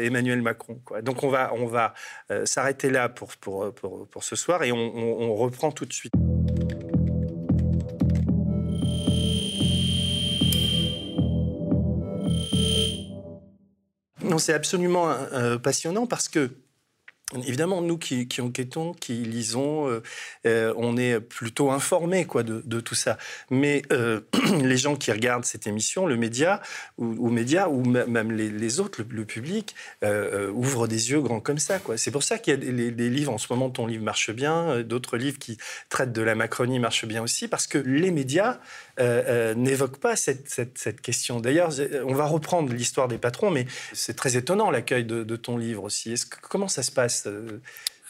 Emmanuel 0.05 0.43
Macron. 0.43 0.81
Donc 1.03 1.23
on 1.23 1.29
va, 1.29 1.53
on 1.55 1.67
va 1.67 1.95
s'arrêter 2.45 2.91
là 2.91 3.09
pour, 3.09 3.37
pour, 3.37 3.73
pour, 3.75 4.25
ce 4.25 4.37
soir 4.37 4.63
et 4.63 4.73
on 4.73 5.35
reprend 5.35 5.71
tout 5.73 5.85
de 5.85 5.93
suite. 5.93 6.13
Non, 14.27 14.39
c'est 14.39 14.55
absolument 14.55 15.11
euh, 15.11 15.59
passionnant 15.59 16.07
parce 16.07 16.29
que 16.29 16.51
Évidemment, 17.45 17.83
nous 17.83 17.99
qui, 17.99 18.29
enquêtons, 18.41 18.93
qui 18.93 19.15
lisons, 19.15 19.89
euh, 19.89 20.01
euh, 20.47 20.73
on 20.77 20.97
est 20.97 21.19
plutôt 21.19 21.73
informés 21.73 22.25
quoi, 22.25 22.45
de, 22.45 22.81
tout 22.81 22.95
ça. 22.95 23.19
Mais 23.51 23.83
les 24.63 24.77
gens 24.77 24.95
qui 24.95 25.11
regardent 25.11 25.45
cette 25.45 25.67
émission, 25.67 26.07
le 26.07 26.17
média, 26.17 26.63
ou, 26.99 27.29
médias, 27.29 27.67
ou 27.67 27.83
même 27.85 28.31
les, 28.31 28.79
autres, 28.79 29.03
le, 29.11 29.25
public, 29.25 29.75
ouvrent 30.55 30.87
des 30.87 31.11
yeux 31.11 31.21
grands 31.21 31.41
comme 31.41 31.59
ça. 31.59 31.81
C'est 31.97 32.13
pour 32.13 32.23
ça 32.23 32.39
qu'il 32.39 32.53
y 32.53 32.57
a 32.57 32.91
des, 32.93 33.11
livres, 33.11 33.33
en 33.33 33.39
ce 33.39 33.53
moment, 33.53 33.71
ton 33.71 33.89
livre 33.89 34.05
marche 34.05 34.31
bien, 34.31 34.83
d'autres 34.83 35.17
livres 35.17 35.41
qui 35.41 35.59
traitent 35.89 36.13
de 36.13 36.23
la 36.23 36.37
Macronie 36.37 36.79
marchent 36.79 37.07
bien 37.07 37.25
aussi, 37.25 37.49
parce 37.49 37.67
que 37.67 37.79
les 37.79 38.13
médias 38.13 38.61
euh, 38.99 39.23
euh, 39.27 39.55
n'évoque 39.55 39.99
pas 39.99 40.17
cette, 40.17 41.01
question. 41.03 41.41
D'ailleurs, 41.41 41.71
on 42.05 42.15
va 42.15 42.27
reprendre 42.27 42.73
l'histoire 42.73 43.09
des 43.09 43.19
patrons, 43.19 43.51
mais 43.51 43.67
c'est 43.93 44.17
très 44.17 44.37
étonnant 44.37 44.71
l'accueil 44.71 45.05
de, 45.05 45.37
ton 45.37 45.59
livre 45.59 45.85
aussi. 45.85 46.15
comment 46.43 46.69
ça 46.69 46.83
se 46.83 46.91
passe 46.91 47.25
euh, 47.27 47.61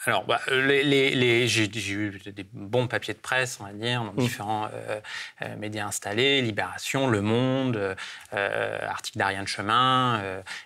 alors, 0.07 0.25
bah, 0.25 0.41
les, 0.51 1.49
j'ai, 1.49 1.65
eu 1.65 2.21
des 2.27 2.47
bons 2.53 2.87
papiers 2.87 3.15
de 3.15 3.19
presse, 3.19 3.59
on 3.61 3.65
va 3.65 3.73
dire, 3.73 4.05
dans 4.05 4.13
mmh. 4.13 4.17
différents 4.17 4.67
euh, 4.73 5.01
euh, 5.43 5.57
médias 5.57 5.87
installés, 5.87 6.43
Libération, 6.43 7.09
Le 7.09 7.23
Monde, 7.23 7.97
euh, 8.33 8.79
article 8.89 9.19
d'Ariane 9.19 9.47
Chemin, 9.47 10.23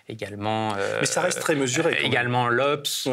également... 0.07 0.75
Mais 0.99 1.05
ça 1.05 1.21
reste 1.21 1.39
très 1.39 1.55
mesuré. 1.55 1.97
également 2.03 2.49
l'Obs, 2.49 3.07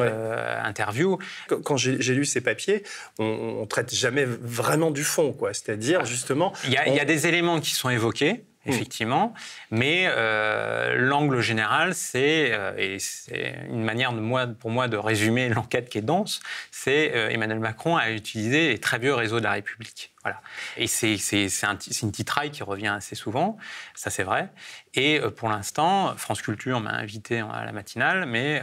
Interview. 0.62 1.18
Quand, 1.64 1.76
j'ai, 1.76 1.96
lu 1.96 2.24
ces 2.24 2.40
papiers, 2.40 2.82
on, 3.18 3.62
ne 3.62 3.66
traite 3.66 3.94
jamais 3.94 4.24
vraiment 4.24 4.90
du 4.90 5.04
fond, 5.04 5.32
quoi. 5.32 5.54
C'est-à-dire, 5.54 6.04
justement... 6.04 6.52
Il 6.64 6.72
y, 6.72 6.78
il 6.86 6.94
y 6.94 7.00
a 7.00 7.04
des 7.04 7.26
éléments 7.26 7.60
qui 7.60 7.70
sont 7.70 7.88
évoqués, 7.88 8.44
Mm. 8.68 8.72
effectivement. 8.72 9.34
Mais 9.70 10.06
euh, 10.08 10.96
l'angle 10.96 11.40
général, 11.40 11.94
c'est, 11.94 12.52
euh, 12.52 12.74
et 12.76 12.98
c'est 12.98 13.56
une 13.68 13.82
manière 13.82 14.12
pour 14.58 14.70
moi 14.70 14.88
de 14.88 14.96
résumer 14.96 15.48
l'enquête 15.54 15.88
qui 15.88 15.98
est 15.98 16.02
dense, 16.02 16.40
c'est 16.70 17.14
euh, 17.14 17.30
Emmanuel 17.30 17.60
Macron 17.60 17.96
a 17.96 18.10
utilisé 18.10 18.68
les 18.68 18.78
très 18.78 18.98
vieux 18.98 19.14
réseaux 19.14 19.38
de 19.38 19.44
la 19.44 19.52
République. 19.52 20.12
Voilà. 20.22 20.40
Et 20.76 20.86
c'est, 20.86 21.16
c'est, 21.16 21.48
c'est, 21.48 21.66
un, 21.66 21.78
une 22.02 22.12
titraille 22.12 22.50
qui 22.50 22.62
revient 22.62 22.88
assez 22.88 23.14
souvent, 23.14 23.56
ça 23.94 24.10
c'est 24.10 24.24
vrai. 24.24 24.50
Et 24.94 25.20
pour 25.36 25.48
l'instant, 25.48 26.14
France 26.16 26.42
Culture 26.42 26.80
m'a 26.80 26.90
invité 26.90 27.38
à 27.38 27.64
la 27.64 27.72
matinale, 27.72 28.26
mais 28.26 28.60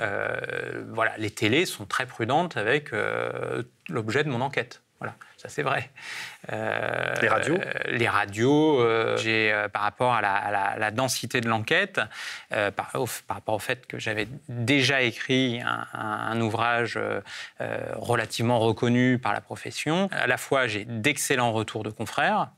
voilà, 0.92 1.18
les 1.18 1.32
télés 1.32 1.66
sont 1.66 1.86
très 1.86 2.06
prudentes 2.06 2.58
avec 2.58 2.92
l'objet 3.90 4.24
de 4.24 4.30
mon 4.30 4.42
enquête. 4.42 4.84
Voilà. 5.00 5.16
Ça 5.46 5.50
c'est 5.50 5.64
vrai. 5.64 5.90
les 6.52 7.28
radios 7.28 7.58
Les 7.88 8.08
radios, 8.08 9.18
j'ai, 9.18 9.66
par 9.74 9.84
rapport 9.84 10.14
à 10.14 10.22
la, 10.22 10.92
densité 10.92 11.42
de 11.42 11.50
l'enquête, 11.50 12.00
par, 12.50 12.92
rapport 13.30 13.56
au 13.56 13.60
fait 13.60 13.86
que 13.86 14.00
j'avais 14.00 14.28
déjà 14.50 15.02
écrit 15.02 15.62
un, 15.94 16.42
ouvrage 16.42 17.00
relativement 17.60 18.60
reconnu 18.60 19.20
par 19.20 19.34
la 19.34 19.42
profession, 19.42 20.10
à 20.12 20.28
la 20.28 20.38
fois 20.38 20.68
j'ai 20.68 20.86
d'excellents 20.86 21.52
retours 21.52 21.84
de 21.84 21.90
confrères, 21.90 22.50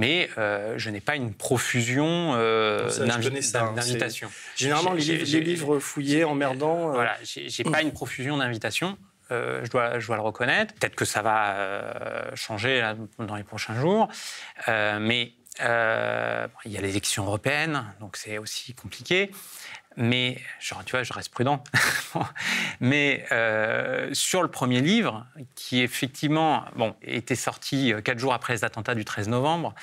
mais 0.00 0.30
euh, 0.38 0.74
je 0.78 0.88
n'ai 0.88 1.00
pas 1.00 1.16
une 1.16 1.34
profusion 1.34 2.32
euh, 2.34 2.88
hein, 3.00 3.72
d'invitations. 3.74 4.30
Généralement, 4.56 4.94
les, 4.94 5.02
livres 5.02 5.78
fouillés, 5.78 6.24
emmerdants. 6.24 6.88
Euh... 6.88 6.92
Voilà, 6.92 7.16
j'ai 7.22 7.64
pas 7.64 7.82
une 7.82 7.92
profusion 7.92 8.38
d'invitations. 8.38 8.96
Euh, 9.30 9.64
je, 9.64 9.70
dois, 9.70 9.96
le 9.98 10.20
reconnaître. 10.20 10.74
Peut-être 10.74 10.96
que 10.96 11.04
ça 11.04 11.22
va 11.22 11.54
euh, 11.54 12.30
changer 12.34 12.94
dans 13.18 13.36
les 13.36 13.44
prochains 13.44 13.74
jours. 13.78 14.08
mais 14.66 15.32
il 15.58 16.72
y 16.72 16.78
a 16.78 16.80
l'élection 16.80 17.24
européenne, 17.26 17.84
donc 18.00 18.16
c'est 18.16 18.38
aussi 18.38 18.74
compliqué. 18.74 19.30
Mais, 19.96 20.38
tu 20.60 20.92
vois, 20.92 21.02
je 21.02 21.12
reste 21.12 21.30
prudent. 21.32 21.62
Mais 22.80 23.26
euh, 23.32 24.08
sur 24.12 24.42
le 24.42 24.48
premier 24.48 24.80
livre, 24.80 25.26
qui 25.54 25.80
effectivement 25.80 26.64
bon, 26.76 26.94
était 27.02 27.34
sorti 27.34 27.92
euh, 27.92 28.00
quatre 28.00 28.18
jours 28.18 28.32
après 28.32 28.54
les 28.54 28.64
attentats 28.64 28.94
du 28.94 29.04
13 29.04 29.28
novembre, 29.28 29.74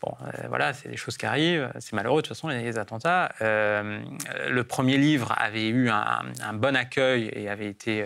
Bon, 0.00 0.14
euh, 0.22 0.48
voilà, 0.48 0.72
c'est 0.72 0.88
des 0.88 0.96
choses 0.96 1.16
qui 1.16 1.26
arrivent. 1.26 1.70
C'est 1.78 1.92
malheureux 1.92 2.22
de 2.22 2.26
toute 2.26 2.36
façon 2.36 2.48
les 2.48 2.78
attentats. 2.78 3.32
le 3.40 4.62
premier 4.62 4.96
livre 4.96 5.34
avait 5.36 5.68
eu 5.68 5.90
un, 5.90 6.52
bon 6.54 6.74
accueil 6.76 7.30
et 7.32 7.48
avait 7.48 7.68
été, 7.68 8.04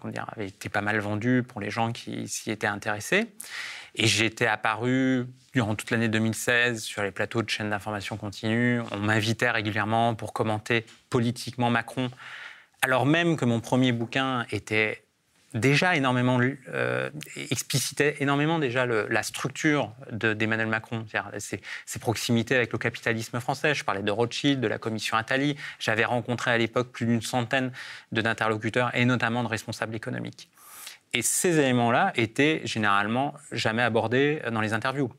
comment 0.00 0.12
dire, 0.12 0.26
avait 0.34 0.48
été 0.48 0.68
pas 0.68 0.80
mal 0.80 0.98
vendu 0.98 1.44
pour 1.46 1.60
les 1.60 1.70
gens 1.70 1.92
qui 1.92 2.28
s'y 2.28 2.50
étaient 2.50 2.66
intéressés. 2.66 3.26
Et 3.94 4.06
j'étais 4.06 4.46
apparu 4.46 5.26
durant 5.54 5.74
toute 5.74 5.90
l'année 5.90 6.08
2016 6.08 6.82
sur 6.82 7.02
les 7.02 7.10
plateaux 7.10 7.42
de 7.42 7.48
chaînes 7.48 7.70
d'information 7.70 8.18
continue. 8.18 8.82
On 8.92 8.98
m'invitait 8.98 9.50
régulièrement 9.50 10.14
pour 10.14 10.34
commenter 10.34 10.84
politiquement 11.08 11.70
Macron, 11.70 12.10
alors 12.82 13.06
même 13.06 13.36
que 13.36 13.46
mon 13.46 13.60
premier 13.60 13.92
bouquin 13.92 14.44
était 14.50 15.05
déjà 15.56 15.96
énormément 15.96 16.38
euh, 16.68 17.10
explicitait 17.50 18.16
énormément 18.20 18.58
déjà 18.58 18.86
la 18.86 19.22
structure 19.22 19.92
d'Emmanuel 20.12 20.68
Macron, 20.68 21.04
ses, 21.38 21.60
ses, 21.84 21.98
proximités 21.98 22.54
avec 22.54 22.72
le 22.72 22.78
capitalisme 22.78 23.40
français. 23.40 23.74
Je 23.74 23.84
parlais 23.84 24.02
de 24.02 24.10
Rothschild, 24.10 24.60
de 24.60 24.68
la 24.68 24.78
commission 24.78 25.16
Attali. 25.16 25.56
J'avais 25.78 26.04
rencontré 26.04 26.50
à 26.50 26.58
l'époque 26.58 26.92
plus 26.92 27.06
d'une 27.06 27.22
centaine 27.22 27.72
d'interlocuteurs 28.12 28.94
et 28.94 29.04
notamment 29.04 29.42
de 29.42 29.48
responsables 29.48 29.94
économiques. 29.94 30.48
Et 31.12 31.22
ces 31.22 31.58
éléments-là 31.58 32.12
étaient 32.16 32.60
généralement 32.64 33.34
jamais 33.52 33.82
abordés 33.82 34.42
dans 34.50 34.60
les 34.60 34.72
interviews. 34.72 35.10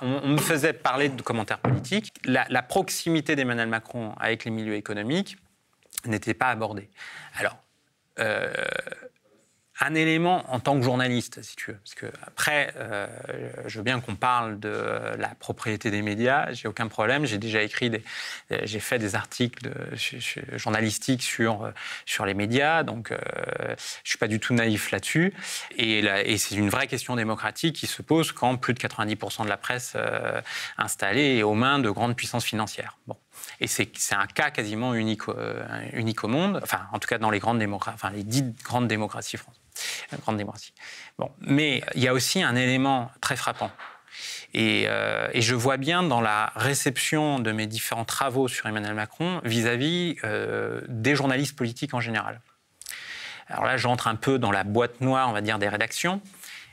On, 0.00 0.28
me 0.28 0.38
faisait 0.38 0.72
parler 0.72 1.08
de 1.08 1.20
commentaires 1.20 1.58
politiques. 1.58 2.10
La, 2.24 2.62
proximité 2.62 3.36
d'Emmanuel 3.36 3.68
Macron 3.68 4.14
avec 4.18 4.44
les 4.44 4.50
milieux 4.50 4.76
économiques 4.76 5.36
n'était 6.06 6.34
pas 6.34 6.48
abordée. 6.48 6.88
Alors, 7.38 7.58
euh, 8.18 8.50
un 9.80 9.94
élément 9.94 10.44
en 10.52 10.60
tant 10.60 10.76
que 10.76 10.82
journaliste, 10.82 11.42
si 11.42 11.56
tu 11.56 11.72
veux. 11.72 11.78
Parce 11.78 11.94
que 11.94 12.06
après, 12.26 12.72
euh, 12.76 13.06
je 13.66 13.78
veux 13.78 13.84
bien 13.84 14.00
qu'on 14.00 14.16
parle 14.16 14.58
de 14.58 14.70
la 15.18 15.28
propriété 15.28 15.90
des 15.90 16.02
médias, 16.02 16.52
j'ai 16.52 16.68
aucun 16.68 16.88
problème. 16.88 17.26
J'ai 17.26 17.38
déjà 17.38 17.62
écrit, 17.62 17.90
des, 17.90 18.02
euh, 18.52 18.60
j'ai 18.64 18.80
fait 18.80 18.98
des 18.98 19.14
articles 19.14 19.70
journalistiques 20.54 21.22
sur, 21.22 21.64
euh, 21.64 21.70
sur 22.04 22.26
les 22.26 22.34
médias, 22.34 22.82
donc 22.82 23.12
euh, 23.12 23.18
je 24.04 24.10
suis 24.10 24.18
pas 24.18 24.28
du 24.28 24.40
tout 24.40 24.54
naïf 24.54 24.90
là-dessus. 24.90 25.34
Et, 25.76 25.98
et 26.00 26.38
c'est 26.38 26.54
une 26.54 26.70
vraie 26.70 26.86
question 26.86 27.16
démocratique 27.16 27.76
qui 27.76 27.86
se 27.86 28.02
pose 28.02 28.32
quand 28.32 28.56
plus 28.56 28.74
de 28.74 28.78
90% 28.78 29.44
de 29.44 29.48
la 29.48 29.56
presse 29.56 29.92
euh, 29.96 30.40
installée 30.78 31.36
est 31.36 31.42
aux 31.42 31.54
mains 31.54 31.78
de 31.78 31.90
grandes 31.90 32.16
puissances 32.16 32.44
financières. 32.44 32.98
Bon. 33.06 33.16
Et 33.60 33.66
c'est 33.66 33.88
un 34.12 34.26
cas 34.26 34.50
quasiment 34.50 34.94
unique, 34.94 35.22
unique 35.92 36.24
au 36.24 36.28
monde, 36.28 36.58
enfin 36.62 36.86
en 36.92 36.98
tout 36.98 37.06
cas 37.06 37.18
dans 37.18 37.30
les 37.30 37.38
grandes 37.38 37.58
démocraties, 37.58 37.94
enfin 37.94 38.10
les 38.10 38.24
dites 38.24 38.62
grandes 38.62 38.88
démocraties 38.88 39.36
françaises 39.36 39.65
grande 40.22 40.36
démocratie. 40.36 40.72
Bon, 41.18 41.30
mais 41.40 41.82
il 41.94 42.02
y 42.02 42.08
a 42.08 42.14
aussi 42.14 42.42
un 42.42 42.56
élément 42.56 43.10
très 43.20 43.36
frappant. 43.36 43.70
Euh, 44.54 45.28
et, 45.32 45.42
je 45.42 45.54
vois 45.54 45.76
bien 45.76 46.02
dans 46.02 46.20
la 46.20 46.52
réception 46.56 47.38
de 47.38 47.52
mes 47.52 47.66
différents 47.66 48.04
travaux 48.04 48.48
sur 48.48 48.66
Emmanuel 48.66 48.94
Macron 48.94 49.40
vis-à-vis 49.44 50.16
euh, 50.24 50.80
des 50.88 51.14
journalistes 51.14 51.56
politiques 51.56 51.94
en 51.94 52.00
général. 52.00 52.40
Alors 53.48 53.64
là, 53.64 53.76
j'entre 53.76 54.08
un 54.08 54.14
peu 54.14 54.38
dans 54.38 54.50
la 54.50 54.64
boîte 54.64 55.00
noire, 55.00 55.28
on 55.28 55.32
va 55.32 55.40
dire, 55.40 55.58
des 55.58 55.68
rédactions. 55.68 56.20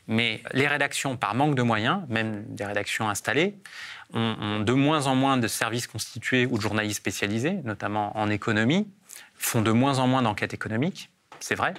Mais 0.08 0.41
les 0.51 0.68
rédactions, 0.68 1.16
par 1.18 1.34
manque 1.34 1.56
de 1.56 1.62
moyens, 1.62 2.01
même 2.10 2.43
des 2.47 2.66
rédactions 2.66 3.10
installées, 3.10 3.56
ont 4.14 4.60
de 4.60 4.74
moins 4.74 5.08
en 5.08 5.16
moins 5.16 5.38
de 5.38 5.47
services 5.47 5.88
constitués 5.88 6.45
ou 6.45 6.58
de 6.58 6.62
journalistes 6.62 6.97
spécialisés, 6.97 7.60
notamment 7.64 8.18
en 8.18 8.30
économie, 8.30 8.88
font 9.36 9.62
de 9.62 9.72
moins 9.72 9.99
en 9.99 10.08
moins 10.08 10.22
d'enquêtes 10.22 10.54
économiques, 10.54 11.10
c'est 11.39 11.56
vrai, 11.56 11.74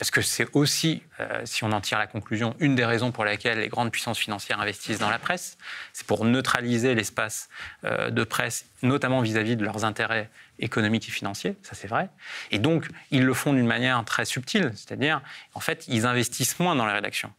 parce 0.00 0.10
que 0.10 0.22
c'est 0.22 0.46
aussi, 0.54 1.02
euh, 1.20 1.42
si 1.44 1.62
on 1.62 1.72
en 1.72 1.80
tire 1.82 1.98
la 1.98 2.06
conclusion, 2.06 2.56
une 2.58 2.74
des 2.74 2.86
raisons 2.86 3.12
pour 3.12 3.26
lesquelles 3.26 3.58
les 3.58 3.68
grandes 3.68 3.92
puissances 3.92 4.18
financières 4.18 4.58
investissent 4.58 4.98
dans 4.98 5.10
la 5.10 5.18
presse. 5.18 5.58
C'est 5.92 6.06
pour 6.06 6.24
neutraliser 6.24 6.94
l'espace 6.94 7.50
euh, 7.84 8.08
de 8.08 8.24
presse, 8.24 8.64
notamment 8.80 9.20
vis-à-vis 9.20 9.56
de 9.56 9.64
leurs 9.64 9.84
intérêts 9.84 10.30
économiques 10.60 11.08
et 11.08 11.12
financiers, 11.12 11.56
ça 11.62 11.74
c'est 11.74 11.88
vrai. 11.88 12.08
Et 12.50 12.58
donc, 12.58 12.88
ils 13.10 13.24
le 13.24 13.34
font 13.34 13.52
d'une 13.52 13.66
manière 13.66 14.02
très 14.04 14.24
subtile, 14.24 14.72
c'est-à-dire, 14.74 15.20
en 15.54 15.60
fait, 15.60 15.84
ils 15.88 16.06
investissent 16.06 16.58
moins 16.58 16.76
dans 16.76 16.86
les 16.86 16.92
rédactions. 16.92 17.32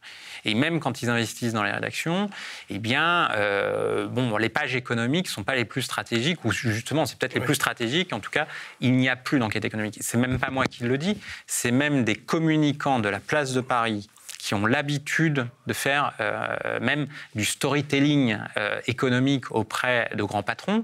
Et 0.44 0.56
même 0.56 0.80
quand 0.80 1.02
ils 1.02 1.10
investissent 1.10 1.54
dans 1.54 1.64
les 1.64 1.72
rédactions, 1.72 2.30
eh 2.70 2.80
bien, 2.80 3.30
euh, 3.32 4.08
bon, 4.08 4.38
les 4.38 4.50
pages 4.50 4.76
économiques 4.76 5.28
ne 5.28 5.32
sont 5.32 5.44
pas 5.44 5.56
les 5.56 5.66
plus 5.66 5.84
stratégiques, 5.84 6.44
ou 6.46 6.52
justement, 6.52 7.06
c'est 7.06 7.18
peut-être 7.18 7.36
les 7.36 7.42
plus 7.42 7.56
stratégiques. 7.56 8.12
En 8.14 8.20
tout 8.20 8.32
cas, 8.32 8.48
il 8.80 8.94
n'y 8.94 9.10
a 9.10 9.16
plus 9.16 9.40
d'enquête 9.40 9.66
économique. 9.66 9.98
C'est 10.02 10.18
même 10.18 10.40
pas 10.40 10.50
moi 10.50 10.66
qui 10.66 10.84
le 10.84 10.98
dis, 10.98 11.18
c'est 11.48 11.72
même 11.72 12.04
des 12.04 12.16
communicants 12.16 13.00
de 13.00 13.10
la 13.10 13.20
place 13.20 13.54
de 13.54 13.62
Paris 13.62 14.10
qui 14.52 14.56
ont 14.56 14.66
l'habitude 14.66 15.48
de 15.66 15.72
faire 15.72 16.12
euh, 16.20 16.78
même 16.82 17.08
du 17.36 17.46
storytelling 17.46 18.38
euh, 18.58 18.82
économique 18.86 19.50
auprès 19.52 20.12
de 20.14 20.24
grands 20.24 20.44
patrons, 20.44 20.84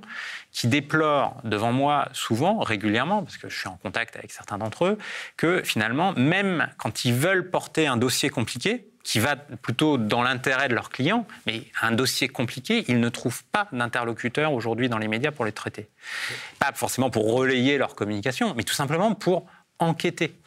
qui 0.54 0.68
déplorent 0.68 1.36
devant 1.44 1.74
moi 1.74 2.08
souvent, 2.14 2.60
régulièrement, 2.60 3.24
parce 3.24 3.36
que 3.36 3.50
je 3.50 3.60
suis 3.60 3.68
en 3.68 3.76
contact 3.76 4.16
avec 4.16 4.32
certains 4.32 4.58
d'entre 4.58 4.86
eux, 4.86 4.98
que 5.36 5.62
finalement, 5.64 6.14
même 6.14 6.70
quand 6.78 7.04
ils 7.04 7.14
veulent 7.14 7.52
porter 7.52 7.88
un 7.88 7.98
dossier 7.98 8.30
compliqué, 8.30 8.88
qui 9.04 9.20
va 9.20 9.36
plutôt 9.36 9.98
dans 9.98 10.24
l'intérêt 10.24 10.70
de 10.70 10.74
leurs 10.74 10.90
clients, 10.90 11.28
mais 11.46 11.64
un 11.82 11.92
dossier 11.92 12.30
compliqué, 12.30 12.86
ils 12.88 13.02
ne 13.02 13.10
trouvent 13.10 13.44
pas 13.52 13.68
d'interlocuteurs 13.74 14.54
aujourd'hui 14.54 14.88
dans 14.88 14.98
les 14.98 15.10
médias 15.10 15.32
pour 15.32 15.44
les 15.44 15.52
traiter. 15.52 15.90
Pas 16.58 16.72
forcément 16.74 17.10
pour 17.10 17.34
relayer 17.34 17.78
leur 17.78 17.96
communication, 17.96 18.54
mais 18.56 18.64
tout 18.64 18.74
simplement 18.74 19.14
pour 19.14 19.46
enquêter. 19.80 20.38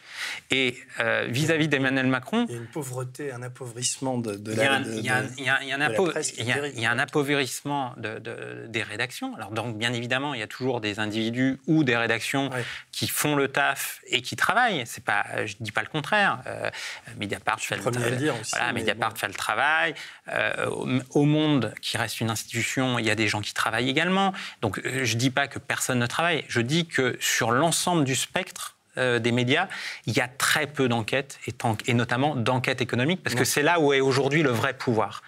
Et 0.51 0.77
euh, 1.01 1.27
vis-à-vis 1.29 1.69
d'Emmanuel 1.69 2.07
Macron. 2.07 2.47
Il 2.49 2.55
y 2.55 2.59
a 2.59 2.61
une 2.61 2.67
pauvreté, 2.67 3.33
un 3.33 3.43
appauvrissement 3.43 4.19
de, 4.19 4.35
de 4.35 4.53
la 4.55 4.81
Il 4.81 5.05
y 5.05 6.85
a 6.85 6.91
un 6.91 6.99
appauvrissement 6.99 7.95
des 7.97 8.83
rédactions. 8.83 9.35
Alors, 9.37 9.51
donc, 9.51 9.77
bien 9.77 9.93
évidemment, 9.93 10.35
il 10.35 10.41
y 10.41 10.43
a 10.43 10.47
toujours 10.47 10.81
des 10.81 10.99
individus 10.99 11.59
ou 11.67 11.85
des 11.85 11.97
rédactions 11.97 12.51
qui 12.93 13.09
font 13.09 13.35
le 13.35 13.49
taf 13.49 14.01
et 14.07 14.23
qui 14.23 14.37
travaillent. 14.37 14.83
C'est 14.87 15.05
pas, 15.05 15.25
je 15.47 15.55
ne 15.61 15.65
dis 15.65 15.73
pas 15.73 15.83
le 15.83 15.89
contraire. 15.89 16.41
Euh, 16.47 16.71
Mediapart, 17.19 17.61
fait 17.61 17.77
le, 17.77 17.83
voilà, 17.83 18.73
Mediapart 18.73 19.17
fait 19.17 19.29
le 19.29 19.35
travail. 19.35 19.95
Euh, 20.29 20.67
au, 21.11 21.25
Monde, 21.31 21.75
qui 21.81 21.97
reste 21.97 22.21
une 22.21 22.31
institution, 22.31 22.99
il 22.99 23.07
y 23.07 23.11
a 23.11 23.15
des 23.15 23.29
gens 23.29 23.41
qui 23.41 23.55
travaillent 23.55 23.89
également. 23.89 24.33
Donc, 24.63 24.79
euh, 24.79 25.05
je 25.05 25.15
ne 25.15 25.19
dis 25.19 25.31
pas 25.31 25.47
que 25.47 25.59
personne 25.59 25.99
ne 25.99 26.07
travaille. 26.07 26.45
Je 26.49 26.61
dis 26.61 26.87
que 26.87 27.17
sur 27.21 27.53
l'ensemble 27.53 28.05
du 28.05 28.17
spectre, 28.17 28.77
euh, 28.99 29.21
des 29.21 29.31
médias, 29.31 29.69
il 30.07 30.17
y 30.17 30.21
a 30.21 30.27
très 30.27 30.67
peu 30.67 30.89
d'enquêtes, 30.89 31.39
et, 31.87 31.95
notamment 31.95 32.35
d'enquêtes 32.35 32.81
économiques, 32.81 33.23
parce 33.23 33.37
que 33.37 33.45
c'est 33.45 33.63
là 33.63 33.79
où 33.79 33.93
est 33.93 34.01
aujourd'hui 34.01 34.43
le 34.43 34.51
vrai 34.51 34.75
pouvoir. 34.75 35.23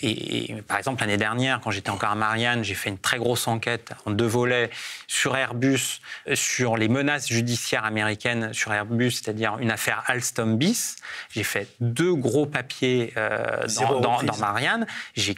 Et, 0.00 0.54
par 0.68 0.76
exemple, 0.76 1.00
l'année 1.00 1.16
dernière, 1.16 1.60
quand 1.62 1.70
j'étais 1.70 1.88
encore 1.88 2.10
à 2.10 2.14
Marianne, 2.14 2.62
j'ai 2.62 2.74
fait 2.74 2.90
une 2.90 2.98
très 2.98 3.16
grosse 3.16 3.48
enquête 3.48 3.92
en 4.04 4.10
deux 4.10 4.26
volets 4.26 4.68
sur 5.06 5.34
Airbus, 5.34 6.02
euh, 6.28 6.34
sur 6.34 6.76
les 6.76 6.88
menaces 6.88 7.28
judiciaires 7.28 7.86
américaines 7.86 8.52
sur 8.52 8.70
Airbus, 8.74 9.12
c'est-à-dire 9.12 9.56
une 9.60 9.70
affaire 9.70 10.02
Alstom 10.08 10.58
bis. 10.58 10.96
J'ai 11.30 11.44
fait 11.44 11.68
deux 11.80 12.14
gros 12.14 12.44
papiers 12.44 13.14
euh, 13.16 13.66
dans, 14.02 14.20
Marianne. 14.38 14.86
J'ai, 15.14 15.34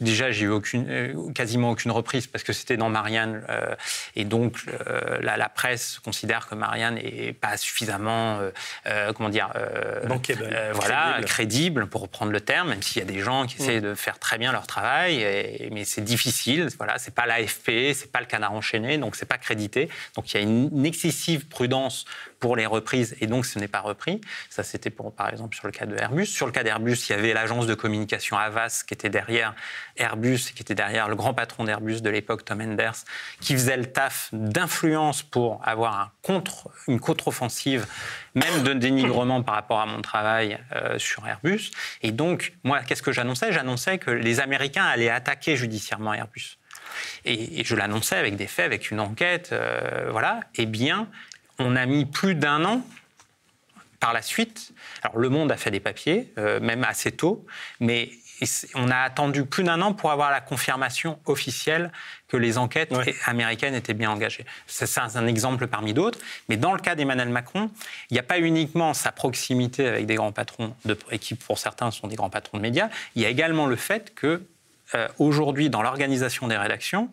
déjà, 0.00 0.30
j'ai 0.30 0.44
eu 0.44 0.50
aucune, 0.50 1.32
quasiment 1.34 1.70
aucune 1.70 1.90
reprise 1.90 2.28
parce 2.28 2.44
que 2.44 2.52
c'était 2.52 2.76
dans 2.76 2.90
Marianne, 2.90 3.42
et 4.14 4.24
donc 4.24 4.64
la, 5.20 5.36
la, 5.36 5.48
presse 5.48 5.98
considère 6.04 6.46
que 6.46 6.54
Marianne 6.54 6.98
est 6.98 7.07
est 7.08 7.32
pas 7.32 7.56
suffisamment, 7.56 8.40
comment 9.14 9.28
dire, 9.28 9.50
bankable, 10.06 10.72
voilà, 10.72 11.20
crédible. 11.24 11.86
pour 11.88 12.02
reprendre 12.02 12.32
le 12.32 12.40
terme, 12.40 12.68
même 12.68 12.82
s'il 12.82 13.00
y 13.00 13.02
a 13.02 13.08
des 13.08 13.20
gens 13.20 13.46
qui 13.46 13.56
mm. 13.56 13.64
essaient 13.64 13.80
de 13.80 13.94
faire 13.94 14.18
très 14.18 14.38
bien 14.38 14.52
leur 14.52 14.66
travail, 14.66 15.68
mais 15.72 15.84
c'est 15.84 16.04
difficile. 16.04 16.68
Voilà, 16.78 16.98
c'est 16.98 17.14
pas 17.14 17.26
l'AFP, 17.26 17.92
c'est 17.94 18.10
pas 18.10 18.20
le 18.20 18.26
Canard 18.26 18.52
enchaîné, 18.52 18.98
donc 18.98 19.16
c'est 19.16 19.26
pas 19.26 19.38
crédité. 19.38 19.88
Donc 20.14 20.32
il 20.32 20.36
y 20.36 20.40
a 20.40 20.42
une 20.42 20.86
excessive 20.86 21.46
prudence 21.48 22.04
pour 22.40 22.56
les 22.56 22.66
reprises 22.66 23.16
et 23.20 23.26
donc 23.26 23.46
ce 23.46 23.58
n'est 23.58 23.68
pas 23.68 23.80
repris. 23.80 24.20
Ça, 24.50 24.62
c'était 24.62 24.90
pour, 24.90 25.14
par 25.14 25.28
exemple 25.30 25.56
sur 25.56 25.66
le 25.66 25.72
cas 25.72 25.86
de 25.86 25.96
Airbus. 25.96 26.26
Sur 26.26 26.46
le 26.46 26.52
cas 26.52 26.62
d'Airbus, 26.62 26.96
il 27.08 27.10
y 27.10 27.14
avait 27.14 27.32
l'agence 27.32 27.66
de 27.66 27.74
communication 27.74 28.36
Avas 28.36 28.84
qui 28.86 28.94
était 28.94 29.10
derrière 29.10 29.54
Airbus, 29.96 30.38
qui 30.54 30.62
était 30.62 30.74
derrière 30.74 31.08
le 31.08 31.16
grand 31.16 31.34
patron 31.34 31.64
d'Airbus 31.64 32.00
de 32.00 32.10
l'époque, 32.10 32.44
Tom 32.44 32.60
Enders, 32.60 33.04
qui 33.40 33.54
faisait 33.54 33.76
le 33.76 33.86
taf 33.86 34.28
d'influence 34.32 35.22
pour 35.22 35.60
avoir 35.64 36.12
une 36.86 37.00
contre-offensive, 37.00 37.86
même 38.34 38.62
de 38.62 38.72
dénigrement 38.72 39.42
par 39.42 39.54
rapport 39.54 39.80
à 39.80 39.86
mon 39.86 40.02
travail 40.02 40.58
euh, 40.74 40.98
sur 40.98 41.26
Airbus. 41.26 41.70
Et 42.02 42.12
donc, 42.12 42.54
moi, 42.64 42.80
qu'est-ce 42.80 43.02
que 43.02 43.12
j'annonçais? 43.12 43.52
J'annonçais 43.52 43.98
que 43.98 44.10
les 44.10 44.40
Américains 44.40 44.84
allaient 44.84 45.10
attaquer 45.10 45.56
judiciairement 45.56 46.14
Airbus. 46.14 46.58
Et, 47.24 47.64
je 47.64 47.74
l'annonçais 47.74 48.16
avec 48.16 48.36
des 48.36 48.46
faits, 48.46 48.66
avec 48.66 48.90
une 48.90 49.00
enquête, 49.00 49.50
euh, 49.52 50.08
voilà. 50.10 50.40
Eh 50.56 50.66
bien, 50.66 51.08
on 51.58 51.76
a 51.76 51.86
mis 51.86 52.04
plus 52.04 52.34
d'un 52.34 52.64
an 52.64 52.82
par 54.00 54.12
la 54.12 54.22
suite. 54.22 54.72
Alors, 55.02 55.18
Le 55.18 55.28
Monde 55.28 55.50
a 55.50 55.56
fait 55.56 55.70
des 55.70 55.80
papiers, 55.80 56.32
euh, 56.38 56.60
même 56.60 56.84
assez 56.84 57.12
tôt, 57.12 57.44
mais 57.80 58.10
on 58.74 58.90
a 58.90 58.98
attendu 58.98 59.44
plus 59.44 59.64
d'un 59.64 59.80
an 59.82 59.92
pour 59.92 60.12
avoir 60.12 60.30
la 60.30 60.40
confirmation 60.40 61.18
officielle 61.26 61.90
que 62.28 62.36
les 62.36 62.58
enquêtes 62.58 62.92
américaines 63.26 63.74
étaient 63.74 63.94
bien 63.94 64.10
engagées. 64.10 64.44
C'est 64.66 64.86
un 64.98 65.26
exemple 65.26 65.66
parmi 65.66 65.94
d'autres. 65.94 66.18
Mais 66.48 66.56
dans 66.56 66.72
le 66.72 66.78
cas 66.78 66.94
d'Emmanuel 66.94 67.30
Macron, 67.30 67.70
il 68.10 68.14
n'y 68.14 68.20
a 68.20 68.22
pas 68.22 68.38
uniquement 68.38 68.94
sa 68.94 69.12
proximité 69.12 69.88
avec 69.88 70.06
des 70.06 70.14
grands 70.14 70.32
patrons, 70.32 70.74
de, 70.84 70.96
et 71.10 71.18
qui 71.18 71.34
pour 71.34 71.58
certains 71.58 71.90
sont 71.90 72.06
des 72.06 72.16
grands 72.16 72.30
patrons 72.30 72.58
de 72.58 72.62
médias, 72.62 72.90
il 73.16 73.22
y 73.22 73.26
a 73.26 73.28
également 73.28 73.66
le 73.66 73.76
fait 73.76 74.14
que 74.14 74.42
euh, 74.94 75.08
aujourd'hui, 75.18 75.68
dans 75.68 75.82
l'organisation 75.82 76.46
des 76.48 76.56
rédactions, 76.56 77.10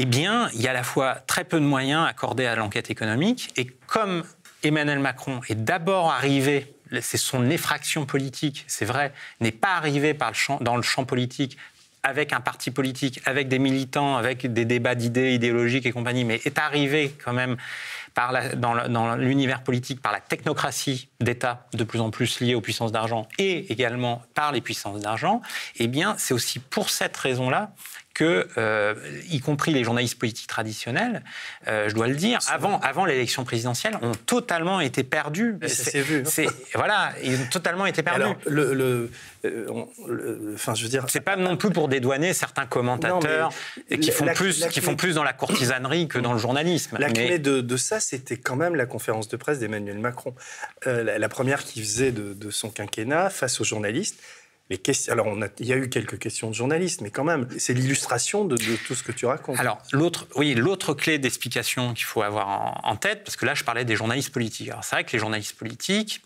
eh 0.00 0.04
bien, 0.04 0.48
il 0.54 0.62
y 0.62 0.68
a 0.68 0.70
à 0.70 0.74
la 0.74 0.84
fois 0.84 1.16
très 1.26 1.42
peu 1.42 1.58
de 1.58 1.64
moyens 1.64 2.06
accordés 2.08 2.46
à 2.46 2.54
l'enquête 2.54 2.88
économique. 2.88 3.50
Et 3.56 3.66
comme 3.88 4.22
Emmanuel 4.62 5.00
Macron 5.00 5.40
est 5.48 5.56
d'abord 5.56 6.12
arrivé, 6.12 6.72
c'est 7.00 7.16
son 7.16 7.50
effraction 7.50 8.06
politique, 8.06 8.64
c'est 8.68 8.84
vrai, 8.84 9.12
n'est 9.40 9.50
pas 9.50 9.74
arrivé 9.74 10.16
dans 10.60 10.76
le 10.76 10.82
champ 10.82 11.04
politique 11.04 11.58
avec 12.04 12.32
un 12.32 12.40
parti 12.40 12.70
politique, 12.70 13.20
avec 13.24 13.48
des 13.48 13.58
militants, 13.58 14.16
avec 14.16 14.52
des 14.52 14.64
débats 14.64 14.94
d'idées 14.94 15.34
idéologiques 15.34 15.84
et 15.84 15.90
compagnie, 15.90 16.24
mais 16.24 16.40
est 16.44 16.58
arrivé 16.58 17.12
quand 17.24 17.32
même 17.32 17.56
dans 18.56 19.14
l'univers 19.16 19.62
politique 19.62 20.00
par 20.00 20.12
la 20.12 20.20
technocratie 20.20 21.08
d'État 21.20 21.66
de 21.72 21.84
plus 21.84 22.00
en 22.00 22.10
plus 22.10 22.40
liée 22.40 22.54
aux 22.54 22.60
puissances 22.60 22.92
d'argent 22.92 23.28
et 23.38 23.70
également 23.72 24.22
par 24.34 24.52
les 24.52 24.60
puissances 24.60 25.00
d'argent, 25.00 25.42
eh 25.76 25.88
bien, 25.88 26.14
c'est 26.18 26.34
aussi 26.34 26.58
pour 26.58 26.90
cette 26.90 27.16
raison-là 27.16 27.72
que, 28.18 28.48
euh, 28.58 28.94
y 29.30 29.38
compris 29.38 29.72
les 29.72 29.84
journalistes 29.84 30.18
politiques 30.18 30.48
traditionnels, 30.48 31.22
euh, 31.68 31.88
je 31.88 31.94
dois 31.94 32.08
le 32.08 32.16
dire, 32.16 32.40
avant, 32.48 32.80
avant 32.80 33.04
l'élection 33.04 33.44
présidentielle, 33.44 33.96
ont 34.02 34.10
totalement 34.26 34.80
été 34.80 35.04
perdus. 35.04 35.56
C'est 35.68 36.00
vu. 36.00 36.24
Voilà, 36.74 37.12
ils 37.22 37.40
ont 37.40 37.46
totalement 37.48 37.86
été 37.86 38.02
perdus. 38.02 38.22
Alors, 38.22 38.36
le, 38.44 39.08
euh, 39.44 39.66
enfin, 40.52 40.74
je 40.74 40.82
veux 40.82 40.88
dire, 40.88 41.04
c'est 41.08 41.20
pas 41.20 41.36
non 41.36 41.56
plus 41.56 41.70
pour 41.70 41.86
dédouaner 41.86 42.32
certains 42.32 42.66
commentateurs 42.66 43.50
qui 43.88 44.10
font 44.10 44.26
plus, 44.34 44.66
qui 44.66 44.80
font 44.80 44.96
plus 44.96 45.14
dans 45.14 45.24
la 45.24 45.32
courtisanerie 45.32 46.08
que 46.08 46.18
dans 46.18 46.32
le 46.32 46.40
journalisme. 46.40 46.96
La 46.98 47.10
clé 47.10 47.38
de, 47.38 47.76
ça, 47.76 48.00
c'était 48.00 48.36
quand 48.36 48.56
même 48.56 48.74
la 48.74 48.86
conférence 48.86 49.28
de 49.28 49.36
presse 49.36 49.60
d'Emmanuel 49.60 49.98
Macron, 49.98 50.34
la, 50.86 51.28
première 51.28 51.62
qui 51.62 51.80
faisait 51.82 52.10
de, 52.10 52.32
de 52.32 52.50
son 52.50 52.70
quinquennat 52.70 53.30
face 53.30 53.60
aux 53.60 53.64
journalistes 53.64 54.18
questions, 54.76 55.12
alors, 55.14 55.34
il 55.58 55.66
y 55.66 55.72
a 55.72 55.76
eu 55.76 55.88
quelques 55.88 56.18
questions 56.18 56.50
de 56.50 56.54
journalistes, 56.54 57.00
mais 57.00 57.08
quand 57.08 57.24
même, 57.24 57.48
c'est 57.56 57.72
l'illustration 57.72 58.44
de, 58.44 58.56
tout 58.86 58.94
ce 58.94 59.02
que 59.02 59.12
tu 59.12 59.24
racontes. 59.24 59.58
Alors, 59.58 59.78
l'autre, 59.92 60.26
oui, 60.36 60.54
l'autre 60.54 60.92
clé 60.92 61.18
d'explication 61.18 61.94
qu'il 61.94 62.04
faut 62.04 62.20
avoir 62.20 62.48
en, 62.48 62.90
en, 62.90 62.96
tête, 62.96 63.24
parce 63.24 63.36
que 63.36 63.46
là, 63.46 63.54
je 63.54 63.64
parlais 63.64 63.86
des 63.86 63.96
journalistes 63.96 64.30
politiques. 64.30 64.68
Alors, 64.68 64.84
c'est 64.84 64.96
vrai 64.96 65.04
que 65.04 65.12
les 65.12 65.18
journalistes 65.18 65.56
politiques, 65.56 66.20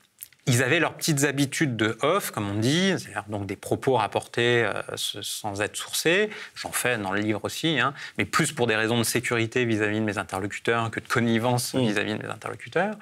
ils 0.46 0.62
avaient 0.62 0.80
leurs 0.80 0.94
petites 0.94 1.22
habitudes 1.22 1.76
de 1.76 1.96
off, 2.02 2.32
comme 2.32 2.50
on 2.50 2.54
dit, 2.54 2.94
c'est-à-dire 2.98 3.24
donc 3.28 3.46
des 3.46 3.54
propos 3.54 3.94
rapportés 3.94 4.64
euh, 4.64 4.82
sans 4.96 5.60
être 5.60 5.76
sourcés. 5.76 6.30
J'en 6.56 6.72
fais 6.72 6.98
dans 6.98 7.12
le 7.12 7.20
livre 7.20 7.44
aussi, 7.44 7.78
hein, 7.78 7.94
mais 8.18 8.24
plus 8.24 8.50
pour 8.50 8.66
des 8.66 8.74
raisons 8.74 8.98
de 8.98 9.04
sécurité 9.04 9.64
vis-à-vis 9.64 10.00
de 10.00 10.04
mes 10.04 10.18
interlocuteurs 10.18 10.90
que 10.90 10.98
de 10.98 11.06
connivence 11.06 11.74
mm. 11.74 11.80
vis-à-vis 11.80 12.14
de 12.14 12.22
mes 12.22 12.28
interlocuteurs. 12.28 12.96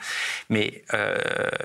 Mais 0.51 0.85
euh, 0.93 1.17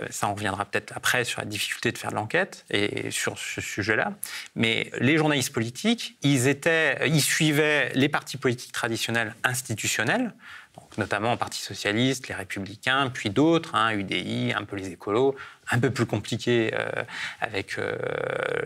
ça, 0.10 0.30
on 0.30 0.36
reviendra 0.36 0.64
peut-être 0.64 0.94
après 0.96 1.26
sur 1.26 1.42
la 1.42 1.46
difficulté 1.46 1.92
de 1.92 1.98
faire 1.98 2.12
de 2.12 2.16
l'enquête 2.16 2.66
et 2.70 3.12
sur 3.12 3.38
ce 3.38 3.60
sujet-là. 3.60 4.14
Mais 4.56 4.92
les 5.00 5.18
journalistes 5.18 5.52
politiques, 5.52 6.18
ils 6.22 6.48
étaient, 6.48 7.10
ils 7.10 7.22
suivaient 7.22 7.92
les 7.96 8.08
partis 8.08 8.38
politiques 8.38 8.72
traditionnels 8.72 9.36
institutionnels 9.44 10.32
notamment 10.98 11.34
au 11.34 11.38
Parti 11.38 11.62
socialiste, 11.62 12.28
les 12.28 12.36
Républicains, 12.36 13.10
puis 13.14 13.30
d'autres, 13.30 13.76
hein, 13.76 13.91
UDI, 13.93 14.54
un 14.56 14.64
peu 14.64 14.76
les 14.76 14.91
écolos, 14.91 15.36
un 15.72 15.80
peu 15.80 15.89
plus 15.89 16.06
compliqué 16.06 16.72
euh, 16.74 17.04
avec 17.41 17.78
euh, 17.78 17.96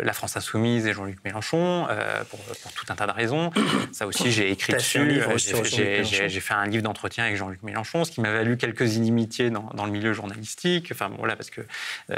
la 0.02 0.14
France 0.14 0.36
insoumise 0.36 0.86
et 0.86 0.94
Jean-Luc 0.94 1.24
Mélenchon, 1.24 1.88
euh, 1.90 2.24
pour, 2.30 2.40
tout 2.76 2.86
un 2.90 2.96
tas 2.96 3.08
de 3.08 3.12
raisons. 3.12 3.52
Ça 3.92 4.06
aussi, 4.06 4.32
j'ai 4.32 4.52
écrit 4.52 4.74
dessus. 4.74 5.22
J'ai 5.38 6.30
fait 6.30 6.54
un 6.54 6.68
livre 6.68 6.84
d'entretien 6.84 7.26
avec 7.26 7.38
Jean-Luc 7.38 7.64
Mélenchon, 7.64 8.04
ce 8.04 8.12
qui 8.12 8.22
m'a 8.22 8.32
valu 8.32 8.58
quelques 8.58 8.96
inimitiés 8.96 9.50
dans, 9.50 9.70
dans, 9.74 9.86
le 9.86 9.92
milieu 9.92 10.14
journalistique. 10.14 10.90
Enfin, 10.92 11.12
voilà, 11.18 11.36
parce 11.36 11.50
que 11.50 11.62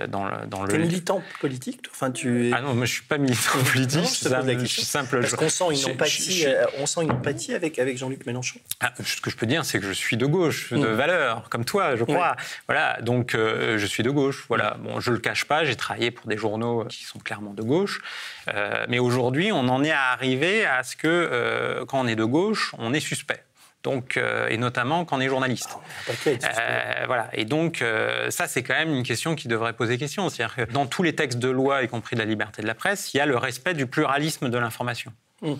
dans 0.07 0.25
le... 0.25 0.47
Dans 0.47 0.63
le... 0.63 0.77
militant 0.77 1.21
politique 1.39 1.81
enfin, 1.91 2.11
tu 2.11 2.47
es... 2.47 2.51
Ah 2.53 2.61
non, 2.61 2.73
moi, 2.73 2.85
je 2.85 2.93
suis 2.93 3.03
pas 3.03 3.17
militant 3.17 3.59
politique, 3.71 4.01
je, 4.03 4.65
suis 4.65 4.81
simple... 4.83 5.21
Parce 5.21 5.35
qu'on 5.35 5.49
sent 5.49 5.65
une 5.71 5.91
empathie, 5.91 6.45
on 6.79 6.85
sent 6.85 7.03
une 7.03 7.11
empathie 7.11 7.53
avec, 7.53 7.79
avec 7.79 7.97
Jean-Luc 7.97 8.25
Mélenchon? 8.25 8.59
Ah, 8.79 8.93
ce 9.03 9.21
que 9.21 9.29
je 9.29 9.35
peux 9.35 9.45
dire, 9.45 9.63
c'est 9.65 9.79
que 9.79 9.85
je 9.85 9.93
suis 9.93 10.00
de 10.17 10.25
gauche, 10.25 10.73
de 10.73 10.77
mm. 10.77 10.93
valeur, 10.93 11.49
comme 11.49 11.65
toi, 11.65 11.95
je 11.95 12.03
crois. 12.03 12.35
Voilà, 12.67 12.99
donc 13.01 13.33
je 13.33 13.85
suis 13.85 14.03
de 14.03 14.09
gauche, 14.09 14.45
voilà. 14.47 14.77
Bon, 14.79 14.99
je 14.99 15.11
le 15.11 15.19
cache 15.19 15.45
pas, 15.45 15.65
j'ai 15.65 15.75
travaillé 15.75 16.11
pour 16.11 16.27
des 16.27 16.37
journaux 16.37 16.85
qui 16.85 17.03
sont 17.03 17.19
clairement 17.19 17.53
de 17.53 17.61
gauche, 17.61 18.01
euh, 18.47 18.85
mais 18.87 18.99
aujourd'hui, 18.99 19.51
on 19.51 19.67
en 19.67 19.83
est 19.83 19.91
à 19.91 20.11
arriver 20.11 20.65
à 20.65 20.83
ce 20.83 20.95
que 20.95 21.07
euh, 21.07 21.85
quand 21.85 21.99
on 21.99 22.07
est 22.07 22.15
de 22.15 22.23
gauche, 22.23 22.73
on 22.77 22.93
est 22.93 22.99
suspect. 22.99 23.43
Donc, 23.83 24.15
euh, 24.15 24.47
et 24.47 24.57
notamment 24.57 25.05
quand 25.05 25.17
on 25.17 25.21
est 25.21 25.27
journaliste. 25.27 25.75
Ah, 26.07 27.05
voilà. 27.07 27.29
Et 27.33 27.45
donc, 27.45 27.83
ça, 28.29 28.47
c'est 28.47 28.61
quand 28.61 28.75
même 28.75 28.93
une 28.93 29.03
question 29.03 29.35
qui 29.35 29.47
devrait 29.47 29.73
poser 29.73 29.97
question. 29.97 30.29
C'est-à-dire 30.29 30.55
que 30.55 30.71
dans 30.71 30.85
tous 30.85 31.01
les 31.01 31.15
textes 31.15 31.39
de 31.39 31.49
loi, 31.49 31.81
y 31.81 31.87
compris 31.87 32.15
de 32.15 32.21
la 32.21 32.27
liberté 32.27 32.61
de 32.61 32.67
la 32.67 32.75
presse, 32.75 33.13
il 33.13 33.17
y 33.17 33.19
a 33.19 33.25
le 33.25 33.37
respect 33.37 33.73
du 33.73 33.87
pluralisme 33.87 34.49
de 34.49 34.57
l'information. 34.57 35.11
Mm. 35.41 35.53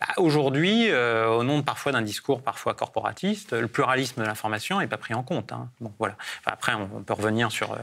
Bah, 0.00 0.06
aujourd'hui, 0.18 0.90
euh, 0.90 1.26
au 1.26 1.42
nom 1.42 1.62
parfois 1.62 1.90
d'un 1.90 2.02
discours 2.02 2.40
parfois 2.40 2.74
corporatiste, 2.74 3.52
le 3.52 3.66
pluralisme 3.66 4.22
de 4.22 4.26
l'information 4.26 4.78
n'est 4.78 4.86
pas 4.86 4.96
pris 4.96 5.12
en 5.12 5.24
compte. 5.24 5.50
Hein. 5.50 5.70
Bon, 5.80 5.92
voilà. 5.98 6.16
après, 6.46 6.72
on, 6.74 7.02
peut 7.02 7.14
revenir 7.14 7.50
sur, 7.50 7.72
euh, 7.72 7.78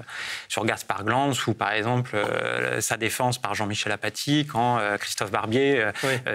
sur 0.47 0.65
Gaspard 0.65 1.03
Glantz 1.03 1.45
ou 1.47 1.53
par 1.53 1.73
exemple 1.73 2.11
euh, 2.15 2.79
sa 2.79 2.95
défense 2.95 3.37
par 3.37 3.53
Jean-Michel 3.53 3.91
Apathy 3.91 4.47
quand 4.49 4.79
Christophe 4.99 5.31
Barbier 5.31 5.89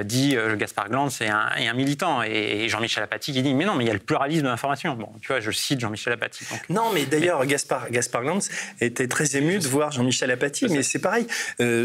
dit 0.04 0.36
Gaspard 0.56 0.88
Glantz 0.88 1.20
est 1.20 1.28
un, 1.28 1.48
un 1.56 1.72
militant 1.72 2.22
et, 2.22 2.68
Jean-Michel 2.68 3.02
Apathy 3.02 3.32
qui 3.32 3.42
dit 3.42 3.54
mais 3.54 3.64
non, 3.64 3.74
mais 3.74 3.84
il 3.84 3.86
y 3.86 3.90
a 3.90 3.94
le 3.94 4.00
pluralisme 4.00 4.44
de 4.44 4.48
l'information. 4.48 4.94
Bon, 4.94 5.08
tu 5.20 5.28
vois, 5.28 5.40
je 5.40 5.50
cite 5.50 5.80
Jean-Michel 5.80 6.12
Apathy. 6.12 6.44
Non, 6.68 6.90
mais 6.92 7.06
d'ailleurs, 7.06 7.44
Gaspard, 7.46 7.90
Gaspard 7.90 8.22
Glantz 8.22 8.50
était 8.80 9.08
très 9.08 9.36
ému 9.36 9.58
de 9.58 9.66
voir 9.66 9.92
Jean-Michel 9.92 10.30
Apathy, 10.30 10.66
mais 10.68 10.82
c'est 10.82 10.98
pareil. 10.98 11.26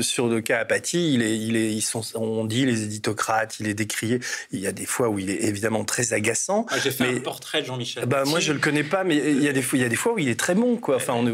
sur 0.01 0.27
le 0.27 0.41
cas 0.41 0.59
Apathy, 0.59 1.13
il 1.13 1.21
est, 1.21 1.37
il 1.37 1.55
est, 1.55 1.71
ils 1.71 1.81
sont, 1.81 2.01
on 2.15 2.45
dit 2.45 2.65
les 2.65 2.83
éditocrates, 2.83 3.59
il 3.59 3.67
est 3.67 3.84
décrié. 3.85 4.19
Il 4.51 4.59
y 4.59 4.67
a 4.67 4.71
des 4.71 4.85
fois 4.85 5.09
où 5.09 5.19
il 5.19 5.29
est 5.29 5.43
évidemment 5.43 5.83
très 5.85 6.13
agaçant. 6.13 6.65
Ah, 6.69 6.77
J'ai 6.83 6.91
fait 6.91 7.07
un 7.07 7.19
portrait 7.19 7.61
de 7.61 7.67
Jean-Michel. 7.67 8.05
Bah, 8.05 8.23
moi, 8.25 8.39
je 8.39 8.51
le 8.51 8.59
connais 8.59 8.83
pas, 8.83 9.03
mais 9.03 9.15
il 9.15 9.43
y 9.43 9.47
a 9.47 9.53
des 9.53 9.61
fois, 9.61 9.77
il 9.77 9.81
y 9.81 9.85
a 9.85 9.89
des 9.89 9.95
fois 9.95 10.13
où 10.13 10.19
il 10.19 10.29
est 10.29 10.39
très 10.39 10.55
bon, 10.55 10.77
quoi. 10.77 10.95
Enfin, 10.97 11.13
on 11.13 11.27
est, 11.27 11.33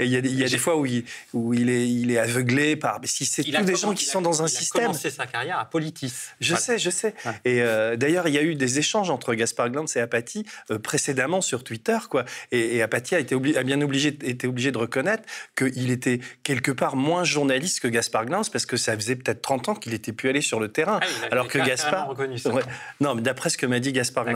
il 0.00 0.06
y 0.06 0.16
a, 0.16 0.18
il 0.18 0.38
y 0.38 0.44
a 0.44 0.48
des 0.48 0.58
fois 0.58 0.76
où 0.76 0.86
il, 0.86 1.04
où 1.32 1.54
il 1.54 1.68
est, 1.70 1.88
il 1.88 2.10
est 2.10 2.18
aveuglé 2.18 2.76
par. 2.76 3.00
Mais 3.00 3.06
si 3.06 3.26
c'est 3.26 3.44
tous 3.44 3.64
des 3.64 3.76
gens 3.76 3.94
qui 3.94 4.04
sont 4.04 4.22
dans 4.22 4.42
un 4.42 4.48
système. 4.48 4.82
Il 4.82 4.84
a 4.84 4.88
commencé 4.88 5.10
sa 5.10 5.26
carrière 5.26 5.58
à 5.58 5.64
Politis. 5.64 6.12
Je 6.40 6.54
sais, 6.54 6.78
je 6.78 6.90
sais. 6.90 7.14
Et 7.44 7.62
euh, 7.62 7.96
d'ailleurs, 7.96 8.28
il 8.28 8.34
y 8.34 8.38
a 8.38 8.42
eu 8.42 8.54
des 8.54 8.78
échanges 8.78 9.10
entre 9.10 9.34
Gaspard 9.34 9.70
Glantz 9.70 9.96
et 9.96 10.00
Apathy 10.00 10.44
euh, 10.70 10.78
précédemment 10.78 11.40
sur 11.40 11.64
Twitter, 11.64 11.98
quoi. 12.08 12.24
Et, 12.52 12.82
Apathy 12.82 13.14
a 13.14 13.18
été 13.18 13.34
a 13.34 13.62
bien 13.62 13.80
obligé, 13.80 14.16
été 14.22 14.46
obligé 14.46 14.70
de 14.70 14.78
reconnaître 14.78 15.24
qu'il 15.56 15.90
était 15.90 16.20
quelque 16.42 16.70
part 16.70 16.94
moins 16.94 17.24
journaliste 17.24 17.80
que 17.80 17.88
Gaspard 17.88 18.26
Glantz 18.26 18.48
parce 18.48 18.66
que 18.66 18.76
ça 18.76 18.94
faisait 18.94 19.16
peut-être 19.16 19.42
30 19.42 19.68
ans 19.70 19.74
qu'il 19.74 19.94
était 19.94 20.12
pu 20.12 20.28
aller 20.28 20.40
sur 20.40 20.60
le 20.60 20.68
terrain. 20.68 21.00
alors 21.30 21.48
que 21.48 21.58
Gaspard. 21.66 22.14
non, 23.00 23.14
mais 23.14 23.22
d'après 23.22 23.50
ce 23.50 23.58
que 23.58 23.66
m'a 23.66 23.80
dit 23.80 23.92
Gaspard. 23.92 24.26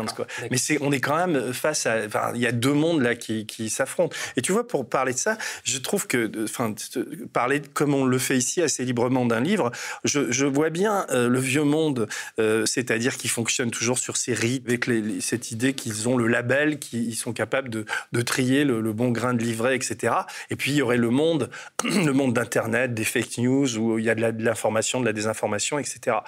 Mais 0.51 0.57
c'est, 0.57 0.79
on 0.81 0.93
est 0.93 1.01
quand 1.01 1.17
même 1.17 1.53
face 1.53 1.87
à. 1.87 2.07
Enfin, 2.07 2.33
il 2.35 2.41
y 2.41 2.47
a 2.47 2.53
deux 2.53 2.73
mondes 2.73 3.03
là 3.03 3.15
qui, 3.15 3.47
qui 3.47 3.71
s'affrontent. 3.71 4.17
Et 4.37 4.43
tu 4.43 4.53
vois, 4.53 4.67
pour 4.67 4.89
parler 4.89 5.13
de 5.13 5.19
ça, 5.19 5.37
je 5.65 5.79
trouve 5.79 6.07
que, 6.07 6.45
enfin, 6.45 6.75
parler 7.33 7.61
comme 7.75 7.95
on 7.95 8.05
le 8.05 8.19
fait 8.19 8.37
ici 8.37 8.63
assez 8.63 8.85
librement 8.85 9.25
d'un 9.25 9.41
livre, 9.41 9.71
je, 10.05 10.31
je, 10.31 10.47
vois 10.47 10.71
bien 10.71 11.07
euh, 11.11 11.29
le 11.29 11.39
vieux 11.39 11.65
monde, 11.65 12.09
euh, 12.39 12.67
c'est-à-dire 12.67 13.17
qui 13.17 13.29
fonctionne 13.29 13.71
toujours 13.71 13.99
sur 13.99 14.17
ces 14.17 14.35
rites, 14.35 14.67
avec 14.67 14.87
les, 14.87 15.21
cette 15.21 15.51
idée 15.51 15.75
qu'ils 15.75 16.09
ont 16.09 16.17
le 16.17 16.27
label, 16.27 16.79
qu'ils 16.79 17.17
sont 17.17 17.33
capables 17.33 17.69
de, 17.69 17.85
de 18.13 18.23
trier 18.23 18.65
le, 18.65 18.81
le, 18.81 18.93
bon 18.93 19.11
grain 19.11 19.35
de 19.35 19.43
livret, 19.43 19.77
etc. 19.77 20.15
Et 20.51 20.57
puis 20.57 20.73
il 20.73 20.77
y 20.77 20.83
aurait 20.83 20.97
le 20.97 21.11
monde, 21.11 21.51
le 21.85 22.13
monde 22.13 22.35
d'Internet, 22.35 22.95
des 22.95 23.05
fake 23.05 23.39
news, 23.39 23.79
où 23.79 23.99
il 23.99 24.05
y 24.05 24.11
a 24.11 24.15
de 24.15 24.45
l'information, 24.45 25.01
de, 25.01 25.07
la 25.07 25.13
désinformation, 25.13 25.79
etc. 25.79 26.19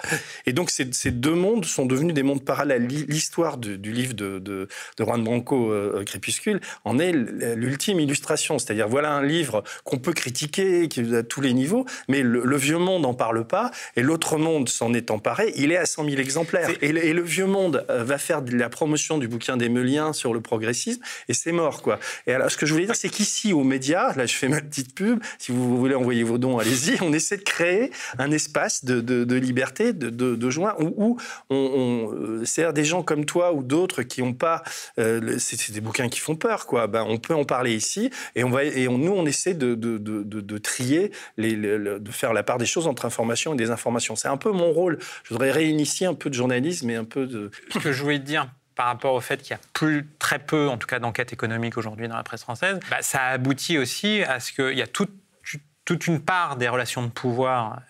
Et 0.45 0.53
donc 0.53 0.69
ces, 0.69 0.91
ces, 0.93 1.11
deux 1.11 1.35
mondes 1.35 1.65
sont 1.65 1.85
devenus 1.85 2.13
des 2.13 2.23
mondes 2.23 2.43
parallèles. 2.43 2.87
L'histoire 2.87 3.57
du, 3.57 3.77
du, 3.77 3.91
livre 3.91 4.13
de, 4.13 4.39
de, 4.39 4.67
de 4.97 5.03
Juan 5.03 5.23
Branco, 5.23 5.71
euh, 5.71 6.03
Crépuscule, 6.03 6.61
en 6.85 6.99
est 6.99 7.11
l'ultime 7.11 7.99
illustration. 7.99 8.59
C'est-à-dire 8.59 8.87
voilà 8.87 9.13
un 9.13 9.23
livre 9.23 9.63
qu'on 9.83 9.97
peut 9.97 10.13
critiquer 10.13 10.87
à 11.13 11.23
tous 11.23 11.41
les 11.41 11.53
niveaux, 11.53 11.85
mais 12.07 12.21
le, 12.21 12.57
vieux 12.57 12.77
monde 12.77 13.01
n'en 13.01 13.13
parle 13.13 13.45
pas, 13.45 13.71
et 13.95 14.01
l'autre 14.01 14.37
monde 14.37 14.69
s'en 14.69 14.93
est 14.93 15.11
emparé. 15.11 15.53
Il 15.55 15.71
est 15.71 15.77
à 15.77 15.85
100 15.85 16.05
000 16.05 16.17
exemplaires. 16.17 16.69
Et, 16.81 16.87
et, 16.87 17.13
le 17.13 17.21
vieux 17.21 17.45
monde 17.45 17.85
euh, 17.89 18.03
va 18.03 18.17
faire 18.17 18.41
de 18.41 18.55
la 18.55 18.69
promotion 18.69 19.17
du 19.17 19.27
bouquin 19.27 19.57
des 19.57 19.69
Meuliens 19.69 20.13
sur 20.13 20.33
le 20.33 20.41
progressisme, 20.41 21.01
et 21.29 21.33
c'est 21.33 21.51
mort, 21.51 21.81
quoi. 21.81 21.99
Et 22.27 22.33
alors, 22.33 22.49
ce 22.51 22.57
que 22.57 22.65
je 22.65 22.73
voulais 22.73 22.85
dire, 22.85 22.95
c'est 22.95 23.09
qu'ici, 23.09 23.53
aux 23.53 23.63
médias, 23.63 24.13
là, 24.15 24.25
je 24.25 24.35
fais 24.35 24.47
ma 24.47 24.61
petite 24.61 24.95
pub, 24.95 25.19
si 25.39 25.51
vous 25.51 25.77
voulez 25.77 25.95
envoyer 25.95 26.23
vos 26.23 26.37
dons, 26.37 26.59
allez-y, 26.59 26.97
on 27.01 27.13
essaie 27.13 27.37
de 27.37 27.43
créer 27.43 27.91
un 28.17 28.31
espace 28.31 28.85
de, 28.85 29.01
de, 29.01 29.35
liberté, 29.35 29.93
de, 29.93 30.09
de, 30.09 30.49
joie, 30.49 30.81
où, 30.81 30.82
où 30.87 31.17
on, 31.49 32.11
euh, 32.13 32.45
c'est 32.45 32.71
des 32.73 32.85
gens 32.85 33.03
comme 33.03 33.25
toi 33.25 33.53
ou 33.53 33.63
d'autres 33.63 34.03
qui 34.03 34.21
n'ont 34.21 34.33
pas, 34.33 34.63
euh, 34.99 35.37
c'est 35.39 35.71
des 35.71 35.81
bouquins 35.81 36.09
qui 36.09 36.19
font 36.19 36.35
peur, 36.35 36.65
quoi. 36.65 36.87
Ben, 36.87 37.05
on 37.07 37.17
peut 37.17 37.35
en 37.35 37.45
parler 37.45 37.73
ici, 37.73 38.09
et 38.35 38.43
on 38.43 38.49
va, 38.49 38.63
et 38.63 38.87
nous, 38.87 39.11
on 39.11 39.25
essaie 39.25 39.53
de, 39.53 40.57
trier, 40.57 41.11
de 41.37 42.11
faire 42.11 42.33
la 42.33 42.43
part 42.43 42.57
des 42.57 42.65
choses 42.65 42.87
entre 42.87 43.05
information 43.05 43.53
et 43.53 43.57
désinformation. 43.57 44.15
C'est 44.15 44.27
un 44.27 44.37
peu 44.37 44.51
mon 44.51 44.71
rôle. 44.71 44.99
Je 45.23 45.33
voudrais 45.33 45.51
réinitier 45.51 46.07
un 46.07 46.13
peu 46.13 46.29
de 46.29 46.35
journalisme 46.35 46.89
et 46.89 46.95
un 46.95 47.05
peu 47.05 47.25
de. 47.25 47.51
Ce 47.71 47.79
que 47.79 47.91
je 47.91 48.03
voulais 48.03 48.19
dire 48.19 48.49
par 48.75 48.87
rapport 48.87 49.13
au 49.13 49.21
fait 49.21 49.37
qu'il 49.41 49.51
y 49.51 49.53
a 49.53 49.59
plus, 49.73 50.09
très 50.19 50.39
peu, 50.39 50.67
en 50.67 50.77
tout 50.77 50.87
cas, 50.87 50.99
d'enquêtes 50.99 51.33
économiques 51.33 51.77
aujourd'hui 51.77 52.07
dans 52.07 52.17
la 52.17 52.23
presse 52.23 52.41
française, 52.41 52.79
bah, 52.89 52.97
ça 53.01 53.25
aboutit 53.25 53.77
aussi 53.77 54.23
à 54.23 54.39
ce 54.39 54.51
qu'il 54.51 54.77
y 54.77 54.81
a 54.81 54.87
toute 54.87 56.07
une 56.07 56.21
part 56.21 56.57
des 56.57 56.69
relations 56.69 57.03
de 57.03 57.11
pouvoir 57.11 57.81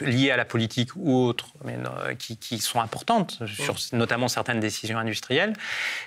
liées 0.00 0.30
à 0.30 0.36
la 0.36 0.44
politique 0.44 0.90
ou 0.96 1.14
autres, 1.14 1.48
mais 1.64 1.76
euh, 1.76 2.14
qui, 2.14 2.58
sont 2.58 2.80
importantes, 2.80 3.42
sur 3.46 3.76
notamment 3.92 4.28
certaines 4.28 4.60
décisions 4.60 4.98
industrielles, 4.98 5.54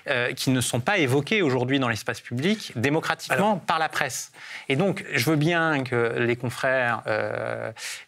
euh, 0.08 0.32
qui 0.32 0.50
ne 0.50 0.60
sont 0.60 0.80
pas 0.80 0.98
évoquées 0.98 1.42
aujourd'hui 1.42 1.78
dans 1.78 1.88
l'espace 1.88 2.20
public 2.20 2.72
démocratiquement 2.76 3.58
par 3.58 3.78
la 3.78 3.88
presse. 3.88 4.32
Et 4.68 4.76
donc, 4.76 5.04
je 5.12 5.30
veux 5.30 5.36
bien 5.36 5.82
que 5.82 6.14
les 6.18 6.36
confrères 6.36 7.02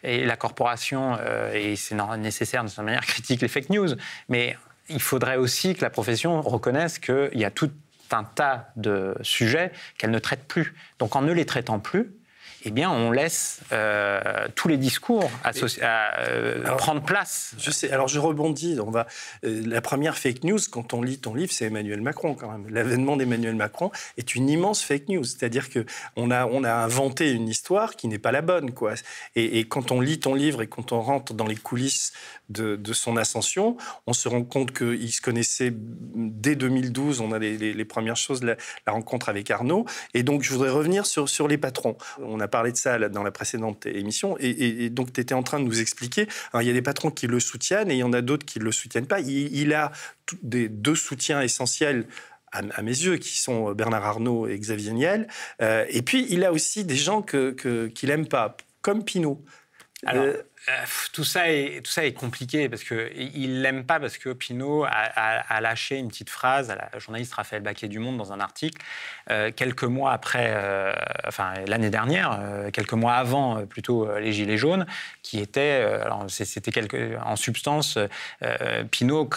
et 0.03 0.25
la 0.25 0.35
corporation, 0.35 1.17
et 1.53 1.75
c'est 1.75 1.95
nécessaire 2.17 2.63
de 2.63 2.69
cette 2.69 2.79
manière, 2.79 3.01
critiquent 3.05 3.41
les 3.41 3.47
fake 3.47 3.69
news, 3.69 3.89
mais 4.29 4.57
il 4.89 5.01
faudrait 5.01 5.37
aussi 5.37 5.75
que 5.75 5.81
la 5.81 5.89
profession 5.89 6.41
reconnaisse 6.41 6.99
qu'il 6.99 7.29
y 7.33 7.45
a 7.45 7.51
tout 7.51 7.71
un 8.11 8.23
tas 8.23 8.69
de 8.75 9.15
sujets 9.21 9.71
qu'elle 9.97 10.11
ne 10.11 10.19
traite 10.19 10.47
plus. 10.47 10.73
Donc 10.97 11.15
en 11.15 11.21
ne 11.21 11.31
les 11.31 11.45
traitant 11.45 11.79
plus, 11.79 12.11
eh 12.65 12.71
bien, 12.71 12.91
on 12.91 13.11
laisse 13.11 13.61
euh, 13.71 14.47
tous 14.55 14.67
les 14.67 14.77
discours 14.77 15.29
euh, 15.81 16.75
prendre 16.77 17.01
place. 17.01 17.53
Je 17.57 17.71
sais. 17.71 17.89
Alors, 17.91 18.07
je 18.07 18.19
rebondis. 18.19 18.79
On 18.79 18.91
va. 18.91 19.07
Euh, 19.45 19.63
la 19.65 19.81
première 19.81 20.17
fake 20.17 20.43
news, 20.43 20.59
quand 20.69 20.93
on 20.93 21.01
lit 21.01 21.19
ton 21.19 21.33
livre, 21.33 21.51
c'est 21.53 21.65
Emmanuel 21.65 22.01
Macron 22.01 22.35
quand 22.35 22.51
même. 22.51 22.67
L'avènement 22.69 23.15
d'Emmanuel 23.15 23.55
Macron 23.55 23.91
est 24.17 24.35
une 24.35 24.49
immense 24.49 24.83
fake 24.83 25.07
news. 25.07 25.23
C'est-à-dire 25.23 25.69
que 25.69 25.85
on 26.17 26.31
a 26.31 26.45
on 26.47 26.63
a 26.63 26.73
inventé 26.73 27.31
une 27.31 27.47
histoire 27.47 27.95
qui 27.95 28.07
n'est 28.07 28.19
pas 28.19 28.31
la 28.31 28.41
bonne, 28.41 28.71
quoi. 28.73 28.93
Et, 29.35 29.65
quand 29.65 29.91
on 29.91 30.01
lit 30.01 30.19
ton 30.19 30.33
livre 30.33 30.61
et 30.61 30.67
quand 30.67 30.91
on 30.91 31.01
rentre 31.01 31.33
dans 31.33 31.47
les 31.47 31.55
coulisses 31.55 32.11
de, 32.49 32.75
de 32.75 32.93
son 32.93 33.17
ascension, 33.17 33.77
on 34.07 34.13
se 34.13 34.27
rend 34.27 34.43
compte 34.43 34.71
qu'il 34.71 35.11
se 35.11 35.21
connaissait 35.21 35.71
dès 35.73 36.55
2012. 36.55 37.21
On 37.21 37.31
a 37.31 37.39
les, 37.39 37.57
les, 37.57 37.85
premières 37.85 38.15
choses, 38.15 38.43
la, 38.43 38.55
la, 38.85 38.93
rencontre 38.93 39.29
avec 39.29 39.49
Arnaud. 39.51 39.85
Et 40.13 40.23
donc, 40.23 40.43
je 40.43 40.51
voudrais 40.51 40.69
revenir 40.69 41.05
sur 41.05 41.29
sur 41.29 41.47
les 41.47 41.57
patrons. 41.57 41.97
On 42.21 42.39
a 42.39 42.47
parlé 42.47 42.71
de 42.71 42.77
ça 42.77 42.97
dans 43.09 43.23
la 43.23 43.31
précédente 43.31 43.85
émission, 43.85 44.35
et, 44.39 44.89
donc 44.89 45.13
tu 45.13 45.21
étais 45.21 45.33
en 45.33 45.43
train 45.43 45.59
de 45.59 45.65
nous 45.65 45.79
expliquer, 45.79 46.27
il 46.59 46.67
y 46.67 46.69
a 46.69 46.73
des 46.73 46.81
patrons 46.81 47.11
qui 47.11 47.27
le 47.27 47.39
soutiennent 47.39 47.91
et 47.91 47.95
il 47.95 47.99
y 47.99 48.03
en 48.03 48.13
a 48.13 48.21
d'autres 48.21 48.45
qui 48.45 48.59
ne 48.59 48.63
le 48.63 48.71
soutiennent 48.71 49.07
pas. 49.07 49.19
Il, 49.19 49.73
a 49.73 49.91
des, 50.41 50.69
deux 50.69 50.95
soutiens 50.95 51.41
essentiels 51.41 52.05
à, 52.51 52.81
mes 52.81 52.91
yeux, 52.91 53.17
qui 53.17 53.37
sont 53.37 53.73
Bernard 53.73 54.05
Arnault 54.05 54.47
et 54.47 54.57
Xavier 54.57 54.91
Niel. 54.91 55.27
Euh, 55.61 55.85
et 55.89 56.01
puis, 56.01 56.25
il 56.29 56.43
a 56.43 56.51
aussi 56.51 56.83
des 56.83 56.95
gens 56.95 57.21
qu'il 57.21 57.53
que, 57.55 58.05
n'aime 58.05 58.27
pas, 58.27 58.57
comme 58.81 59.03
Pinault. 59.03 59.43
Alors, 60.05 60.23
euh, 60.23 60.33
tout 61.13 61.23
ça 61.23 61.51
est 61.51 61.81
tout 61.83 61.91
ça 61.91 62.05
est 62.05 62.13
compliqué 62.13 62.69
parce 62.69 62.83
que 62.83 63.11
il 63.15 63.61
l'aime 63.61 63.83
pas 63.83 63.99
parce 63.99 64.17
que 64.17 64.33
Pinault 64.33 64.85
a, 64.85 65.61
lâché 65.61 65.97
une 65.97 66.07
petite 66.09 66.29
phrase 66.29 66.69
à 66.69 66.75
la 66.75 66.99
journaliste 66.99 67.33
Raphaël 67.33 67.61
Baquet 67.61 67.87
du 67.87 67.99
Monde 67.99 68.17
dans 68.17 68.31
un 68.33 68.39
article 68.39 68.81
euh, 69.29 69.51
quelques 69.55 69.83
mois 69.83 70.13
après, 70.13 70.51
euh, 70.53 70.93
enfin 71.27 71.53
l'année 71.67 71.89
dernière, 71.89 72.39
quelques 72.73 72.93
mois 72.93 73.13
avant 73.13 73.65
plutôt 73.65 74.17
les 74.19 74.31
gilets 74.31 74.57
jaunes, 74.57 74.85
qui 75.23 75.39
était 75.39 75.85
c'était 76.27 76.71
quelque 76.71 77.17
en 77.23 77.35
substance 77.35 77.97
Pinault 78.91 79.29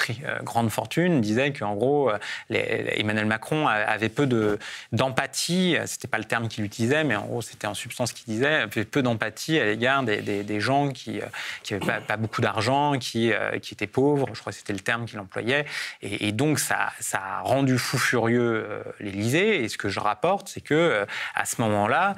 grande 0.43 0.71
fortune 0.71 1.21
disait 1.21 1.53
qu'en 1.53 1.75
gros 1.75 2.11
Emmanuel 2.51 3.27
Macron 3.27 3.67
avait 3.69 4.09
peu 4.09 4.27
de 4.27 4.59
d'empathie, 4.93 5.77
c'était 5.87 6.09
pas 6.09 6.19
le 6.19 6.25
terme 6.25 6.49
qu'il 6.49 6.65
utilisait, 6.65 7.05
mais 7.05 7.17
en 7.17 7.27
gros 7.27 7.43
c'était 7.43 7.67
en 7.67 7.75
substance 7.75 8.13
qu'il 8.13 8.33
disait 8.33 8.67
peu 8.67 9.03
d'empathie 9.03 9.59
à 9.59 9.65
l'égard 9.65 10.03
des, 10.03 10.21
des 10.21 10.61
gens 10.61 10.91
qui 10.91 11.22
qui 11.63 11.75
n'avaient 11.75 12.01
pas, 12.01 12.17
beaucoup 12.17 12.41
d'argent, 12.41 12.99
qui, 12.99 13.33
euh, 13.33 13.59
qui 13.59 13.75
étaient 13.75 13.87
pauvres, 13.87 14.29
je 14.33 14.41
crois 14.41 14.53
que 14.53 14.59
c'était 14.59 14.73
le 14.73 14.81
terme 14.81 15.07
qu'il 15.07 15.19
employait. 15.19 15.65
Et, 16.03 16.33
donc, 16.33 16.59
ça, 16.59 16.93
a 17.15 17.41
rendu 17.41 17.79
fou 17.79 17.99
furieux 17.99 18.67
euh, 18.69 18.83
l'Élysée. 19.01 19.63
Et 19.63 19.69
ce 19.69 19.79
que 19.79 19.89
je 19.89 20.01
rapporte, 20.01 20.49
c'est 20.49 20.61
que 20.61 20.75
euh, 20.75 21.07
à 21.35 21.45
ce 21.45 21.61
moment-là, 21.63 22.15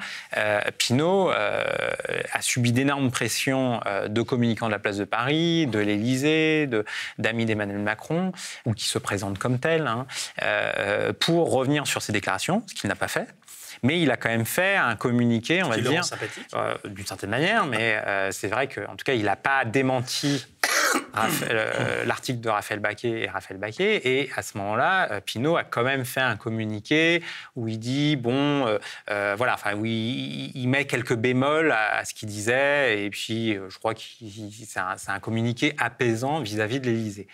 Pinault 0.77 1.29
a 1.29 2.41
subi 2.41 2.71
d'énormes 2.71 3.11
pressions 3.11 3.79
de 4.07 4.21
communicants 4.21 4.67
de 4.67 4.71
la 4.71 4.79
place 4.79 4.97
de 4.97 5.05
Paris, 5.05 5.67
de 5.67 5.79
l'Élysée, 5.79 6.69
d'amis 7.17 7.45
d'Emmanuel 7.45 7.79
Macron, 7.79 8.31
ou 8.65 8.73
qui 8.73 8.85
se 8.85 8.97
présentent 8.97 9.37
comme 9.37 9.59
tels, 9.59 9.87
hein, 9.87 10.05
pour 11.19 11.51
revenir 11.51 11.87
sur 11.87 12.01
ses 12.01 12.11
déclarations, 12.11 12.63
ce 12.67 12.73
qu'il 12.73 12.89
n'a 12.89 12.95
pas 12.95 13.07
fait 13.07 13.27
mais 13.85 14.01
il 14.01 14.11
a 14.11 14.17
quand 14.17 14.29
même 14.29 14.45
fait 14.45 14.75
un 14.75 14.95
communiqué, 14.95 15.63
on 15.63 15.69
va 15.69 15.77
dire, 15.77 16.03
euh, 16.55 16.75
d'une 16.85 17.05
certaine 17.05 17.29
manière, 17.29 17.65
mais 17.65 18.01
euh, 18.05 18.31
c'est 18.31 18.47
vrai 18.47 18.67
qu'en 18.67 18.95
tout 18.95 19.03
cas, 19.05 19.13
il 19.13 19.23
n'a 19.23 19.35
pas 19.35 19.63
démenti 19.63 20.45
l'article 22.05 22.39
de 22.39 22.49
Raphaël 22.49 22.79
Baquet 22.79 23.23
et 23.23 23.27
Raphaël 23.27 23.59
Baquet. 23.59 24.01
Et 24.03 24.29
à 24.35 24.41
ce 24.41 24.57
moment-là, 24.57 25.21
Pinault 25.21 25.57
a 25.57 25.63
quand 25.63 25.83
même 25.83 26.05
fait 26.05 26.21
un 26.21 26.35
communiqué 26.35 27.23
où 27.55 27.67
il 27.67 27.79
dit 27.79 28.15
bon, 28.15 28.65
voilà, 29.07 29.53
enfin, 29.53 29.75
où 29.75 29.85
il, 29.85 30.67
met 30.67 30.85
quelques 30.85 31.15
bémols 31.15 31.71
à, 31.71 32.03
ce 32.05 32.13
qu'il 32.13 32.29
disait. 32.29 33.03
Et 33.03 33.09
puis, 33.09 33.53
je 33.53 33.77
crois 33.77 33.93
que 33.93 34.01
c'est 34.01 34.79
un, 34.79 34.95
un, 35.07 35.19
communiqué 35.19 35.73
apaisant 35.77 36.41
vis-à-vis 36.41 36.79
de 36.79 36.87
l'Élysée. 36.87 37.27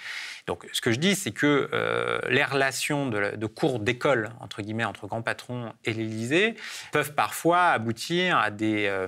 Donc, 0.47 0.67
ce 0.73 0.81
que 0.81 0.91
je 0.91 0.97
dis, 0.97 1.15
c'est 1.15 1.31
que 1.31 1.69
euh, 1.73 2.19
les 2.29 2.43
relations 2.43 3.07
de, 3.07 3.45
cours 3.45 3.79
d'école, 3.79 4.31
entre 4.39 4.61
guillemets, 4.61 4.83
entre 4.83 5.07
grands 5.07 5.21
patrons 5.21 5.73
et 5.85 5.93
l'Élysée, 5.93 6.55
peuvent 6.91 7.13
parfois 7.13 7.69
aboutir 7.69 8.37
à 8.37 8.51
des... 8.51 8.87
Euh, 8.87 9.07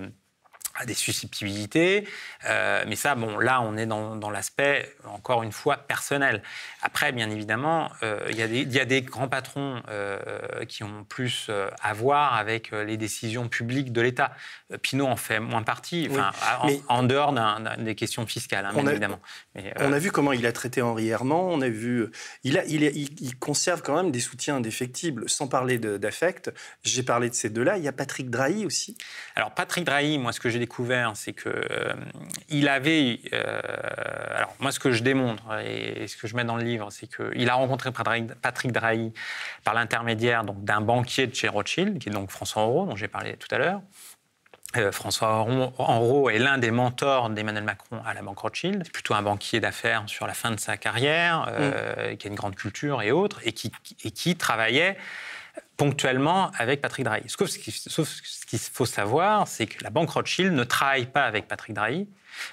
à 0.76 0.86
des 0.86 0.94
susceptibilités. 0.94 2.08
Euh, 2.46 2.84
mais 2.88 2.96
ça, 2.96 3.16
bon, 3.16 3.38
là, 3.38 3.62
on 3.62 3.78
est 3.78 3.86
dans, 3.86 4.16
dans 4.16 4.32
l'aspect, 4.32 4.96
encore 5.06 5.44
une 5.44 5.52
fois, 5.52 5.78
personnel. 5.78 6.42
Après, 6.82 7.12
bien 7.12 7.30
évidemment, 7.30 7.92
euh, 8.02 8.20
il 8.30 8.38
y, 8.38 8.76
y, 8.76 8.80
a 8.80 8.86
des 8.86 9.02
grands 9.02 9.28
patrons 9.28 9.84
euh, 9.90 10.66
qui 10.68 10.84
ont 10.84 11.04
plus 11.04 11.50
à 11.82 11.94
voir 11.94 12.36
avec 12.36 12.72
les 12.72 12.98
décisions 12.98 13.48
publiques 13.48 13.92
de 13.92 14.02
l'État. 14.02 14.32
Pinot 14.82 15.06
en 15.06 15.16
fait 15.16 15.40
moins 15.40 15.62
partie, 15.62 16.10
en, 16.90 17.04
dehors 17.04 17.34
des 17.78 17.96
questions 17.96 18.26
fiscales, 18.26 18.66
hein, 18.66 18.74
bien 18.74 18.88
évidemment. 18.88 19.20
on 19.78 19.94
a 19.94 20.00
vu 20.00 20.12
comment 20.12 20.34
il 20.34 20.46
a 20.48 20.52
traité 20.52 20.82
Henri 20.82 21.10
Herman, 21.10 21.38
on 21.38 21.62
a 21.62 21.70
vu... 21.70 22.08
Il, 22.44 22.58
a, 22.58 22.66
il, 22.66 22.84
il, 22.84 23.38
conserve 23.38 23.82
quand 23.82 23.96
même 23.96 24.12
des 24.12 24.20
soutiens 24.20 24.56
indéfectibles, 24.56 25.30
sans 25.30 25.48
parler 25.48 25.78
d'affect. 25.78 26.52
J'ai 26.84 27.04
parlé 27.04 27.30
de 27.30 27.36
ces 27.36 27.50
deux-là. 27.50 27.78
Il 27.78 27.84
y 27.84 27.88
a 27.88 27.92
Patrick 27.92 28.30
Drahi 28.30 28.66
aussi. 28.66 28.98
Alors, 29.36 29.52
Patrick 29.52 29.84
Drahi, 29.84 30.18
moi, 30.18 30.32
ce 30.32 30.40
que 30.40 30.50
j'ai 30.50 30.63
découvert, 30.64 31.12
c'est 31.16 31.34
que 31.34 31.50
euh, 31.50 31.94
il 32.48 32.70
avait. 32.70 33.20
Euh, 33.34 33.60
alors 34.34 34.56
moi, 34.60 34.72
ce 34.72 34.80
que 34.80 34.92
je 34.92 35.04
démontre 35.04 35.44
et, 35.60 36.08
ce 36.08 36.16
que 36.16 36.28
je 36.28 36.36
mets 36.36 36.46
dans 36.46 36.56
le 36.56 36.64
livre, 36.64 36.90
c'est 36.90 37.08
qu'il 37.08 37.50
a 37.50 37.56
rencontré 37.56 37.92
Patrick 38.42 38.72
Drahi 38.72 39.12
par 39.66 39.74
l'intermédiaire 39.74 40.46
donc 40.46 40.64
d'un 40.64 40.82
banquier 40.82 41.28
de 41.28 41.36
chez 41.36 41.50
Rothschild, 41.50 42.00
qui 42.00 42.10
est 42.10 42.12
donc 42.12 42.32
François 42.32 42.64
Auro, 42.64 42.86
dont 42.86 42.96
j'ai 42.96 43.10
parlé 43.10 43.36
tout 43.36 43.54
à 43.54 43.58
l'heure. 43.58 43.82
François 44.92 45.46
Enrault 45.78 46.32
est 46.32 46.40
l'un 46.40 46.58
des 46.58 46.72
mentors 46.72 47.30
d'Emmanuel 47.30 47.64
Macron 47.64 48.02
à 48.08 48.16
la 48.16 48.24
Banque 48.24 48.40
Rothschild. 48.40 48.82
C'est 48.84 48.92
plutôt 48.92 49.14
un 49.14 49.22
banquier 49.22 49.60
d'affaires 49.60 50.04
sur 50.08 50.26
la 50.26 50.34
fin 50.34 50.50
de 50.50 50.60
sa 50.60 50.78
carrière, 50.78 51.48
mm. 51.52 52.18
qui 52.18 52.26
a 52.26 52.30
une 52.32 52.36
grande 52.36 52.56
culture 52.56 53.04
et 53.04 53.12
autres, 53.12 53.40
et 53.44 53.52
qui, 53.52 53.72
et 54.04 54.10
qui 54.10 54.36
travaillait 54.36 54.98
ponctuellement 55.78 56.52
avec 56.58 56.82
Patrick 56.82 57.06
Drahi. 57.06 57.24
Sauf 57.28 57.50
ce 57.50 57.58
qu'il 58.46 58.60
faut 58.60 58.86
savoir, 58.86 59.48
c'est 59.48 59.68
que 59.68 59.84
la 59.84 59.90
banque 59.90 60.10
Rothschild 60.10 60.54
ne 60.54 60.64
travaille 60.64 61.06
pas 61.06 61.26
avec 61.26 61.48
Patrick 61.48 61.76
Drahi 61.76 62.08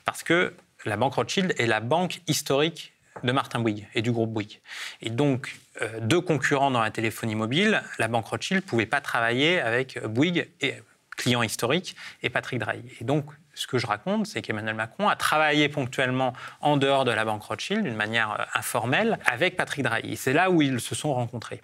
parce 0.04 0.22
que 0.22 0.54
la 0.84 0.96
banque 0.96 1.14
Rothschild 1.14 1.54
est 1.58 1.66
la 1.66 1.80
banque 1.80 2.20
historique 2.26 2.92
de 3.22 3.32
Martin 3.32 3.60
Bouygues 3.60 3.86
et 3.94 4.02
du 4.02 4.12
groupe 4.12 4.30
Bouygues. 4.30 4.60
Et 5.02 5.10
donc, 5.10 5.56
euh, 5.82 6.00
deux 6.00 6.20
concurrents 6.20 6.70
dans 6.70 6.80
la 6.80 6.90
téléphonie 6.90 7.34
mobile, 7.34 7.82
la 7.98 8.08
banque 8.08 8.26
Rothschild 8.26 8.62
ne 8.62 8.68
pouvait 8.68 8.86
pas 8.86 9.00
travailler 9.00 9.60
avec 9.60 10.02
Bouygues, 10.06 10.48
et, 10.60 10.74
client 11.16 11.42
historique, 11.42 11.96
et 12.22 12.30
Patrick 12.30 12.60
Drahi. 12.60 12.82
Et 13.00 13.04
donc, 13.04 13.26
ce 13.54 13.66
que 13.66 13.78
je 13.78 13.86
raconte, 13.86 14.26
c'est 14.26 14.40
qu'Emmanuel 14.40 14.74
Macron 14.74 15.08
a 15.08 15.16
travaillé 15.16 15.68
ponctuellement 15.68 16.32
en 16.60 16.76
dehors 16.76 17.04
de 17.04 17.10
la 17.10 17.24
banque 17.24 17.42
Rothschild, 17.42 17.82
d'une 17.82 17.96
manière 17.96 18.40
euh, 18.40 18.44
informelle, 18.54 19.18
avec 19.26 19.56
Patrick 19.56 19.84
Drahi. 19.84 20.16
C'est 20.16 20.32
là 20.32 20.50
où 20.50 20.62
ils 20.62 20.80
se 20.80 20.94
sont 20.94 21.12
rencontrés. 21.12 21.60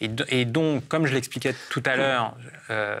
Et, 0.00 0.44
donc, 0.44 0.86
comme 0.88 1.06
je 1.06 1.14
l'expliquais 1.14 1.54
tout 1.70 1.82
à 1.86 1.96
l'heure, 1.96 2.36
euh, 2.70 3.00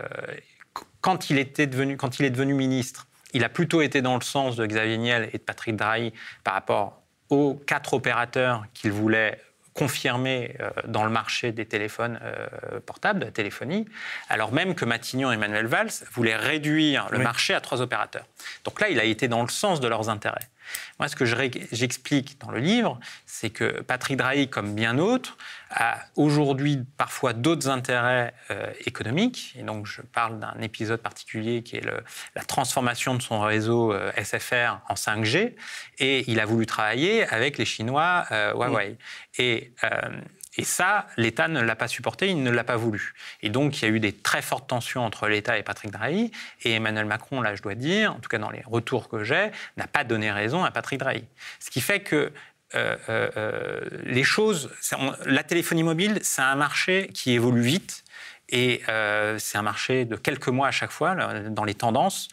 quand, 1.00 1.30
il 1.30 1.38
était 1.38 1.66
devenu, 1.66 1.96
quand 1.96 2.18
il 2.18 2.24
est 2.24 2.30
devenu 2.30 2.54
ministre, 2.54 3.06
il 3.32 3.44
a 3.44 3.48
plutôt 3.48 3.82
été 3.82 4.00
dans 4.00 4.14
le 4.14 4.22
sens 4.22 4.56
de 4.56 4.64
Xavier 4.64 4.98
Niel 4.98 5.28
et 5.32 5.38
de 5.38 5.42
Patrick 5.42 5.76
Drahi 5.76 6.12
par 6.44 6.54
rapport 6.54 7.02
aux 7.30 7.54
quatre 7.66 7.94
opérateurs 7.94 8.64
qu'il 8.74 8.92
voulait 8.92 9.40
confirmer 9.74 10.54
euh, 10.60 10.70
dans 10.86 11.04
le 11.04 11.10
marché 11.10 11.50
des 11.50 11.66
téléphones 11.66 12.20
euh, 12.22 12.80
portables, 12.86 13.20
de 13.20 13.24
la 13.26 13.30
téléphonie, 13.32 13.86
alors 14.28 14.52
même 14.52 14.74
que 14.76 14.84
Matignon 14.84 15.32
et 15.32 15.34
Emmanuel 15.34 15.66
Valls 15.66 15.90
voulaient 16.12 16.36
réduire 16.36 17.08
le 17.10 17.18
marché 17.18 17.54
à 17.54 17.60
trois 17.60 17.82
opérateurs. 17.82 18.24
Donc 18.64 18.80
là, 18.80 18.88
il 18.88 19.00
a 19.00 19.04
été 19.04 19.26
dans 19.26 19.42
le 19.42 19.48
sens 19.48 19.80
de 19.80 19.88
leurs 19.88 20.08
intérêts. 20.08 20.48
Moi, 20.98 21.08
ce 21.08 21.16
que 21.16 21.24
j'explique 21.24 22.40
dans 22.40 22.50
le 22.50 22.60
livre, 22.60 22.98
c'est 23.26 23.50
que 23.50 23.80
Patrick 23.82 24.16
Drahi, 24.16 24.48
comme 24.48 24.74
bien 24.74 24.94
d'autres, 24.94 25.36
a 25.70 25.98
aujourd'hui 26.16 26.84
parfois 26.96 27.32
d'autres 27.32 27.68
intérêts 27.68 28.32
euh, 28.50 28.72
économiques. 28.86 29.54
Et 29.58 29.62
donc, 29.62 29.86
je 29.86 30.02
parle 30.02 30.38
d'un 30.38 30.56
épisode 30.60 31.00
particulier 31.00 31.62
qui 31.62 31.76
est 31.76 31.84
la 32.34 32.44
transformation 32.44 33.14
de 33.14 33.22
son 33.22 33.40
réseau 33.40 33.92
euh, 33.92 34.12
SFR 34.22 34.80
en 34.88 34.94
5G. 34.94 35.54
Et 35.98 36.30
il 36.30 36.40
a 36.40 36.46
voulu 36.46 36.66
travailler 36.66 37.26
avec 37.26 37.58
les 37.58 37.64
Chinois 37.64 38.24
euh, 38.30 38.52
Huawei. 38.52 38.96
Et 39.38 39.72
et 40.56 40.64
ça, 40.64 41.06
l'État 41.16 41.48
ne 41.48 41.60
l'a 41.60 41.76
pas 41.76 41.88
supporté, 41.88 42.28
il 42.28 42.42
ne 42.42 42.50
l'a 42.50 42.64
pas 42.64 42.76
voulu. 42.76 43.14
Et 43.42 43.48
donc, 43.48 43.80
il 43.80 43.84
y 43.84 43.88
a 43.88 43.90
eu 43.90 44.00
des 44.00 44.12
très 44.12 44.42
fortes 44.42 44.68
tensions 44.68 45.04
entre 45.04 45.26
l'État 45.28 45.58
et 45.58 45.62
Patrick 45.62 45.90
Drahi. 45.90 46.30
Et 46.62 46.72
Emmanuel 46.72 47.06
Macron, 47.06 47.40
là, 47.40 47.54
je 47.54 47.62
dois 47.62 47.74
dire, 47.74 48.12
en 48.12 48.20
tout 48.20 48.28
cas 48.28 48.38
dans 48.38 48.50
les 48.50 48.62
retours 48.64 49.08
que 49.08 49.24
j'ai, 49.24 49.50
n'a 49.76 49.86
pas 49.86 50.04
donné 50.04 50.30
raison 50.30 50.64
à 50.64 50.70
Patrick 50.70 51.00
Drahi. 51.00 51.24
Ce 51.58 51.70
qui 51.70 51.80
fait 51.80 52.00
que 52.00 52.32
euh, 52.74 52.96
euh, 53.08 53.30
euh, 53.36 53.80
les 54.04 54.24
choses, 54.24 54.70
la 55.26 55.42
téléphonie 55.42 55.82
mobile, 55.82 56.18
c'est 56.22 56.42
un 56.42 56.56
marché 56.56 57.08
qui 57.12 57.32
évolue 57.32 57.62
vite. 57.62 58.04
Et 58.50 58.82
c'est 59.38 59.58
un 59.58 59.62
marché 59.62 60.04
de 60.04 60.16
quelques 60.16 60.48
mois 60.48 60.68
à 60.68 60.70
chaque 60.70 60.92
fois, 60.92 61.14
dans 61.14 61.64
les 61.64 61.74
tendances, 61.74 62.28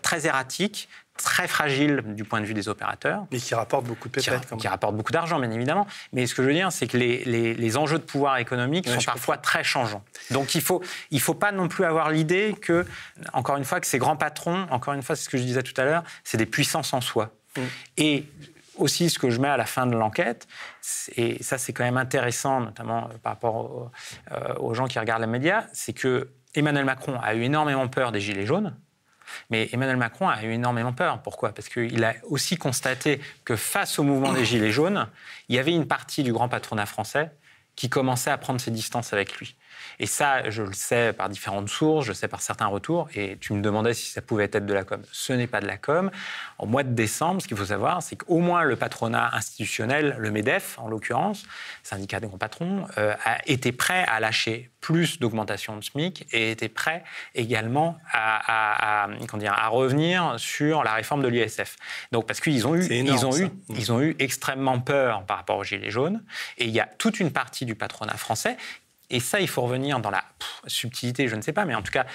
très 0.00 0.26
erratique, 0.26 0.88
très 1.16 1.48
fragile 1.48 2.02
du 2.06 2.24
point 2.24 2.40
de 2.40 2.46
vue 2.46 2.54
des 2.54 2.68
opérateurs. 2.68 3.26
Mais 3.32 3.38
qui 3.38 3.54
rapporte 3.54 3.84
beaucoup 3.84 4.08
de 4.08 4.14
pépettes. 4.14 4.46
Qui, 4.48 4.56
qui, 4.56 4.68
rapporte 4.68 4.96
beaucoup 4.96 5.12
d'argent, 5.12 5.38
bien 5.38 5.50
évidemment. 5.50 5.86
Mais 6.12 6.26
ce 6.26 6.34
que 6.34 6.42
je 6.42 6.48
veux 6.48 6.54
dire, 6.54 6.72
c'est 6.72 6.86
que 6.86 6.96
les, 6.96 7.24
les, 7.24 7.76
enjeux 7.76 7.98
de 7.98 8.04
pouvoir 8.04 8.38
économique 8.38 8.88
sont 8.88 9.02
parfois 9.04 9.36
très 9.36 9.64
changeants. 9.64 10.04
Donc 10.30 10.54
il 10.54 10.58
ne 10.58 10.62
faut, 10.62 10.82
il 11.10 11.20
faut 11.20 11.34
pas 11.34 11.52
non 11.52 11.68
plus 11.68 11.84
avoir 11.84 12.10
l'idée 12.10 12.54
que, 12.60 12.86
encore 13.32 13.56
une 13.56 13.64
fois, 13.64 13.80
que 13.80 13.86
ces 13.86 13.98
grands 13.98 14.16
patrons, 14.16 14.66
encore 14.70 14.94
une 14.94 15.02
fois, 15.02 15.16
c'est 15.16 15.24
ce 15.24 15.28
que 15.28 15.38
je 15.38 15.42
disais 15.42 15.62
tout 15.62 15.78
à 15.80 15.84
l'heure, 15.84 16.04
c'est 16.24 16.38
des 16.38 16.46
puissances 16.46 16.92
en 16.92 17.00
soi. 17.00 17.32
Mm. 17.56 17.60
Et 17.96 18.24
aussi 18.76 19.10
ce 19.10 19.18
que 19.18 19.30
je 19.30 19.40
mets 19.40 19.48
à 19.48 19.56
la 19.56 19.66
fin 19.66 19.86
de 19.86 19.96
l'enquête, 19.96 20.46
et 21.16 21.42
ça 21.42 21.58
c'est 21.58 21.72
quand 21.72 21.84
même 21.84 21.96
intéressant, 21.96 22.60
notamment 22.60 23.04
euh, 23.04 23.18
par 23.22 23.32
rapport 23.32 23.90
euh, 24.32 24.54
aux 24.58 24.74
gens 24.74 24.86
qui 24.86 24.98
regardent 24.98 25.22
les 25.22 25.26
médias, 25.26 25.64
c'est 25.72 25.92
que 25.92 26.30
Emmanuel 26.54 26.84
Macron 26.84 27.18
a 27.22 27.34
eu 27.34 27.42
énormément 27.42 27.86
peur 27.88 28.12
des 28.12 28.20
Gilets 28.20 28.46
jaunes. 28.46 28.76
Mais 29.50 29.68
Emmanuel 29.72 29.96
Macron 29.96 30.28
a 30.28 30.42
eu 30.42 30.52
énormément 30.52 30.92
peur. 30.92 31.22
Pourquoi? 31.22 31.52
Parce 31.52 31.68
qu'il 31.68 32.04
a 32.04 32.14
aussi 32.24 32.56
constaté 32.56 33.20
que 33.44 33.56
face 33.56 33.98
au 33.98 34.02
mouvement 34.02 34.32
des 34.32 34.44
Gilets 34.44 34.72
jaunes, 34.72 35.08
il 35.48 35.56
y 35.56 35.58
avait 35.58 35.72
une 35.72 35.86
partie 35.86 36.22
du 36.22 36.32
grand 36.32 36.48
patronat 36.48 36.86
français 36.86 37.30
qui 37.74 37.88
commençait 37.88 38.30
à 38.30 38.38
prendre 38.38 38.60
ses 38.60 38.70
distances 38.70 39.12
avec 39.12 39.36
lui. 39.38 39.56
Et 39.98 40.06
ça, 40.06 40.48
je 40.50 40.62
le 40.62 40.72
sais 40.72 41.12
par 41.12 41.28
différentes 41.28 41.68
sources, 41.68 42.06
je 42.06 42.10
le 42.10 42.14
sais 42.14 42.28
par 42.28 42.40
certains 42.40 42.66
retours, 42.66 43.08
et 43.14 43.36
tu 43.40 43.52
me 43.52 43.62
demandais 43.62 43.94
si 43.94 44.10
ça 44.10 44.22
pouvait 44.22 44.44
être 44.44 44.66
de 44.66 44.74
la 44.74 44.84
com. 44.84 45.02
Ce 45.12 45.32
n'est 45.32 45.46
pas 45.46 45.60
de 45.60 45.66
la 45.66 45.76
com. 45.76 46.10
En 46.58 46.66
mois 46.66 46.82
de 46.82 46.92
décembre, 46.94 47.42
ce 47.42 47.48
qu'il 47.48 47.56
faut 47.56 47.66
savoir, 47.66 48.02
c'est 48.02 48.16
qu'au 48.16 48.38
moins 48.38 48.62
le 48.62 48.76
patronat 48.76 49.30
institutionnel, 49.34 50.16
le 50.18 50.30
MEDEF 50.30 50.78
en 50.78 50.88
l'occurrence, 50.88 51.44
syndicat 51.82 52.20
des 52.20 52.26
grands 52.26 52.38
patrons, 52.38 52.86
euh, 52.98 53.14
a 53.24 53.38
été 53.46 53.72
prêt 53.72 54.04
à 54.08 54.20
lâcher 54.20 54.70
plus 54.80 55.18
d'augmentation 55.18 55.76
de 55.76 55.82
SMIC 55.82 56.26
et 56.32 56.52
était 56.52 56.68
prêt 56.68 57.02
également 57.34 57.98
à, 58.12 59.04
à, 59.04 59.08
dire, 59.38 59.52
à 59.52 59.66
revenir 59.66 60.34
sur 60.38 60.84
la 60.84 60.92
réforme 60.92 61.22
de 61.22 61.28
l'ISF. 61.28 61.76
Donc 62.12 62.26
parce 62.26 62.40
qu'ils 62.40 62.68
ont 62.68 62.76
eu, 62.76 62.86
ils 62.86 63.26
ont 63.26 63.36
eu, 63.36 63.48
ils 63.70 63.92
ont 63.92 64.00
eu 64.00 64.14
extrêmement 64.20 64.78
peur 64.78 65.24
par 65.26 65.38
rapport 65.38 65.56
aux 65.56 65.64
gilets 65.64 65.90
jaunes, 65.90 66.22
et 66.58 66.66
il 66.66 66.70
y 66.70 66.78
a 66.78 66.86
toute 66.86 67.18
une 67.18 67.32
partie 67.32 67.64
du 67.64 67.74
patronat 67.74 68.16
français 68.16 68.56
et 69.10 69.20
ça, 69.20 69.40
il 69.40 69.48
faut 69.48 69.62
revenir 69.62 70.00
dans 70.00 70.10
la 70.10 70.24
subtilité, 70.66 71.28
je 71.28 71.36
ne 71.36 71.42
sais 71.42 71.52
pas, 71.52 71.64
mais 71.64 71.74
en 71.74 71.82
tout 71.82 71.92
cas, 71.92 72.06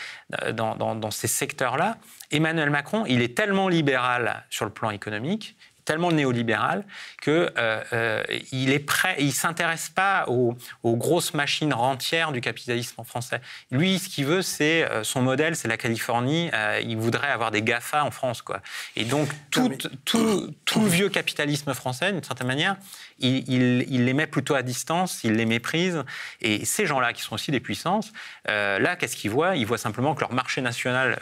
euh, 0.44 0.52
dans, 0.52 0.76
dans 0.76 1.12
ces 1.12 1.28
secteurs-là. 1.28 1.98
Emmanuel 2.32 2.70
Macron, 2.70 3.06
il 3.08 3.22
est 3.22 3.36
tellement 3.36 3.68
libéral 3.68 4.46
sur 4.50 4.66
le 4.66 4.72
plan 4.72 4.90
économique 4.90 5.56
tellement 5.86 6.12
néolibéral 6.12 6.84
qu'il 7.22 7.34
euh, 7.34 7.84
euh, 7.94 8.24
est 8.52 8.80
prêt, 8.80 9.16
il 9.20 9.34
s'intéresse 9.34 9.90
pas 9.90 10.26
aux, 10.28 10.56
grosses 10.84 11.34
machines 11.34 11.74
rentières 11.74 12.32
du 12.32 12.42
capitalisme 12.42 13.04
français. 13.04 13.42
Lui, 13.72 14.00
ce 14.00 14.10
qu'il 14.10 14.26
veut, 14.26 14.42
c'est 14.42 14.84
euh, 14.84 15.04
son 15.04 15.22
modèle, 15.22 15.56
c'est 15.56 15.68
la 15.68 15.78
Californie. 15.78 16.50
il 16.84 16.98
voudrait 16.98 17.30
avoir 17.30 17.52
des 17.52 17.62
Gafa 17.62 18.04
en 18.04 18.12
France, 18.12 18.42
quoi. 18.42 18.62
Et 18.96 19.06
donc 19.06 19.30
tout, 19.50 19.70
tout, 20.06 20.54
tout, 20.66 20.82
le 20.82 20.88
vieux 20.98 21.10
capitalisme 21.10 21.74
français, 21.74 22.12
d'une 22.12 22.24
certaine 22.24 22.48
manière, 22.48 22.78
il, 23.22 24.06
les 24.06 24.14
met 24.14 24.28
plutôt 24.28 24.56
à 24.56 24.62
distance, 24.62 25.24
il 25.24 25.34
les 25.34 25.46
méprise. 25.46 26.04
Et 26.42 26.66
ces 26.66 26.86
gens-là, 26.86 27.14
qui 27.14 27.22
sont 27.22 27.36
aussi 27.36 27.52
des 27.52 27.60
puissances, 27.60 28.12
là, 28.48 28.96
qu'est-ce 28.96 29.16
qu'ils 29.16 29.32
voient? 29.32 29.56
Ils 29.56 29.66
voient 29.66 29.78
simplement 29.78 30.16
que 30.16 30.22
leur 30.22 30.34
marché 30.34 30.62
national, 30.62 31.18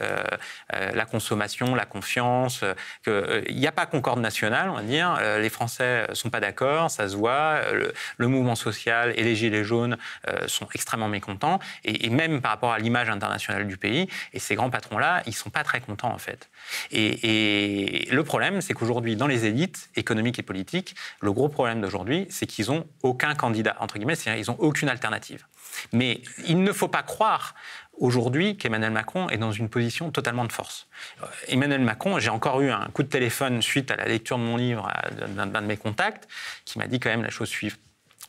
la 0.71 1.05
consommation, 1.05 1.75
la 1.75 1.85
confiance, 1.85 2.63
qu'il 3.03 3.55
n'y 3.55 3.67
a 3.67 3.71
pas 3.71 3.85
concorde 3.85 4.19
nationale 4.19 4.39
on 4.69 4.73
va 4.73 4.81
dire. 4.83 5.17
Euh, 5.19 5.39
les 5.39 5.49
Français 5.49 6.05
ne 6.09 6.15
sont 6.15 6.29
pas 6.29 6.39
d'accord, 6.39 6.91
ça 6.91 7.07
se 7.07 7.15
voit. 7.15 7.61
Euh, 7.63 7.91
le, 8.17 8.27
mouvement 8.27 8.55
social 8.55 9.13
et 9.15 9.23
les 9.23 9.35
Gilets 9.35 9.63
jaunes 9.63 9.97
euh, 10.27 10.47
sont 10.47 10.67
extrêmement 10.73 11.07
mécontents, 11.07 11.59
et, 11.83 12.09
même 12.09 12.41
par 12.41 12.51
rapport 12.51 12.71
à 12.71 12.79
l'image 12.79 13.09
internationale 13.09 13.67
du 13.67 13.77
pays. 13.77 14.07
Et 14.33 14.39
ces 14.39 14.55
grands 14.55 14.69
patrons-là, 14.69 15.23
ils 15.25 15.33
sont 15.33 15.49
pas 15.49 15.63
très 15.63 15.81
contents, 15.81 16.13
en 16.13 16.17
fait. 16.17 16.49
Et, 16.91 18.07
le 18.11 18.23
problème, 18.23 18.61
c'est 18.61 18.73
qu'aujourd'hui, 18.73 19.15
dans 19.15 19.27
les 19.27 19.45
élites 19.45 19.89
économiques 19.95 20.39
et 20.39 20.43
politiques, 20.43 20.95
le 21.21 21.31
gros 21.31 21.49
problème 21.49 21.81
d'aujourd'hui, 21.89 22.27
c'est 22.29 22.45
qu'ils 22.45 22.67
n'ont 22.67 22.85
aucun 23.03 23.35
candidat, 23.35 23.75
entre 23.79 23.97
guillemets, 23.97 24.15
c'est-à-dire 24.15 24.43
qu'ils 24.43 24.53
n'ont 24.53 24.59
aucune 24.59 24.89
alternative. 24.89 25.45
Mais 25.91 26.21
il 26.47 26.63
ne 26.63 26.71
faut 26.71 26.87
pas 26.87 27.03
croire 27.03 27.55
aujourd'hui 27.97 28.57
qu'Emmanuel 28.57 28.91
Macron 28.91 29.29
est 29.29 29.37
dans 29.37 29.51
une 29.51 29.69
position 29.69 30.11
totalement 30.11 30.45
de 30.45 30.51
force. 30.51 30.87
Euh, 31.21 31.25
Emmanuel 31.47 31.81
Macron, 31.81 32.19
j'ai 32.19 32.29
encore 32.29 32.61
eu 32.61 32.69
un 32.69 32.87
coup 32.93 33.03
de 33.03 33.09
téléphone 33.09 33.61
suite 33.61 33.91
à 33.91 33.95
la 33.95 34.05
lecture 34.05 34.37
de 34.37 34.43
mon 34.43 34.57
livre 34.57 34.89
d'un 35.35 35.47
de 35.47 35.67
mes 35.67 35.77
contacts 35.77 36.27
qui 36.65 36.79
m'a 36.79 36.87
dit 36.87 36.99
quand 36.99 37.09
même 37.09 37.23
la 37.23 37.29
chose 37.29 37.51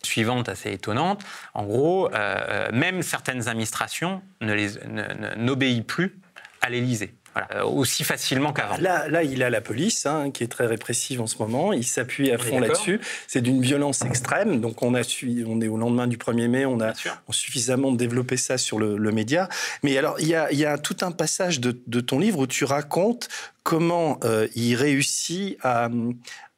suivante 0.03 0.49
assez 0.49 0.73
étonnante. 0.73 1.23
En 1.55 1.65
gros, 1.65 2.09
euh, 2.09 2.13
euh, 2.15 2.69
même 2.73 3.03
certaines 3.03 3.49
administrations 3.49 4.23
n'obéissent 4.41 5.85
plus 5.87 6.19
à 6.63 6.71
l'Élysée. 6.71 7.15
Euh, 7.37 7.63
aussi 7.63 8.03
facilement 8.03 8.53
qu'avant. 8.53 8.77
Là, 8.79 9.09
là, 9.09 9.23
il 9.23 9.45
a 9.45 9.51
la 9.51 9.61
police, 9.61 10.05
hein, 10.05 10.33
qui 10.33 10.43
est 10.43 10.49
très 10.49 10.67
répressive 10.67 11.21
en 11.21 11.29
ce 11.29 11.39
moment. 11.39 11.73
Il 11.73 11.85
s'appuie 11.85 12.33
à 12.33 12.39
fond 12.39 12.59
là-dessus. 12.59 13.01
C'est 13.29 13.41
d'une 13.41 13.63
violence 13.63 14.03
extrême. 14.03 14.61
Donc, 14.61 14.83
on, 14.83 14.95
a 14.95 15.05
su, 15.05 15.45
on 15.47 15.61
est 15.61 15.69
au 15.69 15.77
lendemain 15.77 16.09
du 16.09 16.17
1er 16.17 16.49
mai. 16.49 16.67
On 16.67 16.81
a, 16.81 16.93
suffisamment 17.31 17.93
développé 17.93 18.37
ça 18.37 18.59
sur 18.59 18.79
le, 18.81 19.11
média. 19.13 19.49
Mais 19.85 19.97
alors, 19.97 20.19
il 20.19 20.27
y 20.27 20.35
a, 20.35 20.53
y 20.53 20.65
a, 20.65 20.77
tout 20.77 20.97
un 21.03 21.13
passage 21.13 21.61
de, 21.61 22.01
ton 22.01 22.19
livre 22.19 22.41
où 22.41 22.47
tu 22.47 22.65
racontes 22.65 23.29
comment 23.63 24.19
euh, 24.25 24.49
il 24.57 24.75
réussit 24.75 25.57
à, 25.63 25.89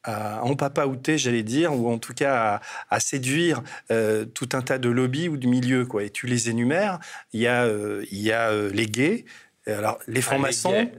à 0.03 0.43
empapaouter, 0.43 1.17
j'allais 1.17 1.43
dire, 1.43 1.73
ou 1.73 1.91
en 1.91 1.99
tout 1.99 2.13
cas 2.13 2.61
à, 2.89 2.99
séduire 2.99 3.61
euh, 3.91 4.25
tout 4.25 4.49
un 4.53 4.61
tas 4.61 4.79
de 4.79 4.89
lobbies 4.89 5.29
ou 5.29 5.37
de 5.37 5.47
milieux. 5.47 5.85
Quoi. 5.85 6.03
Et 6.03 6.09
tu 6.09 6.25
les 6.25 6.49
énumères. 6.49 6.99
Il 7.33 7.41
y 7.41 7.47
a, 7.47 7.67
il 8.11 8.19
y 8.19 8.31
a 8.31 8.51
les 8.69 8.85
gays, 8.87 9.25
alors, 9.65 9.99
les 10.07 10.19
ah, 10.19 10.23
francs-maçons. 10.23 10.89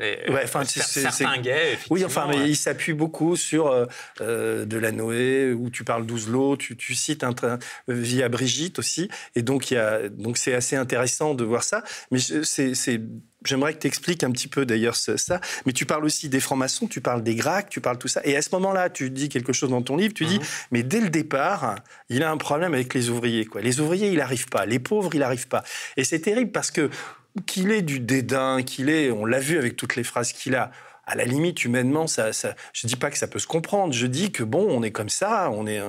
enfin, 0.43 0.65
certains 0.65 1.39
gays, 1.39 1.78
Oui, 1.91 2.05
enfin, 2.05 2.27
mais 2.28 2.49
ils 2.49 2.57
s'appuient 2.57 2.95
beaucoup 2.95 3.36
sur 3.36 3.66
euh, 3.66 3.85
euh, 4.20 4.65
de 4.65 4.78
la 4.78 4.91
Noé, 4.91 5.53
où 5.53 5.69
tu 5.69 5.85
parles 5.85 6.07
d'Ouzlo, 6.07 6.57
tu, 6.57 6.77
tu, 6.77 6.95
cites 6.95 7.24
un 7.24 7.35
train 7.35 7.59
euh, 7.91 7.95
via 7.95 8.28
Brigitte 8.28 8.78
aussi. 8.78 9.09
Et 9.36 9.43
donc, 9.43 9.70
il 9.70 9.74
y 9.74 9.77
a, 9.77 10.09
donc 10.09 10.39
c'est 10.39 10.55
assez 10.55 10.77
intéressant 10.77 11.35
de 11.35 11.45
voir 11.45 11.62
ça. 11.62 11.82
Mais 12.11 12.19
c'est 12.19 13.01
j'aimerais 13.45 13.74
que 13.74 13.81
tu 13.81 13.86
expliques 13.86 14.24
un 14.24 14.31
petit 14.31 14.49
peu 14.49 14.65
d'ailleurs 14.65 14.97
ça, 14.97 15.41
mais 15.66 15.73
tu 15.73 15.85
parles 15.85 16.07
aussi 16.07 16.31
des 16.31 16.41
francs-maçons, 16.41 16.86
tu 16.86 17.03
parles 17.03 17.23
des 17.23 17.35
Gracs, 17.35 17.69
tu 17.69 17.82
parles 17.82 17.99
tout 17.99 18.09
ça. 18.09 18.23
Et 18.24 18.36
à 18.36 18.43
ce 18.43 18.49
moment-là, 18.53 18.89
tu 18.89 19.11
dis 19.11 19.28
quelque 19.28 19.53
chose 19.53 19.69
dans 19.69 19.82
ton 19.82 19.97
livre, 19.97 20.15
tu 20.15 20.24
dis, 20.24 20.39
mhm. 20.39 20.45
mais 20.70 20.82
dès 20.82 21.01
le 21.01 21.11
départ, 21.11 21.77
il 22.09 22.23
a 22.23 22.31
un 22.31 22.39
problème 22.39 22.73
avec 22.73 22.95
les 22.95 23.11
ouvriers. 23.11 23.45
Quoi. 23.45 23.61
Les 23.61 23.81
ouvriers, 23.81 24.09
il 24.09 24.16
n'arrive 24.16 24.49
pas. 24.49 24.65
Les 24.65 24.78
pauvres, 24.78 25.11
il 25.15 25.20
n'arrive 25.20 25.49
pas. 25.49 25.62
Et 25.99 26.05
c'est 26.05 26.20
terrible 26.20 26.53
parce 26.53 26.70
que 26.70 26.89
qu'il 27.47 27.70
ait 27.73 27.82
du 27.82 28.01
dédain, 28.01 28.62
qu'il 28.62 28.89
ait, 28.89 29.11
on 29.11 29.24
l'a 29.24 29.40
vu 29.40 29.59
avec 29.59 29.77
toutes 29.77 29.97
les 29.97 30.05
phrases 30.05 30.32
qu'il 30.32 30.55
a, 30.55 30.70
à 31.06 31.15
la 31.15 31.24
limite, 31.24 31.65
humainement, 31.65 32.06
ça, 32.06 32.32
ça, 32.32 32.55
je 32.73 32.86
dis 32.86 32.97
pas 32.97 33.11
que 33.11 33.19
ça 33.19 33.27
peut 33.27 33.39
se 33.39 33.47
comprendre. 33.47 33.93
Je 33.93 34.06
dis 34.06 34.32
que 34.32 34.43
bon, 34.43 34.66
on 34.70 34.82
est 34.82 34.90
comme 34.90 35.11
ça, 35.11 35.51
on 35.51 35.66
est, 35.66 35.81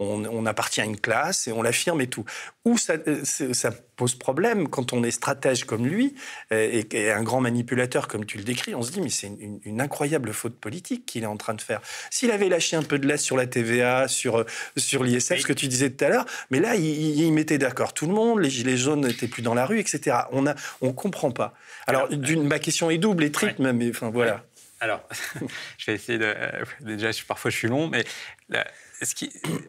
on, 0.00 0.46
appartient 0.46 0.80
à 0.80 0.84
une 0.84 0.98
classe 0.98 1.46
et 1.46 1.52
on 1.52 1.62
l'affirme 1.62 2.00
et 2.00 2.08
tout. 2.08 2.24
Ou 2.64 2.76
ça, 2.76 2.94
euh, 3.06 3.24
ça 3.24 3.70
pose 3.96 4.14
problème 4.14 4.68
quand 4.68 4.92
on 4.92 5.02
est 5.02 5.10
stratège 5.10 5.64
comme 5.64 5.86
lui 5.86 6.14
euh, 6.52 6.82
et, 6.90 7.10
un 7.10 7.22
grand 7.22 7.40
manipulateur 7.40 8.08
comme 8.08 8.24
tu 8.24 8.38
le 8.38 8.44
décris. 8.44 8.74
On 8.74 8.82
se 8.82 8.92
dit 8.92 9.00
mais 9.00 9.10
c'est 9.10 9.30
une, 9.64 9.80
incroyable 9.80 10.32
faute 10.32 10.56
politique 10.56 11.04
qu'il 11.06 11.24
est 11.24 11.26
en 11.26 11.36
train 11.36 11.54
de 11.54 11.60
faire. 11.60 11.80
S'il 12.10 12.30
avait 12.30 12.48
lâché 12.48 12.76
un 12.76 12.82
peu 12.82 12.98
de 12.98 13.06
laisse 13.06 13.22
sur 13.22 13.36
la 13.36 13.46
TVA, 13.46 14.08
sur 14.08 14.38
euh, 14.38 14.46
sur 14.76 15.04
l'ISF, 15.04 15.40
ce 15.40 15.46
que 15.46 15.52
tu 15.52 15.68
disais 15.68 15.90
tout 15.90 16.04
à 16.04 16.08
l'heure, 16.08 16.26
mais 16.50 16.60
là 16.60 16.76
il, 16.76 17.32
mettait 17.32 17.58
d'accord 17.58 17.94
tout 17.94 18.06
le 18.06 18.14
monde, 18.14 18.40
les 18.40 18.50
gilets 18.50 18.76
jaunes 18.76 19.00
n'étaient 19.00 19.28
plus 19.28 19.42
dans 19.42 19.54
la 19.54 19.66
rue, 19.66 19.80
etc. 19.80 20.18
On 20.30 20.46
a, 20.46 20.54
on 20.80 20.92
comprend 20.92 21.30
pas. 21.30 21.54
Alors, 21.86 22.08
ma 22.38 22.58
question 22.58 22.90
est 22.90 22.98
double 22.98 23.24
et 23.24 23.32
triple 23.32 23.62
même, 23.62 23.78
mais 23.78 23.90
enfin 23.90 24.10
voilà. 24.10 24.44
Alors, 24.80 25.06
je 25.78 25.86
vais 25.86 25.94
essayer 25.94 26.18
de. 26.18 26.26
Euh, 26.26 26.64
déjà, 26.80 27.10
parfois 27.26 27.50
je 27.50 27.56
suis 27.56 27.68
long, 27.68 27.88
mais 27.88 28.04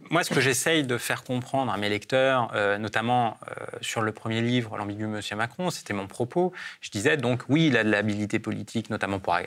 moi, 0.09 0.23
ce 0.23 0.33
que 0.33 0.39
j'essaye 0.39 0.83
de 0.83 0.97
faire 0.97 1.23
comprendre 1.23 1.71
à 1.71 1.77
mes 1.77 1.89
lecteurs, 1.89 2.51
euh, 2.53 2.77
notamment 2.77 3.37
euh, 3.47 3.65
sur 3.81 4.01
le 4.01 4.11
premier 4.11 4.41
livre, 4.41 4.77
L'ambigu 4.77 5.07
Monsieur 5.07 5.35
Macron, 5.35 5.69
c'était 5.69 5.93
mon 5.93 6.07
propos. 6.07 6.53
Je 6.81 6.89
disais 6.89 7.17
donc, 7.17 7.43
oui, 7.49 7.67
il 7.67 7.77
a 7.77 7.83
de 7.83 7.89
l'habilité 7.89 8.39
politique, 8.39 8.89
notamment 8.89 9.19
pour 9.19 9.37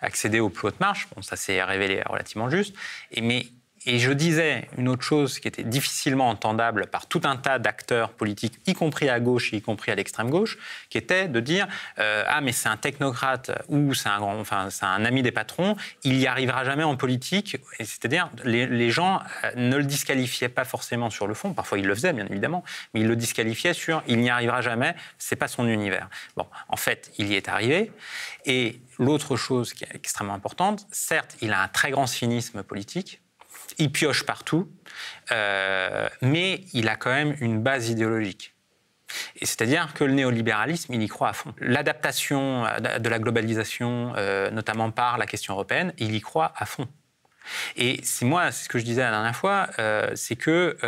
accéder 0.00 0.40
aux 0.40 0.50
plus 0.50 0.68
hautes 0.68 0.80
marches. 0.80 1.08
Bon, 1.14 1.22
ça 1.22 1.36
s'est 1.36 1.62
révélé 1.62 2.02
relativement 2.06 2.50
juste. 2.50 2.74
Mais 3.20 3.46
et 3.86 3.98
je 3.98 4.12
disais 4.12 4.68
une 4.78 4.88
autre 4.88 5.02
chose 5.02 5.38
qui 5.38 5.48
était 5.48 5.64
difficilement 5.64 6.28
entendable 6.28 6.86
par 6.86 7.06
tout 7.06 7.22
un 7.24 7.36
tas 7.36 7.58
d'acteurs 7.58 8.10
politiques, 8.10 8.54
y 8.66 8.74
compris 8.74 9.08
à 9.08 9.20
gauche, 9.20 9.52
y 9.52 9.60
compris 9.60 9.90
à 9.90 9.94
l'extrême 9.94 10.30
gauche, 10.30 10.58
qui 10.88 10.98
était 10.98 11.28
de 11.28 11.40
dire 11.40 11.66
euh, 11.98 12.24
ah 12.28 12.40
mais 12.40 12.52
c'est 12.52 12.68
un 12.68 12.76
technocrate 12.76 13.50
ou 13.68 13.94
c'est 13.94 14.08
un 14.08 14.18
grand, 14.18 14.38
enfin 14.38 14.70
c'est 14.70 14.84
un 14.84 15.04
ami 15.04 15.22
des 15.22 15.32
patrons, 15.32 15.76
il 16.04 16.16
n'y 16.18 16.26
arrivera 16.26 16.64
jamais 16.64 16.84
en 16.84 16.96
politique. 16.96 17.56
C'est-à-dire 17.78 18.30
les, 18.44 18.66
les, 18.66 18.90
gens 18.90 19.20
euh, 19.44 19.52
ne 19.56 19.76
le 19.76 19.84
disqualifiaient 19.84 20.48
pas 20.48 20.64
forcément 20.64 21.10
sur 21.10 21.26
le 21.26 21.34
fond, 21.34 21.52
parfois 21.52 21.78
ils 21.78 21.86
le 21.86 21.94
faisaient 21.94 22.12
bien 22.12 22.26
évidemment, 22.26 22.62
mais 22.94 23.00
ils 23.00 23.08
le 23.08 23.16
disqualifiaient 23.16 23.74
sur 23.74 24.02
il 24.06 24.18
n'y 24.18 24.30
arrivera 24.30 24.60
jamais, 24.60 24.94
c'est 25.18 25.36
pas 25.36 25.48
son 25.48 25.66
univers. 25.66 26.08
Bon, 26.36 26.46
en 26.68 26.76
fait, 26.76 27.10
il 27.18 27.28
y 27.28 27.34
est 27.34 27.48
arrivé. 27.48 27.90
Et 28.44 28.80
l'autre 28.98 29.36
chose 29.36 29.72
qui 29.72 29.84
est 29.84 29.94
extrêmement 29.94 30.34
importante, 30.34 30.86
certes, 30.90 31.36
il 31.40 31.52
a 31.52 31.62
un 31.62 31.68
très 31.68 31.90
grand 31.90 32.06
cynisme 32.06 32.62
politique 32.62 33.21
il 33.78 33.90
pioche 33.90 34.24
partout, 34.24 34.70
euh, 35.30 36.08
mais 36.20 36.62
il 36.72 36.88
a 36.88 36.96
quand 36.96 37.10
même 37.10 37.36
une 37.40 37.62
base 37.62 37.88
idéologique. 37.88 38.54
C'est-à-dire 39.42 39.92
que 39.92 40.04
le 40.04 40.14
néolibéralisme, 40.14 40.94
il 40.94 41.02
y 41.02 41.08
croit 41.08 41.28
à 41.28 41.32
fond. 41.34 41.54
L'adaptation 41.58 42.64
de 42.80 43.08
la 43.08 43.18
globalisation, 43.18 44.14
euh, 44.16 44.50
notamment 44.50 44.90
par 44.90 45.18
la 45.18 45.26
question 45.26 45.52
européenne, 45.52 45.92
il 45.98 46.14
y 46.14 46.20
croit 46.20 46.52
à 46.56 46.64
fond. 46.64 46.88
Et 47.76 48.00
c'est 48.04 48.24
moi, 48.24 48.52
c'est 48.52 48.64
ce 48.64 48.68
que 48.68 48.78
je 48.78 48.84
disais 48.84 49.02
la 49.02 49.10
dernière 49.10 49.36
fois, 49.36 49.68
euh, 49.78 50.12
c'est 50.14 50.36
que 50.36 50.78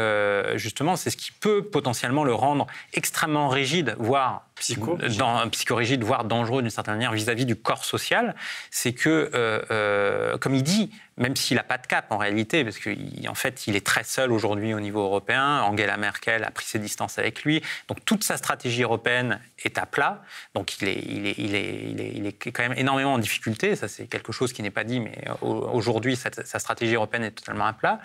justement, 0.54 0.96
c'est 0.96 1.10
ce 1.10 1.16
qui 1.16 1.32
peut 1.32 1.64
potentiellement 1.64 2.24
le 2.24 2.32
rendre 2.32 2.66
extrêmement 2.94 3.48
rigide, 3.48 3.94
voire 3.98 4.48
Psycho. 4.56 4.96
Dans, 5.18 5.48
psychorigide, 5.50 6.04
voire 6.04 6.24
dangereux 6.24 6.62
d'une 6.62 6.70
certaine 6.70 6.94
manière 6.94 7.12
vis-à-vis 7.12 7.44
du 7.44 7.56
corps 7.56 7.84
social, 7.84 8.36
c'est 8.70 8.92
que, 8.92 9.30
euh, 9.34 9.60
euh, 9.72 10.38
comme 10.38 10.54
il 10.54 10.62
dit, 10.62 10.92
même 11.16 11.34
s'il 11.34 11.56
n'a 11.56 11.64
pas 11.64 11.76
de 11.76 11.86
cap 11.88 12.06
en 12.10 12.18
réalité, 12.18 12.62
parce 12.62 12.78
qu'en 12.78 13.34
fait, 13.34 13.66
il 13.66 13.74
est 13.74 13.84
très 13.84 14.04
seul 14.04 14.30
aujourd'hui 14.30 14.72
au 14.72 14.78
niveau 14.78 15.00
européen. 15.00 15.62
Angela 15.62 15.96
Merkel 15.96 16.44
a 16.44 16.52
pris 16.52 16.66
ses 16.66 16.78
distances 16.78 17.18
avec 17.18 17.42
lui. 17.42 17.62
Donc 17.88 18.04
toute 18.04 18.22
sa 18.22 18.36
stratégie 18.36 18.82
européenne 18.82 19.40
est 19.64 19.76
à 19.76 19.86
plat. 19.86 20.22
Donc 20.54 20.80
il 20.80 20.88
est, 20.88 21.02
il 21.04 21.26
est, 21.26 21.34
il 21.38 21.54
est, 21.56 21.90
il 21.90 22.00
est, 22.00 22.12
il 22.14 22.26
est 22.26 22.32
quand 22.32 22.62
même 22.62 22.78
énormément 22.78 23.14
en 23.14 23.18
difficulté. 23.18 23.74
Ça, 23.74 23.88
c'est 23.88 24.06
quelque 24.06 24.32
chose 24.32 24.52
qui 24.52 24.62
n'est 24.62 24.70
pas 24.70 24.84
dit, 24.84 25.00
mais 25.00 25.18
aujourd'hui, 25.40 26.16
sa, 26.16 26.58
stratégie 26.60 26.94
européenne 26.94 27.24
est 27.24 27.32
totalement 27.32 27.66
à 27.66 27.72
plat. 27.72 27.98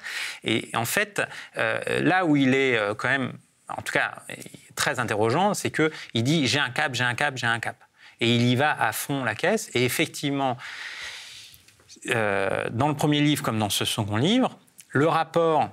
Et 0.43 0.69
en 0.73 0.85
fait, 0.85 1.21
euh, 1.57 1.79
là 2.01 2.25
où 2.25 2.35
il 2.35 2.55
est 2.55 2.79
quand 2.97 3.09
même 3.09 3.33
en 3.69 3.81
tout 3.81 3.93
cas 3.93 4.23
très 4.79 4.99
interrogeant, 4.99 5.53
c'est 5.53 5.71
qu'il 5.71 6.23
dit 6.23 6.47
j'ai 6.47 6.59
un 6.59 6.69
cap, 6.69 6.95
j'ai 6.95 7.03
un 7.03 7.13
cap, 7.13 7.37
j'ai 7.37 7.47
un 7.47 7.59
cap. 7.59 7.75
Et 8.21 8.33
il 8.35 8.43
y 8.43 8.55
va 8.55 8.71
à 8.81 8.91
fond 8.91 9.23
la 9.23 9.35
caisse. 9.35 9.69
Et 9.75 9.85
effectivement, 9.85 10.57
euh, 12.07 12.65
dans 12.71 12.87
le 12.87 12.95
premier 12.95 13.19
livre 13.21 13.43
comme 13.43 13.59
dans 13.59 13.69
ce 13.69 13.85
second 13.85 14.17
livre, 14.17 14.57
le 14.89 15.07
rapport 15.07 15.69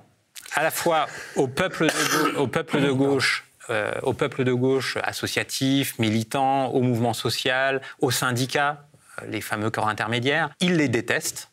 à 0.55 0.63
la 0.63 0.71
fois 0.71 1.07
au 1.37 1.47
peuple 1.47 1.87
de, 1.87 2.37
au 2.37 2.47
peuple 2.49 2.81
de 2.81 2.91
gauche, 2.91 3.45
euh, 3.71 3.93
au 4.03 4.13
peuple 4.13 4.45
de 4.45 4.53
gauche 4.53 4.99
associatif, 5.03 5.99
militant, 5.99 6.69
au 6.69 6.83
mouvement 6.83 7.15
social, 7.15 7.81
aux 8.01 8.11
syndicats, 8.11 8.87
euh, 9.23 9.27
les 9.29 9.41
fameux 9.41 9.71
corps 9.71 9.89
intermédiaires, 9.89 10.51
il 10.61 10.77
les 10.77 10.89
déteste 10.89 11.51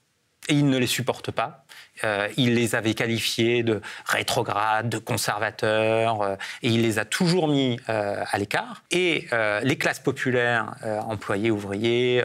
et 0.47 0.53
il 0.53 0.67
ne 0.67 0.77
les 0.77 0.87
supporte 0.87 1.31
pas. 1.31 1.62
Euh, 2.03 2.27
il 2.37 2.55
les 2.55 2.75
avait 2.75 2.95
qualifiés 2.95 3.63
de 3.63 3.81
rétrogrades, 4.05 4.89
de 4.89 4.97
conservateurs, 4.97 6.21
euh, 6.21 6.35
et 6.63 6.69
il 6.69 6.81
les 6.81 6.97
a 6.97 7.05
toujours 7.05 7.47
mis 7.47 7.79
euh, 7.87 8.23
à 8.29 8.37
l'écart. 8.37 8.83
Et 8.91 9.27
les 9.63 9.77
classes 9.77 9.99
populaires, 9.99 10.75
employés, 11.07 11.51
ouvriers, 11.51 12.23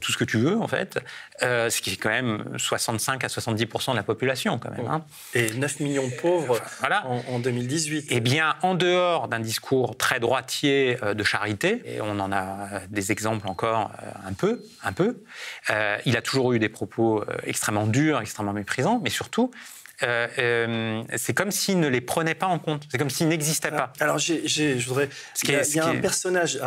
tout 0.00 0.12
ce 0.12 0.18
que 0.18 0.24
tu 0.24 0.38
veux 0.38 0.60
en 0.60 0.68
fait, 0.68 0.98
ce 1.40 1.80
qui 1.80 1.92
est 1.92 1.96
quand 1.96 2.10
même 2.10 2.44
65 2.56 3.24
à 3.24 3.26
70% 3.28 3.92
de 3.92 3.96
la 3.96 4.02
population 4.02 4.58
quand 4.58 4.70
même. 4.70 4.86
Hein. 4.86 5.04
Et 5.34 5.52
9 5.52 5.80
millions 5.80 6.06
de 6.06 6.14
pauvres 6.14 6.60
voilà. 6.80 7.06
en, 7.06 7.38
2018. 7.38 8.06
Eh 8.10 8.20
bien, 8.20 8.56
en 8.62 8.74
dehors 8.74 9.28
d'un 9.28 9.40
discours 9.40 9.96
très 9.96 10.20
droitier 10.20 10.96
de 11.14 11.24
charité, 11.24 11.82
et 11.84 12.00
on 12.00 12.18
en 12.18 12.32
a 12.32 12.80
des 12.88 13.12
exemples 13.12 13.48
encore 13.48 13.92
un 14.26 14.32
peu, 14.32 14.62
un 14.82 14.92
peu, 14.92 15.22
il 16.04 16.16
a 16.16 16.22
toujours 16.22 16.52
eu 16.52 16.58
des 16.58 16.68
propos 16.68 17.24
extrêmement 17.44 17.86
durs, 17.86 18.20
extrêmement 18.20 18.52
méprisants 18.52 18.93
mais 19.02 19.10
surtout, 19.10 19.50
euh, 20.02 20.26
euh, 20.38 21.02
c'est 21.16 21.34
comme 21.34 21.50
s'il 21.50 21.78
ne 21.78 21.86
les 21.88 22.00
prenait 22.00 22.34
pas 22.34 22.46
en 22.46 22.58
compte. 22.58 22.86
C'est 22.90 22.98
comme 22.98 23.10
s'ils 23.10 23.28
n'existaient 23.28 23.70
pas. 23.70 23.92
Alors, 24.00 24.18
je 24.18 24.86
voudrais. 24.86 25.08
Il 25.44 25.50
y 25.50 25.78
a, 25.78 25.86
un 25.86 26.00
personnage, 26.00 26.58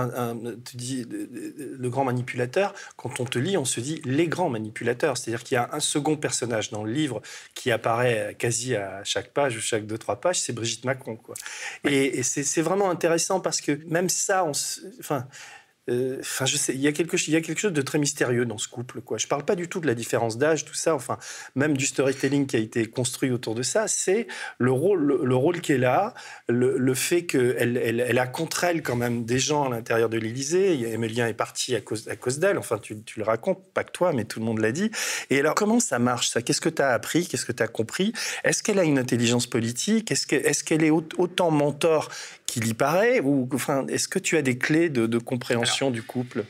tu 0.66 0.78
dis 0.78 1.06
le 1.10 1.90
grand 1.90 2.06
manipulateur. 2.06 2.74
Quand 2.96 3.20
on 3.20 3.26
te 3.26 3.38
lit, 3.38 3.58
on 3.58 3.66
se 3.66 3.80
dit 3.80 4.02
les 4.06 4.28
grands 4.28 4.50
manipulateurs. 4.50 5.18
C'est-à-dire 5.18 5.44
qu'il 5.44 5.56
y 5.56 5.60
a 5.60 5.70
un 5.74 5.80
second 5.80 6.16
personnage 6.16 6.72
dans 6.72 6.84
le 6.84 6.92
livre 6.92 7.22
qui 7.54 7.72
apparaît 7.72 8.36
quasi 8.40 8.76
à 8.76 9.04
chaque 9.04 9.32
page 9.32 9.58
ou 9.58 9.62
chaque 9.62 9.86
deux 9.86 9.98
trois 9.98 10.22
pages. 10.22 10.40
C'est 10.40 10.54
Brigitte 10.54 10.86
Macron, 10.86 11.18
quoi. 11.18 11.36
Et, 11.84 12.20
et 12.20 12.24
c'est 12.24 12.62
vraiment 12.62 12.90
intéressant 12.90 13.40
parce 13.40 13.62
que 13.62 13.80
même 13.88 14.10
ça, 14.10 14.46
on, 14.46 14.52
enfin 15.00 15.18
euh, 15.18 15.57
enfin, 15.90 16.46
je 16.46 16.58
sais, 16.58 16.74
il 16.74 16.82
y 16.82 16.88
a 16.88 16.92
quelque 16.92 17.18
chose, 17.18 17.72
de 17.72 17.82
très 17.82 17.98
mystérieux 17.98 18.46
dans 18.46 18.58
ce 18.58 18.68
couple, 18.68 19.02
quoi. 19.02 19.18
Je 19.18 19.28
parle 19.28 19.46
pas 19.46 19.56
du 19.56 19.68
tout 19.68 19.80
de 19.80 19.88
la 19.88 19.96
différence 19.96 20.38
d'âge, 20.38 20.66
tout 20.66 20.74
ça. 20.74 20.94
Enfin, 20.94 21.18
même 21.56 21.78
du 21.78 21.86
storytelling 21.86 22.46
qui 22.46 22.56
a 22.56 22.60
été 22.60 22.86
construit 22.86 23.32
autour 23.32 23.56
de 23.56 23.64
ça, 23.64 23.88
c'est 23.88 24.28
le 24.58 24.72
rôle, 24.72 25.22
le, 25.24 25.36
rôle 25.36 25.62
qu'elle 25.62 25.86
a, 25.86 26.14
le, 26.50 26.94
fait 26.94 27.26
qu'elle, 27.26 27.78
elle, 27.78 28.20
a 28.20 28.28
contre 28.28 28.64
elle 28.64 28.82
quand 28.82 28.96
même 28.96 29.26
des 29.26 29.40
gens 29.40 29.66
à 29.66 29.70
l'intérieur 29.70 30.10
de 30.10 30.18
l'Élysée. 30.18 30.92
Emilien 30.92 31.28
est 31.28 31.34
parti 31.34 31.76
à 31.76 31.82
cause, 31.82 32.06
d'elle. 32.40 32.58
Enfin, 32.58 32.78
tu, 32.78 32.98
le 33.16 33.24
racontes, 33.24 33.64
pas 33.74 33.84
que 33.84 33.92
toi, 33.92 34.14
mais 34.14 34.26
tout 34.26 34.40
le 34.40 34.46
monde 34.46 34.60
l'a 34.60 34.72
dit. 34.72 34.92
Et 35.30 35.40
alors, 35.40 35.56
comment 35.56 35.80
ça 35.80 36.00
marche 36.00 36.30
ça? 36.30 36.42
Qu'est-ce 36.42 36.62
que 36.62 36.70
tu 36.70 36.82
as 36.82 36.90
appris? 36.90 37.28
Qu'est-ce 37.28 37.46
que 37.46 37.52
tu 37.52 37.64
as 37.64 37.68
compris? 37.68 38.14
Est-ce 38.44 38.64
qu'elle 38.64 38.80
a 38.80 38.84
une 38.84 39.00
intelligence 39.00 39.48
politique? 39.48 40.12
Est-ce 40.12 40.28
qu'elle 40.28 40.46
est, 40.46 40.64
qu'elle 40.64 40.84
est 40.84 40.92
autant 40.92 41.52
mentor 41.52 42.10
qu'il 42.48 42.68
y 42.68 42.74
paraît 42.74 43.20
Ou 43.20 43.48
enfin, 43.54 43.86
est-ce 43.88 44.08
que 44.08 44.18
tu 44.18 44.38
as 44.38 44.42
des 44.42 44.58
clés 44.58 44.90
de, 44.90 45.18
compréhension 45.20 45.92
du 45.92 46.02
couple? 46.02 46.46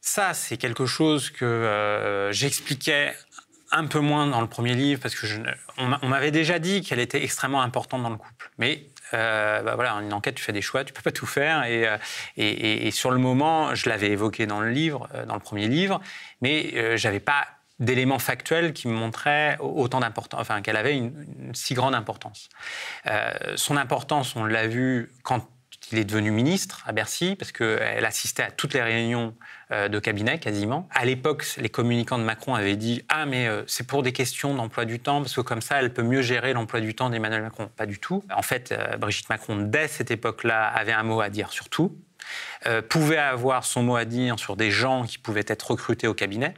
Ça, 0.00 0.34
c'est 0.34 0.56
quelque 0.56 0.86
chose 0.86 1.30
que 1.30 1.44
euh, 1.44 2.32
j'expliquais 2.32 3.12
un 3.72 3.86
peu 3.86 3.98
moins 3.98 4.26
dans 4.26 4.40
le 4.40 4.46
premier 4.46 4.74
livre 4.74 5.00
parce 5.00 5.14
que 5.14 5.26
je, 5.26 5.40
on 5.78 6.08
m'avait 6.08 6.30
déjà 6.30 6.58
dit 6.58 6.82
qu'elle 6.82 7.00
était 7.00 7.22
extrêmement 7.22 7.62
importante 7.62 8.02
dans 8.02 8.10
le 8.10 8.16
couple. 8.16 8.50
Mais 8.58 8.86
euh, 9.14 9.62
bah 9.62 9.74
voilà, 9.74 9.92
une 9.94 10.12
enquête, 10.12 10.36
tu 10.36 10.44
fais 10.44 10.52
des 10.52 10.62
choix, 10.62 10.84
tu 10.84 10.92
peux 10.92 11.02
pas 11.02 11.12
tout 11.12 11.26
faire. 11.26 11.64
Et, 11.64 11.86
euh, 11.86 11.98
et, 12.36 12.86
et, 12.86 12.90
sur 12.92 13.10
le 13.10 13.18
moment, 13.18 13.74
je 13.74 13.88
l'avais 13.88 14.10
évoqué 14.10 14.46
dans 14.46 14.60
le 14.60 14.70
livre, 14.70 15.08
dans 15.26 15.34
le 15.34 15.40
premier 15.40 15.68
livre, 15.68 16.00
mais 16.40 16.96
j'avais 16.96 17.20
pas 17.20 17.46
d'éléments 17.78 18.18
factuels 18.18 18.72
qui 18.72 18.88
montraient 18.88 19.58
autant 19.60 20.00
d'importance, 20.00 20.40
enfin 20.40 20.62
qu'elle 20.62 20.76
avait 20.76 20.96
une, 20.96 21.52
si 21.54 21.74
grande 21.74 21.94
importance. 21.94 22.48
Euh, 23.06 23.32
son 23.56 23.76
importance, 23.76 24.34
on 24.36 24.44
l'a 24.44 24.66
vu 24.66 25.12
quand 25.22 25.46
il 25.92 25.98
est 25.98 26.04
devenu 26.04 26.30
ministre 26.30 26.82
à 26.86 26.92
Bercy, 26.92 27.36
parce 27.36 27.52
qu'elle 27.52 28.04
assistait 28.04 28.42
à 28.42 28.50
toutes 28.50 28.74
les 28.74 28.82
réunions 28.82 29.34
euh, 29.70 29.88
de 29.88 29.98
cabinet 29.98 30.38
quasiment. 30.38 30.88
À 30.90 31.04
l'époque, 31.04 31.46
les 31.58 31.68
communicants 31.68 32.18
de 32.18 32.24
Macron 32.24 32.54
avaient 32.54 32.76
dit 32.76 33.04
Ah, 33.08 33.26
mais 33.26 33.46
euh, 33.46 33.62
c'est 33.66 33.86
pour 33.86 34.02
des 34.02 34.12
questions 34.12 34.54
d'emploi 34.54 34.84
du 34.84 34.98
temps, 34.98 35.20
parce 35.20 35.34
que 35.34 35.42
comme 35.42 35.60
ça, 35.60 35.80
elle 35.80 35.92
peut 35.92 36.02
mieux 36.02 36.22
gérer 36.22 36.54
l'emploi 36.54 36.80
du 36.80 36.94
temps 36.94 37.10
d'Emmanuel 37.10 37.42
Macron. 37.42 37.68
Pas 37.76 37.86
du 37.86 37.98
tout. 37.98 38.24
En 38.34 38.42
fait, 38.42 38.74
Brigitte 38.98 39.28
Macron, 39.28 39.56
dès 39.56 39.86
cette 39.86 40.10
époque-là, 40.10 40.66
avait 40.66 40.92
un 40.92 41.02
mot 41.02 41.20
à 41.20 41.28
dire 41.28 41.52
sur 41.52 41.68
tout. 41.68 41.96
pouvait 42.88 43.18
avoir 43.18 43.64
son 43.64 43.82
mot 43.82 43.96
à 43.96 44.06
dire 44.06 44.38
sur 44.38 44.56
des 44.56 44.70
gens 44.70 45.04
qui 45.04 45.18
pouvaient 45.18 45.44
être 45.46 45.70
recrutés 45.70 46.08
au 46.08 46.14
cabinet, 46.14 46.54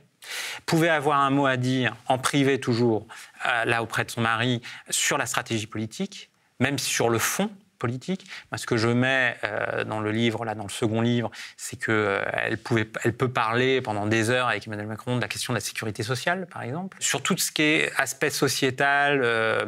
pouvait 0.66 0.88
avoir 0.88 1.20
un 1.20 1.30
mot 1.30 1.46
à 1.46 1.56
dire 1.56 1.96
en 2.06 2.18
privé 2.18 2.60
toujours, 2.60 3.06
là 3.44 3.82
auprès 3.82 4.04
de 4.04 4.10
son 4.10 4.20
mari, 4.20 4.62
sur 4.90 5.18
la 5.18 5.26
stratégie 5.26 5.66
politique, 5.66 6.30
même 6.60 6.78
sur 6.78 7.08
le 7.08 7.18
fond, 7.18 7.50
politique. 7.78 8.26
ce 8.56 8.66
que 8.66 8.76
je 8.76 8.88
mets 8.88 9.36
euh, 9.44 9.84
dans 9.84 10.00
le 10.00 10.10
livre, 10.10 10.44
là, 10.44 10.54
dans 10.54 10.64
le 10.64 10.68
second 10.68 11.00
livre, 11.00 11.30
c'est 11.56 11.76
qu'elle 11.76 11.94
euh, 11.94 12.84
elle 13.04 13.12
peut 13.14 13.28
parler 13.30 13.80
pendant 13.80 14.06
des 14.06 14.30
heures 14.30 14.48
avec 14.48 14.66
Emmanuel 14.66 14.86
Macron 14.86 15.16
de 15.16 15.20
la 15.20 15.28
question 15.28 15.52
de 15.52 15.56
la 15.56 15.64
sécurité 15.64 16.02
sociale, 16.02 16.46
par 16.52 16.62
exemple, 16.62 16.98
sur 17.00 17.22
tout 17.22 17.36
ce 17.38 17.50
qui 17.50 17.62
est 17.62 17.92
aspect 17.96 18.30
sociétal. 18.30 19.20
Euh, 19.22 19.66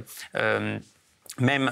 même 1.38 1.70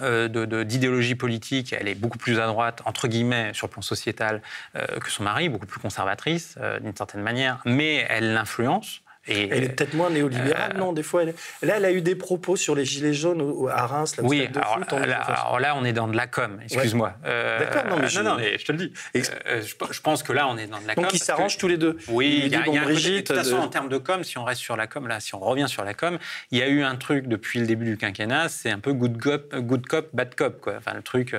d'idéologie 0.65 1.15
politique, 1.15 1.73
elle 1.73 1.89
est 1.89 1.95
beaucoup 1.95 2.19
plus 2.19 2.39
à 2.39 2.47
droite, 2.47 2.83
entre 2.85 3.09
guillemets, 3.09 3.53
sur 3.55 3.67
le 3.67 3.73
plan 3.73 3.83
sociétal 3.83 4.43
que 4.75 5.11
son 5.11 5.25
mari, 5.25 5.49
beaucoup 5.49 5.67
plus 5.67 5.81
conservatrice 5.81 6.57
d'une 6.81 6.95
certaine 6.95 7.23
manière, 7.23 7.61
mais 7.65 8.07
elle 8.09 8.35
l'influence 8.35 9.01
elle 9.29 9.65
est 9.65 9.69
peut-être 9.69 9.95
moins 9.95 10.11
néolibérale, 10.11 10.73
euh, 10.75 10.79
non 10.79 10.93
Des 10.93 11.03
fois, 11.03 11.23
elle, 11.23 11.35
là, 11.63 11.77
elle 11.77 11.85
a 11.85 11.93
eu 11.93 12.01
des 12.01 12.15
propos 12.15 12.57
sur 12.57 12.75
les 12.75 12.85
gilets 12.85 13.13
jaunes 13.13 13.69
à 13.71 13.87
Reims. 13.87 14.17
Là, 14.17 14.25
oui, 14.25 14.49
alors, 14.55 14.79
alors, 15.27 15.61
là, 15.61 15.77
on 15.77 15.85
est 15.85 15.93
dans 15.93 16.09
de 16.09 16.17
la 16.17 16.27
com, 16.27 16.59
excuse-moi. 16.63 17.15
Euh, 17.25 17.59
D'accord, 17.59 17.85
non, 17.91 17.99
mais, 18.01 18.09
je, 18.09 18.21
non, 18.21 18.39
je 18.39 18.65
te 18.65 18.73
le 18.73 18.79
dis. 18.79 18.93
Euh, 19.17 19.63
je, 19.63 20.01
pense 20.01 20.23
que 20.23 20.33
là, 20.33 20.49
on 20.49 20.57
est 20.57 20.67
dans 20.67 20.81
de 20.81 20.87
la 20.87 20.95
com. 20.95 21.05
Donc, 21.05 21.15
ils 21.15 21.19
s'arrangent 21.19 21.59
tous 21.59 21.69
les 21.69 21.77
deux. 21.77 21.99
Oui, 22.09 22.43
il 22.45 22.53
y 22.53 22.57
a, 22.57 22.67
y 22.67 22.79
a 22.79 22.83
Brigitte, 22.83 23.31
de 23.31 23.35
toute 23.35 23.37
façon, 23.37 23.57
en 23.57 23.69
termes 23.69 23.89
de 23.89 23.99
com, 23.99 24.25
si 24.25 24.39
on 24.39 24.45
reste 24.45 24.61
sur 24.61 24.77
la 24.77 24.87
com, 24.87 25.07
là, 25.07 25.21
si 25.21 25.35
on 25.35 25.41
revient 25.41 25.69
sur 25.69 25.85
la 25.85 25.95
com, 25.95 26.19
il 26.51 26.59
y 26.59 26.63
a 26.63 26.69
eu 26.69 26.83
un 26.83 26.97
truc 26.97 27.27
depuis 27.27 27.61
le 27.61 27.67
début 27.67 27.85
du 27.85 27.97
quinquennat, 27.97 28.49
c'est 28.49 28.71
un 28.71 28.79
peu 28.79 28.93
good 28.93 29.19
cop, 29.19 29.55
good 29.55 29.87
cop, 29.87 30.09
bad 30.13 30.35
cop, 30.35 30.61
quoi. 30.61 30.75
Enfin, 30.79 30.95
le 30.95 31.03
truc, 31.03 31.37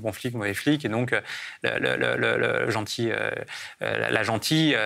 bon 0.00 0.12
flic, 0.12 0.34
mauvais 0.34 0.54
flic, 0.54 0.84
et 0.84 0.88
donc 0.88 1.14
le, 1.62 2.70
gentil, 2.70 3.10
la 3.80 4.22
gentille, 4.22 4.76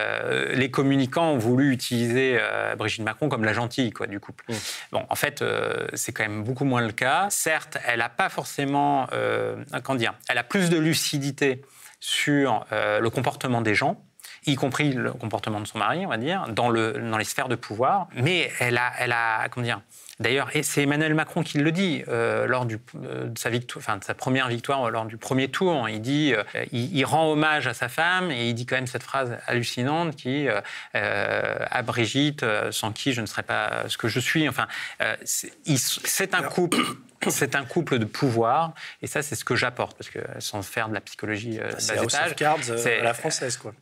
les 0.55 0.71
communicants 0.71 1.33
ont 1.33 1.39
voulu 1.39 1.73
utiliser 1.73 2.42
Brigitte 2.77 3.03
Macron 3.03 3.29
comme 3.29 3.45
la 3.45 3.53
gentille 3.53 3.91
quoi, 3.91 4.07
du 4.07 4.21
couple. 4.21 4.45
Mm. 4.49 4.55
Bon, 4.93 5.07
en 5.09 5.15
fait, 5.15 5.43
euh, 5.43 5.87
c'est 5.95 6.13
quand 6.13 6.23
même 6.23 6.45
beaucoup 6.45 6.65
moins 6.65 6.83
le 6.83 6.93
cas. 6.93 7.29
Certes, 7.31 7.79
elle 7.87 7.99
n'a 7.99 8.09
pas 8.09 8.29
forcément, 8.29 9.07
euh, 9.13 9.57
comment 9.83 9.99
dire, 9.99 10.15
elle 10.29 10.39
a 10.39 10.45
plus 10.45 10.71
de 10.71 10.79
lucidité 10.79 11.63
sur 12.01 12.67
euh, 12.73 13.01
le 13.01 13.11
comportement 13.11 13.61
des 13.61 13.75
gens 13.75 14.03
y 14.45 14.57
compris 14.57 14.93
le 14.93 15.13
comportement 15.13 15.61
de 15.61 15.67
son 15.67 15.79
mari, 15.79 16.05
on 16.05 16.09
va 16.09 16.17
dire, 16.17 16.47
dans, 16.49 16.69
le, 16.69 16.93
dans 16.93 17.17
les 17.17 17.25
sphères 17.25 17.49
de 17.49 17.55
pouvoir. 17.55 18.09
Mais 18.15 18.51
elle 18.59 18.77
a, 18.77 18.93
elle 18.99 19.13
a 19.13 19.49
comment 19.49 19.65
dire, 19.65 19.81
D'ailleurs, 20.21 20.55
et 20.55 20.63
c'est 20.63 20.83
Emmanuel 20.83 21.15
Macron 21.15 21.43
qui 21.43 21.59
le 21.59 21.73
dit 21.73 22.05
euh, 22.09 22.47
lors 22.47 22.67
du, 22.67 22.79
euh, 23.03 23.27
de, 23.29 23.39
sa 23.39 23.51
victoire, 23.51 23.83
enfin, 23.83 23.97
de 23.97 24.05
sa 24.05 24.15
première 24.15 24.49
victoire, 24.49 24.91
lors 24.91 25.07
du 25.07 25.17
premier 25.17 25.49
tour. 25.49 25.89
Il 25.89 26.01
dit, 26.01 26.35
euh, 26.35 26.45
il, 26.71 27.05
rend 27.05 27.31
hommage 27.31 27.67
à 27.67 27.75
sa 27.75 27.89
femme 27.89 28.31
et 28.31 28.49
il 28.49 28.55
dit 28.55 28.67
quand 28.67 28.77
même 28.77 28.87
cette 28.87 29.03
phrase 29.03 29.37
hallucinante 29.47 30.17
qui, 30.17 30.49
à 30.95 31.83
Brigitte, 31.83 32.45
sans 32.71 32.93
qui 32.93 33.13
je 33.13 33.21
ne 33.21 33.27
serais 33.27 33.43
pas 33.43 33.85
ce 33.89 33.97
que 33.97 34.09
je 34.09 34.21
suis. 34.21 34.49
Enfin, 34.49 34.67
c'est 35.25 36.35
un 36.35 36.43
couple. 36.43 36.79
C'est 37.31 37.55
un 37.55 37.65
couple 37.65 37.99
de 37.99 38.05
pouvoir, 38.05 38.75
et 39.01 39.07
ça, 39.07 39.23
c'est 39.23 39.37
ce 39.37 39.45
que 39.45 39.55
j'apporte, 39.55 39.97
parce 39.97 40.11
que 40.11 40.19
sans 40.41 40.63
faire 40.63 40.89
de 40.89 40.95
la 40.95 41.01
psychologie 41.01 41.61
euh, 41.61 41.71
c'est 41.79 43.01
à 43.01 43.05
la 43.05 43.15
française, 43.15 43.57
quoi 43.57 43.73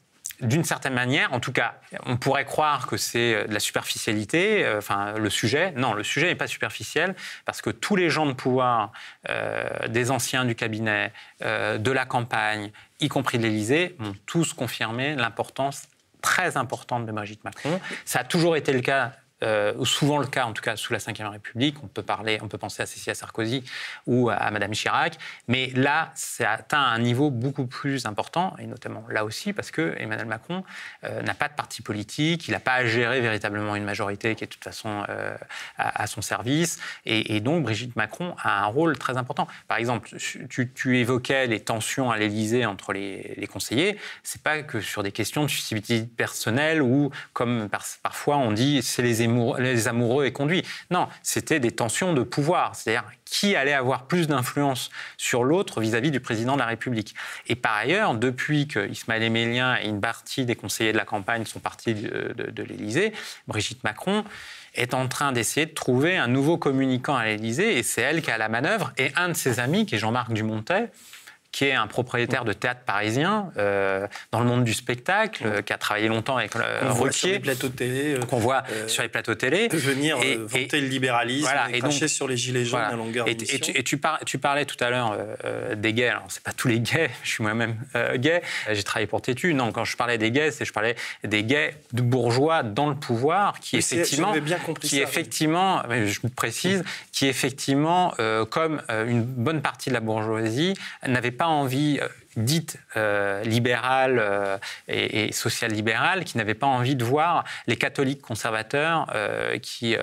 d'une 0.40 0.64
certaine 0.64 0.94
manière, 0.94 1.32
en 1.32 1.40
tout 1.40 1.52
cas, 1.52 1.74
on 2.06 2.16
pourrait 2.16 2.44
croire 2.44 2.86
que 2.86 2.96
c'est 2.96 3.34
euh, 3.34 3.46
de 3.46 3.54
la 3.54 3.60
superficialité, 3.60 4.64
euh, 4.64 4.78
enfin 4.78 5.14
le 5.16 5.30
sujet. 5.30 5.72
Non, 5.72 5.92
le 5.92 6.02
sujet 6.02 6.26
n'est 6.26 6.34
pas 6.34 6.46
superficiel 6.46 7.14
parce 7.44 7.62
que 7.62 7.70
tous 7.70 7.96
les 7.96 8.10
gens 8.10 8.26
de 8.26 8.32
pouvoir, 8.32 8.92
euh, 9.28 9.88
des 9.88 10.10
anciens 10.10 10.44
du 10.44 10.54
cabinet, 10.54 11.12
de 11.40 11.90
la 11.90 12.04
campagne, 12.04 12.70
y 13.00 13.08
compris 13.08 13.38
de 13.38 13.44
l'Élysée, 13.44 13.96
ont 14.00 14.12
tous 14.26 14.52
confirmé 14.52 15.14
l'importance 15.14 15.88
très 16.20 16.56
importante 16.56 17.06
de 17.06 17.12
Brigitte 17.12 17.44
Macron. 17.44 17.80
Ça 18.04 18.20
a 18.20 18.24
toujours 18.24 18.56
été 18.56 18.72
le 18.72 18.80
cas 18.80 19.12
euh, 19.42 19.84
souvent 19.84 20.18
le 20.18 20.26
cas, 20.26 20.44
en 20.44 20.52
tout 20.52 20.62
cas 20.62 20.76
sous 20.76 20.92
la 20.92 20.98
Ve 20.98 21.30
République. 21.30 21.76
On 21.82 21.86
peut 21.86 22.02
parler, 22.02 22.38
on 22.42 22.48
peut 22.48 22.58
penser 22.58 22.82
à 22.82 22.86
Cécile 22.86 23.14
Sarkozy 23.14 23.64
ou 24.06 24.30
à, 24.30 24.50
Madame 24.50 24.72
Chirac, 24.72 25.18
mais 25.48 25.68
là, 25.74 26.10
c'est 26.14 26.44
atteint 26.44 26.82
un 26.82 26.98
niveau 26.98 27.30
beaucoup 27.30 27.66
plus 27.66 28.06
important, 28.06 28.54
et 28.58 28.66
notamment 28.66 29.04
là 29.08 29.24
aussi 29.24 29.52
parce 29.52 29.70
que 29.70 29.94
Emmanuel 29.98 30.26
Macron 30.26 30.64
euh, 31.04 31.22
n'a 31.22 31.34
pas 31.34 31.48
de 31.48 31.54
parti 31.54 31.82
politique, 31.82 32.48
il 32.48 32.52
n'a 32.52 32.60
pas 32.60 32.74
à 32.74 32.84
gérer 32.84 33.20
véritablement 33.20 33.76
une 33.76 33.84
majorité 33.84 34.34
qui 34.34 34.44
est 34.44 34.46
de 34.46 34.52
toute 34.52 34.64
façon 34.64 35.04
euh, 35.08 35.36
à, 35.76 36.06
son 36.06 36.22
service, 36.22 36.78
et, 37.06 37.40
donc 37.40 37.62
Brigitte 37.62 37.96
Macron 37.96 38.34
a 38.42 38.64
un 38.64 38.66
rôle 38.66 38.98
très 38.98 39.16
important. 39.16 39.46
Par 39.68 39.78
exemple, 39.78 40.10
tu, 40.48 40.98
évoquais 40.98 41.46
les 41.46 41.60
tensions 41.60 42.10
à 42.10 42.18
l'Élysée 42.18 42.66
entre 42.66 42.92
les, 42.92 43.34
les 43.36 43.46
conseillers. 43.46 43.98
C'est 44.22 44.42
pas 44.42 44.62
que 44.62 44.80
sur 44.80 45.02
des 45.02 45.12
questions 45.12 45.42
de 45.44 45.48
susceptibilité 45.48 46.02
personnelle 46.04 46.82
ou 46.82 47.10
comme 47.32 47.68
parfois 48.02 48.36
on 48.36 48.52
dit 48.52 48.82
c'est 48.82 49.02
les 49.02 49.22
les 49.58 49.88
amoureux 49.88 50.24
et 50.26 50.32
conduits. 50.32 50.64
Non, 50.90 51.08
c'était 51.22 51.60
des 51.60 51.70
tensions 51.70 52.12
de 52.12 52.22
pouvoir, 52.22 52.74
c'est-à-dire 52.74 53.04
qui 53.24 53.54
allait 53.54 53.72
avoir 53.72 54.06
plus 54.06 54.26
d'influence 54.26 54.90
sur 55.16 55.44
l'autre 55.44 55.80
vis-à-vis 55.80 56.10
du 56.10 56.20
président 56.20 56.54
de 56.54 56.58
la 56.58 56.66
République? 56.66 57.14
Et 57.46 57.54
par 57.54 57.74
ailleurs, 57.74 58.14
depuis 58.14 58.66
que 58.66 58.88
Ismaël 58.88 59.22
Emélien 59.22 59.76
et 59.80 59.88
une 59.88 60.00
partie 60.00 60.44
des 60.44 60.56
conseillers 60.56 60.92
de 60.92 60.96
la 60.96 61.04
campagne 61.04 61.44
sont 61.46 61.60
partis 61.60 61.94
de, 61.94 62.62
l'Élysée, 62.62 63.12
Brigitte 63.46 63.84
Macron 63.84 64.24
est 64.74 64.94
en 64.94 65.08
train 65.08 65.32
d'essayer 65.32 65.66
de 65.66 65.74
trouver 65.74 66.16
un 66.16 66.28
nouveau 66.28 66.56
communicant 66.58 67.16
à 67.16 67.24
l'Élysée, 67.24 67.78
et 67.78 67.82
c'est 67.82 68.02
elle 68.02 68.22
qui 68.22 68.30
a 68.30 68.38
la 68.38 68.48
manœuvre. 68.48 68.92
Et 68.98 69.12
un 69.16 69.28
de 69.28 69.34
ses 69.34 69.58
amis, 69.58 69.86
qui 69.86 69.96
est 69.96 69.98
Jean-Marc 69.98 70.32
Dumontet, 70.32 70.90
qui 71.52 71.64
est 71.64 71.72
un 71.72 71.86
propriétaire 71.88 72.44
de 72.44 72.52
théâtre 72.52 72.82
parisien 72.86 73.50
euh, 73.56 74.06
dans 74.30 74.40
le 74.40 74.46
monde 74.46 74.64
du 74.64 74.72
spectacle, 74.72 75.42
euh, 75.44 75.62
qui 75.62 75.72
a 75.72 75.78
travaillé 75.78 76.06
longtemps 76.06 76.36
avec 76.36 76.54
euh, 76.54 76.92
Ruquier. 76.92 77.12
sur 77.12 77.28
les 77.28 77.38
plateaux 77.40 77.68
télé. 77.68 78.18
qu'on 78.28 78.38
voit 78.38 78.62
sur 78.86 79.02
les 79.02 79.08
plateaux 79.08 79.34
télé. 79.34 79.68
Venir 79.68 80.18
et, 80.22 80.36
vanter 80.36 80.80
le 80.80 80.86
libéralisme 80.86 81.42
voilà, 81.42 81.68
et, 81.72 81.80
cracher 81.80 82.06
sur 82.06 82.28
les 82.28 82.36
gilets 82.36 82.64
jaunes 82.64 82.80
à 82.80 82.94
longueur 82.94 83.26
Et, 83.26 83.32
et 83.32 83.82
tu, 83.82 84.00
tu, 84.26 84.38
parlais 84.38 84.64
tout 84.64 84.82
à 84.82 84.90
l'heure 84.90 85.16
des 85.76 85.92
gays. 85.92 86.08
Alors, 86.08 86.26
c'est 86.28 86.42
pas 86.42 86.52
tous 86.52 86.68
les 86.68 86.80
gays, 86.80 87.10
je 87.24 87.30
suis 87.30 87.42
moi-même 87.42 87.76
gay. 88.16 88.42
J'ai 88.70 88.82
travaillé 88.82 89.06
pour 89.06 89.22
Tétu. 89.22 89.54
Non, 89.54 89.72
quand 89.72 89.84
je 89.84 89.96
parlais 89.96 90.18
des 90.18 90.30
gays, 90.30 90.52
c'est 90.52 90.64
je 90.64 90.72
parlais 90.72 90.94
des 91.24 91.42
gays 91.42 91.74
de 91.92 92.02
bourgeois 92.02 92.62
dans 92.62 92.88
le 92.88 92.96
pouvoir 92.96 93.58
qui 93.58 93.76
effectivement. 93.76 94.32
Bien 94.40 94.58
compris 94.58 94.88
qui 94.88 95.00
effectivement, 95.00 95.82
je 95.90 96.20
précise, 96.34 96.84
qui 97.12 97.26
effectivement, 97.26 98.14
comme 98.50 98.82
une 98.88 99.22
bonne 99.22 99.62
partie 99.62 99.88
de 99.88 99.94
la 99.94 100.00
bourgeoisie, 100.00 100.74
n'avait 101.06 101.30
pas 101.40 101.48
envie 101.48 101.98
euh, 102.36 102.40
dite 102.40 102.78
euh, 102.96 103.42
libérale 103.42 104.18
euh, 104.18 104.58
et, 104.88 105.32
social-libérale, 105.32 106.24
qui 106.24 106.36
n'avait 106.36 106.54
pas 106.54 106.66
envie 106.66 106.96
de 106.96 107.04
voir 107.04 107.44
les 107.66 107.76
catholiques 107.76 108.22
conservateurs 108.22 109.06
qui 109.62 109.96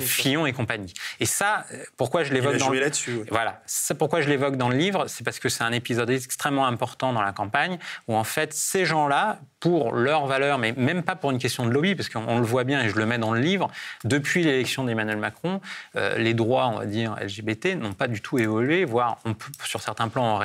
Fillon, 0.00 0.46
et, 0.46 0.52
compagnie. 0.52 0.92
et 1.20 1.26
ça, 1.26 1.64
pourquoi 1.96 2.24
je 2.24 2.32
l'évoque 2.32 2.56
dans 2.56 2.70
le 2.70 2.84
voilà, 3.30 3.62
c'est 3.66 3.96
pourquoi 3.96 4.20
je 4.20 4.28
l'évoque 4.28 4.56
dans 4.56 4.68
le 4.68 4.76
livre, 4.76 5.06
c'est 5.06 5.24
parce 5.24 5.38
que 5.38 5.48
c'est 5.48 5.64
un 5.64 5.72
épisode 5.72 6.10
extrêmement 6.10 6.66
important 6.66 7.12
dans 7.12 7.22
la 7.22 7.32
campagne 7.32 7.78
où 8.08 8.16
en 8.16 8.24
fait 8.24 8.52
ces 8.52 8.84
gens-là, 8.84 9.38
pour 9.60 9.94
leurs 9.94 10.26
valeurs, 10.26 10.58
mais 10.58 10.72
même 10.72 11.02
pas 11.02 11.16
pour 11.16 11.30
une 11.30 11.38
question 11.38 11.64
de 11.64 11.70
lobby, 11.70 11.94
parce 11.94 12.10
qu'on 12.10 12.38
le 12.38 12.44
voit 12.44 12.64
bien 12.64 12.82
et 12.82 12.90
je 12.90 12.96
le 12.96 13.06
mets 13.06 13.16
dans 13.16 13.32
le 13.32 13.40
livre, 13.40 13.70
depuis 14.04 14.44
l'élection 14.44 14.84
d'Emmanuel 14.84 15.16
Macron, 15.16 15.60
les 15.94 16.34
droits, 16.34 16.66
on 16.68 16.78
va 16.78 16.86
dire 16.86 17.16
LGBT, 17.18 17.76
n'ont 17.76 17.94
pas 17.94 18.08
du 18.08 18.20
tout 18.20 18.38
évolué, 18.38 18.84
voire 18.84 19.18
on 19.24 19.32
peut, 19.32 19.50
sur 19.64 19.80
certains 19.80 20.08
plans 20.08 20.38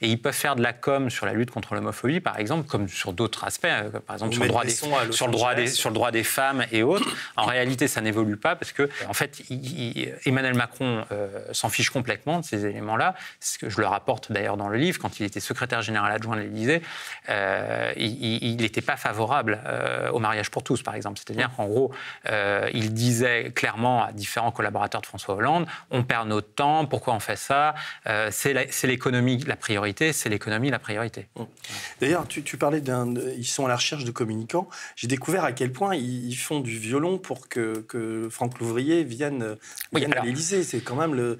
et 0.00 0.08
ils 0.08 0.17
peuvent 0.18 0.34
faire 0.34 0.56
de 0.56 0.62
la 0.62 0.72
com 0.72 1.10
sur 1.10 1.26
la 1.26 1.32
lutte 1.32 1.50
contre 1.50 1.74
l'homophobie, 1.74 2.20
par 2.20 2.38
exemple, 2.38 2.68
comme 2.68 2.88
sur 2.88 3.12
d'autres 3.12 3.44
aspects, 3.44 3.66
euh, 3.66 3.90
par 4.00 4.16
exemple 4.16 4.34
sur 4.34 4.42
le, 4.42 4.48
droit 4.48 4.64
des, 4.64 4.70
sur, 4.70 5.26
le 5.26 5.32
droit 5.32 5.54
des, 5.54 5.66
sur 5.66 5.90
le 5.90 5.94
droit 5.94 6.10
des 6.10 6.24
femmes 6.24 6.64
et 6.72 6.82
autres. 6.82 7.08
En 7.36 7.46
réalité, 7.46 7.88
ça 7.88 8.00
n'évolue 8.00 8.36
pas 8.36 8.56
parce 8.56 8.72
que, 8.72 8.88
en 9.08 9.14
fait, 9.14 9.42
Emmanuel 10.26 10.54
Macron 10.54 11.04
euh, 11.12 11.44
s'en 11.52 11.68
fiche 11.68 11.90
complètement 11.90 12.40
de 12.40 12.44
ces 12.44 12.66
éléments-là. 12.66 13.14
Ce 13.40 13.58
que 13.58 13.68
je 13.68 13.80
le 13.80 13.86
rapporte 13.86 14.30
d'ailleurs 14.32 14.56
dans 14.56 14.68
le 14.68 14.76
livre, 14.76 14.98
quand 15.00 15.20
il 15.20 15.26
était 15.26 15.40
secrétaire 15.40 15.82
général 15.82 16.12
adjoint 16.12 16.36
de 16.36 16.42
l'Élysée, 16.42 16.82
euh, 17.28 17.92
il 17.96 18.56
n'était 18.56 18.80
pas 18.80 18.96
favorable 18.96 19.60
au 20.12 20.18
mariage 20.18 20.50
pour 20.50 20.62
tous, 20.62 20.82
par 20.82 20.94
exemple. 20.94 21.18
C'est-à-dire 21.18 21.50
qu'en 21.56 21.66
gros, 21.66 21.92
il 22.72 22.92
disait 22.92 23.52
clairement 23.54 24.04
à 24.04 24.12
différents 24.12 24.50
collaborateurs 24.50 25.00
de 25.00 25.06
François 25.06 25.34
Hollande 25.34 25.66
on 25.90 26.02
perd 26.02 26.28
notre 26.28 26.52
temps, 26.54 26.86
pourquoi 26.86 27.14
on 27.14 27.20
fait 27.20 27.36
ça? 27.36 27.74
C'est 28.30 28.84
l'économie 28.84 29.38
la 29.46 29.56
priorité, 29.56 30.07
c'est 30.12 30.28
l'économie 30.28 30.70
la 30.70 30.78
priorité. 30.78 31.28
D'ailleurs, 32.00 32.26
tu, 32.28 32.42
parlais 32.56 32.80
d'un. 32.80 33.14
Ils 33.36 33.46
sont 33.46 33.66
à 33.66 33.68
la 33.68 33.76
recherche 33.76 34.04
de 34.04 34.10
communicants. 34.10 34.68
J'ai 34.96 35.08
découvert 35.08 35.44
à 35.44 35.52
quel 35.52 35.72
point 35.72 35.94
ils, 35.94 36.36
font 36.36 36.60
du 36.60 36.78
violon 36.78 37.18
pour 37.18 37.48
que, 37.48 37.84
que 37.88 38.28
Franck 38.30 38.58
Louvrier 38.60 39.04
vienne, 39.04 39.56
à 39.94 40.24
l'Élysée. 40.24 40.62
C'est 40.62 40.80
quand 40.80 40.96
même 40.96 41.14
le, 41.14 41.38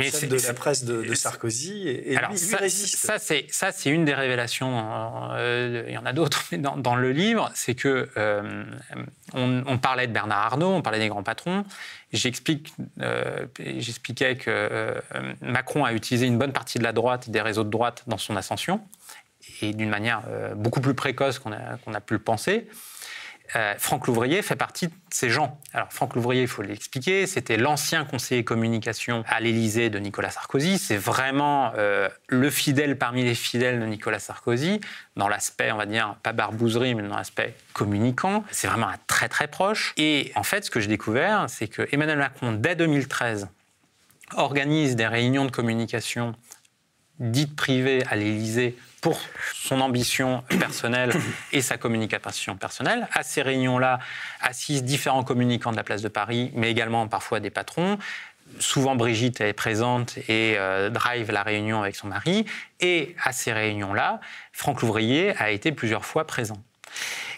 chef 0.00 0.28
de 0.28 0.36
la 0.36 0.54
presse 0.54 0.84
de, 0.84 1.14
Sarkozy. 1.14 1.88
Et, 1.88 2.16
alors, 2.16 2.30
lui, 2.30 2.38
ça, 2.38 2.56
résiste. 2.58 2.96
Ça, 2.96 3.72
c'est 3.72 3.90
une 3.90 4.04
des 4.04 4.14
révélations. 4.14 5.30
Euh, 5.32 5.84
il 5.86 5.94
y 5.94 5.98
en 5.98 6.06
a 6.06 6.12
d'autres, 6.12 6.44
mais 6.52 6.58
dans, 6.58 6.96
le 6.96 7.12
livre, 7.12 7.50
c'est 7.54 7.74
que. 7.74 8.08
Euh, 8.16 8.64
On, 9.34 9.78
parlait 9.78 10.06
de 10.06 10.12
Bernard 10.12 10.46
Arnault, 10.46 10.70
on 10.70 10.82
parlait 10.82 10.98
des 10.98 11.08
grands 11.08 11.22
patrons. 11.22 11.64
Euh, 12.14 13.46
j'expliquais 13.58 14.36
que 14.36 14.50
euh, 14.50 15.00
Macron 15.42 15.84
a 15.84 15.92
utilisé 15.92 16.26
une 16.26 16.38
bonne 16.38 16.52
partie 16.52 16.78
de 16.78 16.84
la 16.84 16.92
droite, 16.92 17.30
des 17.30 17.40
réseaux 17.40 17.64
de 17.64 17.70
droite 17.70 18.04
dans 18.06 18.18
son 18.18 18.36
ascension, 18.36 18.80
et 19.62 19.72
d'une 19.72 19.90
manière 19.90 20.22
euh, 20.28 20.54
beaucoup 20.54 20.80
plus 20.80 20.94
précoce 20.94 21.38
qu'on 21.38 21.52
a 21.52 22.00
pu 22.00 22.14
le 22.14 22.20
penser. 22.20 22.68
Euh, 23.54 23.74
Franck 23.78 24.06
Louvrier 24.06 24.42
fait 24.42 24.56
partie 24.56 24.88
de 24.88 24.92
ces 25.10 25.30
gens. 25.30 25.60
Alors 25.72 25.92
Franck 25.92 26.16
Louvrier, 26.16 26.42
il 26.42 26.48
faut 26.48 26.62
l'expliquer, 26.62 27.26
c'était 27.26 27.56
l'ancien 27.56 28.04
conseiller 28.04 28.44
communication 28.44 29.22
à 29.28 29.40
l'Élysée 29.40 29.90
de 29.90 29.98
Nicolas 29.98 30.30
Sarkozy. 30.30 30.78
C'est 30.78 30.96
vraiment 30.96 31.72
euh, 31.76 32.08
le 32.28 32.50
fidèle 32.50 32.98
parmi 32.98 33.22
les 33.22 33.34
fidèles 33.34 33.80
de 33.80 33.86
Nicolas 33.86 34.18
Sarkozy, 34.18 34.80
dans 35.16 35.28
l'aspect, 35.28 35.70
on 35.70 35.76
va 35.76 35.86
dire, 35.86 36.16
pas 36.22 36.32
barbouzerie, 36.32 36.94
mais 36.94 37.02
dans 37.02 37.16
l'aspect 37.16 37.54
communicant. 37.72 38.44
C'est 38.50 38.66
vraiment 38.66 38.88
un 38.88 38.98
très 39.06 39.28
très 39.28 39.46
proche. 39.46 39.94
Et 39.96 40.32
en 40.34 40.42
fait, 40.42 40.64
ce 40.64 40.70
que 40.70 40.80
j'ai 40.80 40.88
découvert, 40.88 41.46
c'est 41.48 41.68
que 41.68 41.86
Emmanuel 41.92 42.18
Macron, 42.18 42.52
dès 42.52 42.74
2013, 42.74 43.48
organise 44.34 44.96
des 44.96 45.06
réunions 45.06 45.44
de 45.44 45.50
communication 45.50 46.34
dites 47.18 47.56
privées 47.56 48.04
à 48.10 48.16
l'Élysée 48.16 48.76
pour 49.00 49.20
son 49.54 49.80
ambition 49.80 50.42
personnelle 50.58 51.12
et 51.52 51.60
sa 51.60 51.76
communication 51.76 52.56
personnelle. 52.56 53.08
À 53.12 53.22
ces 53.22 53.42
réunions-là 53.42 54.00
assistent 54.40 54.84
différents 54.84 55.24
communicants 55.24 55.70
de 55.70 55.76
la 55.76 55.84
place 55.84 56.02
de 56.02 56.08
Paris, 56.08 56.50
mais 56.54 56.70
également 56.70 57.06
parfois 57.08 57.40
des 57.40 57.50
patrons. 57.50 57.98
Souvent, 58.58 58.96
Brigitte 58.96 59.40
est 59.40 59.52
présente 59.52 60.18
et 60.28 60.54
euh, 60.56 60.88
drive 60.88 61.30
la 61.30 61.42
réunion 61.42 61.82
avec 61.82 61.96
son 61.96 62.08
mari. 62.08 62.46
Et 62.80 63.14
à 63.22 63.32
ces 63.32 63.52
réunions-là, 63.52 64.20
Franck 64.52 64.82
Louvrier 64.82 65.36
a 65.38 65.50
été 65.50 65.72
plusieurs 65.72 66.04
fois 66.04 66.26
présent. 66.26 66.62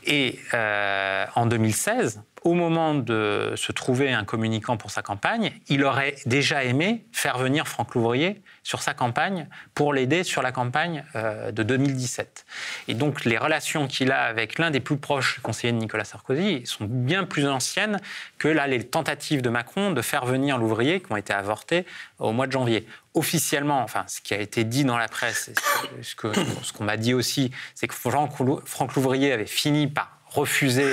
Et 0.05 0.39
euh, 0.55 1.27
en 1.35 1.47
2016, 1.47 2.23
au 2.43 2.55
moment 2.55 2.95
de 2.95 3.53
se 3.57 3.73
trouver 3.73 4.13
un 4.13 4.25
communicant 4.25 4.77
pour 4.77 4.91
sa 4.91 5.03
campagne, 5.03 5.53
il 5.69 5.85
aurait 5.85 6.15
déjà 6.27 6.65
aimé 6.65 7.05
faire 7.13 7.39
venir 7.39 7.67
Franck 7.67 7.95
Louvrier 7.95 8.43
sur 8.63 8.83
sa 8.83 8.95
campagne 8.95 9.49
pour 9.75 9.93
l'aider 9.93 10.25
sur 10.25 10.43
la 10.43 10.53
campagne 10.53 11.05
euh, 11.15 11.51
de 11.53 11.63
2017. 11.63 12.45
Et 12.89 12.95
donc 12.95 13.25
les 13.25 13.39
relations 13.39 13.87
qu'il 13.87 14.13
a 14.13 14.25
avec 14.25 14.59
l'un 14.59 14.71
des 14.71 14.81
plus 14.81 14.99
proches 14.99 15.41
conseillers 15.43 15.73
de 15.73 15.79
Nicolas 15.79 16.05
Sarkozy 16.05 16.63
sont 16.65 16.85
bien 16.85 17.25
plus 17.25 17.47
anciennes 17.47 17.99
que 18.39 18.49
là 18.49 18.67
les 18.67 18.85
tentatives 18.85 19.43
de 19.43 19.49
Macron 19.49 19.91
de 19.93 20.03
faire 20.03 20.25
venir 20.25 20.59
Louvrier 20.59 21.01
qui 21.01 21.13
ont 21.13 21.17
été 21.17 21.33
avortées 21.33 21.87
au 22.19 22.33
mois 22.33 22.47
de 22.47 22.53
janvier. 22.53 22.87
Officiellement, 23.15 23.83
enfin 23.83 24.05
ce 24.07 24.21
qui 24.21 24.35
a 24.35 24.39
été 24.39 24.65
dit 24.65 24.85
dans 24.85 24.99
la 24.99 25.09
presse, 25.09 25.51
ce 26.03 26.15
qu'on 26.15 26.85
m'a 26.85 26.97
dit 26.97 27.15
aussi, 27.15 27.51
c'est 27.75 27.89
que 27.89 27.95
Franck 27.95 28.95
Louvrier 28.95 29.33
avait 29.33 29.47
fini 29.47 29.87
par 29.87 30.19
refuser 30.27 30.93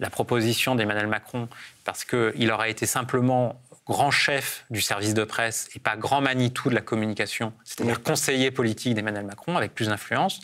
la 0.00 0.10
proposition 0.10 0.74
d'Emmanuel 0.74 1.06
Macron 1.06 1.48
parce 1.84 2.04
qu'il 2.04 2.50
aurait 2.50 2.70
été 2.70 2.86
simplement 2.86 3.60
grand 3.86 4.10
chef 4.10 4.64
du 4.70 4.80
service 4.80 5.14
de 5.14 5.24
presse 5.24 5.68
et 5.74 5.78
pas 5.78 5.96
grand 5.96 6.20
Manitou 6.20 6.70
de 6.70 6.74
la 6.74 6.80
communication, 6.80 7.52
c'est-à-dire 7.64 8.02
conseiller 8.02 8.50
politique 8.50 8.94
d'Emmanuel 8.94 9.24
Macron 9.24 9.56
avec 9.56 9.74
plus 9.74 9.88
d'influence. 9.88 10.40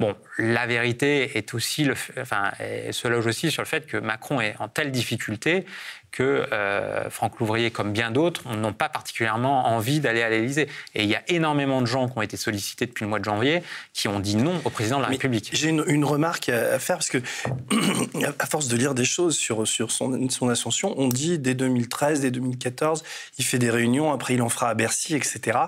Bon, 0.00 0.16
la 0.38 0.66
vérité 0.66 1.38
est 1.38 1.54
aussi, 1.54 1.84
le, 1.84 1.94
enfin, 2.18 2.50
se 2.90 3.06
loge 3.06 3.26
aussi 3.26 3.52
sur 3.52 3.62
le 3.62 3.68
fait 3.68 3.86
que 3.86 3.96
Macron 3.96 4.40
est 4.40 4.56
en 4.58 4.66
telle 4.66 4.90
difficulté 4.90 5.66
que 6.14 6.46
euh, 6.52 7.10
Franck 7.10 7.40
Louvrier, 7.40 7.72
comme 7.72 7.92
bien 7.92 8.12
d'autres, 8.12 8.48
n'ont 8.54 8.72
pas 8.72 8.88
particulièrement 8.88 9.66
envie 9.66 9.98
d'aller 9.98 10.22
à 10.22 10.30
l'Élysée. 10.30 10.68
Et 10.94 11.02
il 11.02 11.08
y 11.08 11.16
a 11.16 11.22
énormément 11.26 11.80
de 11.80 11.86
gens 11.86 12.08
qui 12.08 12.16
ont 12.16 12.22
été 12.22 12.36
sollicités 12.36 12.86
depuis 12.86 13.02
le 13.02 13.08
mois 13.08 13.18
de 13.18 13.24
janvier 13.24 13.64
qui 13.92 14.06
ont 14.06 14.20
dit 14.20 14.36
non 14.36 14.60
au 14.64 14.70
président 14.70 14.98
de 14.98 15.02
la 15.02 15.08
République. 15.08 15.50
J'ai 15.52 15.70
une, 15.70 16.04
remarque 16.04 16.50
à 16.50 16.78
faire 16.78 16.98
parce 16.98 17.10
que, 17.10 17.18
à 18.38 18.46
force 18.46 18.68
de 18.68 18.76
lire 18.76 18.94
des 18.94 19.04
choses 19.04 19.36
sur, 19.36 19.66
sur 19.66 19.90
son, 19.90 20.28
son 20.30 20.48
ascension, 20.48 20.94
on 20.96 21.08
dit 21.08 21.40
dès 21.40 21.54
2013, 21.54 22.20
dès 22.20 22.30
2014, 22.30 23.02
il 23.38 23.44
fait 23.44 23.58
des 23.58 23.70
réunions, 23.70 24.12
après 24.12 24.34
il 24.34 24.42
en 24.42 24.48
fera 24.48 24.68
à 24.68 24.74
Bercy, 24.74 25.16
etc. 25.16 25.58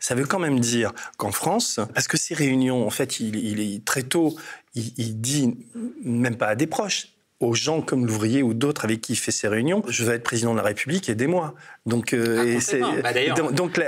Ça 0.00 0.14
veut 0.14 0.26
quand 0.26 0.38
même 0.38 0.60
dire 0.60 0.92
qu'en 1.16 1.32
France, 1.32 1.80
parce 1.94 2.08
que 2.08 2.18
ces 2.18 2.34
réunions, 2.34 2.86
en 2.86 2.90
fait, 2.90 3.20
il, 3.20 3.36
il 3.36 3.60
est 3.60 3.82
très 3.86 4.02
tôt, 4.02 4.36
il, 4.74 4.92
il 4.98 5.18
dit 5.18 5.56
même 6.04 6.36
pas 6.36 6.48
à 6.48 6.56
des 6.56 6.66
proches, 6.66 7.13
aux 7.40 7.54
gens 7.54 7.80
comme 7.80 8.06
l'ouvrier 8.06 8.42
ou 8.42 8.54
d'autres 8.54 8.84
avec 8.84 9.00
qui 9.00 9.12
il 9.12 9.16
fait 9.16 9.32
ses 9.32 9.48
réunions, 9.48 9.82
je 9.88 10.04
veux 10.04 10.14
être 10.14 10.22
président 10.22 10.52
de 10.52 10.56
la 10.56 10.62
République, 10.62 11.08
aidez-moi. 11.08 11.54
Donc, 11.84 12.14
euh, 12.14 12.58
ah, 12.72 12.76
et, 12.76 13.02
bah, 13.02 13.12
donc, 13.52 13.78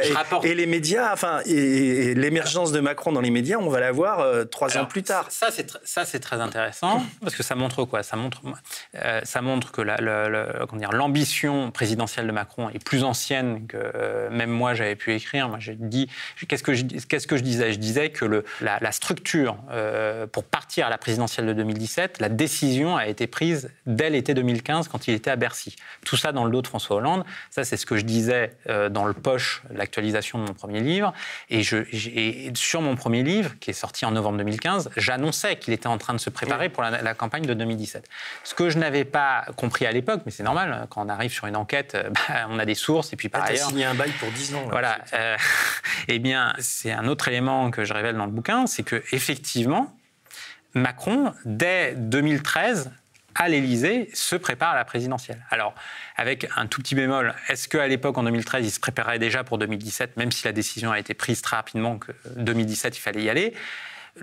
et, 0.42 0.54
les 0.54 0.66
médias, 0.66 1.12
enfin, 1.12 1.40
et, 1.46 2.14
l'émergence 2.14 2.72
de 2.72 2.80
Macron 2.80 3.12
dans 3.12 3.22
les 3.22 3.30
médias, 3.30 3.56
on 3.58 3.70
va 3.70 3.80
la 3.80 3.92
voir 3.92 4.20
euh, 4.20 4.44
trois 4.44 4.76
ans 4.76 4.84
plus 4.84 5.02
tard. 5.02 5.26
Ça, 5.30 5.48
c'est 5.50 5.78
ça, 5.84 6.04
c'est 6.04 6.20
très 6.20 6.40
intéressant 6.40 7.02
parce 7.22 7.34
que 7.34 7.42
ça 7.42 7.54
montre 7.54 7.84
quoi? 7.84 8.02
Ça 8.02 8.16
montre, 8.16 8.42
euh, 8.96 9.20
ça 9.24 9.40
montre 9.40 9.72
que 9.72 9.80
la, 9.80 9.96
l'ambition 10.92 11.70
présidentielle 11.70 12.26
de 12.26 12.32
Macron 12.32 12.68
est 12.68 12.84
plus 12.84 13.02
ancienne 13.02 13.66
que 13.66 14.28
même 14.30 14.50
moi 14.50 14.74
j'avais 14.74 14.96
pu 14.96 15.14
écrire. 15.14 15.48
Moi, 15.48 15.58
j'ai 15.60 15.76
dit, 15.78 16.10
qu'est-ce 16.48 16.62
que 16.62 16.74
je, 16.74 16.84
qu'est-ce 17.08 17.26
que 17.26 17.36
je 17.36 17.42
disais? 17.42 17.72
Je 17.72 17.78
disais 17.78 18.10
que 18.10 18.24
le, 18.24 18.44
la, 18.60 18.78
la 18.80 18.92
structure 18.92 19.56
pour 20.32 20.44
partir 20.44 20.86
à 20.86 20.90
la 20.90 20.98
présidentielle 20.98 21.46
de 21.46 21.52
2017, 21.54 22.20
la 22.20 22.28
décision 22.28 22.96
a 22.96 23.06
été 23.06 23.26
prise 23.26 23.35
dès 23.86 24.10
l'été 24.10 24.34
2015 24.34 24.88
quand 24.88 25.08
il 25.08 25.14
était 25.14 25.30
à 25.30 25.36
Bercy. 25.36 25.76
Tout 26.04 26.16
ça 26.16 26.32
dans 26.32 26.44
le 26.44 26.50
dos 26.50 26.62
de 26.62 26.66
François 26.66 26.96
Hollande. 26.96 27.24
Ça, 27.50 27.64
c'est 27.64 27.76
ce 27.76 27.86
que 27.86 27.96
je 27.96 28.04
disais 28.04 28.56
euh, 28.68 28.88
dans 28.88 29.04
le 29.04 29.12
poche, 29.12 29.62
l'actualisation 29.70 30.38
de 30.38 30.44
mon 30.44 30.54
premier 30.54 30.80
livre. 30.80 31.12
Et, 31.50 31.62
je, 31.62 31.84
sur 32.54 32.80
mon 32.80 32.96
premier 32.96 33.22
livre, 33.22 33.58
qui 33.60 33.70
est 33.70 33.74
sorti 33.74 34.04
en 34.04 34.12
novembre 34.12 34.38
2015, 34.38 34.90
j'annonçais 34.96 35.56
qu'il 35.56 35.72
était 35.72 35.86
en 35.86 35.98
train 35.98 36.14
de 36.14 36.20
se 36.20 36.30
préparer 36.30 36.68
pour 36.68 36.82
la, 36.82 37.14
campagne 37.14 37.46
de 37.46 37.54
2017. 37.54 38.08
Ce 38.44 38.54
que 38.54 38.68
je 38.68 38.78
n'avais 38.78 39.04
pas 39.04 39.46
compris 39.56 39.86
à 39.86 39.92
l'époque, 39.92 40.22
mais 40.26 40.32
c'est 40.32 40.42
normal, 40.42 40.86
quand 40.90 41.04
on 41.04 41.08
arrive 41.08 41.32
sur 41.32 41.46
une 41.46 41.56
enquête, 41.56 41.94
euh, 41.94 42.10
bah, 42.10 42.46
on 42.50 42.58
a 42.58 42.64
des 42.64 42.74
sources, 42.74 43.12
et 43.12 43.16
puis 43.16 43.28
par 43.28 43.42
ah, 43.42 43.48
ailleurs... 43.48 43.68
signé 43.68 43.84
un 43.84 43.94
bail 43.94 44.10
pour 44.18 44.30
10 44.30 44.54
ans. 44.54 44.66
voilà. 44.70 44.98
Euh, 45.14 45.36
eh 46.08 46.18
bien, 46.18 46.52
c'est 46.58 46.92
un 46.92 47.06
autre 47.06 47.28
élément 47.28 47.70
que 47.70 47.84
je 47.84 47.94
révèle 47.94 48.16
dans 48.16 48.26
le 48.26 48.32
bouquin, 48.32 48.66
c'est 48.66 48.82
que 48.82 49.02
effectivement, 49.12 49.94
Macron, 50.76 51.32
dès 51.44 51.94
2013, 51.96 52.90
à 53.36 53.48
l'Élysée 53.48 54.08
se 54.14 54.34
prépare 54.34 54.70
à 54.70 54.74
la 54.74 54.84
présidentielle. 54.84 55.44
Alors, 55.50 55.74
avec 56.16 56.48
un 56.56 56.66
tout 56.66 56.80
petit 56.80 56.94
bémol, 56.94 57.34
est-ce 57.48 57.68
qu'à 57.68 57.86
l'époque, 57.86 58.18
en 58.18 58.24
2013, 58.24 58.66
il 58.66 58.70
se 58.70 58.80
préparait 58.80 59.18
déjà 59.18 59.44
pour 59.44 59.58
2017, 59.58 60.16
même 60.16 60.32
si 60.32 60.44
la 60.46 60.52
décision 60.52 60.90
a 60.90 60.98
été 60.98 61.14
prise 61.14 61.42
très 61.42 61.56
rapidement 61.56 61.98
que 61.98 62.12
2017, 62.36 62.96
il 62.96 63.00
fallait 63.00 63.22
y 63.22 63.30
aller? 63.30 63.54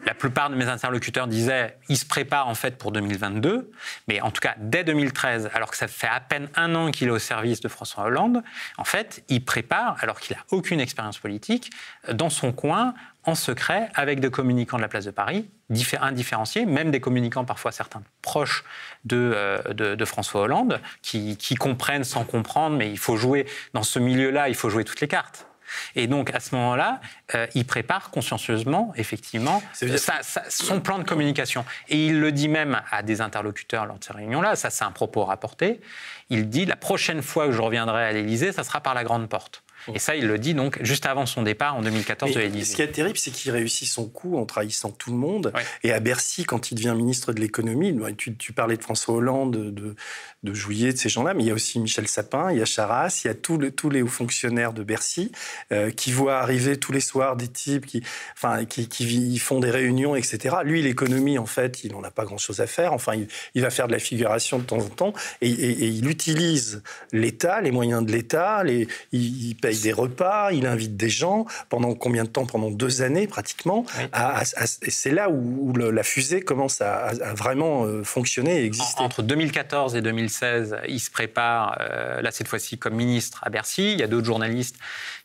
La 0.08 0.16
plupart 0.16 0.50
de 0.50 0.56
mes 0.56 0.68
interlocuteurs 0.70 1.28
disaient 1.28 1.78
il 1.88 1.98
se 1.98 2.06
prépare 2.06 2.48
en 2.48 2.56
fait 2.56 2.80
pour 2.80 2.92
2022, 2.92 3.70
mais 4.08 4.22
en 4.22 4.32
tout 4.32 4.42
cas 4.42 4.56
dès 4.58 4.84
2013, 4.84 5.52
alors 5.54 5.70
que 5.70 5.78
ça 5.78 5.88
fait 5.88 6.08
à 6.08 6.20
peine 6.20 6.50
un 6.56 6.74
an 6.74 6.90
qu'il 6.90 7.10
est 7.10 7.12
au 7.12 7.20
service 7.20 7.62
de 7.62 7.68
François 7.68 8.06
Hollande, 8.06 8.42
en 8.80 8.86
fait, 8.86 9.24
il 9.30 9.46
prépare, 9.46 9.98
alors 10.02 10.20
qu'il 10.20 10.36
n'a 10.36 10.44
aucune 10.50 10.80
expérience 10.80 11.20
politique, 11.20 11.72
dans 12.12 12.32
son 12.32 12.52
coin, 12.54 12.96
en 13.26 13.36
secret, 13.36 13.90
avec 13.96 14.20
des 14.20 14.30
communicants 14.30 14.78
de 14.78 14.82
la 14.82 14.88
place 14.88 15.06
de 15.06 15.12
Paris, 15.12 15.50
indifférenciés, 16.00 16.66
même 16.66 16.92
des 16.92 17.00
communicants 17.00 17.46
parfois 17.46 17.72
certains 17.72 18.04
proches 18.22 18.64
de, 19.06 19.32
euh, 19.34 19.62
de, 19.74 20.06
François 20.06 20.42
Hollande, 20.42 20.82
qui, 21.02 21.38
qui 21.38 21.56
comprennent 21.56 22.04
sans 22.04 22.26
comprendre, 22.26 22.76
mais 22.76 22.92
il 22.92 23.00
faut 23.00 23.16
jouer, 23.16 23.46
dans 23.74 23.84
ce 23.84 24.00
milieu-là, 24.00 24.50
il 24.50 24.56
faut 24.56 24.70
jouer 24.70 24.84
toutes 24.84 25.02
les 25.02 25.08
cartes. 25.08 25.48
Et 25.96 26.08
donc, 26.08 26.34
à 26.34 26.40
ce 26.40 26.56
moment-là, 26.56 27.02
euh, 27.36 27.48
il 27.56 27.66
prépare 27.66 28.12
consciencieusement, 28.12 28.94
effectivement, 28.96 29.64
son 30.50 30.82
plan 30.82 31.00
de 31.00 31.04
communication. 31.04 31.66
Et 31.90 32.08
il 32.08 32.20
le 32.20 32.32
dit 32.32 32.48
même 32.48 32.82
à 32.92 33.04
des 33.04 33.22
interlocuteurs 33.22 33.86
lors 33.86 33.98
de 33.98 34.04
ces 34.04 34.14
réunions-là, 34.14 34.56
ça 34.56 34.70
c'est 34.70 34.84
un 34.84 34.92
propos 34.92 35.24
rapporté, 35.24 35.82
il 36.30 36.50
dit, 36.50 36.66
la 36.66 36.76
prochaine 36.76 37.22
fois 37.22 37.48
que 37.48 37.52
je 37.52 37.62
reviendrai 37.62 38.06
à 38.06 38.12
l'Élysée, 38.12 38.52
ça 38.52 38.64
sera 38.64 38.82
par 38.82 38.94
la 38.94 39.04
grande 39.04 39.28
porte. 39.30 39.64
Et 39.94 40.00
ça, 40.00 40.16
il 40.16 40.28
le 40.28 40.38
dit 40.38 40.54
donc 40.54 40.80
juste 40.82 41.06
avant 41.06 41.26
son 41.26 41.42
départ 41.42 41.76
en 41.76 41.82
2014 41.82 42.34
de 42.34 42.40
l'Élysée. 42.40 42.72
Ce 42.72 42.76
qui 42.76 42.82
est 42.82 42.92
terrible, 42.92 43.18
c'est 43.18 43.32
qu'il 43.32 43.52
réussit 43.52 43.88
son 43.88 44.08
coup 44.08 44.38
en 44.38 44.46
trahissant 44.46 44.92
tout 44.92 45.12
le 45.12 45.18
monde. 45.18 45.54
Et 45.84 45.92
à 45.92 46.00
Bercy, 46.00 46.44
quand 46.44 46.72
il 46.72 46.76
devient 46.76 46.94
ministre 46.96 47.34
de 47.34 47.40
l'économie, 47.40 47.98
tu, 48.18 48.54
parlais 48.54 48.78
de 48.78 48.84
François 48.84 49.16
Hollande, 49.16 49.74
de, 49.74 49.96
de 50.44 50.54
Jouillet, 50.54 50.94
de 50.94 50.98
ces 50.98 51.10
gens-là, 51.10 51.34
mais 51.34 51.44
il 51.44 51.48
y 51.48 51.52
a 51.52 51.54
aussi 51.54 51.80
Michel 51.80 52.08
Sapin, 52.08 52.52
il 52.52 52.60
y 52.60 52.62
a 52.62 52.66
Charras, 52.66 53.22
il 53.24 53.28
y 53.28 53.30
a 53.30 53.34
tous 53.34 53.90
les 53.90 54.02
hauts 54.02 54.08
fonctionnaires 54.08 54.74
de 54.74 54.84
Bercy 54.84 55.32
euh, 55.72 55.92
qui 55.92 56.12
voient 56.12 56.40
arriver 56.40 56.78
tous 56.78 56.92
les 56.92 57.00
soirs 57.00 57.36
des 57.36 57.48
types 57.48 57.86
qui, 57.86 58.04
enfin, 58.36 58.66
qui, 58.66 58.88
qui 58.88 59.38
font 59.40 59.60
des 59.60 59.72
réunions, 59.72 60.16
etc. 60.16 60.58
Lui, 60.64 60.82
l'économie, 60.82 61.38
en 61.38 61.46
fait, 61.46 61.84
il 61.84 61.92
n'en 61.92 62.04
a 62.04 62.12
pas 62.12 62.26
grand-chose 62.26 62.60
à 62.60 62.68
faire. 62.68 62.94
Enfin, 62.94 63.14
il, 63.56 63.62
va 63.62 63.70
faire 63.70 63.88
de 63.88 63.94
la 63.94 64.00
figuration 64.00 64.60
de 64.60 64.64
temps 64.64 64.80
en 64.80 64.90
temps 64.90 65.14
et, 65.42 65.50
il 65.50 66.10
utilise 66.10 66.84
l'État, 67.12 67.62
les 67.62 67.72
moyens 67.72 68.06
de 68.06 68.12
l'État, 68.12 68.64
il, 68.66 68.88
il 69.12 69.56
paye 69.56 69.73
des 69.82 69.94
repas, 69.94 70.52
il 70.52 70.66
invite 70.66 70.96
des 70.96 71.10
gens 71.10 71.46
pendant 71.70 71.94
combien 71.94 72.24
de 72.24 72.30
temps? 72.30 72.46
Pendant 72.46 72.72
deux 72.72 73.02
années 73.02 73.28
pratiquement. 73.28 73.86
et 74.00 74.92
c'est 74.92 75.12
là 75.12 75.30
où, 75.30 75.74
la 75.76 76.04
fusée 76.04 76.42
commence 76.42 76.82
à, 76.82 77.12
vraiment 77.36 77.86
euh, 77.86 78.04
fonctionner 78.04 78.62
et 78.62 78.66
exister. 78.66 79.02
Entre 79.02 79.22
2014 79.22 79.96
et 79.96 80.02
2016, 80.02 80.78
il 80.88 81.00
se 81.00 81.10
prépare, 81.10 81.78
euh, 81.82 82.22
là 82.22 82.32
cette 82.32 82.48
fois-ci 82.48 82.78
comme 82.78 82.96
ministre 82.96 83.40
à 83.44 83.50
Bercy. 83.50 83.94
Il 83.94 84.00
y 84.00 84.04
a 84.04 84.08
d'autres 84.08 84.26
journalistes 84.26 84.78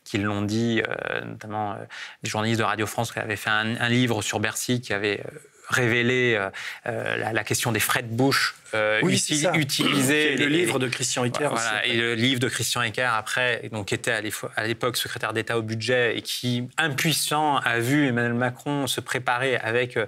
qui 0.05 0.19
l'ont 0.19 0.43
dit, 0.43 0.83
euh, 0.89 1.25
notamment 1.25 1.77
des 2.23 2.31
journalistes 2.31 2.61
de 2.61 2.65
Radio 2.65 2.87
France 2.87 3.13
qui 3.13 3.19
avaient 3.19 3.37
fait 3.37 3.51
un, 3.51 3.89
livre 3.89 4.23
sur 4.23 4.41
Bercy 4.41 4.81
qui 4.81 4.93
avait 4.93 5.23
révélé 5.69 6.39
la, 6.85 7.45
question 7.45 7.73
des 7.73 7.81
frais 7.81 8.03
de 8.03 8.09
bouche 8.09 8.55
oui, 9.03 9.15
utilisés. 9.55 10.37
le 10.37 10.47
livre 10.47 10.79
de 10.79 10.89
Christian 10.89 11.25
Ecker. 11.25 11.49
Voilà, 11.51 11.87
et 11.87 11.97
le 11.97 12.15
livre 12.15 12.41
de 12.41 12.49
Christian 12.49 12.83
Ecker, 12.83 13.11
après, 13.15 13.69
donc, 13.73 13.87
qui 13.87 13.95
était 13.95 14.11
à 14.11 14.67
l'époque 14.67 14.97
secrétaire 14.97 15.33
d'État 15.33 15.59
au 15.59 15.63
budget 15.63 16.19
et 16.19 16.23
qui, 16.23 16.69
impuissant, 16.77 17.57
a 17.59 17.79
vu 17.79 18.07
Emmanuel 18.07 18.35
Macron 18.35 18.87
se 18.87 19.01
préparer 19.01 19.57
avec 19.57 19.99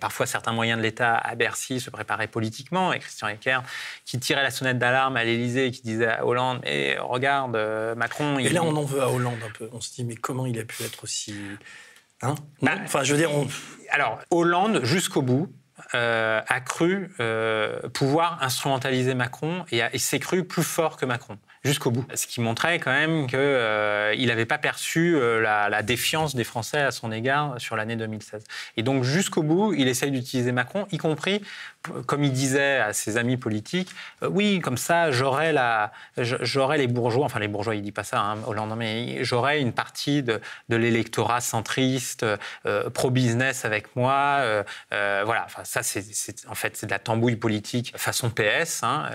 parfois 0.00 0.26
certains 0.26 0.52
moyens 0.52 0.78
de 0.78 0.82
l'État 0.82 1.14
à 1.14 1.34
Bercy, 1.34 1.80
se 1.80 1.90
préparer 1.90 2.26
politiquement. 2.26 2.92
Et 2.92 2.98
Christian 2.98 3.28
Ecker, 3.28 3.60
qui 4.04 4.18
tirait 4.18 4.42
la 4.42 4.50
sonnette 4.50 4.78
d'alarme 4.78 5.16
à 5.16 5.24
l'Élysée 5.24 5.66
et 5.66 5.70
qui 5.70 5.82
disait 5.82 6.06
à 6.06 6.26
Hollande 6.26 6.60
Et 6.64 6.96
regarde, 6.98 7.56
Macron. 7.96 8.38
Et 8.38 8.48
là, 8.50 8.62
on 8.62 8.76
en 8.76 8.84
veut 8.84 9.02
à 9.02 9.10
Hollande 9.10 9.40
un 9.44 9.50
peu. 9.50 9.68
On 9.72 9.80
se 9.80 9.92
dit 9.94 10.04
Mais 10.04 10.16
comment 10.16 10.46
il 10.46 10.58
a 10.58 10.64
pu 10.64 10.82
être 10.82 11.04
aussi. 11.04 11.34
Hein 12.22 12.34
bah, 12.60 12.72
enfin, 12.84 13.02
je 13.02 13.12
veux 13.12 13.18
dire. 13.18 13.30
Alors, 13.90 14.20
Hollande, 14.30 14.84
jusqu'au 14.84 15.22
bout, 15.22 15.52
euh, 15.94 16.40
a 16.46 16.60
cru 16.60 17.10
euh, 17.20 17.80
pouvoir 17.90 18.42
instrumentaliser 18.42 19.14
Macron 19.14 19.64
et, 19.70 19.82
et 19.92 19.98
s'est 19.98 20.20
cru 20.20 20.44
plus 20.44 20.62
fort 20.62 20.96
que 20.96 21.04
Macron 21.04 21.36
jusqu'au 21.64 21.90
bout. 21.90 22.04
Ce 22.14 22.26
qui 22.26 22.40
montrait 22.40 22.78
quand 22.78 22.90
même 22.90 23.26
qu'il 23.26 23.38
euh, 23.38 24.26
n'avait 24.26 24.46
pas 24.46 24.58
perçu 24.58 25.14
euh, 25.14 25.40
la, 25.40 25.82
défiance 25.82 26.34
des 26.34 26.44
Français 26.44 26.80
à 26.80 26.90
son 26.90 27.12
égard 27.12 27.54
sur 27.58 27.76
l'année 27.76 27.96
2016. 27.96 28.44
Et 28.76 28.82
donc 28.82 29.04
jusqu'au 29.04 29.42
bout, 29.42 29.72
il 29.72 29.88
essaye 29.88 30.10
d'utiliser 30.10 30.52
Macron, 30.52 30.86
y 30.92 30.98
compris, 30.98 31.42
comme 32.06 32.22
il 32.22 32.32
disait 32.32 32.78
à 32.78 32.92
ses 32.92 33.16
amis 33.16 33.36
politiques, 33.36 33.90
euh, 34.22 34.28
oui, 34.28 34.60
comme 34.60 34.76
ça, 34.76 35.10
j'aurai 35.10 35.52
la, 35.52 35.92
les 36.16 36.86
bourgeois, 36.86 37.24
enfin 37.24 37.40
les 37.40 37.48
bourgeois, 37.48 37.74
il 37.74 37.82
dit 37.82 37.92
pas 37.92 38.04
ça, 38.04 38.20
hein, 38.20 38.38
Hollande, 38.46 38.74
mais 38.76 39.24
j'aurai 39.24 39.60
une 39.60 39.72
partie 39.72 40.22
de, 40.22 40.40
de 40.68 40.76
l'électorat 40.76 41.40
centriste, 41.40 42.24
pro-business 42.94 43.64
avec 43.64 43.94
moi. 43.96 44.64
voilà, 44.90 45.44
enfin 45.44 45.62
ça, 45.64 45.82
c'est, 45.82 46.04
en 46.48 46.54
fait, 46.54 46.76
c'est 46.76 46.86
de 46.86 46.90
la 46.90 46.98
tambouille 46.98 47.36
politique 47.36 47.92
façon 47.96 48.30
PS, 48.30 48.82
hein, 48.82 49.08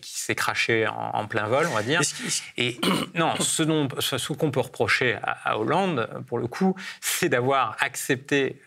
qui 0.00 0.18
s'est 0.18 0.34
craché 0.34 0.86
en, 0.86 1.10
en 1.14 1.26
plein 1.26 1.46
vol 1.46 1.66
on 1.72 1.74
va 1.74 1.82
dire. 1.82 2.00
Et 2.56 2.78
non, 3.14 3.34
ce, 3.40 3.62
dont, 3.62 3.88
ce 3.98 4.32
qu'on 4.32 4.50
peut 4.50 4.60
reprocher 4.60 5.18
à 5.22 5.58
Hollande, 5.58 6.08
pour 6.28 6.38
le 6.38 6.46
coup, 6.46 6.74
c'est 7.00 7.28
d'avoir 7.28 7.76
accepté 7.80 8.60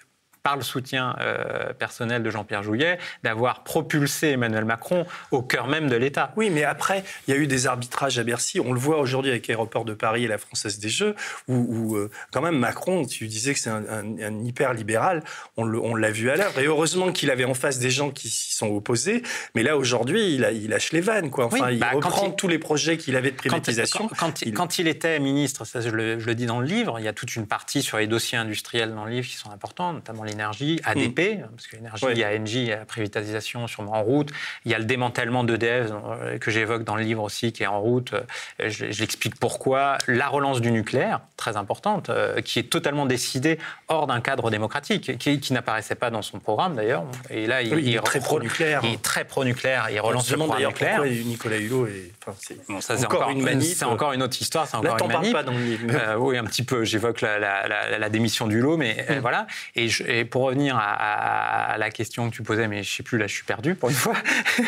par 0.46 0.56
le 0.56 0.62
soutien 0.62 1.16
euh, 1.22 1.74
personnel 1.74 2.22
de 2.22 2.30
Jean-Pierre 2.30 2.62
Jouyet, 2.62 3.00
d'avoir 3.24 3.64
propulsé 3.64 4.28
Emmanuel 4.28 4.64
Macron 4.64 5.08
au 5.32 5.42
cœur 5.42 5.66
même 5.66 5.90
de 5.90 5.96
l'État. 5.96 6.34
Oui, 6.36 6.52
mais 6.52 6.64
après, 6.64 7.04
il 7.28 7.34
y 7.34 7.36
a 7.36 7.40
eu 7.40 7.48
des 7.48 7.66
arbitrages 7.66 8.20
à 8.20 8.24
Bercy. 8.24 8.60
On 8.60 8.72
le 8.72 8.80
voit 8.80 9.00
aujourd'hui 9.00 9.32
avec 9.32 9.48
l'aéroport 9.48 9.86
de 9.86 9.96
Paris 9.96 10.26
et 10.26 10.28
la 10.28 10.38
Française 10.38 10.78
des 10.78 10.90
Jeux, 10.90 11.16
où, 11.48 11.96
euh, 11.96 12.12
quand 12.32 12.44
même 12.44 12.60
Macron, 12.60 13.06
tu 13.06 13.26
disais 13.26 13.56
que 13.56 13.60
c'est 13.60 13.72
un, 13.72 14.44
hyper 14.44 14.76
libéral, 14.76 15.24
on 15.58 15.96
l'a 15.96 16.12
vu 16.12 16.30
à 16.30 16.36
l'heure. 16.36 16.56
Et 16.60 16.66
heureusement 16.66 17.12
qu'il 17.12 17.32
avait 17.32 17.46
en 17.46 17.56
face 17.56 17.80
des 17.80 17.90
gens 17.90 18.12
qui 18.12 18.30
s'y 18.30 18.54
sont 18.54 18.68
opposés. 18.68 19.24
Mais 19.56 19.64
là, 19.64 19.78
aujourd'hui, 19.78 20.36
il, 20.36 20.48
il, 20.54 20.70
lâche 20.70 20.92
les 20.92 21.02
vannes. 21.02 21.32
Quoi. 21.32 21.46
Enfin, 21.46 21.72
il 21.72 21.80
bah, 21.80 21.90
reprend 21.94 22.30
tous 22.30 22.48
les 22.48 22.60
projets 22.60 22.98
qu'il 22.98 23.16
avait 23.16 23.32
de 23.32 23.36
privatisation. 23.36 24.10
Quand, 24.16 24.44
il, 24.44 24.54
quand, 24.54 24.78
il, 24.78 24.88
était 24.88 25.20
ministre, 25.20 25.66
ça 25.66 25.82
je 25.82 25.90
le, 25.90 26.20
je 26.20 26.28
le, 26.28 26.36
dis 26.36 26.46
dans 26.46 26.60
le 26.60 26.68
livre, 26.68 27.00
il 27.00 27.06
y 27.06 27.08
a 27.08 27.14
toute 27.14 27.36
une 27.36 27.48
partie 27.48 27.82
sur 27.82 27.98
les 27.98 28.06
dossiers 28.06 28.38
industriels 28.38 28.94
dans 28.94 29.06
le 29.06 29.12
livre 29.12 29.28
qui 29.28 29.38
sont 29.38 29.50
importants, 29.50 29.92
notamment 29.92 30.24
les 30.24 30.35
énergie, 30.36 30.80
ADP, 30.84 31.20
mm. 31.20 31.48
parce 31.56 31.68
que 31.68 31.76
l'énergie, 31.76 32.06
il 32.12 32.18
y 32.18 32.24
a 32.24 32.30
Engie, 32.30 32.62
il 32.62 32.68
y 32.68 32.74
a 32.74 32.80
la 32.80 32.86
privatisation 32.86 33.68
sûrement 33.68 33.94
en 33.94 34.03
route, 34.03 34.30
il 34.66 34.72
y 34.72 34.76
a 34.76 34.80
le 34.80 34.86
démantèlement 34.86 35.44
d'EDF 35.44 35.91
euh, 35.91 36.38
que 36.38 36.52
j'évoque 36.52 36.84
dans 36.84 36.95
le 36.95 37.03
livre 37.03 37.24
aussi 37.24 37.52
qui 37.52 37.64
est 37.64 37.68
en 37.68 37.80
route, 37.80 38.14
euh, 38.14 38.70
je, 38.70 38.86
l'explique 38.86 39.36
pourquoi, 39.40 39.98
la 40.07 40.28
relance 40.28 40.62
du 40.62 40.72
nucléaire, 40.72 41.22
très 41.38 41.57
importante, 41.57 42.10
euh, 42.10 42.41
qui 42.41 42.60
est 42.60 42.70
totalement 42.70 43.06
décidée 43.06 43.57
hors 43.88 44.07
d'un 44.07 44.22
cadre 44.22 44.52
démocratique, 44.52 45.18
qui, 45.18 45.53
n'apparaissait 45.53 45.95
pas 45.95 46.10
dans 46.10 46.22
son 46.22 46.40
programme 46.40 46.76
d'ailleurs, 46.76 47.06
et 47.30 47.48
là 47.48 47.62
il, 47.62 47.95
est 47.95 47.99
très 48.02 48.20
pro-nucléaire. 48.20 48.82
Il 48.84 48.94
est 48.94 49.02
très 49.02 49.24
pro-nucléaire, 49.24 49.88
il 49.91 49.99
relance 49.99 50.30
le 50.30 50.38
programme 50.38 50.66
nucléaire. 50.68 51.03
Nicolas 51.03 51.57
Hulot 51.57 51.88
est... 51.88 52.12
Enfin, 52.28 52.38
c'est 52.82 53.06
encore, 53.06 53.30
une 53.30 53.41
manip. 53.41 53.64
C'est 53.64 53.86
encore 53.86 54.14
une 54.14 54.24
autre 54.24 54.40
histoire, 54.41 54.68
c'est 54.68 54.76
encore 54.76 54.98
une 55.02 55.12
manip. 55.12 55.34
pas 55.34 55.44
dans 55.44 55.53
le 55.53 55.64
livre. 55.64 56.18
oui, 56.18 56.38
un 56.38 56.44
petit 56.44 56.64
peu, 56.64 56.84
j'évoque 56.84 57.22
la, 57.22 58.10
démission 58.10 58.48
du 58.48 58.60
lot, 58.60 58.78
mais 58.78 59.06
mm. 59.10 59.20
voilà. 59.20 59.48
Et, 59.76 59.88
et 60.07 60.24
pour 60.26 60.43
revenir 60.43 60.77
à, 60.77 61.76
la 61.77 61.89
question 61.89 62.30
que 62.30 62.35
tu 62.35 62.43
posais, 62.43 62.68
mais 62.68 62.84
je 62.84 62.95
sais 62.95 63.03
plus, 63.03 63.18
là, 63.18 63.27
je 63.27 63.34
suis 63.34 63.43
perdu 63.43 63.76
pour 63.76 63.89
une 63.89 63.95
fois. 63.95 64.15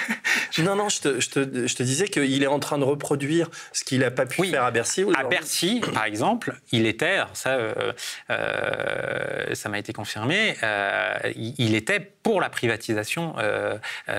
non, 0.60 0.76
non, 0.76 0.90
je 0.90 1.02
te, 1.02 1.20
je 1.20 1.30
te, 1.30 1.68
je 1.68 1.76
te 1.76 1.84
disais 1.84 2.08
qu'il 2.08 2.44
est 2.44 2.48
en 2.48 2.60
train 2.60 2.78
de 2.78 2.84
reproduire 2.84 3.50
ce 3.72 3.84
qu'il 3.84 4.00
n'a 4.00 4.12
pas 4.12 4.26
pu 4.26 4.48
faire 4.48 4.64
à 4.64 4.72
Bercy. 4.72 5.06
à 5.16 5.24
Bercy, 5.24 5.82
par 5.94 6.06
exemple, 6.06 6.56
il 6.72 6.86
était, 6.86 7.20
ça, 7.34 7.52
euh, 7.52 7.94
euh, 8.30 9.54
ça 9.54 9.70
m'a 9.70 9.80
été 9.80 9.94
confirmé, 9.94 10.56
euh, 10.64 11.18
il, 11.36 11.76
était 11.76 12.12
pour 12.28 12.42
la 12.42 12.50
privatisation 12.50 13.36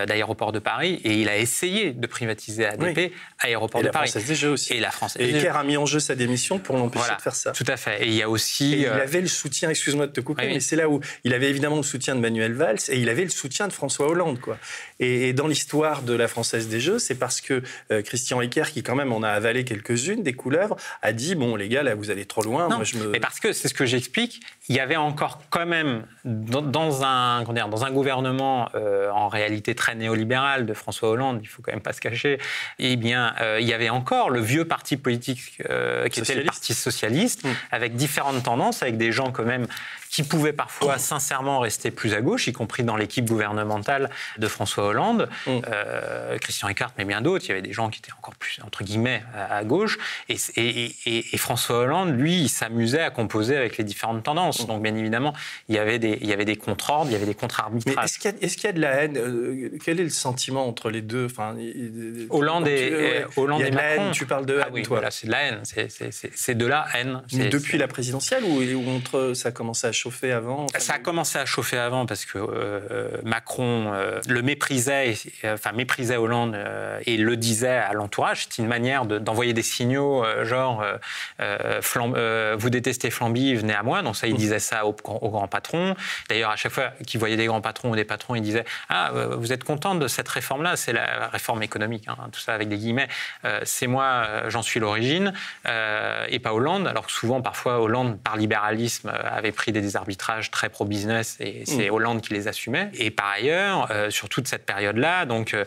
d'aéroports 0.07 0.53
de 0.53 0.59
Paris 0.59 0.99
et 1.05 1.21
il 1.21 1.29
a 1.29 1.37
essayé 1.37 1.93
de 1.93 2.07
privatiser 2.07 2.65
ADP, 2.65 3.13
Aéroport 3.39 3.83
de 3.83 3.91
Paris. 3.91 4.11
Des 4.27 4.35
jeux 4.35 4.49
aussi. 4.49 4.73
Et 4.73 4.81
la 4.81 4.91
France. 4.91 5.19
Et 5.21 5.29
Eker 5.29 5.55
a 5.59 5.63
mis 5.63 5.77
en 5.77 5.85
jeu 5.85 6.01
sa 6.01 6.15
démission 6.15 6.59
pour 6.59 6.79
l'empêcher 6.79 7.15
de 7.15 7.21
faire 7.21 7.35
ça. 7.35 7.53
Tout 7.53 7.67
à 7.69 7.77
fait. 7.77 8.05
Et 8.05 8.07
il 8.07 8.15
y 8.15 8.23
a 8.23 8.31
aussi. 8.31 8.81
il 8.81 8.87
avait 8.87 9.21
le 9.21 9.27
soutien, 9.27 9.69
excuse-moi 9.69 10.07
de 10.07 10.13
te 10.13 10.23
couper, 10.23 10.47
mais 10.47 10.61
c'est 10.61 10.77
là 10.77 10.89
où 10.89 11.01
il 11.25 11.35
avait 11.35 11.51
évidemment 11.51 11.77
le 11.77 11.83
soutien 11.83 12.15
de 12.15 12.21
Manuel 12.21 12.55
Valls 12.55 12.79
et 12.89 12.99
il 12.99 13.11
avait 13.11 13.25
le 13.25 13.29
soutien 13.29 13.69
de 13.69 13.75
François 13.75 14.09
Hollande. 14.09 14.41
Quoi. 14.41 14.57
Et, 15.01 15.33
dans 15.33 15.47
l'histoire 15.47 16.03
de 16.03 16.15
la 16.15 16.29
Française 16.29 16.69
des 16.69 16.81
Jeux, 16.81 16.99
c'est 16.99 17.15
parce 17.15 17.41
que 17.41 17.63
euh, 17.91 18.03
Christian 18.03 18.41
Ecker, 18.41 18.65
qui 18.73 18.83
quand 18.83 18.95
même 18.95 19.13
en 19.13 19.23
a 19.23 19.29
avalé 19.29 19.65
quelques-unes, 19.65 20.23
des 20.23 20.33
couleuvres, 20.33 20.77
a 21.03 21.13
dit 21.13 21.35
Bon, 21.35 21.57
les 21.57 21.69
gars, 21.69 21.83
là, 21.83 21.95
vous 21.95 22.11
allez 22.11 22.25
trop 22.25 22.43
loin. 22.43 22.69
Non, 22.69 22.85
je 22.85 22.99
me... 22.99 23.09
mais 23.09 23.21
parce 23.21 23.41
que 23.41 23.53
c'est 23.53 23.69
ce 23.69 23.75
que 23.75 23.87
j'explique, 23.87 24.41
il 24.69 24.77
y 24.77 24.81
avait 24.81 24.97
encore 24.97 25.41
quand 25.51 25.67
même, 25.67 26.05
dans, 26.25 27.05
un, 27.05 27.45
dire, 27.53 27.69
dans 27.69 27.85
un 27.85 27.91
gouvernement 27.91 28.69
euh, 28.75 29.11
en 29.11 29.29
réalité 29.29 29.75
très 29.75 29.95
néolibéral 29.95 30.67
de 30.67 30.75
François 30.75 31.11
Hollande, 31.11 31.41
il 31.43 31.47
faut 31.47 31.63
quand 31.63 31.73
même 31.73 31.81
pas 31.81 31.93
se 31.93 32.01
cacher, 32.01 32.39
eh 32.79 32.97
bien, 32.97 33.35
euh, 33.41 33.59
il 33.61 33.67
y 33.67 33.73
avait 33.73 33.91
encore 33.91 34.31
le 34.31 34.41
vieux 34.41 34.65
parti 34.65 34.97
politique 34.97 35.63
qui 36.11 36.21
était 36.21 36.35
le 36.35 36.45
Parti 36.45 36.73
socialiste, 36.75 37.45
mmh. 37.45 37.49
avec 37.71 37.95
différentes 37.95 38.43
tendances, 38.43 38.83
avec 38.83 38.97
des 38.97 39.13
gens 39.13 39.31
quand 39.33 39.45
même 39.45 39.67
qui 40.11 40.23
pouvaient 40.23 40.53
parfois 40.53 40.99
sincèrement 40.99 41.61
rester 41.61 41.91
plus 41.91 42.15
à 42.15 42.21
gauche, 42.21 42.47
y 42.47 42.53
compris 42.53 42.83
dans 42.83 42.97
l'équipe 42.97 43.27
gouvernementale 43.27 44.11
de 44.39 44.49
François 44.49 44.88
Hollande, 44.89 45.29
mm. 45.47 45.51
euh, 45.69 46.39
Christian 46.39 46.69
Eckart, 46.69 46.93
mais 46.99 47.05
bien 47.05 47.21
d'autres. 47.21 47.45
Il 47.47 47.49
y 47.49 47.53
avait 47.53 47.63
des 47.63 47.73
gens 47.73 47.91
qui 47.91 47.99
étaient 47.99 48.13
encore 48.13 48.35
plus, 48.35 48.59
entre 48.65 48.85
guillemets, 48.85 49.23
à, 49.35 49.65
gauche. 49.65 49.99
Et, 50.29 50.37
et, 50.57 51.35
et, 51.35 51.39
François 51.39 51.79
Hollande, 51.79 52.11
lui, 52.11 52.43
il 52.43 52.49
s'amusait 52.49 53.03
à 53.03 53.11
composer 53.11 53.57
avec 53.57 53.79
les 53.79 53.85
différentes 53.85 54.23
tendances. 54.23 54.65
Mm. 54.65 54.67
Donc, 54.67 54.83
bien 54.83 54.95
évidemment, 54.95 55.33
il 55.69 55.75
y 55.75 55.79
avait 55.79 55.99
des, 55.99 56.19
il 56.21 56.27
y 56.27 56.33
avait 56.33 56.45
des 56.45 56.57
contre-ordres, 56.57 57.11
il 57.11 57.13
y 57.13 57.17
avait 57.17 57.27
des 57.27 57.35
contre-arbitrages. 57.35 58.05
Est-ce 58.05 58.19
qu'il 58.19 58.31
y, 58.31 58.65
y, 58.65 58.67
a 58.67 58.73
de 58.73 58.81
la 58.81 59.03
haine 59.03 59.17
euh, 59.17 59.71
Quel 59.85 60.01
est 60.01 60.05
le 60.05 60.11
sentiment 60.11 60.67
entre 60.67 60.91
les 60.91 61.03
deux? 61.03 61.27
Enfin, 61.27 61.57
Hollande 62.31 62.69
et, 62.69 63.25
Hollande 63.37 63.63
et 63.63 63.71
Macron. 63.71 64.11
tu 64.13 64.27
parles 64.27 64.47
de 64.47 64.55
haine, 64.55 64.65
ah 64.67 64.71
oui, 64.73 64.83
Voilà, 64.89 65.11
c'est 65.11 65.27
de 65.27 65.33
la 65.33 65.43
haine. 65.43 65.63
C'est 65.65 66.55
de 66.55 66.67
la 66.67 66.87
haine. 66.95 67.23
Mais 67.33 67.49
depuis 67.49 67.79
la 67.79 67.89
présidentielle 67.89 68.45
ou, 68.45 68.63
ou 68.63 68.91
entre, 68.91 69.33
ça 69.35 69.49
a 69.49 69.53
commencé 69.53 69.87
à 69.87 69.93
chauffer 69.93 70.33
avant? 70.33 70.67
Ça 70.79 70.95
a 70.95 70.99
commencé 70.99 71.39
à 71.39 71.47
chauffer 71.47 71.79
avant 71.79 72.07
parce 72.07 72.25
que 72.25 72.39
euh, 72.39 73.09
Macron 73.25 73.93
euh, 73.93 74.21
le 74.29 74.43
méprisait, 74.79 75.15
enfin 75.45 75.73
méprisait 75.73 76.17
Hollande 76.17 76.55
euh, 76.55 77.01
et 77.07 77.17
le 77.17 77.37
disait 77.37 77.69
à 77.69 77.93
l'entourage. 77.93 78.45
C'était 78.45 78.63
une 78.63 78.69
manière 78.69 79.05
d'envoyer 79.07 79.53
des 79.53 79.63
signaux 79.63 80.25
genre 80.43 80.85
vous 81.39 82.71
détestez 82.71 83.11
Flamby, 83.11 83.55
venez 83.55 83.75
à 83.75 83.83
moi. 83.83 84.03
Donc 84.03 84.17
ça, 84.17 84.27
il 84.27 84.35
mmh. 84.35 84.39
disait 84.39 84.59
ça 84.59 84.87
aux, 84.87 84.93
grands 84.93 85.49
patrons. 85.49 85.95
D'ailleurs, 86.29 86.51
à 86.51 86.57
chaque 86.57 86.73
fois 86.73 86.91
qu'il 87.07 87.21
voyait 87.21 87.37
des 87.37 87.47
grands 87.47 87.61
patrons 87.61 87.91
ou 87.91 87.97
des 87.97 88.05
patrons, 88.05 88.35
il 88.35 88.43
disait 88.43 88.65
ah 88.89 89.13
vous 89.37 89.53
êtes 89.53 89.65
content 89.65 89.95
de 89.95 90.09
cette 90.09 90.29
réforme-là? 90.29 90.77
C'est 90.77 90.93
la 90.93 91.29
réforme 91.29 91.63
économique, 91.63 92.09
hein, 92.09 92.17
tout 92.33 92.41
ça 92.41 92.55
avec 92.55 92.69
des 92.69 92.77
guillemets. 92.77 93.09
c'est 93.65 93.87
moi, 93.87 94.27
j'en 94.49 94.63
suis 94.63 94.81
l'origine 94.81 95.33
et 95.65 96.39
pas 96.39 96.53
Hollande. 96.53 96.87
Alors 96.87 97.07
que 97.07 97.13
souvent, 97.13 97.41
parfois, 97.41 97.81
Hollande 97.81 98.19
par 98.21 98.37
libéralisme 98.37 99.13
avait 99.25 99.53
pris 99.53 99.73
des 99.73 99.97
arbitrages 99.97 100.51
très 100.51 100.69
pro-business 100.69 101.37
et 101.41 101.65
c'est 101.67 101.91
mm. 101.91 101.95
Hollande 101.95 102.21
qui 102.21 102.35
les 102.35 102.49
assumait. 102.49 102.91
Et 102.95 103.11
par 103.11 103.29
ailleurs, 103.29 103.89
euh, 103.91 104.11
sur 104.11 104.29
toute 104.29 104.49
cette 104.49 104.67
période-là, 104.69 105.25
donc 105.25 105.55
euh, 105.55 105.65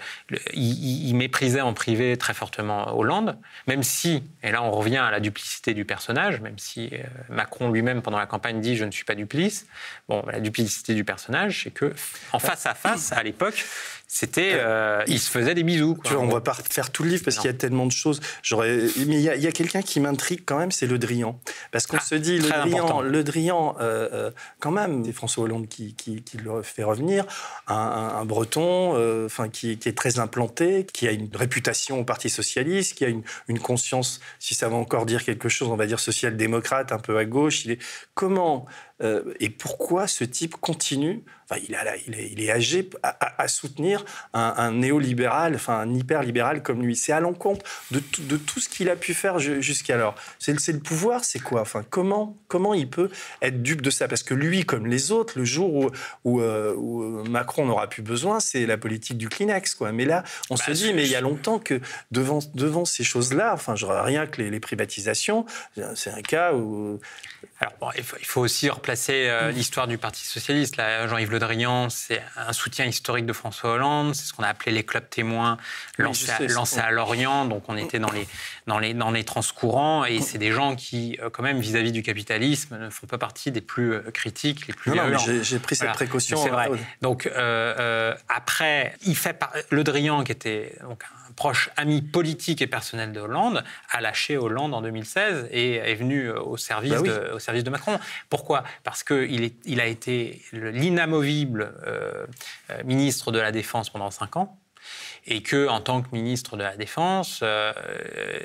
il, 0.53 1.13
méprisait 1.15 1.61
en 1.61 1.73
privé 1.73 2.15
très 2.17 2.33
fortement 2.33 2.95
Hollande, 2.97 3.37
même 3.67 3.83
si, 3.83 4.23
et 4.43 4.51
là 4.51 4.61
on 4.61 4.71
revient 4.71 4.97
à 4.97 5.11
la 5.11 5.19
duplicité 5.19 5.73
du 5.73 5.85
personnage, 5.85 6.39
même 6.39 6.59
si 6.59 6.91
euh, 6.93 7.03
Macron 7.29 7.71
lui-même 7.71 8.01
pendant 8.01 8.19
la 8.19 8.27
campagne 8.27 8.61
dit 8.61 8.77
je 8.77 8.85
ne 8.85 8.91
suis 8.91 9.03
pas 9.03 9.15
duplice. 9.15 9.65
Bon, 10.07 10.23
la 10.31 10.39
duplicité 10.39 10.93
du 10.93 11.03
personnage, 11.03 11.63
c'est 11.63 11.71
que 11.71 11.93
en 12.31 12.39
face 12.39 12.65
à 12.67 12.75
face, 12.75 13.11
à 13.11 13.23
l'époque, 13.23 13.65
c'était, 14.13 14.55
euh, 14.55 15.05
il 15.07 15.19
se 15.19 15.29
faisait 15.29 15.55
des 15.55 15.63
bisous. 15.63 15.97
Tu 16.03 16.13
vois, 16.13 16.21
on 16.21 16.27
va 16.27 16.41
pas 16.41 16.53
faire 16.53 16.91
tout 16.91 17.03
le 17.03 17.11
livre 17.11 17.23
parce 17.23 17.37
qu'il 17.37 17.45
y 17.45 17.53
a 17.53 17.57
tellement 17.57 17.85
de 17.85 17.93
choses. 17.93 18.19
J'aurais, 18.43 18.79
mais 19.07 19.15
il 19.15 19.21
y 19.21 19.47
a, 19.47 19.51
quelqu'un 19.53 19.81
qui 19.81 20.01
m'intrigue 20.01 20.41
quand 20.45 20.57
même, 20.57 20.69
c'est 20.69 20.85
Le 20.85 20.99
Drian, 20.99 21.39
parce 21.71 21.87
qu'on 21.87 21.95
ah, 21.95 22.03
se 22.03 22.15
dit 22.15 22.37
Le 22.37 22.49
Drian, 22.49 22.99
Le 22.99 23.23
Drian, 23.23 23.77
euh, 23.79 24.09
euh, 24.11 24.31
quand 24.59 24.71
même, 24.71 25.05
c'est 25.05 25.13
François 25.13 25.45
Hollande 25.45 25.69
qui, 25.69 25.93
qui, 25.93 26.21
le 26.43 26.61
fait 26.61 26.83
revenir, 26.83 27.23
un, 27.67 28.25
Breton, 28.25 29.25
enfin 29.25 29.47
qui, 29.47 29.77
qui, 29.77 29.87
est 29.87 29.97
très 29.97 30.19
implanté, 30.19 30.85
qui 30.91 31.07
a 31.07 31.11
une 31.11 31.29
réputation 31.33 32.01
au 32.01 32.03
Parti 32.03 32.29
socialiste, 32.29 32.97
qui 32.97 33.05
a 33.05 33.07
une, 33.07 33.23
une 33.47 33.59
conscience, 33.59 34.19
si 34.39 34.55
ça 34.55 34.67
va 34.67 34.75
encore 34.75 35.05
dire 35.05 35.23
quelque 35.23 35.47
chose, 35.47 35.69
on 35.69 35.77
va 35.77 35.85
dire 35.85 36.01
social-démocrate, 36.01 36.91
un 36.91 36.99
peu 36.99 37.17
à 37.17 37.23
gauche. 37.23 37.63
Il 37.63 37.71
est 37.71 37.79
comment 38.13 38.65
euh, 39.01 39.33
et 39.39 39.49
pourquoi 39.49 40.07
ce 40.07 40.23
type 40.23 40.55
continue, 40.57 41.23
enfin, 41.49 41.61
il, 41.67 41.75
a, 41.75 41.95
il, 42.07 42.15
est, 42.15 42.31
il, 42.31 42.41
est, 42.41 42.51
âgé, 42.51 42.89
à, 43.03 43.47
soutenir 43.47 44.05
un, 44.33 44.71
néolibéral, 44.71 45.55
enfin 45.55 45.79
un 45.79 45.93
hyper-libéral 45.93 46.63
comme 46.63 46.81
lui 46.81 46.95
C'est 46.95 47.11
à 47.11 47.19
l'encontre 47.19 47.65
de, 47.91 48.01
de, 48.19 48.37
tout 48.37 48.59
ce 48.59 48.69
qu'il 48.69 48.89
a 48.89 48.95
pu 48.95 49.13
faire 49.13 49.39
jusqu'alors. 49.39 50.15
C'est 50.39 50.53
le 50.71 50.79
pouvoir, 50.79 51.23
c'est 51.23 51.39
quoi? 51.39 51.61
Enfin, 51.61 51.83
comment, 51.89 52.37
comment 52.47 52.73
il 52.73 52.89
peut 52.89 53.09
être 53.41 53.61
dupe 53.61 53.81
de 53.81 53.89
ça? 53.89 54.07
Parce 54.07 54.23
que 54.23 54.33
lui, 54.33 54.65
comme 54.65 54.87
les 54.87 55.11
autres, 55.11 55.37
le 55.37 55.45
jour 55.45 55.73
où, 55.73 55.89
où, 56.23 56.41
euh, 56.41 56.75
euh, 56.75 57.23
Macron 57.29 57.65
n'aura 57.65 57.87
plus 57.87 58.03
besoin, 58.03 58.39
c'est 58.39 58.65
la 58.65 58.77
politique 58.77 59.17
du 59.17 59.29
Kleenex. 59.29 59.75
Quoi. 59.75 59.91
Mais 59.91 60.05
là, 60.05 60.23
on 60.49 60.55
se 60.55 60.67
bah, 60.67 60.73
dit, 60.73 60.93
mais 60.93 61.03
il 61.03 61.11
y 61.11 61.15
a 61.15 61.21
longtemps 61.21 61.59
que 61.59 61.81
devant, 62.11 62.39
devant 62.53 62.85
ces 62.85 63.03
choses-là, 63.03 63.53
enfin, 63.53 63.75
je 63.75 63.85
rien 63.85 64.25
que 64.25 64.41
les, 64.41 64.49
les 64.49 64.59
privatisations, 64.59 65.45
c'est 65.95 66.11
un 66.11 66.21
cas 66.21 66.53
où 66.53 66.99
alors, 67.61 67.73
bon, 67.79 67.89
il, 67.95 68.03
faut, 68.03 68.41
aussi 68.41 68.71
replacer 68.71 69.27
euh, 69.27 69.51
mm. 69.51 69.55
l'histoire 69.55 69.87
du 69.87 69.99
Parti 69.99 70.25
socialiste. 70.25 70.81
Jean-Yves 71.07 71.29
Le 71.29 71.37
Drian, 71.37 71.89
c'est 71.91 72.19
un 72.35 72.53
soutien 72.53 72.85
historique 72.85 73.27
de 73.27 73.33
François 73.33 73.73
Hollande. 73.73 74.15
C'est 74.15 74.25
ce 74.25 74.33
qu'on 74.33 74.41
a 74.41 74.47
appelé 74.47 74.71
les 74.71 74.83
clubs 74.83 75.07
témoins 75.07 75.57
lancés, 75.99 76.31
à, 76.79 76.89
Lorient. 76.89 77.45
Donc, 77.45 77.63
on 77.67 77.77
était 77.77 77.99
dans 77.99 78.09
les, 78.09 78.27
dans 78.65 78.79
les, 78.79 78.95
dans 78.95 79.11
les 79.11 79.23
transcourants. 79.23 80.05
Et 80.05 80.21
c'est 80.21 80.39
des 80.39 80.51
gens 80.51 80.75
qui, 80.75 81.19
euh, 81.21 81.29
quand 81.29 81.43
même, 81.43 81.59
vis-à-vis 81.59 81.91
du 81.91 82.01
capitalisme, 82.01 82.79
ne 82.79 82.89
font 82.89 83.05
pas 83.05 83.19
partie 83.19 83.51
des 83.51 83.61
plus 83.61 83.93
euh, 83.93 84.11
critiques, 84.11 84.65
les 84.65 84.73
plus 84.73 84.89
non, 84.89 85.07
Non, 85.07 85.17
j'ai 85.19 85.59
pris 85.59 85.75
cette 85.75 85.91
précaution. 85.91 86.43
C'est 86.43 86.49
vrai. 86.49 86.67
Donc, 87.03 87.29
après, 88.27 88.95
il 89.05 89.15
fait 89.15 89.39
Le 89.69 89.83
Drian, 89.83 90.23
qui 90.23 90.31
était 90.31 90.75
donc, 90.81 91.03
un 91.03 91.20
proche 91.41 91.71
ami 91.75 92.03
politique 92.03 92.61
et 92.61 92.67
personnel 92.67 93.13
de 93.13 93.19
Hollande, 93.19 93.63
a 93.89 93.99
lâché 93.99 94.37
Hollande 94.37 94.75
en 94.75 94.83
2016 94.83 95.47
et 95.49 95.77
est 95.77 95.95
venu 95.95 96.25
euh, 96.25 96.39
au 96.39 96.55
service, 96.55 96.91
bah 96.91 97.01
de, 97.01 97.31
au 97.33 97.39
service 97.39 97.63
de 97.63 97.71
Macron. 97.71 97.99
Pourquoi? 98.29 98.63
Parce 98.83 99.03
qu'il 99.03 99.51
il 99.65 99.81
a 99.81 99.87
été 99.87 100.39
l'inamovible 100.53 101.73
euh, 101.87 102.27
euh, 102.69 102.83
ministre 102.85 103.31
de 103.31 103.39
la 103.39 103.51
Défense 103.51 103.89
pendant 103.89 104.11
cinq 104.11 104.37
ans 104.37 104.55
et 105.25 105.41
que, 105.41 105.67
en 105.67 105.81
tant 105.81 106.03
que 106.03 106.09
ministre 106.11 106.57
de 106.57 106.63
la 106.63 106.77
Défense, 106.77 107.43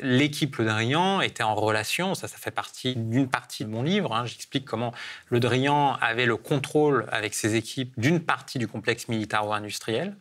l'équipe 0.03 0.57
Le 0.57 0.65
Drian 0.65 1.21
était 1.21 1.43
en 1.43 1.55
relation. 1.55 2.15
Ça, 2.15 2.29
ça 2.29 2.39
fait 2.39 2.51
partie 2.51 2.95
d'une 2.97 3.29
partie 3.29 3.67
de 3.67 3.71
mon 3.71 3.83
livre. 3.83 4.15
Hein. 4.15 4.25
J'explique 4.25 4.65
comment 4.65 4.93
Le 5.29 5.39
Drian 5.39 5.99
avait 6.01 6.27
le 6.27 6.37
contrôle 6.37 7.07
avec 7.13 7.35
ses 7.35 7.57
équipes 7.57 7.93
d'une 7.99 8.21
partie 8.21 8.59
du 8.59 8.69
complexe 8.69 9.09
militaro-industriel 9.09 10.17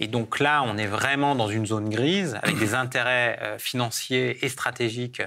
et 0.00 0.08
donc 0.08 0.40
là, 0.40 0.62
on 0.64 0.76
est 0.78 0.86
vraiment 0.86 1.34
dans 1.34 1.48
une 1.48 1.66
zone 1.66 1.88
grise 1.88 2.38
avec 2.42 2.58
des 2.58 2.74
intérêts 2.74 3.38
euh, 3.42 3.58
financiers 3.58 4.44
et 4.44 4.48
stratégiques 4.48 5.22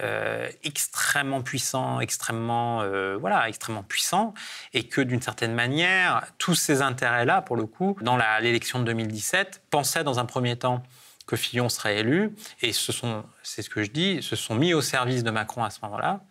euh, 0.00 0.48
extrêmement 0.64 1.42
puissants, 1.42 2.00
extrêmement, 2.00 2.82
euh, 2.82 3.16
voilà, 3.18 3.48
extrêmement 3.48 3.82
puissants, 3.82 4.34
et 4.74 4.84
que 4.84 5.00
d'une 5.00 5.22
certaine 5.22 5.54
manière, 5.54 6.26
tous 6.38 6.54
ces 6.54 6.82
intérêts-là, 6.82 7.42
pour 7.42 7.56
le 7.56 7.66
coup, 7.66 7.96
dans 8.00 8.18
l'élection 8.40 8.80
de 8.80 8.84
2017, 8.84 9.62
pensaient 9.70 10.04
dans 10.04 10.18
un 10.18 10.24
premier 10.24 10.56
temps 10.56 10.82
que 11.28 11.36
Fillon 11.36 11.68
serait 11.68 11.98
élu, 11.98 12.34
et 12.62 12.72
ce 12.72 12.90
sont, 12.90 13.22
c'est 13.42 13.60
ce 13.60 13.68
que 13.68 13.84
je 13.84 13.90
dis, 13.90 14.22
se 14.22 14.34
sont 14.34 14.54
mis 14.54 14.72
au 14.72 14.80
service 14.80 15.22
de 15.22 15.30
Macron 15.30 15.62
à 15.62 15.68
ce 15.68 15.78
moment-là. 15.82 16.24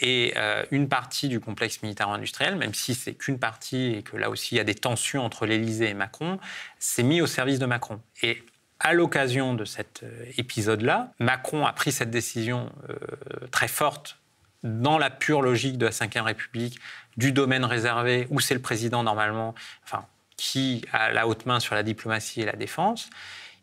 Et 0.00 0.32
euh, 0.38 0.64
une 0.70 0.88
partie 0.88 1.28
du 1.28 1.38
complexe 1.38 1.82
militaro-industriel, 1.82 2.56
même 2.56 2.72
si 2.72 2.94
c'est 2.94 3.12
qu'une 3.12 3.38
partie 3.38 3.96
et 3.96 4.02
que 4.02 4.16
là 4.16 4.30
aussi 4.30 4.54
il 4.54 4.58
y 4.58 4.60
a 4.60 4.64
des 4.64 4.74
tensions 4.74 5.22
entre 5.22 5.44
l'Élysée 5.44 5.90
et 5.90 5.94
Macron, 5.94 6.40
s'est 6.78 7.02
mis 7.02 7.20
au 7.20 7.26
service 7.26 7.58
de 7.58 7.66
Macron. 7.66 8.00
Et 8.22 8.42
à 8.80 8.94
l'occasion 8.94 9.52
de 9.52 9.66
cet 9.66 10.02
euh, 10.02 10.24
épisode-là, 10.38 11.12
Macron 11.18 11.66
a 11.66 11.74
pris 11.74 11.92
cette 11.92 12.10
décision 12.10 12.72
euh, 12.88 12.96
très 13.50 13.68
forte 13.68 14.16
dans 14.62 14.96
la 14.96 15.10
pure 15.10 15.42
logique 15.42 15.76
de 15.76 15.84
la 15.84 15.90
Ve 15.92 16.24
République, 16.24 16.80
du 17.18 17.32
domaine 17.32 17.66
réservé, 17.66 18.26
où 18.30 18.40
c'est 18.40 18.54
le 18.54 18.62
président 18.62 19.02
normalement, 19.02 19.54
enfin, 19.84 20.06
qui 20.38 20.86
a 20.90 21.12
la 21.12 21.28
haute 21.28 21.44
main 21.44 21.60
sur 21.60 21.74
la 21.74 21.82
diplomatie 21.82 22.40
et 22.40 22.46
la 22.46 22.56
défense 22.56 23.10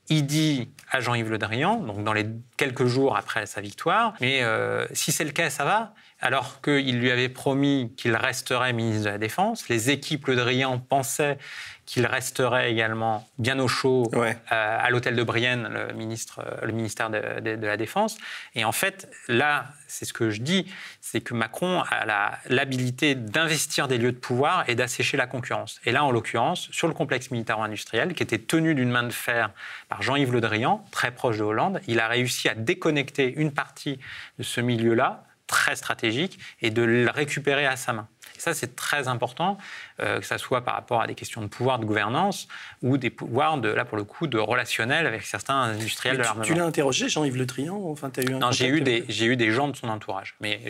il 0.10 0.26
dit 0.26 0.70
à 0.92 1.00
Jean-Yves 1.00 1.30
Le 1.30 1.38
Drian, 1.38 1.78
donc 1.78 2.04
dans 2.04 2.14
les 2.14 2.28
quelques 2.58 2.86
jours 2.86 3.18
après 3.18 3.46
sa 3.46 3.62
victoire, 3.62 4.14
mais 4.22 4.44
euh, 4.44 4.86
si 4.92 5.12
c'est 5.12 5.24
le 5.24 5.32
cas, 5.32 5.50
ça 5.50 5.66
va? 5.66 5.94
Alors 6.22 6.62
qu'il 6.62 6.98
lui 7.00 7.12
avait 7.12 7.30
promis 7.30 7.92
qu'il 7.98 8.16
resterait 8.16 8.72
ministre 8.74 9.06
de 9.06 9.10
la 9.10 9.18
Défense, 9.18 9.68
les 9.68 9.90
équipes 9.90 10.28
Le 10.28 10.36
Drian 10.36 10.80
pensaient 10.80 11.38
qu'il 11.86 12.06
resterait 12.06 12.72
également 12.72 13.28
bien 13.38 13.60
au 13.60 13.68
chaud 13.68 14.10
euh, 14.16 14.34
à 14.50 14.90
l'hôtel 14.90 15.16
de 15.16 15.24
Brienne, 15.24 15.68
le, 15.70 15.94
ministre, 15.94 16.44
le 16.64 16.72
ministère 16.72 17.10
de, 17.10 17.66
la 17.66 17.78
Défense. 17.78 18.18
Et 18.56 18.66
en 18.66 18.72
fait, 18.72 19.08
là, 19.28 19.68
c'est 19.88 20.06
ce 20.06 20.14
que 20.14 20.32
je 20.32 20.42
dis, 20.42 20.66
c'est 21.00 21.22
que 21.22 21.34
Macron 21.34 21.84
a 21.92 22.40
l'habilité 22.48 23.14
d'investir 23.14 23.88
des 23.88 23.98
lieux 23.98 24.12
de 24.12 24.18
pouvoir 24.18 24.68
et 24.68 24.76
d'assécher 24.76 25.18
la 25.18 25.28
concurrence. 25.28 25.80
Et 25.86 25.92
là, 25.92 26.04
en 26.04 26.12
l'occurrence, 26.12 26.70
sur 26.72 26.88
le 26.88 26.94
complexe 26.94 27.30
militaro-industriel, 27.30 28.14
qui 28.14 28.24
était 28.24 28.40
tenu 28.40 28.74
d'une 28.74 28.90
main 28.90 29.04
de 29.04 29.14
fer 29.14 29.52
par 29.90 30.02
Jean-Yves 30.02 30.32
Le 30.32 30.42
Drian, 30.42 30.84
très 30.92 31.12
proche 31.12 31.38
de 31.38 31.44
Hollande, 31.44 31.82
il 31.88 32.00
a 32.00 32.08
réussi 32.08 32.50
à 32.50 32.56
déconnecter 32.56 33.34
une 33.36 33.52
partie 33.52 34.00
de 34.40 34.44
ce 34.44 34.60
milieu-là, 34.60 35.24
très 35.48 35.76
stratégique, 35.76 36.40
et 36.62 36.72
de 36.72 36.82
le 36.82 37.10
récupérer 37.10 37.66
à 37.66 37.76
sa 37.76 37.94
main. 37.94 38.08
Et 38.36 38.40
ça, 38.40 38.54
c'est 38.54 38.76
très 38.76 39.08
important, 39.08 39.58
euh, 40.02 40.20
que 40.20 40.26
ce 40.26 40.38
soit 40.38 40.62
par 40.62 40.74
rapport 40.74 41.02
à 41.02 41.08
des 41.08 41.16
questions 41.16 41.42
de 41.42 41.48
pouvoir 41.48 41.80
de 41.80 41.86
gouvernance 41.86 42.48
ou 42.82 42.98
des 42.98 43.10
pouvoirs, 43.10 43.58
de, 43.58 43.70
là 43.70 43.86
pour 43.86 43.98
le 43.98 44.04
coup, 44.04 44.28
de 44.28 44.38
relationnel 44.38 45.08
avec 45.08 45.24
certains 45.24 45.56
industriels 45.56 46.18
de 46.18 46.24
l'armement. 46.24 46.46
Tu, 46.46 46.54
l'as 46.54 46.66
interrogé, 46.66 47.08
Jean-Yves 47.08 47.38
Le 47.38 47.46
Drian 47.46 47.76
enfin, 47.86 48.12
as 48.16 48.22
eu 48.22 48.34
un 48.34 48.40
Non, 48.40 48.52
j'ai 48.52 48.68
eu, 48.68 48.82
des, 48.82 49.06
j'ai 49.08 49.26
eu 49.26 49.38
des 49.38 49.52
gens 49.52 49.68
de 49.68 49.76
son 49.76 49.88
entourage. 49.88 50.36
Mais, 50.42 50.62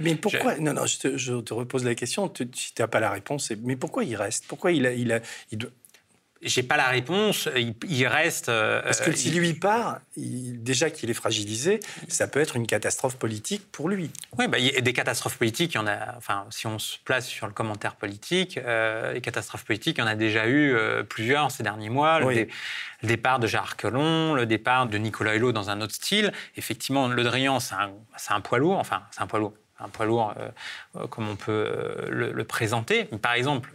mais, 0.00 0.16
pourquoi 0.16 0.58
Non, 0.58 0.74
non, 0.74 0.86
je 0.86 0.98
te, 0.98 1.16
je 1.16 1.34
te, 1.34 1.54
repose 1.54 1.84
la 1.84 1.94
question, 1.94 2.32
si 2.54 2.74
tu 2.74 2.82
n'as 2.82 2.88
pas 2.88 3.00
la 3.00 3.10
réponse, 3.10 3.52
mais 3.62 3.76
pourquoi 3.76 4.04
il 4.04 4.16
reste? 4.16 4.46
Pourquoi 4.46 4.72
il, 4.72 4.86
a, 4.86 4.92
il, 4.92 5.12
a, 5.12 5.20
il 5.50 5.58
doit 5.58 5.70
j'ai 6.42 6.62
pas 6.62 6.76
la 6.76 6.88
réponse. 6.88 7.48
Il, 7.56 8.06
reste. 8.06 8.48
Euh, 8.48 8.82
Parce 8.82 9.00
que 9.00 9.12
si 9.12 9.30
lui 9.30 9.54
part, 9.54 10.00
déjà 10.16 10.90
qu'il 10.90 11.10
est 11.10 11.14
fragilisé, 11.14 11.80
ça 12.08 12.28
peut 12.28 12.40
être 12.40 12.56
une 12.56 12.66
catastrophe 12.66 13.16
politique 13.16 13.70
pour 13.72 13.88
lui. 13.88 14.10
Oui, 14.38 14.46
bah, 14.46 14.58
y 14.58 14.76
a 14.76 14.80
des 14.80 14.92
catastrophes 14.92 15.36
politiques, 15.36 15.74
il 15.74 15.76
y 15.76 15.80
en 15.80 15.86
a. 15.86 16.16
Enfin, 16.16 16.46
si 16.50 16.66
on 16.66 16.78
se 16.78 16.98
place 17.04 17.26
sur 17.26 17.46
le 17.46 17.52
commentaire 17.52 17.96
politique, 17.96 18.58
euh, 18.58 19.12
les 19.12 19.20
catastrophes 19.20 19.64
politiques, 19.64 19.98
il 19.98 20.00
y 20.00 20.04
en 20.04 20.08
a 20.08 20.14
déjà 20.14 20.46
eu 20.46 20.74
euh, 20.74 21.02
plusieurs 21.02 21.50
ces 21.50 21.62
derniers 21.62 21.90
mois. 21.90 22.20
Le, 22.20 22.46
départ 23.04 23.38
de 23.38 23.46
Gérard 23.46 23.76
Collomb, 23.76 24.34
le 24.34 24.44
départ 24.44 24.86
de 24.86 24.98
Nicolas 24.98 25.36
Hulot 25.36 25.52
dans 25.52 25.70
un 25.70 25.80
autre 25.80 25.94
style. 25.94 26.32
Effectivement, 26.56 27.06
Le 27.06 27.22
Drian, 27.22 27.60
c'est 27.60 27.74
un, 27.74 27.92
un 28.30 28.40
poids 28.40 28.58
lourd. 28.58 28.78
Enfin, 28.78 29.02
c'est 29.12 29.22
un 29.22 29.26
poids 29.28 29.38
lourd 29.38 29.54
un 29.80 29.88
poids 29.88 30.06
lourd 30.06 30.34
comme 31.10 31.28
on 31.28 31.36
peut 31.36 32.06
le, 32.08 32.32
le, 32.32 32.44
présenter. 32.44 33.04
Par 33.04 33.34
exemple, 33.34 33.72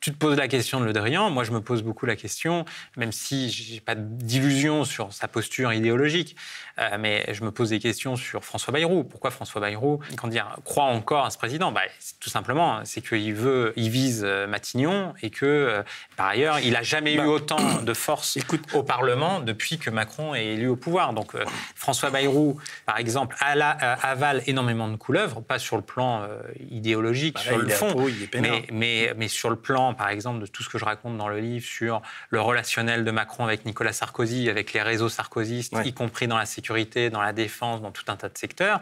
tu 0.00 0.12
te 0.12 0.16
poses 0.16 0.36
la 0.36 0.48
question 0.48 0.80
de 0.80 0.84
Le 0.84 0.92
Drian. 0.92 1.30
Moi, 1.30 1.44
je 1.44 1.52
me 1.52 1.60
pose 1.60 1.82
beaucoup 1.82 2.06
la 2.06 2.16
question, 2.16 2.64
même 2.96 3.12
si 3.12 3.50
je 3.50 3.74
n'ai 3.74 3.80
pas 3.80 3.94
d'illusion 3.94 4.84
sur 4.84 5.12
sa 5.12 5.28
posture 5.28 5.72
idéologique, 5.72 6.36
euh, 6.80 6.96
mais 6.98 7.24
je 7.32 7.44
me 7.44 7.50
pose 7.50 7.70
des 7.70 7.78
questions 7.78 8.16
sur 8.16 8.44
François 8.44 8.72
Bayrou. 8.72 9.04
Pourquoi 9.04 9.30
François 9.30 9.60
Bayrou 9.60 10.00
quand 10.16 10.28
dire, 10.28 10.56
croit 10.64 10.84
encore 10.84 11.26
à 11.26 11.30
ce 11.30 11.38
président? 11.38 11.72
Bah, 11.72 11.82
Tout 12.20 12.30
simplement, 12.30 12.80
c'est 12.84 13.00
qu'il 13.00 13.34
veut, 13.34 13.72
il 13.76 13.90
vise 13.90 14.22
euh, 14.24 14.46
Matignon 14.46 15.14
et 15.22 15.30
que, 15.30 15.46
euh, 15.46 15.82
par 16.16 16.28
ailleurs, 16.28 16.58
il 16.60 16.72
n'a 16.72 16.82
jamais 16.82 17.14
eu 17.14 17.18
bah, 17.18 17.26
autant 17.26 17.82
de 17.82 17.94
force 17.94 18.36
écoute, 18.36 18.62
au 18.74 18.82
Parlement 18.82 19.40
depuis 19.40 19.78
que 19.78 19.90
Macron 19.90 20.34
est 20.34 20.46
élu 20.46 20.68
au 20.68 20.76
pouvoir. 20.76 21.12
Donc, 21.12 21.32
François 21.74 22.10
Bayrou, 22.10 22.58
par 22.86 22.98
exemple, 22.98 23.36
avale 23.40 24.42
énormément 24.46 24.88
de 24.88 24.96
couleuvres, 24.96 25.42
pas 25.42 25.58
sur 25.58 25.76
le 25.76 25.82
plan 25.82 26.26
idéologique, 26.70 27.34
bah, 27.34 27.40
sur 27.40 27.58
le 27.58 27.68
fond, 27.68 27.94
mais, 28.34 28.66
mais, 28.72 29.14
mais 29.16 29.28
sur 29.28 29.50
le 29.50 29.56
plan 29.56 29.94
par 29.94 30.08
exemple, 30.08 30.40
de 30.40 30.46
tout 30.46 30.62
ce 30.62 30.68
que 30.68 30.78
je 30.78 30.84
raconte 30.84 31.16
dans 31.16 31.28
le 31.28 31.38
livre 31.38 31.66
sur 31.66 32.02
le 32.30 32.40
relationnel 32.40 33.04
de 33.04 33.10
Macron 33.10 33.44
avec 33.44 33.64
Nicolas 33.66 33.92
Sarkozy, 33.92 34.48
avec 34.48 34.72
les 34.72 34.82
réseaux 34.82 35.08
sarkozystes, 35.08 35.74
y 35.84 35.92
compris 35.92 36.26
dans 36.26 36.38
la 36.38 36.46
sécurité, 36.46 36.69
dans 37.10 37.22
la 37.22 37.32
défense, 37.32 37.82
dans 37.82 37.90
tout 37.90 38.04
un 38.08 38.16
tas 38.16 38.28
de 38.28 38.38
secteurs, 38.38 38.80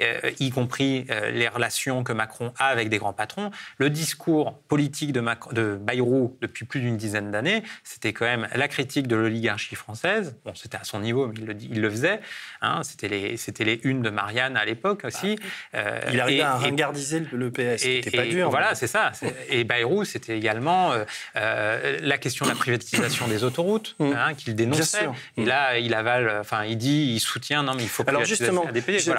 euh, 0.00 0.30
y 0.38 0.50
compris 0.50 1.06
euh, 1.10 1.30
les 1.30 1.48
relations 1.48 2.04
que 2.04 2.12
Macron 2.12 2.52
a 2.58 2.66
avec 2.66 2.88
des 2.88 2.98
grands 2.98 3.12
patrons. 3.12 3.50
Le 3.78 3.90
discours 3.90 4.58
politique 4.68 5.12
de, 5.12 5.24
de 5.52 5.76
Bayrou 5.80 6.36
depuis 6.40 6.64
plus 6.64 6.80
d'une 6.80 6.96
dizaine 6.96 7.30
d'années, 7.30 7.62
c'était 7.84 8.12
quand 8.12 8.24
même 8.24 8.48
la 8.54 8.68
critique 8.68 9.06
de 9.06 9.16
l'oligarchie 9.16 9.74
française. 9.74 10.36
Bon, 10.44 10.54
c'était 10.54 10.78
à 10.78 10.84
son 10.84 11.00
niveau, 11.00 11.26
mais 11.26 11.34
il 11.38 11.46
le, 11.46 11.56
il 11.60 11.80
le 11.80 11.90
faisait. 11.90 12.20
Hein, 12.60 12.82
c'était 12.82 13.08
les, 13.08 13.36
les 13.60 13.80
unes 13.84 14.02
de 14.02 14.10
Marianne 14.10 14.56
à 14.56 14.64
l'époque 14.64 15.02
aussi. 15.04 15.38
Bah, 15.72 15.80
il 16.12 16.20
arrivait 16.20 16.42
à 16.42 16.56
ringardiser 16.56 17.22
le 17.32 17.50
PS, 17.50 17.82
c'était 17.82 18.10
pas 18.10 18.26
dur. 18.26 18.50
Voilà, 18.50 18.74
c'est 18.74 18.86
ça. 18.86 19.12
Et 19.48 19.64
Bayrou, 19.64 20.04
c'était 20.04 20.36
également 20.36 20.92
la 21.34 22.18
question 22.18 22.44
de 22.44 22.50
la 22.50 22.56
privatisation 22.56 23.28
des 23.28 23.44
autoroutes, 23.44 23.96
mm. 23.98 24.12
hein, 24.12 24.34
qu'il 24.34 24.54
dénonçait. 24.54 25.08
Et 25.36 25.44
là, 25.44 25.78
il 25.78 25.94
avale, 25.94 26.38
enfin, 26.40 26.64
il 26.64 26.76
dit, 26.76 27.14
il 27.14 27.20
non, 27.62 27.74
mais 27.74 27.82
il 27.82 27.88
faut 27.88 28.04
Alors 28.06 28.24
justement, 28.24 28.64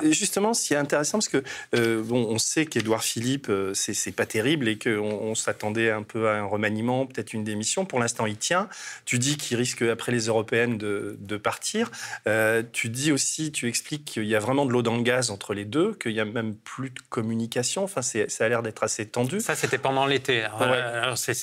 justement, 0.05 0.53
c'est 0.53 0.75
intéressant 0.75 1.19
parce 1.19 1.29
que 1.29 1.43
bon, 2.01 2.27
on 2.29 2.37
sait 2.37 2.65
qu'Édouard 2.65 3.03
Philippe, 3.03 3.51
c'est 3.73 4.15
pas 4.15 4.25
terrible 4.25 4.67
et 4.67 4.77
qu'on 4.77 4.99
on, 4.99 5.35
s'attendait 5.35 5.91
un 5.91 6.03
peu 6.03 6.29
à 6.29 6.33
un 6.33 6.45
remaniement, 6.45 7.05
peut-être 7.05 7.33
une 7.33 7.43
démission. 7.43 7.85
Pour 7.85 7.99
l'instant, 7.99 8.25
il 8.25 8.37
tient. 8.37 8.67
Tu 9.05 9.19
dis 9.19 9.37
qu'il 9.37 9.57
risque 9.57 9.81
après 9.81 10.11
les 10.11 10.25
européennes 10.25 10.77
de, 10.77 11.17
de 11.19 11.37
partir. 11.37 11.91
tu 12.73 12.89
dis 12.89 13.11
aussi, 13.11 13.51
tu 13.51 13.67
expliques 13.67 14.05
qu'il 14.05 14.25
y 14.25 14.35
a 14.35 14.39
vraiment 14.39 14.65
de 14.65 14.71
l'eau 14.71 14.81
dans 14.81 14.97
le 14.97 15.03
gaz 15.03 15.31
entre 15.31 15.53
les 15.53 15.65
deux, 15.65 15.93
qu'il 15.93 16.11
y 16.11 16.19
a 16.19 16.25
même 16.25 16.55
plus 16.55 16.89
de 16.89 16.99
communication. 17.09 17.83
Enfin, 17.83 18.01
ça 18.01 18.45
a 18.45 18.49
l'air 18.49 18.61
d'être 18.61 18.83
assez 18.83 19.05
tendu. 19.07 19.39
Ça, 19.39 19.55
c'était 19.55 19.77
pendant 19.77 20.05
l'été. 20.05 20.43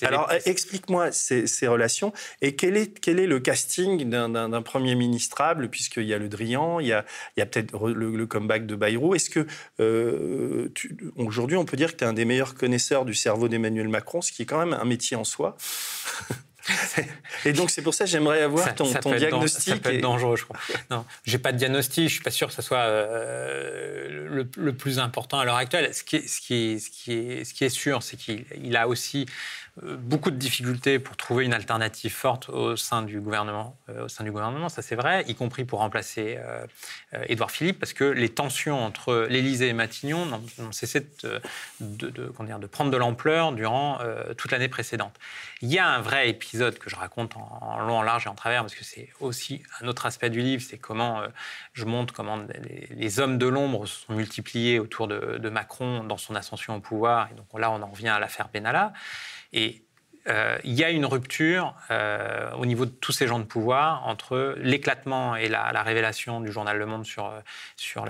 Alors, 0.03 0.31
explique-moi 0.45 1.13
ces, 1.13 1.69
relations 1.69 2.13
et 2.41 2.57
quel 2.57 2.77
est, 2.77 2.99
quel 3.01 3.19
est 3.19 3.27
le 3.27 3.41
casting 3.41 4.09
d'un 4.09 4.63
Premier 4.63 4.95
ministrable, 4.95 5.69
puisqu'il 5.69 6.05
y 6.05 6.15
a 6.15 6.19
le 6.19 6.29
Drian, 6.29 6.48
il 6.49 6.87
y 6.87 6.93
a, 6.93 7.05
peut-être 7.37 7.89
le, 7.89 8.27
comeback 8.27 8.67
de 8.67 8.75
Bayrou. 8.75 9.15
Est-ce 9.15 9.31
que 9.31 9.47
euh, 9.81 10.69
aujourd'hui, 11.17 11.57
on 11.57 11.65
peut 11.65 11.77
dire 11.77 11.93
que 11.93 11.97
tu 11.97 12.05
es 12.05 12.07
un 12.07 12.13
des 12.13 12.25
meilleurs 12.25 12.55
connaisseurs 12.55 13.05
du 13.05 13.15
cerveau 13.15 13.49
d'Emmanuel 13.49 13.89
Macron, 13.89 14.21
ce 14.21 14.33
qui 14.33 14.43
est 14.43 14.47
quand 14.47 14.59
même 14.59 14.75
un 14.75 14.85
métier 14.85 15.17
en 15.17 15.25
soi? 15.25 15.57
et 17.45 17.53
donc 17.53 17.71
c'est 17.71 17.83
pour 17.83 17.95
ça 17.95 18.05
que 18.05 18.11
j'aimerais 18.11 18.43
avoir 18.43 18.75
ton, 18.75 18.91
diagnostic. 19.17 19.75
Ça 19.75 19.81
peut 19.81 19.95
être 19.95 20.01
dangereux, 20.01 20.37
je 20.37 20.45
crois. 20.45 20.57
Non, 20.91 21.05
j'ai 21.25 21.39
pas 21.39 21.53
de 21.53 21.59
diagnostic. 21.59 22.09
Je 22.09 22.15
suis 22.15 22.23
pas 22.23 22.31
sûr 22.31 22.49
que 22.49 22.55
ce 22.55 22.63
soit 22.63 22.79
euh, 22.79 24.45
le, 24.57 24.73
plus 24.73 24.99
important 24.99 25.39
à 25.39 25.45
l'heure 25.45 25.57
actuelle. 25.57 25.95
Ce 25.95 26.03
qui 26.03 26.29
ce 26.29 26.41
qui 26.41 26.81
ce 26.81 26.91
qui 26.91 27.13
est, 27.13 27.45
ce 27.45 27.55
qui 27.55 27.65
est 27.65 27.71
sûr, 27.71 28.03
c'est 28.03 28.17
qu'il 28.17 28.77
a 28.77 28.89
aussi 28.89 29.27
euh, 29.85 29.97
beaucoup 29.97 30.31
de 30.31 30.37
difficultés 30.37 30.99
pour 30.99 31.17
trouver 31.17 31.45
une 31.45 31.53
alternative 31.53 32.13
forte 32.13 32.49
au 32.49 32.77
sein 32.77 33.03
du 33.03 33.21
gouvernement. 33.21 33.77
Euh, 33.89 34.05
au 34.05 34.09
sein 34.09 34.25
du 34.25 34.31
gouvernement, 34.31 34.69
ça 34.69 34.83
c'est 34.83 34.95
vrai, 34.95 35.25
y 35.29 35.35
compris 35.35 35.65
pour 35.65 35.81
remplacer 35.81 36.39
euh, 36.39 36.67
Édouard 37.27 37.51
Philippe, 37.51 37.79
parce 37.79 37.93
que 37.93 38.05
les 38.05 38.29
tensions 38.29 38.83
entre 38.85 39.27
l'Élysée 39.29 39.69
et 39.69 39.73
Matignon 39.73 40.27
n'ont 40.27 40.73
cessé 40.73 41.01
de, 41.23 41.41
de, 41.81 42.11
de, 42.11 42.67
prendre 42.67 42.91
de 42.91 42.97
l'ampleur 42.97 43.53
durant 43.53 43.99
toute 44.37 44.51
l'année 44.51 44.69
précédente. 44.69 45.15
Il 45.61 45.73
y 45.73 45.79
a 45.79 45.89
un 45.89 46.01
vrai 46.01 46.29
épisode 46.29 46.58
que 46.79 46.91
je 46.91 46.97
raconte 46.97 47.37
en, 47.37 47.79
long, 47.81 47.99
en 47.99 48.03
large 48.03 48.27
et 48.27 48.29
en 48.29 48.35
travers, 48.35 48.63
parce 48.63 48.75
que 48.75 48.85
c'est 48.85 49.09
aussi 49.21 49.63
un 49.81 49.89
autre 49.89 50.07
aspect 50.07 50.31
du 50.31 50.41
livre, 50.41 50.63
c'est 50.63 50.79
comment 50.79 51.23
je 51.73 51.85
montre 51.85 52.15
comment 52.15 52.39
les, 52.91 53.21
hommes 53.21 53.39
de 53.39 53.47
l'ombre 53.47 53.87
se 53.87 54.07
sont 54.07 54.13
multipliés 54.13 54.79
autour 54.79 55.09
de, 55.09 55.49
Macron 55.49 56.05
dans 56.05 56.19
son 56.19 56.35
ascension 56.35 56.77
au 56.77 56.81
pouvoir. 56.81 57.29
Et 57.31 57.35
donc 57.35 57.47
là, 57.59 57.71
on 57.71 57.83
en 57.83 57.87
revient 57.87 58.09
à 58.09 58.19
l'affaire 58.19 58.49
Benalla. 58.53 58.93
Et 59.53 59.83
euh, 60.29 60.59
il 60.65 60.75
y 60.75 60.85
a 60.85 60.91
une 60.91 61.07
rupture 61.07 61.75
euh, 61.91 62.51
au 62.53 62.67
niveau 62.67 62.85
de 62.85 62.91
tous 62.91 63.13
ces 63.13 63.27
gens 63.27 63.39
de 63.39 63.45
pouvoir 63.45 64.07
entre 64.07 64.55
l'éclatement 64.59 65.37
et 65.37 65.49
la, 65.49 65.83
révélation 65.83 66.41
du 66.41 66.53
journal 66.53 66.77
Le 66.77 66.87
Monde 66.87 67.07
sur, 67.07 67.27
euh, 67.27 67.41
sur 67.77 68.05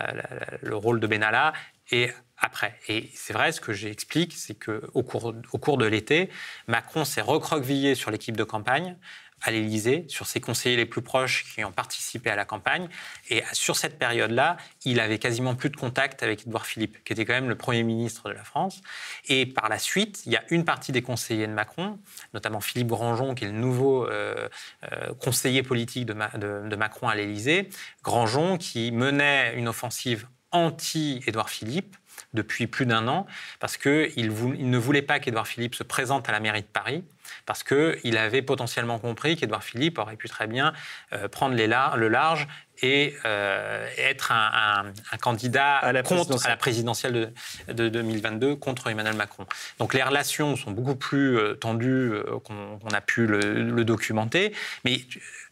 le 0.63 0.77
rôle 0.77 0.99
de 1.01 1.07
Benalla 1.07 1.53
et 1.91 2.11
après. 2.37 2.79
Et 2.89 3.11
c'est 3.15 3.33
vrai, 3.33 3.53
ce 3.53 3.61
que 3.61 3.73
j'explique, 3.73 4.33
c'est 4.35 4.55
qu'au 4.55 5.03
cours, 5.03 5.35
au 5.53 5.59
cours 5.59 5.77
de 5.77 5.87
l'été, 5.87 6.31
Macron 6.67 7.05
s'est 7.05 7.21
recroquevillé 7.21 7.95
sur 7.95 8.11
l'équipe 8.11 8.37
de 8.37 8.45
campagne 8.45 8.97
à 9.41 9.51
l'Élysée, 9.51 10.05
sur 10.09 10.27
ses 10.27 10.41
conseillers 10.41 10.77
les 10.77 10.87
plus 10.87 11.03
proches 11.03 11.45
qui 11.55 11.65
ont 11.65 11.73
participé 11.73 12.31
à 12.31 12.37
la 12.37 12.45
campagne. 12.45 12.89
Et 13.31 13.43
sur 13.53 13.77
cette 13.77 13.99
période-là, 13.99 14.57
il 14.85 15.01
avait 15.01 15.19
quasiment 15.19 15.55
plus 15.55 15.71
de 15.71 15.77
contact 15.77 16.23
avec 16.23 16.47
Édouard 16.47 16.67
Philippe, 16.67 17.05
qui 17.05 17.13
était 17.13 17.25
quand 17.25 17.35
même 17.35 17.49
le 17.49 17.55
Premier 17.55 17.83
ministre 17.83 18.29
de 18.29 18.35
la 18.35 18.43
France. 18.43 18.81
Et 19.29 19.47
par 19.47 19.69
la 19.69 19.79
suite, 19.79 20.23
il 20.27 20.33
y 20.33 20.37
a 20.37 20.43
une 20.51 20.65
partie 20.65 20.93
des 20.93 21.03
conseillers 21.03 21.47
de 21.47 21.53
Macron, 21.53 21.99
notamment 22.35 22.61
Philippe 22.61 22.89
Grandjean, 22.89 23.35
qui 23.35 23.45
est 23.45 23.49
le 23.49 23.53
nouveau 23.53 24.07
euh, 24.07 24.49
euh, 24.93 25.15
conseiller 25.15 25.63
politique 25.63 26.07
de, 26.07 26.15
de, 26.15 26.77
Macron 26.77 27.09
à 27.09 27.15
l'Élysée. 27.15 27.69
Grandjean 28.03 28.59
qui 28.59 28.91
menait 28.91 29.55
une 29.55 29.69
offensive 29.69 30.27
anti-Édouard 30.53 31.51
Philippe 31.51 31.97
depuis 32.35 32.67
plus 32.67 32.87
d'un 32.87 33.09
an, 33.09 33.27
parce 33.61 33.77
qu'il 33.77 34.13
il 34.17 34.71
ne 34.71 34.79
voulait 34.79 35.03
pas 35.03 35.19
qu'Édouard 35.19 35.47
Philippe 35.47 35.75
se 35.75 35.83
présente 35.83 36.29
à 36.29 36.33
la 36.33 36.41
mairie 36.41 36.63
de 36.63 36.67
Paris 36.67 37.05
parce 37.47 37.63
qu'il 37.63 38.17
avait 38.17 38.43
potentiellement 38.43 38.99
compris 38.99 39.37
qu'Édouard 39.37 39.63
Philippe 39.63 39.99
aurait 39.99 40.17
pu 40.17 40.29
très 40.29 40.47
bien 40.47 40.73
euh, 41.13 41.29
prendre 41.29 41.55
le 41.55 42.09
large 42.09 42.49
et 42.83 43.15
euh, 43.25 43.87
être 43.97 44.33
un, 44.33 44.93
candidat 45.21 45.77
à 45.77 45.93
la, 45.93 46.03
contre, 46.03 46.45
à 46.47 46.49
la 46.49 46.57
présidentielle 46.57 47.33
de, 47.69 47.89
2022 47.89 48.57
contre 48.57 48.89
Emmanuel 48.89 49.15
Macron. 49.15 49.47
Donc 49.79 49.95
les 49.95 50.03
relations 50.03 50.57
sont 50.57 50.71
beaucoup 50.71 50.97
plus 50.97 51.37
euh, 51.37 51.55
tendues 51.55 52.13
qu'on 52.45 52.79
a 52.93 53.01
pu 53.01 53.27
le, 53.27 53.85
documenter. 53.85 54.53
Mais 54.85 55.01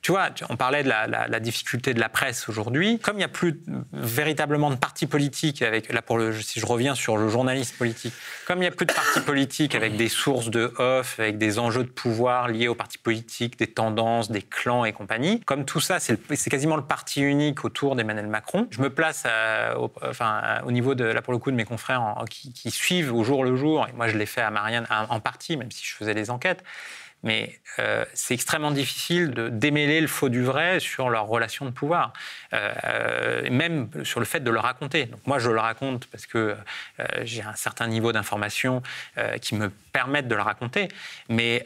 tu, 0.02 0.12
vois, 0.12 0.28
on 0.50 0.56
parlait 0.56 0.82
de 0.82 0.88
la, 0.88 1.40
difficulté 1.40 1.94
de 1.94 2.00
la 2.00 2.08
presse 2.08 2.48
aujourd'hui. 2.48 2.98
Comme 2.98 3.16
il 3.16 3.18
n'y 3.18 3.24
a 3.24 3.28
plus 3.28 3.60
véritablement 3.92 4.70
de 4.70 4.76
partis 4.76 5.06
politiques, 5.06 5.62
avec, 5.62 5.92
là 5.92 6.02
pour 6.02 6.18
le, 6.18 6.32
si 6.40 6.60
je 6.60 6.66
reviens 6.66 6.94
sur 6.94 7.16
le 7.16 7.28
journalisme 7.28 7.76
politique, 7.76 8.12
comme 8.46 8.58
il 8.58 8.62
n'y 8.62 8.66
a 8.66 8.72
plus 8.72 8.86
de 8.86 8.92
partis 8.92 9.20
politiques 9.20 9.74
avec 9.74 9.96
des 9.96 10.08
sources 10.08 10.50
de 10.50 10.72
off, 10.78 11.18
avec 11.18 11.38
des 11.38 11.58
enjeux 11.58 11.84
de 11.84 11.88
pouvoir 11.88 12.48
liés 12.48 12.68
aux 12.68 12.74
partis 12.74 12.98
politiques, 12.98 13.58
des 13.58 13.66
tendances, 13.66 14.30
des 14.30 14.42
clans 14.42 14.84
et 14.84 14.92
compagnie. 14.92 15.40
Comme 15.40 15.64
tout 15.64 15.80
ça, 15.80 15.98
c'est 16.00 16.50
quasiment 16.50 16.76
le 16.76 16.84
parti 16.84 17.15
unique 17.22 17.64
autour 17.64 17.96
d'Emmanuel 17.96 18.26
Macron. 18.26 18.66
Je 18.70 18.80
me 18.80 18.90
place 18.90 19.24
au, 19.78 19.90
enfin, 20.02 20.60
au 20.64 20.72
niveau 20.72 20.94
de, 20.94 21.04
là 21.04 21.22
pour 21.22 21.32
le 21.32 21.38
coup, 21.38 21.50
de 21.50 21.56
mes 21.56 21.64
confrères 21.64 22.24
qui, 22.30 22.70
suivent 22.70 23.14
au 23.14 23.24
jour 23.24 23.44
le 23.44 23.56
jour, 23.56 23.86
et 23.88 23.92
moi 23.92 24.08
je 24.08 24.16
l'ai 24.16 24.26
fait 24.26 24.40
à 24.40 24.50
Marianne 24.50 24.86
en 24.90 25.20
partie, 25.20 25.56
même 25.56 25.70
si 25.70 25.84
je 25.84 25.94
faisais 25.94 26.14
les 26.14 26.30
enquêtes, 26.30 26.62
mais 27.22 27.58
euh, 27.78 28.04
c'est 28.14 28.34
extrêmement 28.34 28.70
difficile 28.70 29.30
de 29.30 29.48
démêler 29.48 30.00
le 30.00 30.06
faux 30.06 30.28
du 30.28 30.42
vrai 30.42 30.80
sur 30.80 31.10
leur 31.10 31.26
relation 31.26 31.66
de 31.66 31.70
pouvoir, 31.70 32.12
euh, 32.52 32.72
euh, 32.84 33.50
même 33.50 33.90
sur 34.04 34.20
le 34.20 34.26
fait 34.26 34.40
de 34.40 34.50
le 34.50 34.60
raconter. 34.60 35.06
Donc 35.06 35.26
moi, 35.26 35.38
je 35.38 35.50
le 35.50 35.58
raconte 35.58 36.06
parce 36.06 36.26
que 36.26 36.56
j'ai 37.22 37.42
un 37.42 37.54
certain 37.54 37.88
niveau 37.88 38.12
d'information 38.12 38.82
qui 39.40 39.54
me 39.54 39.70
permettent 39.92 40.28
de 40.28 40.34
le 40.34 40.42
raconter, 40.42 40.88
mais 41.28 41.64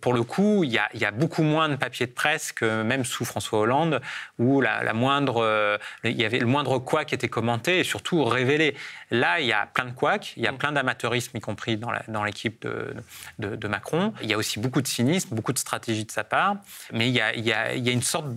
pour 0.00 0.12
le 0.12 0.22
coup, 0.22 0.64
il 0.64 0.72
y, 0.72 0.78
a, 0.78 1.10
beaucoup 1.10 1.42
moins 1.42 1.68
de 1.68 1.76
papiers 1.76 2.06
de 2.06 2.12
presse 2.12 2.52
que 2.52 2.82
même 2.82 3.04
sous 3.04 3.24
François 3.24 3.60
Hollande, 3.60 4.00
où 4.38 4.60
la, 4.60 4.92
moindre, 4.92 5.78
il 6.04 6.20
y 6.20 6.24
avait 6.24 6.38
le 6.38 6.46
moindre 6.46 6.78
quoi 6.78 7.04
qui 7.04 7.14
était 7.14 7.28
commenté 7.28 7.80
et 7.80 7.84
surtout 7.84 8.24
révélé. 8.24 8.76
Là, 9.10 9.40
il 9.40 9.46
y 9.46 9.52
a 9.52 9.66
plein 9.66 9.84
de 9.84 9.92
couacs, 9.92 10.34
il 10.36 10.42
y 10.42 10.46
a 10.46 10.52
plein 10.52 10.72
d'amateurisme, 10.72 11.36
y 11.36 11.40
compris 11.40 11.76
dans 11.76 12.24
l'équipe 12.24 12.66
de, 12.66 13.56
de 13.56 13.68
Macron. 13.68 14.12
Il 14.24 14.30
y 14.30 14.34
a 14.34 14.38
aussi 14.38 14.58
beaucoup 14.58 14.80
de 14.80 14.86
cynisme, 14.86 15.34
beaucoup 15.34 15.52
de 15.52 15.58
stratégie 15.58 16.04
de 16.04 16.10
sa 16.10 16.24
part, 16.24 16.56
mais 16.92 17.08
il 17.08 17.14
y 17.14 17.20
a, 17.20 17.34
il 17.34 17.44
y 17.44 17.52
a, 17.52 17.74
il 17.74 17.84
y 17.84 17.90
a 17.90 17.92
une 17.92 18.02
sorte 18.02 18.32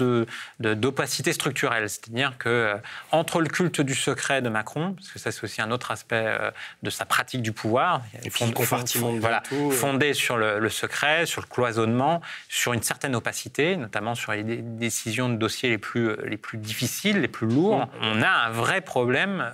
d'opacité 0.60 1.30
de, 1.30 1.36
structurelle. 1.36 1.90
C'est-à-dire 1.90 2.38
que 2.38 2.50
euh, 2.50 2.76
entre 3.12 3.40
le 3.40 3.48
culte 3.48 3.80
du 3.80 3.96
secret 3.96 4.42
de 4.42 4.50
Macron, 4.50 4.94
parce 4.94 5.10
que 5.10 5.20
ça 5.20 5.32
c'est 5.32 5.44
aussi 5.44 5.62
un 5.62 5.72
autre 5.72 5.92
aspect 5.92 6.26
euh, 6.28 6.52
de 6.84 6.90
sa 6.90 7.06
pratique 7.06 7.42
du 7.42 7.54
pouvoir, 7.54 8.02
et 8.24 8.30
fond, 8.30 8.52
compartiment 8.52 9.14
voilà, 9.14 9.44
euh. 9.54 9.72
fondé 9.72 10.14
sur 10.14 10.36
le, 10.38 10.68
secret, 10.70 11.26
sur 11.26 11.42
le 11.42 11.48
cloisonnement, 11.48 12.22
sur 12.50 12.74
une 12.74 12.84
certaine 12.84 13.16
opacité, 13.16 13.78
notamment 13.78 14.14
sur 14.14 14.34
les 14.34 14.44
décisions 14.44 15.30
de 15.30 15.36
dossiers 15.36 15.70
les 15.70 15.78
plus, 15.78 16.18
les 16.26 16.38
plus 16.38 16.58
difficiles, 16.58 17.22
les 17.22 17.30
plus 17.30 17.48
lourds. 17.48 17.86
Mm. 17.86 17.90
On 18.02 18.22
a 18.22 18.30
un 18.30 18.50
vrai 18.50 18.82
problème 18.82 19.50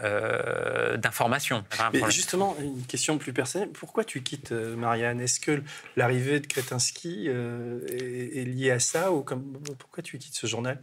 d'information. 0.97 1.63
Justement, 2.09 2.55
une 2.59 2.85
question 2.85 3.19
plus 3.19 3.33
personnelle. 3.33 3.69
Pourquoi 3.69 4.03
tu 4.03 4.21
quittes 4.21 4.51
Marianne? 4.51 5.21
Est-ce 5.21 5.39
que 5.39 5.61
l'arrivée 5.95 6.22
de 6.39 6.47
Kretinsky 6.47 7.25
euh, 7.27 7.85
est, 7.87 8.45
lié 8.45 8.71
à 8.71 8.79
ça 8.79 9.11
ou 9.11 9.21
comme, 9.21 9.59
Pourquoi 9.77 10.03
tu 10.03 10.17
quittes 10.17 10.35
ce 10.35 10.47
journal? 10.47 10.79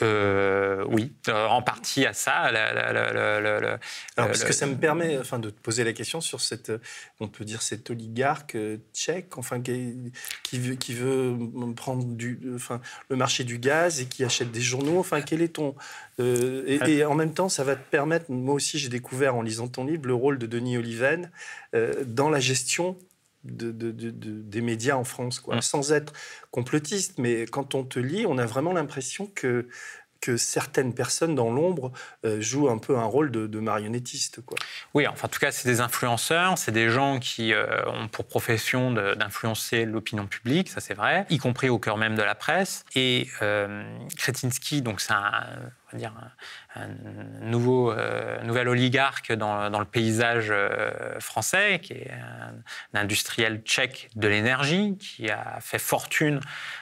Euh, 0.00 0.84
oui, 0.88 1.12
euh, 1.28 1.46
en 1.48 1.60
partie 1.60 2.06
à 2.06 2.14
ça. 2.14 2.32
Alors, 2.32 3.78
parce 4.16 4.44
que 4.44 4.54
ça 4.54 4.66
me 4.66 4.76
permet 4.76 5.18
enfin, 5.18 5.38
de 5.38 5.50
te 5.50 5.60
poser 5.60 5.84
la 5.84 5.92
question 5.92 6.22
sur 6.22 6.40
cette, 6.40 6.72
on 7.20 7.28
peut 7.28 7.44
dire, 7.44 7.60
cet 7.60 7.90
oligarque 7.90 8.56
tchèque 8.94 9.36
enfin, 9.36 9.60
qui, 9.60 10.12
qui, 10.42 10.58
veut, 10.58 10.76
qui 10.76 10.94
veut 10.94 11.36
prendre 11.76 12.04
du, 12.04 12.40
enfin, 12.54 12.80
le 13.10 13.16
marché 13.16 13.44
du 13.44 13.58
gaz 13.58 14.00
et 14.00 14.06
qui 14.06 14.24
achète 14.24 14.50
des 14.50 14.62
journaux. 14.62 14.98
Enfin, 14.98 15.20
quel 15.20 15.42
est 15.42 15.56
ton. 15.56 15.74
et, 16.18 16.78
et, 16.86 17.04
en 17.04 17.14
même 17.14 17.34
temps, 17.34 17.50
ça 17.50 17.62
va 17.62 17.76
te 17.76 17.90
permettre, 17.90 18.30
moi 18.30 18.54
aussi 18.54 18.78
j'ai 18.78 18.88
découvert 18.88 19.34
en 19.34 19.42
lisant 19.42 19.68
ton 19.68 19.84
livre, 19.84 20.06
le 20.06 20.14
rôle 20.14 20.38
de 20.38 20.46
Denis 20.46 20.78
Oliven 20.78 21.30
dans 22.06 22.30
la 22.30 22.40
gestion 22.40 22.96
de, 23.46 23.90
des 23.90 24.60
médias 24.60 24.96
en 24.96 25.04
France, 25.04 25.40
quoi. 25.40 25.56
Mm. 25.56 25.62
sans 25.62 25.92
être 25.92 26.12
complotiste. 26.50 27.18
Mais 27.18 27.46
quand 27.46 27.74
on 27.74 27.84
te 27.84 27.98
lit, 27.98 28.26
on 28.26 28.38
a 28.38 28.46
vraiment 28.46 28.72
l'impression 28.72 29.26
que 29.26 29.68
que 30.20 30.36
certaines 30.36 30.94
personnes 30.94 31.34
dans 31.34 31.50
l'ombre 31.50 31.92
euh, 32.24 32.40
jouent 32.40 32.68
un 32.68 32.78
peu 32.78 32.96
un 32.96 33.04
rôle 33.04 33.30
de, 33.30 33.60
marionnettistes. 33.60 34.44
Quoi. 34.44 34.58
Oui, 34.94 35.06
enfin, 35.06 35.26
en 35.26 35.28
tout 35.28 35.38
cas, 35.38 35.52
c'est 35.52 35.68
des 35.68 35.80
influenceurs, 35.80 36.58
c'est 36.58 36.72
des 36.72 36.90
gens 36.90 37.18
qui 37.18 37.52
euh, 37.52 37.88
ont 37.88 38.08
pour 38.08 38.26
profession 38.26 38.92
d'influencer 38.92 39.84
l'opinion 39.84 40.26
publique, 40.26 40.68
ça 40.68 40.80
c'est 40.80 40.94
vrai, 40.94 41.26
y 41.30 41.38
compris 41.38 41.68
au 41.68 41.78
cœur 41.78 41.96
même 41.96 42.16
de 42.16 42.22
la 42.22 42.34
presse. 42.34 42.84
Et 42.94 43.28
euh, 43.42 43.84
Kretinsky, 44.16 44.82
donc 44.82 45.00
c'est 45.00 45.12
un, 45.12 45.44
dire, 45.96 46.12
un, 46.74 46.88
nouveau, 47.40 47.94
nouvel 48.44 48.68
oligarque 48.68 49.32
dans, 49.32 49.70
dans 49.70 49.78
le 49.78 49.84
paysage 49.84 50.52
français, 51.20 51.80
qui 51.82 51.94
est 51.94 52.10
un, 52.10 52.98
industriel 52.98 53.60
tchèque 53.62 54.10
de 54.16 54.28
l'énergie, 54.28 54.96
qui 54.98 55.30
a 55.30 55.58
fait 55.60 55.78
fortune 55.78 56.40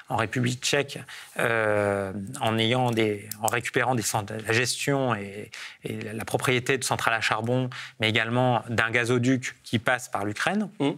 en 0.09 0.16
République 0.16 0.62
tchèque 0.62 0.99
en, 1.39 2.59
ayant 2.59 2.91
des, 2.91 3.28
en 3.41 3.47
récupérant 3.47 3.95
des 3.95 4.03
centres, 4.03 4.35
la 4.47 4.53
gestion 4.53 5.15
et, 5.15 5.51
la 5.85 6.24
propriété 6.24 6.78
de 6.78 6.85
centrales 6.85 7.15
à 7.15 7.20
charbon, 7.20 7.70
mais 8.01 8.09
également 8.09 8.62
d'un 8.69 8.91
gazoduc 8.91 9.57
qui 9.62 9.78
passe 9.78 10.09
par 10.09 10.24
l'Ukraine. 10.24 10.69
Mmh 10.78 10.93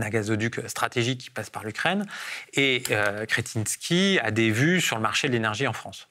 un 0.00 0.08
gazoduc 0.08 0.60
stratégique 0.68 1.20
qui 1.20 1.30
passe 1.30 1.50
par 1.50 1.64
l'Ukraine. 1.64 2.06
Et 2.54 2.82
euh, 2.90 3.26
Kretinsky 3.26 4.18
a 4.22 4.30
des 4.30 4.50
vues 4.50 4.80
sur 4.80 4.96
le 4.96 5.02
marché 5.02 5.28
de 5.28 5.32
l'énergie 5.32 5.66
en 5.66 5.72
France. 5.72 6.08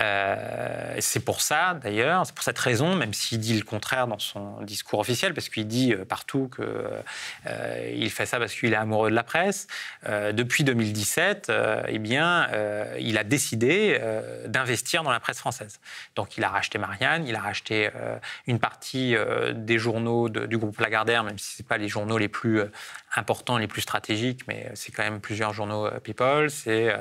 Euh, 0.00 0.96
c'est 1.00 1.24
pour 1.24 1.40
ça, 1.40 1.78
d'ailleurs, 1.82 2.26
c'est 2.26 2.34
pour 2.34 2.44
cette 2.44 2.58
raison, 2.58 2.94
même 2.94 3.12
s'il 3.12 3.38
dit 3.38 3.56
le 3.56 3.64
contraire 3.64 4.06
dans 4.06 4.18
son 4.18 4.62
discours 4.62 5.00
officiel, 5.00 5.34
parce 5.34 5.48
qu'il 5.48 5.66
dit 5.66 5.92
euh, 5.92 6.04
partout 6.04 6.50
qu'il 6.54 6.64
euh, 7.46 8.08
fait 8.08 8.26
ça 8.26 8.38
parce 8.38 8.54
qu'il 8.54 8.72
est 8.72 8.76
amoureux 8.76 9.10
de 9.10 9.14
la 9.14 9.22
presse, 9.22 9.66
depuis 10.32 10.64
2017, 10.64 11.52
eh 11.88 11.98
bien, 11.98 12.48
il 12.98 13.18
a 13.18 13.24
décidé 13.24 14.00
d'investir 14.46 15.02
dans 15.02 15.10
la 15.10 15.20
presse 15.20 15.38
française. 15.38 15.80
Donc, 16.16 16.36
il 16.36 16.44
a 16.44 16.48
racheté 16.48 16.78
Marianne, 16.78 17.26
il 17.26 17.34
a 17.34 17.40
racheté 17.40 17.90
une 18.46 18.58
partie 18.58 19.14
des 19.54 19.78
journaux 19.78 20.28
du 20.28 20.58
groupe 20.58 20.78
Lagardère, 20.80 21.24
même 21.24 21.38
si 21.38 21.56
ce 21.56 21.62
pas 21.62 21.78
les 21.78 21.88
journaux 21.88 22.18
les 22.18 22.28
plus 22.28 22.62
importants, 23.16 23.58
les 23.58 23.66
plus 23.66 23.82
stratégiques, 23.82 24.42
mais 24.48 24.70
c'est 24.74 24.92
quand 24.92 25.02
même 25.02 25.20
plusieurs 25.20 25.52
journaux 25.52 25.90
People, 26.02 26.50
c'est 26.50 26.96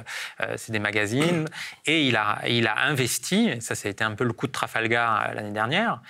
des 0.69 0.79
magazines, 0.79 1.47
et 1.85 2.05
il 2.07 2.15
a, 2.15 2.39
il 2.47 2.67
a 2.67 2.77
investi, 2.79 3.61
ça, 3.61 3.75
ça 3.75 3.88
a 3.88 3.91
été 3.91 4.03
un 4.03 4.15
peu 4.15 4.23
le 4.23 4.33
coup 4.33 4.47
de 4.47 4.51
Trafalgar 4.51 5.29
euh, 5.29 5.33
l'année 5.33 5.51
dernière, 5.51 6.01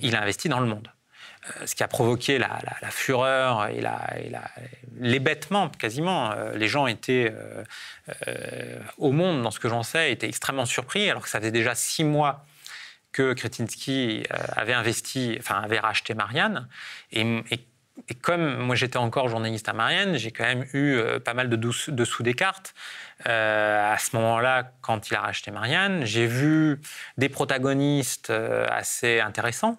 il 0.00 0.16
a 0.16 0.22
investi 0.22 0.48
dans 0.48 0.60
le 0.60 0.66
monde. 0.66 0.88
Euh, 1.46 1.66
ce 1.66 1.74
qui 1.74 1.82
a 1.82 1.88
provoqué 1.88 2.38
la, 2.38 2.60
fureur 2.90 3.68
et 3.68 3.82
l'hébêtement 4.98 5.70
quasiment. 5.70 6.32
Euh, 6.32 6.54
les 6.54 6.68
gens 6.68 6.86
étaient 6.86 7.32
au 8.98 9.12
monde, 9.12 9.42
dans 9.42 9.50
ce 9.50 9.60
que 9.60 9.68
j'en 9.68 9.82
sais, 9.82 10.12
étaient 10.12 10.28
extrêmement 10.28 10.66
surpris, 10.66 11.08
alors 11.08 11.22
que 11.22 11.28
ça 11.28 11.38
faisait 11.38 11.50
déjà 11.50 11.74
six 11.74 12.04
mois 12.04 12.44
que 13.12 13.32
Kretinsky 13.32 14.22
avait 14.56 14.72
investi, 14.72 15.36
enfin 15.40 15.60
avait 15.62 15.80
racheté 15.80 16.14
Marianne, 16.14 16.68
et, 17.10 17.22
et 17.50 17.66
comme 18.22 18.58
moi 18.58 18.76
j'étais 18.76 18.96
encore 18.96 19.28
journaliste 19.28 19.68
à 19.68 19.72
Marianne, 19.72 20.16
j'ai 20.16 20.30
quand 20.30 20.44
même 20.44 20.66
eu 20.72 21.00
pas 21.24 21.34
mal 21.34 21.48
de 21.48 21.56
dessous 21.56 22.22
des 22.22 22.34
cartes. 22.34 22.74
Euh, 23.26 23.92
à 23.92 23.98
ce 23.98 24.16
moment-là, 24.16 24.72
quand 24.80 25.10
il 25.10 25.14
a 25.14 25.20
racheté 25.20 25.50
Marianne, 25.50 26.04
j'ai 26.04 26.26
vu 26.26 26.80
des 27.18 27.28
protagonistes 27.28 28.30
euh, 28.30 28.66
assez 28.70 29.20
intéressants, 29.20 29.76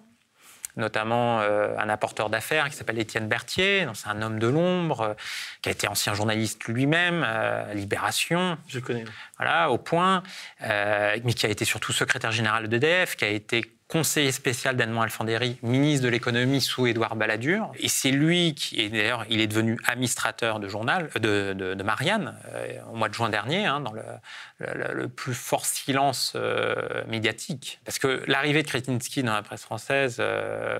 notamment 0.76 1.40
euh, 1.40 1.76
un 1.76 1.88
apporteur 1.88 2.30
d'affaires 2.30 2.68
qui 2.68 2.76
s'appelle 2.76 3.00
Étienne 3.00 3.26
Berthier, 3.26 3.86
c'est 3.94 4.08
un 4.08 4.22
homme 4.22 4.38
de 4.38 4.46
l'ombre, 4.46 5.16
qui 5.60 5.70
a 5.70 5.72
été 5.72 5.88
ancien 5.88 6.14
journaliste 6.14 6.64
lui-même, 6.64 7.24
à 7.24 7.74
Libération. 7.74 8.58
Je 8.68 8.78
connais. 8.78 9.04
Voilà, 9.38 9.70
au 9.70 9.78
point, 9.78 10.22
mais 10.60 11.34
qui 11.34 11.46
a 11.46 11.48
été 11.48 11.64
surtout 11.64 11.92
secrétaire 11.92 12.30
général 12.30 12.68
d'EDF, 12.68 13.16
qui 13.16 13.24
a 13.24 13.28
été 13.28 13.62
conseiller 13.92 14.32
spécial 14.32 14.74
d'Edmond 14.74 15.02
Alfandéry, 15.02 15.58
ministre 15.62 16.06
de 16.06 16.08
l'économie 16.08 16.62
sous 16.62 16.86
Édouard 16.86 17.14
Balladur. 17.14 17.70
Et 17.78 17.88
c'est 17.88 18.10
lui 18.10 18.54
qui, 18.54 18.88
d'ailleurs, 18.88 19.26
il 19.28 19.38
est 19.42 19.46
devenu 19.46 19.78
administrateur 19.84 20.60
de 20.60 20.66
journal, 20.66 21.10
de, 21.20 21.52
de, 21.52 21.82
Marianne, 21.82 22.34
euh, 22.54 22.78
au 22.90 22.96
mois 22.96 23.10
de 23.10 23.14
juin 23.14 23.28
dernier, 23.28 23.66
hein, 23.66 23.80
dans 23.80 23.92
le, 23.92 24.02
le, 24.74 25.08
plus 25.08 25.34
fort 25.34 25.66
silence 25.66 26.32
euh, 26.36 26.74
médiatique. 27.08 27.80
Parce 27.84 27.98
que 27.98 28.22
l'arrivée 28.26 28.62
de 28.62 28.68
Kretinsky 28.68 29.22
dans 29.22 29.34
la 29.34 29.42
presse 29.42 29.62
française, 29.62 30.16
euh, 30.20 30.78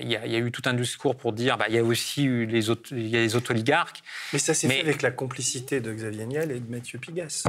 il 0.00 0.08
y, 0.08 0.16
a 0.16 0.38
eu 0.38 0.50
tout 0.50 0.62
un 0.66 0.74
discours 0.74 1.16
pour 1.16 1.32
dire, 1.32 1.58
bah, 1.58 1.66
il 1.68 1.74
y 1.74 1.78
a 1.78 1.84
aussi 1.84 2.24
eu 2.24 2.46
les 2.46 2.70
autres, 2.70 2.94
y 2.94 3.16
a 3.16 3.20
les 3.20 3.36
autres 3.36 3.50
oligarques. 3.50 4.02
Mais 4.32 4.38
ça 4.38 4.54
s'est 4.54 4.68
fait 4.68 4.80
avec 4.80 5.02
la 5.02 5.10
complicité 5.10 5.80
de 5.80 5.92
Xavier 5.92 6.26
Niel 6.26 6.50
et 6.50 6.60
de 6.60 6.70
Mathieu 6.70 6.98
Pigas. 6.98 7.44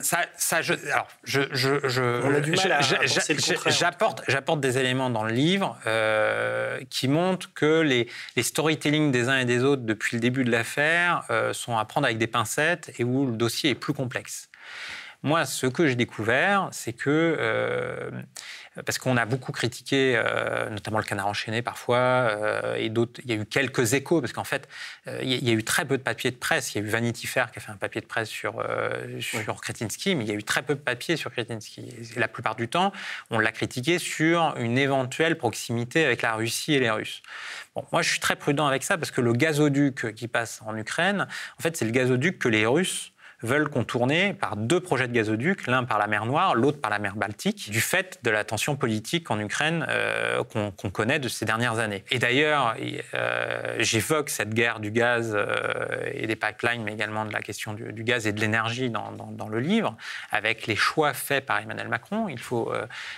Ça, 0.00 0.20
ça, 0.36 0.62
je, 0.62 0.74
alors, 0.92 1.08
je, 1.24 1.42
je, 1.52 1.88
je, 1.88 2.02
On 2.02 2.34
a 2.34 2.40
du 2.40 2.52
mal 2.52 2.72
à 2.72 2.80
J'apporte 2.80 4.22
apporte 4.28 4.60
des 4.60 4.78
éléments 4.78 5.10
dans 5.10 5.24
le 5.24 5.32
livre 5.32 5.78
euh, 5.86 6.80
qui 6.90 7.06
montrent 7.06 7.52
que 7.54 7.80
les, 7.80 8.08
les, 8.36 8.42
storytelling 8.42 9.12
des 9.12 9.28
uns 9.28 9.38
et 9.38 9.44
des 9.44 9.62
autres 9.62 9.82
depuis 9.82 10.16
le 10.16 10.20
début 10.20 10.44
de 10.44 10.50
l'affaire 10.50 11.24
sont 11.52 11.76
à 11.76 11.84
prendre 11.84 12.06
avec 12.06 12.18
des 12.18 12.26
pincettes 12.26 12.92
et 12.98 13.04
où 13.04 13.26
le 13.26 13.32
dossier 13.32 13.70
est 13.70 13.74
plus 13.74 13.92
complexe. 13.92 14.48
Moi, 15.22 15.44
ce 15.46 15.66
que 15.66 15.86
j'ai 15.86 15.94
découvert, 15.94 16.68
c'est 16.72 16.92
que 16.92 17.36
euh, 18.76 18.82
parce 18.84 18.98
qu'on 18.98 19.16
a 19.16 19.26
beaucoup 19.26 19.52
critiqué, 19.52 20.14
euh, 20.16 20.70
notamment 20.70 20.98
le 20.98 21.04
canard 21.04 21.26
enchaîné 21.26 21.62
parfois, 21.62 21.98
euh, 21.98 22.76
et 22.76 22.88
d'autres. 22.88 23.20
Il 23.24 23.30
y 23.30 23.32
a 23.32 23.40
eu 23.40 23.44
quelques 23.44 23.94
échos, 23.94 24.20
parce 24.20 24.32
qu'en 24.32 24.44
fait, 24.44 24.68
il 25.06 25.28
y 25.28 25.50
a 25.50 25.52
eu 25.52 25.64
très 25.64 25.84
peu 25.84 25.98
de 25.98 26.02
papiers 26.02 26.30
de 26.30 26.36
presse. 26.36 26.74
Il 26.74 26.78
y 26.78 26.84
a 26.84 26.86
eu 26.86 26.90
Vanity 26.90 27.26
Fair 27.26 27.50
qui 27.50 27.58
a 27.58 27.62
fait 27.62 27.70
un 27.70 27.76
papier 27.76 28.00
de 28.00 28.06
presse 28.06 28.28
sur, 28.28 28.64
sur 29.20 29.60
Kretinsky, 29.60 30.14
mais 30.14 30.24
il 30.24 30.28
y 30.28 30.32
a 30.32 30.34
eu 30.34 30.42
très 30.42 30.62
peu 30.62 30.74
de 30.74 30.80
papiers 30.80 31.16
sur 31.16 31.30
Kretinsky. 31.30 31.88
Et 32.16 32.18
la 32.18 32.28
plupart 32.28 32.56
du 32.56 32.68
temps, 32.68 32.92
on 33.30 33.38
l'a 33.38 33.52
critiqué 33.52 33.98
sur 33.98 34.54
une 34.56 34.78
éventuelle 34.78 35.36
proximité 35.36 36.04
avec 36.04 36.22
la 36.22 36.34
Russie 36.34 36.74
et 36.74 36.80
les 36.80 36.90
Russes. 36.90 37.22
Bon, 37.74 37.84
moi, 37.92 38.02
je 38.02 38.10
suis 38.10 38.20
très 38.20 38.36
prudent 38.36 38.66
avec 38.66 38.82
ça, 38.82 38.98
parce 38.98 39.10
que 39.10 39.20
le 39.20 39.32
gazoduc 39.32 40.14
qui 40.14 40.28
passe 40.28 40.60
en 40.66 40.76
Ukraine, 40.76 41.26
en 41.58 41.62
fait, 41.62 41.76
c'est 41.76 41.84
le 41.84 41.90
gazoduc 41.90 42.38
que 42.38 42.48
les 42.48 42.66
Russes 42.66 43.11
veulent 43.42 43.68
contourner 43.68 44.34
par 44.34 44.56
deux 44.56 44.80
projets 44.80 45.08
de 45.08 45.12
gazoduc, 45.12 45.66
l'un 45.66 45.84
par 45.84 45.98
la 45.98 46.06
mer 46.06 46.26
Noire, 46.26 46.54
l'autre 46.54 46.80
par 46.80 46.90
la 46.90 46.98
mer 46.98 47.16
Baltique, 47.16 47.70
du 47.70 47.80
fait 47.80 48.18
de 48.22 48.30
la 48.30 48.44
tension 48.44 48.76
politique 48.76 49.30
en 49.30 49.38
Ukraine 49.38 49.86
euh, 49.88 50.42
qu'on 50.44 50.90
connaît 50.90 51.18
de 51.18 51.28
ces 51.28 51.44
dernières 51.44 51.78
années. 51.78 52.04
Et 52.10 52.18
d'ailleurs, 52.18 52.76
euh, 53.14 53.76
j'évoque 53.78 54.30
cette 54.30 54.54
guerre 54.54 54.80
du 54.80 54.90
gaz 54.90 55.32
euh, 55.34 56.10
et 56.12 56.26
des 56.26 56.36
pipelines, 56.36 56.82
mais 56.84 56.92
également 56.92 57.24
de 57.24 57.32
la 57.32 57.40
question 57.40 57.74
du, 57.74 58.04
gaz 58.04 58.26
et 58.26 58.32
de 58.32 58.40
l'énergie 58.40 58.90
dans, 58.90 59.12
dans, 59.12 59.48
le 59.48 59.60
livre, 59.60 59.96
avec 60.30 60.66
les 60.66 60.76
choix 60.76 61.12
faits 61.12 61.44
par 61.44 61.58
Emmanuel 61.58 61.88
Macron. 61.88 62.28
Il 62.28 62.38
faut 62.38 62.72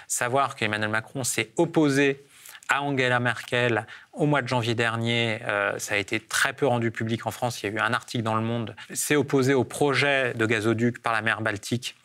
savoir 0.08 0.56
qu'Emmanuel 0.56 0.90
Macron 0.90 1.24
s'est 1.24 1.50
opposé 1.56 2.24
à 2.68 2.82
Angela 2.82 3.20
Merkel 3.20 3.86
au 4.12 4.26
mois 4.26 4.42
de 4.42 4.48
janvier 4.48 4.74
dernier. 4.74 5.40
Euh, 5.46 5.78
ça 5.78 5.94
a 5.94 5.98
été 5.98 6.20
très 6.20 6.52
peu 6.52 6.66
rendu 6.66 6.90
public 6.90 7.26
en 7.26 7.30
France. 7.30 7.62
Il 7.62 7.66
y 7.66 7.68
a 7.68 7.72
eu 7.72 7.78
un 7.78 7.92
article 7.92 8.24
dans 8.24 8.34
Le 8.34 8.42
Monde. 8.42 8.74
s'est 8.92 9.16
opposé 9.16 9.54
au 9.54 9.64
projet 9.64 10.34
de 10.34 10.46
gazoduc 10.46 11.02
par 11.02 11.12
la 11.12 11.22
mer 11.22 11.40
Baltique 11.40 11.96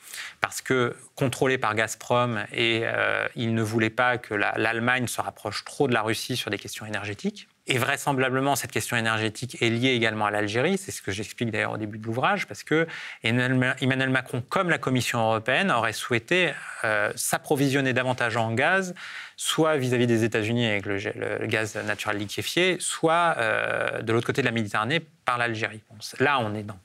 parce 0.42 0.62
que 0.62 0.96
contrôlé 1.16 1.58
par 1.58 1.76
Gazprom 1.76 2.46
et 2.52 2.82
euh, 2.84 3.28
il 3.36 3.54
ne 3.54 3.62
voulait 3.62 3.90
pas 3.90 4.18
que 4.18 4.34
l'Allemagne 4.34 5.08
se 5.08 5.22
rapproche 5.22 5.64
trop 5.66 5.88
de 5.88 5.94
la 5.94 6.02
Russie 6.02 6.36
sur 6.36 6.50
des 6.50 6.58
questions 6.58 6.86
énergétiques. 6.86 7.48
Et 7.72 7.78
vraisemblablement, 7.78 8.56
cette 8.56 8.72
question 8.72 8.98
énergétique 8.98 9.62
est 9.62 9.70
liée 9.70 9.92
également 9.92 10.26
à 10.26 10.32
l'Algérie. 10.32 10.80
C'est 10.80 10.92
ce 10.92 11.04
que 11.04 11.12
j'explique 11.12 11.52
d'ailleurs 11.52 11.74
au 11.74 11.78
début 11.78 12.00
de 12.00 12.06
l'ouvrage, 12.06 12.48
parce 12.48 12.64
que 12.64 12.88
Emmanuel 13.24 14.10
Macron, 14.10 14.42
comme 14.50 14.72
la 14.72 14.80
Commission 14.80 15.20
européenne, 15.20 15.70
aurait 15.70 15.94
souhaité 15.94 16.54
euh, 16.84 17.12
s'approvisionner 17.14 17.94
davantage 17.94 18.38
en 18.38 18.52
gaz, 18.54 18.96
soit 19.38 19.78
vis-à-vis 19.78 20.08
des 20.08 20.24
États-Unis 20.24 20.66
avec 20.66 20.88
le, 20.88 21.46
gaz 21.46 21.76
naturel 21.76 22.18
liquéfié, 22.18 22.78
soit 22.80 23.36
euh, 23.38 24.02
de 24.02 24.14
l'autre 24.14 24.26
côté 24.26 24.42
de 24.42 24.48
la 24.48 24.52
Méditerranée 24.52 25.02
par 25.24 25.38
l'Algérie. 25.38 25.84
là, 26.20 26.40
on 26.40 26.56
est 26.56 26.64
dans 26.64 26.80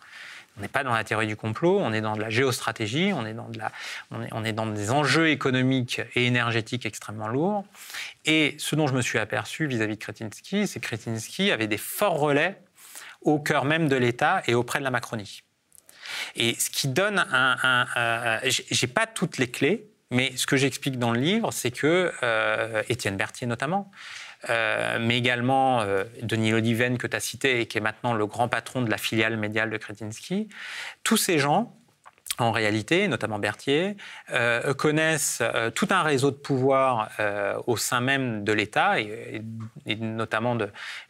on 0.57 0.61
n'est 0.61 0.69
pas 0.69 0.85
dans 0.85 0.93
la 0.93 1.03
théorie 1.03 1.27
du 1.27 1.37
complot, 1.37 1.79
on 1.81 1.93
est 1.93 2.01
dans 2.01 2.15
de 2.15 2.21
la 2.21 2.31
géostratégie, 2.31 3.13
on 3.13 3.27
est 3.27 3.35
dans, 3.35 3.49
de 3.49 3.59
la, 3.59 3.73
on 4.11 4.45
est, 4.45 4.53
dans 4.53 4.67
des 4.67 4.91
enjeux 4.91 5.29
économiques 5.29 6.01
et 6.15 6.27
énergétiques 6.27 6.87
extrêmement 6.87 7.29
lourds. 7.29 7.65
Et 8.25 8.55
ce 8.59 8.77
dont 8.77 8.87
je 8.87 8.95
me 8.95 9.03
suis 9.03 9.19
aperçu 9.19 9.67
vis-à-vis 9.67 9.97
de 9.97 10.01
Kretinsky, 10.01 10.67
c'est 10.67 10.81
que 10.81 10.87
Kretinsky 10.87 11.51
avait 11.51 11.67
des 11.67 11.79
forts 11.79 12.19
relais 12.19 12.61
au 13.23 13.41
cœur 13.41 13.65
même 13.65 13.89
de 13.89 13.97
l'État 13.97 14.43
et 14.47 14.55
auprès 14.55 14.79
de 14.79 14.85
la 14.85 14.91
Macronie. 14.91 15.43
Et 16.37 16.55
ce 16.55 16.71
qui 16.71 16.89
donne 16.89 17.19
un... 17.19 17.57
un, 17.65 18.41
J'ai 18.45 18.87
pas 18.87 19.07
toutes 19.07 19.39
les 19.39 19.51
clés, 19.51 19.89
mais 20.11 20.33
ce 20.37 20.47
que 20.47 20.57
j'explique 20.57 20.99
dans 20.99 21.11
le 21.11 21.19
livre, 21.19 21.51
c'est 21.53 21.71
que 21.71 22.13
euh, 22.23 22.83
Étienne 22.89 23.17
Berthier 23.17 23.47
notamment, 23.47 23.91
euh, 24.51 24.99
mais 25.01 25.19
également 25.19 25.81
euh, 25.81 26.05
Denis 26.23 26.51
Lodiven 26.51 26.99
que 26.99 27.07
tu 27.07 27.17
as 27.17 27.21
cité 27.21 27.61
et 27.61 27.67
qui 27.67 27.79
est 27.79 27.81
maintenant 27.81 28.15
le 28.15 28.27
grand 28.27 28.49
patron 28.49 28.83
de 28.83 28.91
la 28.91 28.99
filiale 28.99 29.37
médiale 29.37 29.71
de 29.71 29.77
Kretinsky. 29.77 30.49
Tous 31.03 31.17
ces 31.17 31.39
gens, 31.39 31.75
en 32.39 32.51
réalité, 32.51 33.07
notamment 33.07 33.39
Berthier, 33.39 33.97
euh, 34.31 34.75
connaissent 34.75 35.43
tout 35.75 35.87
un 35.91 36.03
réseau 36.03 36.31
de 36.31 36.37
pouvoir 36.37 37.11
au 37.67 37.77
sein 37.77 38.01
même 38.01 38.43
de 38.43 38.53
l'État, 38.53 38.99
et, 38.99 39.41
notamment 39.87 40.57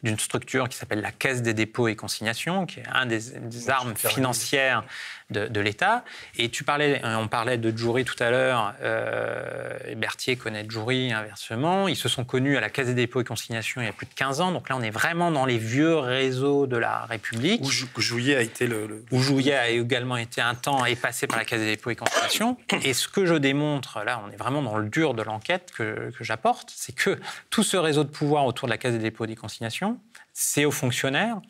d'une 0.03 0.19
structure 0.19 0.69
qui 0.69 0.77
s'appelle 0.77 1.01
la 1.01 1.11
Caisse 1.11 1.41
des 1.41 1.55
dépôts 1.55 1.87
et 1.87 1.95
consignations, 1.95 2.65
qui 2.65 2.81
est 2.81 2.87
un 2.93 3.07
des, 3.07 3.39
des 3.39 3.69
armes 3.69 3.95
financières 3.95 4.83
de, 5.31 5.59
l'État. 5.59 6.03
Et 6.37 6.49
tu 6.49 6.63
parlais, 6.63 7.01
euh, 7.03 7.17
on 7.17 7.27
parlait 7.27 7.57
de 7.57 7.75
Jury 7.75 8.05
tout 8.05 8.21
à 8.21 8.29
l'heure, 8.29 8.73
euh, 8.81 9.95
Berthier 9.95 10.35
connaît 10.35 10.65
Jury 10.69 11.11
inversement. 11.11 11.87
Ils 11.87 11.95
se 11.95 12.09
sont 12.09 12.23
connus 12.23 12.57
à 12.57 12.61
la 12.61 12.69
Caisse 12.69 12.87
des 12.87 12.93
dépôts 12.93 13.21
et 13.21 13.23
consignations 13.23 13.81
il 13.81 13.85
y 13.85 13.89
a 13.89 13.93
plus 13.93 14.05
de 14.05 14.13
15 14.13 14.41
ans. 14.41 14.51
Donc 14.51 14.69
là, 14.69 14.77
on 14.77 14.81
est 14.81 14.91
vraiment 14.91 15.31
dans 15.31 15.45
les 15.45 15.57
vieux 15.57 15.95
réseaux 15.95 16.67
de 16.67 16.77
la 16.77 17.05
République. 17.05 17.61
Où 17.63 18.01
Jouillet 18.01 18.35
a 18.35 18.41
été 18.41 18.67
le. 18.67 19.03
Où 19.11 19.19
Jouillet 19.19 19.55
a 19.55 19.69
également 19.69 20.17
été 20.17 20.41
un 20.41 20.55
temps 20.55 20.85
et 20.85 20.95
passer 20.95 21.25
par 21.27 21.37
la 21.37 21.45
Caisse 21.45 21.59
des 21.59 21.75
dépôts 21.75 21.89
et 21.89 21.95
consignations. 21.95 22.57
Et 22.83 22.93
ce 22.93 23.07
que 23.07 23.25
je 23.25 23.35
démontre, 23.35 24.03
là, 24.03 24.21
on 24.27 24.31
est 24.31 24.37
vraiment 24.37 24.61
dans 24.61 24.77
le 24.77 24.89
dur 24.89 25.15
de 25.15 25.23
l'enquête 25.23 25.71
que, 25.75 26.11
que 26.11 26.23
j'apporte, 26.23 26.71
c'est 26.75 26.93
que 26.93 27.19
tout 27.49 27.63
ce 27.63 27.77
réseau 27.77 28.03
de 28.03 28.09
pouvoir 28.09 28.45
autour 28.45 28.67
de 28.67 28.71
la 28.71 28.77
Caisse 28.77 28.93
des 28.93 28.99
dépôts 28.99 29.25
et 29.25 29.27
des 29.27 29.35
consignations, 29.35 29.99
c'est 30.33 30.65
aux 30.65 30.71
fonctionnaires. 30.71 31.41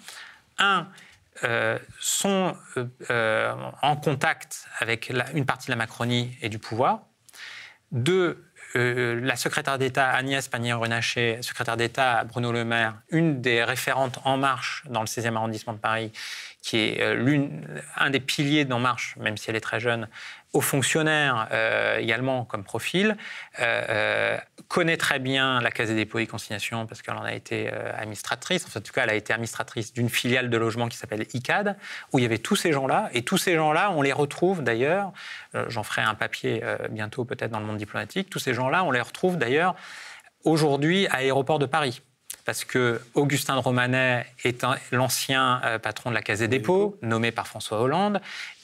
Un, 0.58 0.88
euh, 1.44 1.78
sont 2.00 2.56
euh, 2.78 2.86
euh, 3.10 3.54
en 3.82 3.98
contact 3.98 4.68
avec 4.80 5.12
une 5.34 5.46
partie 5.46 5.68
de 5.68 5.72
la 5.72 5.76
Macronie 5.76 6.38
et 6.42 6.48
du 6.48 6.60
pouvoir. 6.60 7.02
Deux, 7.92 8.42
la 8.74 9.38
secrétaire 9.38 9.78
d'État 9.78 10.10
Agnès 10.12 10.48
Pannier-Runacher, 10.50 11.42
secrétaire 11.42 11.78
d'État 11.78 12.26
Bruno 12.26 12.52
Le 12.52 12.66
Maire, 12.66 13.02
une 13.10 13.40
des 13.40 13.64
référentes 13.64 14.20
En 14.26 14.38
Marche 14.38 14.84
dans 14.90 15.00
le 15.00 15.06
16e 15.06 15.36
arrondissement 15.36 15.72
de 15.72 15.78
Paris, 15.78 16.12
qui 16.66 16.78
est 16.78 17.14
l'une, 17.14 17.64
un 17.96 18.10
des 18.10 18.20
piliers 18.20 18.66
d'En 18.66 18.80
Marche, 18.80 19.16
même 19.20 19.38
si 19.38 19.52
elle 19.52 19.56
est 19.56 19.62
très 19.62 19.80
jeune, 19.80 20.08
aux 20.52 20.62
fonctionnaires 20.62 21.48
euh, 21.52 22.00
également 22.00 22.44
comme 22.44 22.64
profil, 22.64 23.18
euh, 23.60 23.84
euh, 23.90 24.38
connaît 24.68 24.98
très 24.98 25.20
bien 25.20 25.62
la 25.62 25.70
Caisse 25.70 25.90
des 25.90 25.96
dépôts 25.96 26.18
et 26.18 26.26
consignations 26.26 26.88
parce 26.88 27.04
qu'elle 27.04 27.18
en 27.18 27.24
a 27.24 27.34
été 27.34 27.70
administratrice. 27.70 28.66
en 28.76 28.82
tout 28.82 28.94
cas, 28.94 29.04
elle 29.04 29.12
a 29.12 29.16
été 29.16 29.32
administratrice 29.32 29.94
d'une 29.94 30.10
filiale 30.10 30.50
de 30.50 30.58
logement 30.58 30.88
qui 30.88 30.98
s'appelle 30.98 31.28
ICAD, 31.36 31.78
où 32.12 32.18
il 32.18 32.24
y 32.24 32.26
avait 32.26 32.40
tous 32.40 32.56
ces 32.56 32.72
gens-là. 32.72 33.12
Et 33.14 33.22
tous 33.22 33.38
ces 33.38 33.54
gens-là, 33.54 33.92
on 33.92 34.02
les 34.02 34.12
retrouve 34.12 34.64
d'ailleurs, 34.64 35.12
j'en 35.68 35.84
ferai 35.84 36.02
un 36.02 36.16
papier 36.16 36.64
bientôt 36.90 37.26
peut-être 37.26 37.52
dans 37.52 37.60
le 37.60 37.66
monde 37.66 37.78
diplomatique, 37.78 38.30
tous 38.32 38.40
ces 38.40 38.56
gens-là, 38.56 38.84
on 38.84 38.92
les 38.92 39.02
retrouve 39.02 39.38
d'ailleurs 39.38 39.76
aujourd'hui 40.44 41.06
à 41.08 41.18
l'aéroport 41.18 41.60
de 41.60 41.68
Paris 41.68 42.02
parce 42.46 42.64
que 42.64 43.02
Augustin 43.16 43.56
de 43.56 43.60
Romanet 43.60 44.26
est 44.44 44.66
l'ancien 44.92 45.62
patron 45.82 46.12
de 46.12 46.16
la 46.16 46.22
Caisse 46.22 46.40
des 46.40 46.48
dépôts, 46.48 46.98
nommé 47.02 47.32
par 47.32 47.48
François 47.48 47.82
Hollande, 47.82 48.22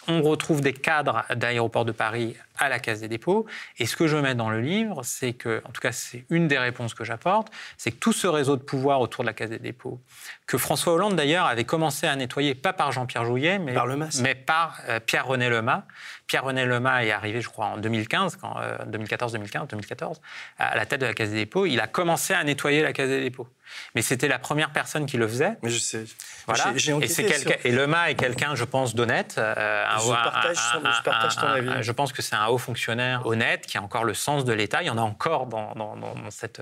on 0.07 0.21
retrouve 0.21 0.61
des 0.61 0.73
cadres 0.73 1.23
d'aéroports 1.35 1.85
de 1.85 1.91
Paris 1.91 2.35
à 2.61 2.69
la 2.69 2.79
Caisse 2.79 3.01
des 3.01 3.07
dépôts. 3.07 3.45
Et 3.77 3.85
ce 3.85 3.95
que 3.97 4.07
je 4.07 4.15
mets 4.15 4.35
dans 4.35 4.49
le 4.49 4.61
livre, 4.61 5.01
c'est 5.03 5.33
que, 5.33 5.61
en 5.65 5.71
tout 5.71 5.81
cas, 5.81 5.91
c'est 5.91 6.23
une 6.29 6.47
des 6.47 6.57
réponses 6.57 6.93
que 6.93 7.03
j'apporte, 7.03 7.49
c'est 7.77 7.91
que 7.91 7.97
tout 7.97 8.13
ce 8.13 8.27
réseau 8.27 8.55
de 8.55 8.61
pouvoir 8.61 9.01
autour 9.01 9.23
de 9.23 9.27
la 9.27 9.33
Caisse 9.33 9.49
des 9.49 9.59
dépôts, 9.59 9.99
que 10.45 10.57
François 10.57 10.93
Hollande 10.93 11.15
d'ailleurs 11.15 11.47
avait 11.47 11.65
commencé 11.65 12.07
à 12.07 12.15
nettoyer, 12.15 12.55
pas 12.55 12.71
par 12.71 12.91
Jean-Pierre 12.91 13.25
Jouyet, 13.25 13.59
mais 13.59 13.73
par, 13.73 13.87
mais 14.21 14.35
par 14.35 14.79
euh, 14.87 14.99
Pierre-René 14.99 15.49
Lemas. 15.49 15.83
Pierre-René 16.27 16.65
Lemas 16.65 17.03
est 17.03 17.11
arrivé, 17.11 17.41
je 17.41 17.49
crois, 17.49 17.65
en 17.65 17.77
2015, 17.77 18.37
quand, 18.37 18.55
2014, 18.85 19.33
2015, 19.33 19.67
2014, 19.67 20.21
à 20.59 20.77
la 20.77 20.85
tête 20.85 21.01
de 21.01 21.05
la 21.05 21.13
Caisse 21.13 21.31
des 21.31 21.37
dépôts. 21.37 21.65
Il 21.65 21.79
a 21.79 21.87
commencé 21.87 22.33
à 22.33 22.43
nettoyer 22.43 22.81
la 22.83 22.93
Caisse 22.93 23.09
des 23.09 23.21
dépôts. 23.21 23.47
Mais 23.95 24.01
c'était 24.01 24.27
la 24.27 24.39
première 24.39 24.71
personne 24.71 25.05
qui 25.05 25.17
le 25.17 25.27
faisait. 25.27 25.57
Mais 25.61 25.69
je 25.69 25.79
sais. 25.79 26.05
Voilà. 26.45 26.73
et, 26.75 27.07
c'est 27.07 27.65
et 27.65 27.71
Lema 27.71 28.09
est 28.09 28.15
quelqu'un, 28.15 28.55
je 28.55 28.63
pense, 28.63 28.95
d'honnête. 28.95 29.35
Euh, 29.37 29.85
je, 29.99 30.11
partage, 30.11 31.35
ton 31.35 31.47
avis. 31.47 31.83
je 31.83 31.91
pense 31.91 32.11
que 32.13 32.21
c'est 32.21 32.35
un 32.35 32.47
haut 32.51 32.57
fonctionnaire 32.57 33.25
honnête 33.25 33.65
qui 33.65 33.77
a 33.77 33.81
encore 33.81 34.03
le 34.03 34.13
sens 34.13 34.45
de 34.45 34.53
l'État. 34.53 34.81
Il 34.83 34.87
y 34.87 34.89
en 34.89 34.97
a 34.97 35.01
encore 35.01 35.47
dans, 35.47 35.73
dans, 35.75 35.95
cette, 36.29 36.61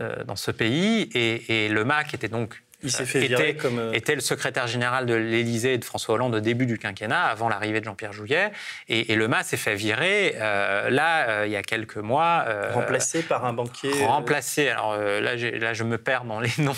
euh, 0.00 0.24
dans 0.24 0.36
ce 0.36 0.50
pays. 0.50 1.10
Et, 1.14 1.64
et 1.64 1.68
Lema, 1.68 2.04
qui 2.04 2.16
était 2.16 2.28
donc 2.28 2.62
il 2.82 2.90
s'est 2.90 3.04
fait 3.04 3.24
était, 3.26 3.54
comme... 3.54 3.78
Euh, 3.78 3.92
était 3.92 4.14
le 4.14 4.20
secrétaire 4.20 4.66
général 4.66 5.06
de 5.06 5.14
l'Élysée 5.14 5.76
de 5.76 5.84
François 5.84 6.14
Hollande 6.14 6.34
au 6.34 6.40
début 6.40 6.66
du 6.66 6.78
quinquennat, 6.78 7.24
avant 7.24 7.48
l'arrivée 7.48 7.80
de 7.80 7.84
Jean-Pierre 7.84 8.12
Jouyet. 8.12 8.52
Et, 8.88 9.14
le 9.14 9.28
MAS 9.28 9.44
s'est 9.44 9.56
fait 9.56 9.74
virer, 9.74 10.34
euh, 10.36 10.88
là, 10.88 11.28
euh, 11.28 11.46
il 11.46 11.52
y 11.52 11.56
a 11.56 11.62
quelques 11.62 11.96
mois. 11.96 12.44
remplacé 12.72 13.22
par 13.22 13.44
un 13.44 13.52
banquier 13.52 13.90
Remplacé, 14.04 14.68
alors 14.68 14.96
là, 14.96 15.36
là, 15.36 15.74
je 15.74 15.84
me 15.84 15.98
perds 15.98 16.24
dans 16.24 16.40
les 16.40 16.50
noms. 16.58 16.76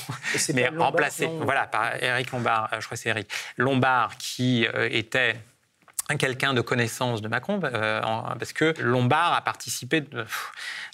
Mais 0.54 0.68
remplacé, 0.68 1.28
voilà, 1.40 1.66
par 1.66 2.02
Eric 2.02 2.32
Lombard, 2.32 2.68
je 2.72 2.84
crois 2.84 2.96
que 2.96 3.02
c'est 3.02 3.10
Eric 3.10 3.28
Lombard, 3.56 4.16
qui 4.18 4.66
était 4.90 5.36
quelqu'un 6.18 6.54
de 6.54 6.60
connaissance 6.60 7.22
de 7.22 7.28
Macron, 7.28 7.60
euh, 7.64 8.00
parce 8.38 8.52
que 8.52 8.74
Lombard 8.80 9.34
a 9.34 9.40
participé, 9.40 10.00
de, 10.00 10.24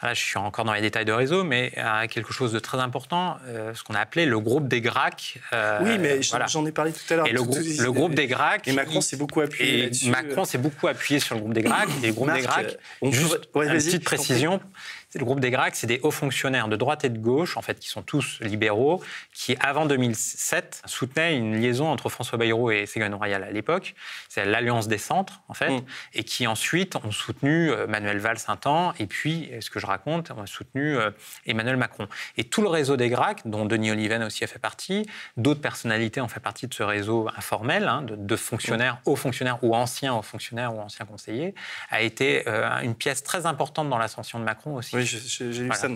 là 0.03 0.15
je 0.15 0.21
suis 0.21 0.39
encore 0.39 0.65
dans 0.65 0.73
les 0.73 0.81
détails 0.81 1.05
de 1.05 1.13
réseau, 1.13 1.45
mais 1.45 1.73
à 1.77 2.07
quelque 2.07 2.33
chose 2.33 2.53
de 2.53 2.59
très 2.59 2.79
important, 2.79 3.37
euh, 3.47 3.75
ce 3.75 3.83
qu'on 3.83 3.95
a 3.95 4.01
appelé 4.01 4.27
le 4.27 4.39
groupe 4.39 4.69
des 4.69 4.81
Gracs. 4.81 5.39
Euh, 5.53 5.81
oui, 5.83 5.99
mais 5.99 6.21
j'en 6.23 6.67
ai 6.67 6.73
parlé 6.73 6.93
tout 6.93 7.13
à 7.13 7.17
l'heure. 7.17 7.27
Et 7.27 7.33
le, 7.33 7.43
groupe 7.93 8.15
des 8.15 8.27
Gracs. 8.27 8.69
Et 8.69 8.73
Macron 8.73 9.01
s'est 9.01 9.17
beaucoup 9.17 9.41
appuyé. 9.41 9.91
Macron 10.07 10.45
s'est 10.45 10.59
beaucoup 10.59 10.89
appuyé 10.89 11.21
sur 11.21 11.35
le 11.35 11.41
groupe 11.41 11.55
des 11.55 11.63
Gracs. 11.63 11.89
Et 12.03 12.09
le 12.09 12.13
groupe 12.13 12.33
des 12.33 12.43
Gracs, 12.43 12.77
juste 13.03 13.49
une 13.55 13.69
petite 13.69 14.05
précision, 14.05 14.61
le 15.15 15.25
groupe 15.25 15.41
des 15.41 15.51
Gracs, 15.51 15.75
c'est 15.75 15.87
des 15.87 16.01
hauts 16.03 16.11
fonctionnaires 16.11 16.69
de 16.69 16.77
droite 16.77 17.05
et 17.05 17.09
de 17.09 17.19
gauche, 17.19 17.57
en 17.57 17.63
fait, 17.63 17.79
qui 17.79 17.89
sont 17.89 18.03
tous 18.03 18.41
libéraux, 18.41 19.03
qui, 19.33 19.57
avant 19.61 19.87
2007, 19.87 20.83
soutenaient 20.85 21.37
une 21.37 21.59
liaison 21.59 21.89
entre 21.89 22.11
François 22.11 22.37
Bayrou 22.37 22.71
et 22.71 22.85
Ségolène 22.85 23.15
Royal 23.15 23.43
à 23.43 23.51
l'époque. 23.51 23.95
C'est 24.29 24.45
l'Alliance 24.45 24.87
des 24.87 24.99
centres, 24.99 25.41
en 25.49 25.55
fait, 25.55 25.71
mm. 25.71 25.85
et 26.15 26.25
qui 26.25 26.47
ensuite 26.47 26.97
ont 26.97 27.11
soutenu 27.11 27.71
euh, 27.71 27.87
Manuel 27.87 28.19
Valls 28.19 28.39
un 28.49 28.57
temps, 28.57 28.93
et 28.99 29.07
puis, 29.07 29.51
ce 29.61 29.71
que 29.71 29.81
je 29.81 29.87
raconte, 29.87 30.31
ont 30.31 30.45
soutenu 30.45 30.97
euh, 30.97 31.11
Emmanuel 31.47 31.79
Macron. 31.79 32.07
Et 32.37 32.45
tout 32.45 32.61
le 32.61 32.69
réseau 32.69 32.99
des 32.99 33.09
Gracs, 33.09 33.41
dont 33.47 33.65
Denis 33.65 33.93
Oliven 33.93 34.23
aussi 34.23 34.45
a 34.45 34.47
fait 34.47 34.59
partie, 34.59 35.07
d'autres 35.39 35.63
personnalités 35.63 36.21
ont 36.21 36.29
fait 36.29 36.41
partie 36.41 36.67
de 36.67 36.75
ce 36.75 36.83
réseau 36.83 37.29
informel, 37.35 37.89
hein, 37.89 38.03
de, 38.03 38.37
fonctionnaires, 38.37 38.97
mm. 38.97 39.11
hauts 39.11 39.17
fonctionnaires 39.17 39.59
ou 39.63 39.75
anciens 39.75 40.15
hauts 40.15 40.23
fonctionnaires 40.23 40.75
ou 40.75 40.81
anciens 40.81 41.07
conseillers, 41.07 41.55
a 41.91 42.03
été 42.03 42.47
euh, 42.47 42.79
une 42.83 42.95
pièce 42.95 43.23
très 43.23 43.47
importante 43.47 43.89
dans 43.89 43.99
l'ascension 43.99 44.39
de 44.39 44.45
Macron 44.45 44.77
aussi. 44.77 44.98
Oui, 44.98 44.98
j'ai 45.05 45.63
lu 45.63 45.71
ça. 45.75 45.89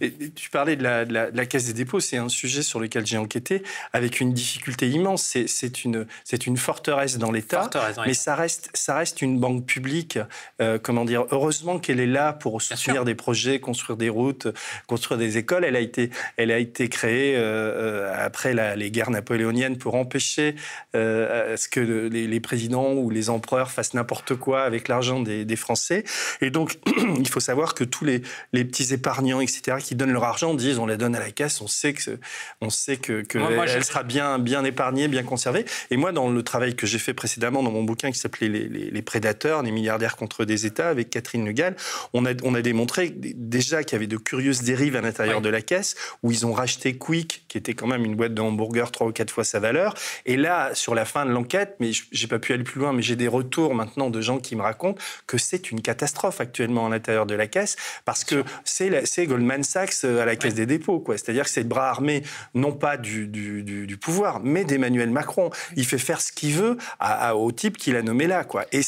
Et, 0.00 0.12
tu 0.34 0.50
parlais 0.50 0.76
de 0.76 0.82
la, 0.82 1.04
de, 1.04 1.12
la, 1.12 1.46
Caisse 1.46 1.66
des 1.66 1.72
dépôts, 1.72 2.00
c'est 2.00 2.16
un 2.16 2.28
sujet 2.28 2.62
sur 2.62 2.80
lequel 2.80 3.06
j'ai 3.06 3.18
enquêté 3.18 3.62
avec 3.92 4.20
une 4.20 4.32
difficulté 4.32 4.88
immense. 4.88 5.36
C'est 5.46 5.84
une, 5.84 6.06
une 6.46 6.56
forteresse 6.56 7.18
dans 7.18 7.32
l'État, 7.32 7.70
mais 8.06 8.14
ça 8.14 8.34
reste, 8.34 8.70
ça 8.74 8.96
reste 8.96 9.22
une 9.22 9.38
banque 9.38 9.66
publique. 9.66 10.18
Euh, 10.60 10.78
comment 10.82 11.04
dire 11.04 11.24
Heureusement 11.30 11.78
qu'elle 11.78 12.00
est 12.00 12.06
là 12.06 12.32
pour 12.32 12.62
soutenir 12.62 13.04
des 13.04 13.14
projets, 13.14 13.60
construire 13.60 13.96
des 13.96 14.08
routes, 14.08 14.48
construire 14.86 15.18
des 15.18 15.38
écoles. 15.38 15.64
Elle 15.64 15.76
a 15.76 15.80
été, 15.80 16.10
elle 16.36 16.50
a 16.50 16.58
été 16.58 16.88
créée 16.88 17.36
euh, 17.36 17.40
euh, 17.40 18.24
après 18.24 18.54
les 18.76 18.90
guerres 18.90 19.10
napoléoniennes 19.10 19.78
pour 19.78 19.94
empêcher 19.94 20.56
ce 20.94 21.68
que 21.68 21.80
les, 21.80 22.40
présidents 22.40 22.92
ou 22.92 23.10
les 23.10 23.30
empereurs 23.30 23.70
fassent 23.70 23.94
n'importe 23.94 24.36
quoi 24.36 24.62
avec 24.62 24.88
l'argent 24.88 25.20
des, 25.20 25.44
des, 25.44 25.56
Français. 25.56 26.04
Et 26.40 26.50
donc, 26.50 26.78
il 27.18 27.28
faut 27.28 27.40
savoir 27.40 27.74
que 27.74 27.82
tous 27.82 28.04
les, 28.04 28.22
les 28.56 28.64
petits 28.64 28.92
épargnants, 28.92 29.40
etc., 29.40 29.78
qui 29.80 29.94
donnent 29.94 30.12
leur 30.12 30.24
argent, 30.24 30.54
disent 30.54 30.78
on 30.78 30.86
la 30.86 30.96
donne 30.96 31.14
à 31.14 31.20
la 31.20 31.30
caisse, 31.30 31.60
on 31.60 31.66
sait 31.66 31.92
que, 31.92 32.18
on 32.60 32.70
sait 32.70 32.96
que, 32.96 33.22
elle 33.68 33.84
sera 33.84 34.02
bien, 34.02 34.38
bien 34.38 34.64
épargnée, 34.64 35.08
bien 35.08 35.22
conservée. 35.22 35.64
Et 35.90 35.96
moi, 35.96 36.12
dans 36.12 36.30
le 36.30 36.42
travail 36.42 36.74
que 36.74 36.86
j'ai 36.86 36.98
fait 36.98 37.14
précédemment 37.14 37.62
dans 37.62 37.70
mon 37.70 37.82
bouquin 37.82 38.10
qui 38.10 38.18
s'appelait 38.18 38.48
les, 38.48 39.02
prédateurs, 39.02 39.62
les 39.62 39.70
milliardaires 39.70 40.16
contre 40.16 40.44
des 40.44 40.66
États, 40.66 40.88
avec 40.88 41.10
Catherine 41.10 41.44
Le 41.44 41.52
Gall, 41.52 41.76
on 42.12 42.24
a, 42.24 42.30
on 42.42 42.54
a 42.54 42.62
démontré 42.62 43.10
déjà 43.10 43.84
qu'il 43.84 43.92
y 43.92 43.96
avait 43.96 44.06
de 44.06 44.16
curieuses 44.16 44.62
dérives 44.62 44.96
à 44.96 45.00
l'intérieur 45.00 45.40
de 45.40 45.48
la 45.48 45.60
caisse, 45.60 45.94
où 46.22 46.32
ils 46.32 46.46
ont 46.46 46.52
racheté 46.52 46.96
Quick, 46.96 47.44
qui 47.48 47.58
était 47.58 47.74
quand 47.74 47.86
même 47.86 48.04
une 48.04 48.16
boîte 48.16 48.34
de 48.34 48.40
hamburgers 48.40 48.90
trois 48.92 49.06
ou 49.06 49.12
quatre 49.12 49.30
fois 49.30 49.44
sa 49.44 49.60
valeur. 49.60 49.94
Et 50.24 50.36
là, 50.36 50.74
sur 50.74 50.94
la 50.94 51.04
fin 51.04 51.26
de 51.26 51.30
l'enquête, 51.30 51.76
mais 51.78 51.90
j'ai 52.10 52.26
pas 52.26 52.38
pu 52.38 52.54
aller 52.54 52.64
plus 52.64 52.80
loin, 52.80 52.92
mais 52.92 53.02
j'ai 53.02 53.16
des 53.16 53.28
retours 53.28 53.74
maintenant 53.74 54.08
de 54.08 54.20
gens 54.20 54.38
qui 54.38 54.56
me 54.56 54.62
racontent 54.62 55.00
que 55.26 55.36
c'est 55.36 55.70
une 55.70 55.82
catastrophe 55.82 56.40
actuellement 56.40 56.86
à 56.86 56.88
l'intérieur 56.88 57.26
de 57.26 57.34
la 57.34 57.46
caisse, 57.46 57.76
parce 58.04 58.24
que 58.24 58.44
c'est 58.64 59.26
Goldman 59.26 59.62
Sachs 59.62 60.04
euh, 60.04 60.22
à 60.22 60.24
la 60.24 60.36
Caisse 60.36 60.54
des 60.54 60.66
dépôts. 60.66 61.04
C'est-à-dire 61.08 61.44
que 61.44 61.50
c'est 61.50 61.62
le 61.62 61.68
bras 61.68 61.88
armé, 61.88 62.22
non 62.54 62.72
pas 62.72 62.96
du, 62.96 63.26
du, 63.26 63.96
pouvoir, 63.96 64.40
mais 64.40 64.64
d'Emmanuel 64.64 65.10
Macron. 65.10 65.50
Il 65.76 65.86
fait 65.86 65.98
faire 65.98 66.20
ce 66.20 66.32
qu'il 66.32 66.52
veut 66.52 66.76
à, 67.00 67.36
au 67.36 67.50
type 67.52 67.76
qu'il 67.76 67.96
a 67.96 68.02
nommé 68.02 68.26
là. 68.26 68.44
Quoi. 68.44 68.66
Et, 68.72 68.80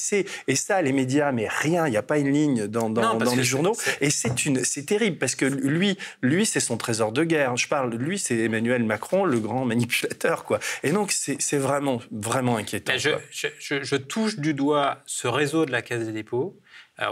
et 0.49 0.57
ça, 0.57 0.83
les 0.83 0.93
médias, 0.93 1.33
mais 1.33 1.49
rien, 1.49 1.87
il 1.87 1.91
n'y 1.91 1.97
a 1.97 2.03
pas 2.03 2.19
une 2.19 2.33
ligne 2.33 2.67
dans, 2.67 2.91
dans, 2.91 3.15
dans 3.15 3.35
les 3.35 3.45
journaux. 3.45 3.77
Et 4.01 4.11
c'est 4.11 4.87
terrible, 4.87 5.19
parce 5.19 5.35
que 5.35 5.45
lui, 5.45 5.99
lui 6.23 6.47
c'est 6.47 6.61
son 6.61 6.77
trésor 6.77 7.13
de 7.13 7.25
guerre. 7.25 7.57
Je 7.57 7.69
parle, 7.69 7.95
lui, 7.95 8.19
c'est 8.19 8.37
Emmanuel 8.39 8.85
Macron, 8.85 9.25
le 9.25 9.39
grand 9.39 9.65
manipulateur. 9.65 10.45
Quoi. 10.45 10.59
Et 10.83 10.93
donc, 10.93 11.13
c'est 11.13 11.59
vraiment, 11.59 12.01
vraiment 12.11 12.57
inquiétant. 12.57 12.93
Je, 12.97 13.11
je, 13.31 13.83
je 13.83 13.97
touche 13.97 14.37
du 14.37 14.55
doigt 14.55 15.03
ce 15.07 15.29
réseau 15.29 15.67
de 15.67 15.73
la 15.73 15.83
Caisse 15.83 16.05
des 16.05 16.13
dépôts 16.13 16.59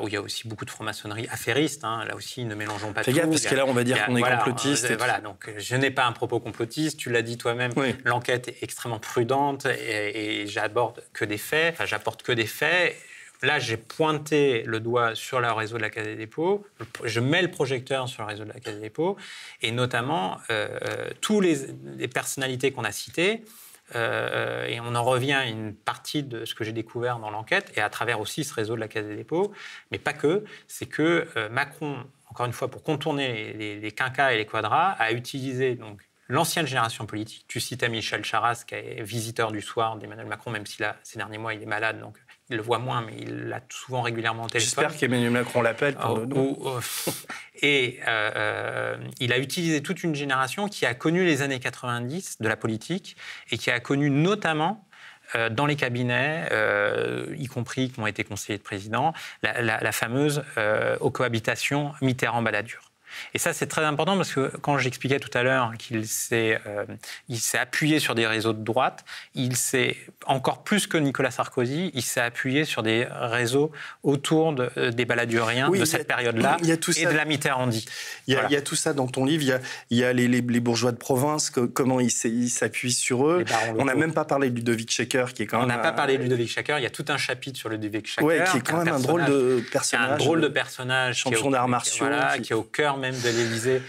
où 0.02 0.08
il 0.08 0.14
y 0.14 0.16
a 0.16 0.20
aussi 0.20 0.48
beaucoup 0.48 0.64
de 0.64 0.70
franc-maçonnerie 0.70 1.28
affairiste. 1.30 1.84
Hein. 1.84 2.04
là 2.06 2.16
aussi, 2.16 2.44
ne 2.44 2.54
mélangeons 2.54 2.92
pas 2.92 3.04
tout. 3.04 3.12
Gaffe, 3.12 3.28
parce 3.28 3.46
que 3.46 3.54
là, 3.54 3.64
on 3.66 3.72
va 3.72 3.84
dire 3.84 4.04
qu'on 4.04 4.16
est 4.16 4.22
complotiste. 4.22 4.90
Euh, 4.90 4.96
voilà, 4.96 5.20
donc 5.20 5.50
je 5.56 5.76
n'ai 5.76 5.90
pas 5.90 6.06
un 6.06 6.12
propos 6.12 6.40
complotiste. 6.40 6.98
Tu 6.98 7.10
l'as 7.10 7.22
dit 7.22 7.38
toi-même. 7.38 7.72
L'enquête 8.04 8.48
est 8.48 8.62
extrêmement 8.62 8.98
prudente 8.98 9.66
et, 9.66 10.42
et 10.42 10.46
j'aborde 10.46 11.02
que 11.12 11.24
des 11.24 11.38
faits. 11.38 11.74
Enfin, 11.74 11.86
j'apporte 11.86 12.22
que 12.22 12.32
des 12.32 12.46
faits. 12.46 12.96
Là, 13.42 13.58
j'ai 13.58 13.76
pointé 13.76 14.62
le 14.62 14.80
doigt 14.80 15.14
sur 15.14 15.40
le 15.40 15.52
réseau 15.52 15.76
de 15.76 15.82
la 15.82 15.90
Caisse 15.90 16.06
des 16.06 16.16
dépôts. 16.16 16.66
Je 17.04 17.20
mets 17.20 17.42
le 17.42 17.50
projecteur 17.50 18.08
sur 18.08 18.22
le 18.22 18.28
réseau 18.28 18.44
de 18.44 18.48
la 18.48 18.60
Caisse 18.60 18.74
des 18.74 18.80
dépôts. 18.80 19.16
Et 19.62 19.72
notamment, 19.72 20.38
euh, 20.50 20.68
euh 20.82 21.10
tous 21.20 21.40
les, 21.40 21.66
les 21.96 22.08
personnalités 22.08 22.72
qu'on 22.72 22.84
a 22.84 22.92
citées 22.92 23.44
euh, 23.94 24.66
et 24.66 24.80
on 24.80 24.94
en 24.94 25.04
revient 25.04 25.34
à 25.34 25.46
une 25.46 25.74
partie 25.74 26.22
de 26.22 26.44
ce 26.44 26.54
que 26.54 26.64
j'ai 26.64 26.72
découvert 26.72 27.18
dans 27.18 27.30
l'enquête, 27.30 27.72
et 27.76 27.80
à 27.80 27.88
travers 27.88 28.20
aussi 28.20 28.44
ce 28.44 28.52
réseau 28.54 28.74
de 28.74 28.80
la 28.80 28.88
Caisse 28.88 29.06
des 29.06 29.16
dépôts, 29.16 29.52
mais 29.90 29.98
pas 29.98 30.12
que, 30.12 30.44
c'est 30.66 30.86
que 30.86 31.28
euh, 31.36 31.48
Macron, 31.48 32.04
encore 32.28 32.46
une 32.46 32.52
fois, 32.52 32.68
pour 32.68 32.82
contourner 32.82 33.52
les, 33.52 33.80
les 33.80 33.92
quinquas 33.92 34.32
et 34.32 34.38
les 34.38 34.46
quadras, 34.46 34.90
a 34.92 35.12
utilisé 35.12 35.76
donc 35.76 36.00
l'ancienne 36.28 36.66
génération 36.66 37.06
politique. 37.06 37.44
Tu 37.48 37.60
citais 37.60 37.88
Michel 37.88 38.24
Charras, 38.24 38.64
qui 38.66 38.74
est 38.74 39.02
visiteur 39.02 39.52
du 39.52 39.60
soir 39.60 39.96
d'Emmanuel 39.96 40.26
Macron, 40.26 40.50
même 40.50 40.66
si 40.66 40.82
là, 40.82 40.96
ces 41.02 41.18
derniers 41.18 41.38
mois, 41.38 41.54
il 41.54 41.62
est 41.62 41.66
malade, 41.66 42.00
donc 42.00 42.18
il 42.50 42.56
le 42.56 42.62
voit 42.62 42.78
moins, 42.78 43.02
mais 43.02 43.14
il 43.18 43.48
l'a 43.48 43.60
souvent 43.68 44.02
régulièrement 44.02 44.44
au 44.44 44.48
téléphone. 44.48 44.84
J'espère 44.84 44.96
qu'Emmanuel 44.96 45.30
Macron 45.30 45.62
l'appelle 45.62 45.96
pour 45.96 46.16
le 46.16 46.26
nom. 46.26 46.56
Et 47.62 48.00
il 49.20 49.32
a 49.32 49.38
utilisé 49.38 49.82
toute 49.82 50.02
une 50.04 50.14
génération 50.14 50.68
qui 50.68 50.86
a 50.86 50.94
connu 50.94 51.24
les 51.24 51.42
années 51.42 51.60
90 51.60 52.40
de 52.40 52.48
la 52.48 52.56
politique 52.56 53.16
et 53.50 53.58
qui 53.58 53.70
a 53.70 53.80
connu 53.80 54.10
notamment 54.10 54.86
euh, 55.34 55.50
dans 55.50 55.66
les 55.66 55.76
cabinets, 55.76 56.48
euh, 56.52 57.34
y 57.36 57.46
compris 57.46 57.90
qui 57.90 57.98
ont 58.00 58.06
été 58.06 58.22
conseillers 58.22 58.58
de 58.58 58.62
président, 58.62 59.12
la, 59.42 59.92
fameuse 59.92 60.44
euh, 60.56 60.96
cohabitations 60.98 61.92
Mitterrand-Balladur. 62.00 62.85
Et 63.34 63.38
ça, 63.38 63.52
c'est 63.52 63.66
très 63.66 63.84
important 63.84 64.16
parce 64.16 64.32
que 64.32 64.52
quand 64.60 64.78
j'expliquais 64.78 65.20
tout 65.20 65.36
à 65.36 65.42
l'heure 65.42 65.72
qu'il 65.78 66.06
s'est, 66.06 66.60
euh, 66.66 66.84
appuyé 67.54 68.00
sur 68.00 68.14
des 68.14 68.26
réseaux 68.26 68.52
de 68.52 68.62
droite, 68.62 69.04
il 69.34 69.56
s'est, 69.56 69.96
encore 70.26 70.62
plus 70.62 70.86
que 70.86 70.96
Nicolas 70.98 71.30
Sarkozy, 71.30 71.90
il 71.94 72.02
s'est 72.02 72.20
appuyé 72.20 72.64
sur 72.64 72.82
des 72.82 73.06
réseaux 73.10 73.72
autour 74.02 74.52
de, 74.52 74.70
euh, 74.76 74.90
des 74.90 75.04
baladuriens 75.04 75.70
de 75.70 75.84
cette 75.84 76.06
période-là 76.06 76.56
et 76.62 76.76
de 77.06 77.16
la 77.16 77.24
Mitterrandie. 77.24 77.86
Il 78.26 78.34
y, 78.34 78.36
a, 78.36 78.46
il 78.48 78.52
y, 78.52 78.56
a, 78.56 78.62
tout 78.62 78.76
ça 78.76 78.92
dans 78.92 79.06
ton 79.06 79.24
livre. 79.24 79.42
Il 79.42 79.48
y 79.48 79.52
a, 79.52 79.60
il 79.90 79.98
y 79.98 80.04
a 80.04 80.12
les, 80.12 80.28
les, 80.28 80.60
bourgeois 80.60 80.92
de 80.92 80.96
province, 80.96 81.50
comment 81.50 82.00
ils 82.00 82.10
s'appuient 82.10 82.92
sur 82.92 83.26
eux. 83.28 83.44
On 83.78 83.84
n'a 83.84 83.94
même 83.94 84.12
pas 84.12 84.24
parlé 84.24 84.50
de 84.50 84.56
Ludovic 84.56 84.90
Shaker, 84.90 85.32
qui 85.32 85.42
est 85.42 85.46
quand 85.46 85.58
même. 85.58 85.64
On 85.64 85.68
n'a 85.68 85.78
pas 85.78 85.92
parlé 85.92 86.18
de 86.18 86.22
Ludovic 86.22 86.50
Shaker. 86.50 86.78
Il 86.78 86.82
y 86.82 86.86
a 86.86 86.90
tout 86.90 87.04
un 87.08 87.16
chapitre 87.16 87.58
sur 87.58 87.68
Ludovic 87.68 88.06
Shaker. 88.06 88.26
Ouais, 88.26 88.44
qui 88.50 88.58
est 88.58 88.60
quand 88.60 88.78
même 88.78 88.94
un, 88.94 89.00
drôle 89.00 89.24
de 89.24 89.64
personnage. 89.70 90.12
Un 90.12 90.16
drôle 90.16 90.40
de 90.40 90.48
personnage. 90.48 91.18
Champion 91.18 91.50
d'arts 91.50 91.68
martiaux. 91.68 92.06
qui... 92.34 92.42
qui 92.42 92.52
est 92.52 92.56
au 92.56 92.62
cœur 92.62 92.96
même 93.10 93.20
de 93.20 93.28
l'Élysée 93.28 93.82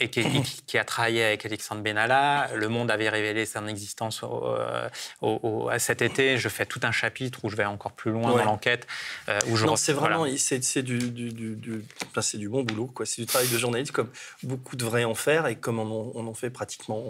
et, 0.00 0.08
qui, 0.08 0.78
a 0.78 0.84
travaillé 0.84 1.24
avec 1.24 1.44
Alexandre 1.46 1.82
Benalla. 1.82 2.48
Le 2.54 2.68
Monde 2.68 2.90
avait 2.90 3.08
révélé 3.08 3.46
son 3.46 3.66
existence 3.66 4.22
euh, 4.22 4.88
au, 5.20 5.68
à 5.68 5.78
cet 5.78 6.02
été. 6.02 6.38
Je 6.38 6.48
fais 6.48 6.66
tout 6.66 6.80
un 6.82 6.92
chapitre 6.92 7.40
où 7.44 7.50
je 7.50 7.56
vais 7.56 7.64
encore 7.64 7.92
plus 7.92 8.10
loin 8.10 8.30
dans 8.30 8.44
l'enquête. 8.44 8.86
Euh, 9.28 9.38
non, 9.64 9.76
c'est 9.76 9.92
vraiment 9.92 10.26
c'est 10.36 10.82
du, 10.82 10.98
du, 10.98 11.32
du, 11.32 11.56
du, 11.56 12.48
bon 12.48 12.62
boulot. 12.62 12.92
C'est 13.04 13.22
du 13.22 13.26
travail 13.26 13.48
de 13.48 13.58
journaliste, 13.58 13.92
comme 13.92 14.10
beaucoup 14.42 14.76
devraient 14.76 15.04
en 15.04 15.14
faire 15.14 15.46
et 15.46 15.56
comme 15.56 15.78
on, 15.78 16.12
on 16.14 16.26
en 16.26 16.34
fait 16.34 16.50
pratiquement 16.50 17.02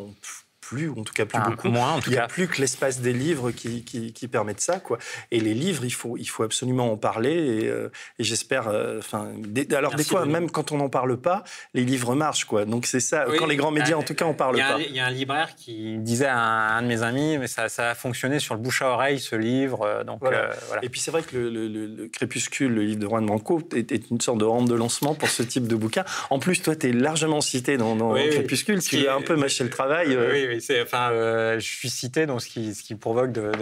plus, 0.66 0.88
ou 0.88 1.00
en 1.00 1.04
tout 1.04 1.12
cas 1.12 1.26
plus 1.26 1.40
beaucoup. 1.40 1.68
Moins, 1.68 1.92
en 1.92 2.00
tout 2.00 2.10
il 2.10 2.14
n'y 2.14 2.18
a 2.18 2.26
plus 2.26 2.48
que 2.48 2.60
l'espace 2.60 3.00
des 3.00 3.12
livres 3.12 3.52
qui, 3.52 3.84
qui, 3.84 4.28
permettent 4.28 4.60
ça. 4.60 4.80
Quoi. 4.80 4.98
Et 5.30 5.38
les 5.38 5.54
livres, 5.54 5.84
il 5.84 5.92
faut, 5.92 6.16
il 6.16 6.26
faut 6.26 6.42
absolument 6.42 6.92
en 6.92 6.96
parler. 6.96 7.30
Et, 7.30 7.68
euh, 7.68 7.88
j'espère. 8.18 8.66
Euh, 8.66 8.98
enfin, 8.98 9.30
alors, 9.72 9.94
des 9.94 10.02
fois, 10.02 10.26
même 10.26 10.50
quand 10.50 10.72
on 10.72 10.78
n'en 10.78 10.88
parle 10.88 11.16
pas, 11.18 11.44
les 11.74 11.84
livres 11.84 12.16
marchent. 12.16 12.46
Quoi. 12.46 12.64
Donc, 12.64 12.86
c'est 12.86 13.00
ça. 13.00 13.26
quand 13.38 13.46
les 13.46 13.56
grands 13.56 13.70
médias, 13.70 13.94
euh, 13.94 14.00
en 14.00 14.02
tout 14.02 14.14
cas, 14.14 14.24
en 14.24 14.34
parlent 14.34 14.56
pas. 14.56 14.78
Il 14.80 14.94
y 14.94 15.00
a 15.00 15.06
un 15.06 15.10
libraire 15.10 15.54
qui 15.54 15.98
disait 15.98 16.26
à 16.26 16.38
un, 16.38 16.82
de 16.82 16.88
mes 16.88 17.02
amis 17.02 17.38
mais 17.38 17.46
ça, 17.46 17.68
ça, 17.68 17.90
a 17.90 17.94
fonctionné 17.94 18.40
sur 18.40 18.54
le 18.54 18.60
bouche 18.60 18.82
à 18.82 18.88
oreille, 18.88 19.20
ce 19.20 19.36
livre. 19.36 20.02
Donc, 20.04 20.18
voilà. 20.20 20.50
Et 20.82 20.88
puis, 20.88 21.00
c'est 21.00 21.12
vrai 21.12 21.22
que 21.22 21.36
le, 21.36 22.08
Crépuscule, 22.08 22.72
le 22.72 22.82
livre 22.82 23.00
de 23.00 23.06
Juan 23.06 23.24
Manco, 23.24 23.62
est, 23.74 24.10
une 24.10 24.20
sorte 24.20 24.38
de 24.38 24.44
rampe 24.44 24.68
de 24.68 24.74
lancement 24.74 25.14
pour 25.14 25.28
ce 25.28 25.44
type 25.44 25.68
de 25.68 25.76
bouquin. 25.76 26.04
En 26.30 26.40
plus, 26.40 26.60
toi, 26.60 26.74
tu 26.74 26.88
es 26.88 26.92
largement 26.92 27.40
cité 27.40 27.76
dans, 27.76 27.94
dans 27.94 28.14
Crépuscule, 28.14 28.82
ce 28.82 28.88
qui 28.88 29.06
a 29.06 29.14
un 29.14 29.22
peu 29.22 29.36
mâché 29.36 29.62
le 29.62 29.70
travail. 29.70 30.16
Oui, 30.16 30.55
enfin, 30.82 31.10
euh, 31.10 31.58
je 31.58 31.66
suis 31.66 31.90
cité 31.90 32.26
dans 32.26 32.38
ce 32.38 32.48
qui, 32.48 32.74
ce 32.74 32.82
qui 32.82 32.94
provoque 32.94 33.32
de, 33.32 33.52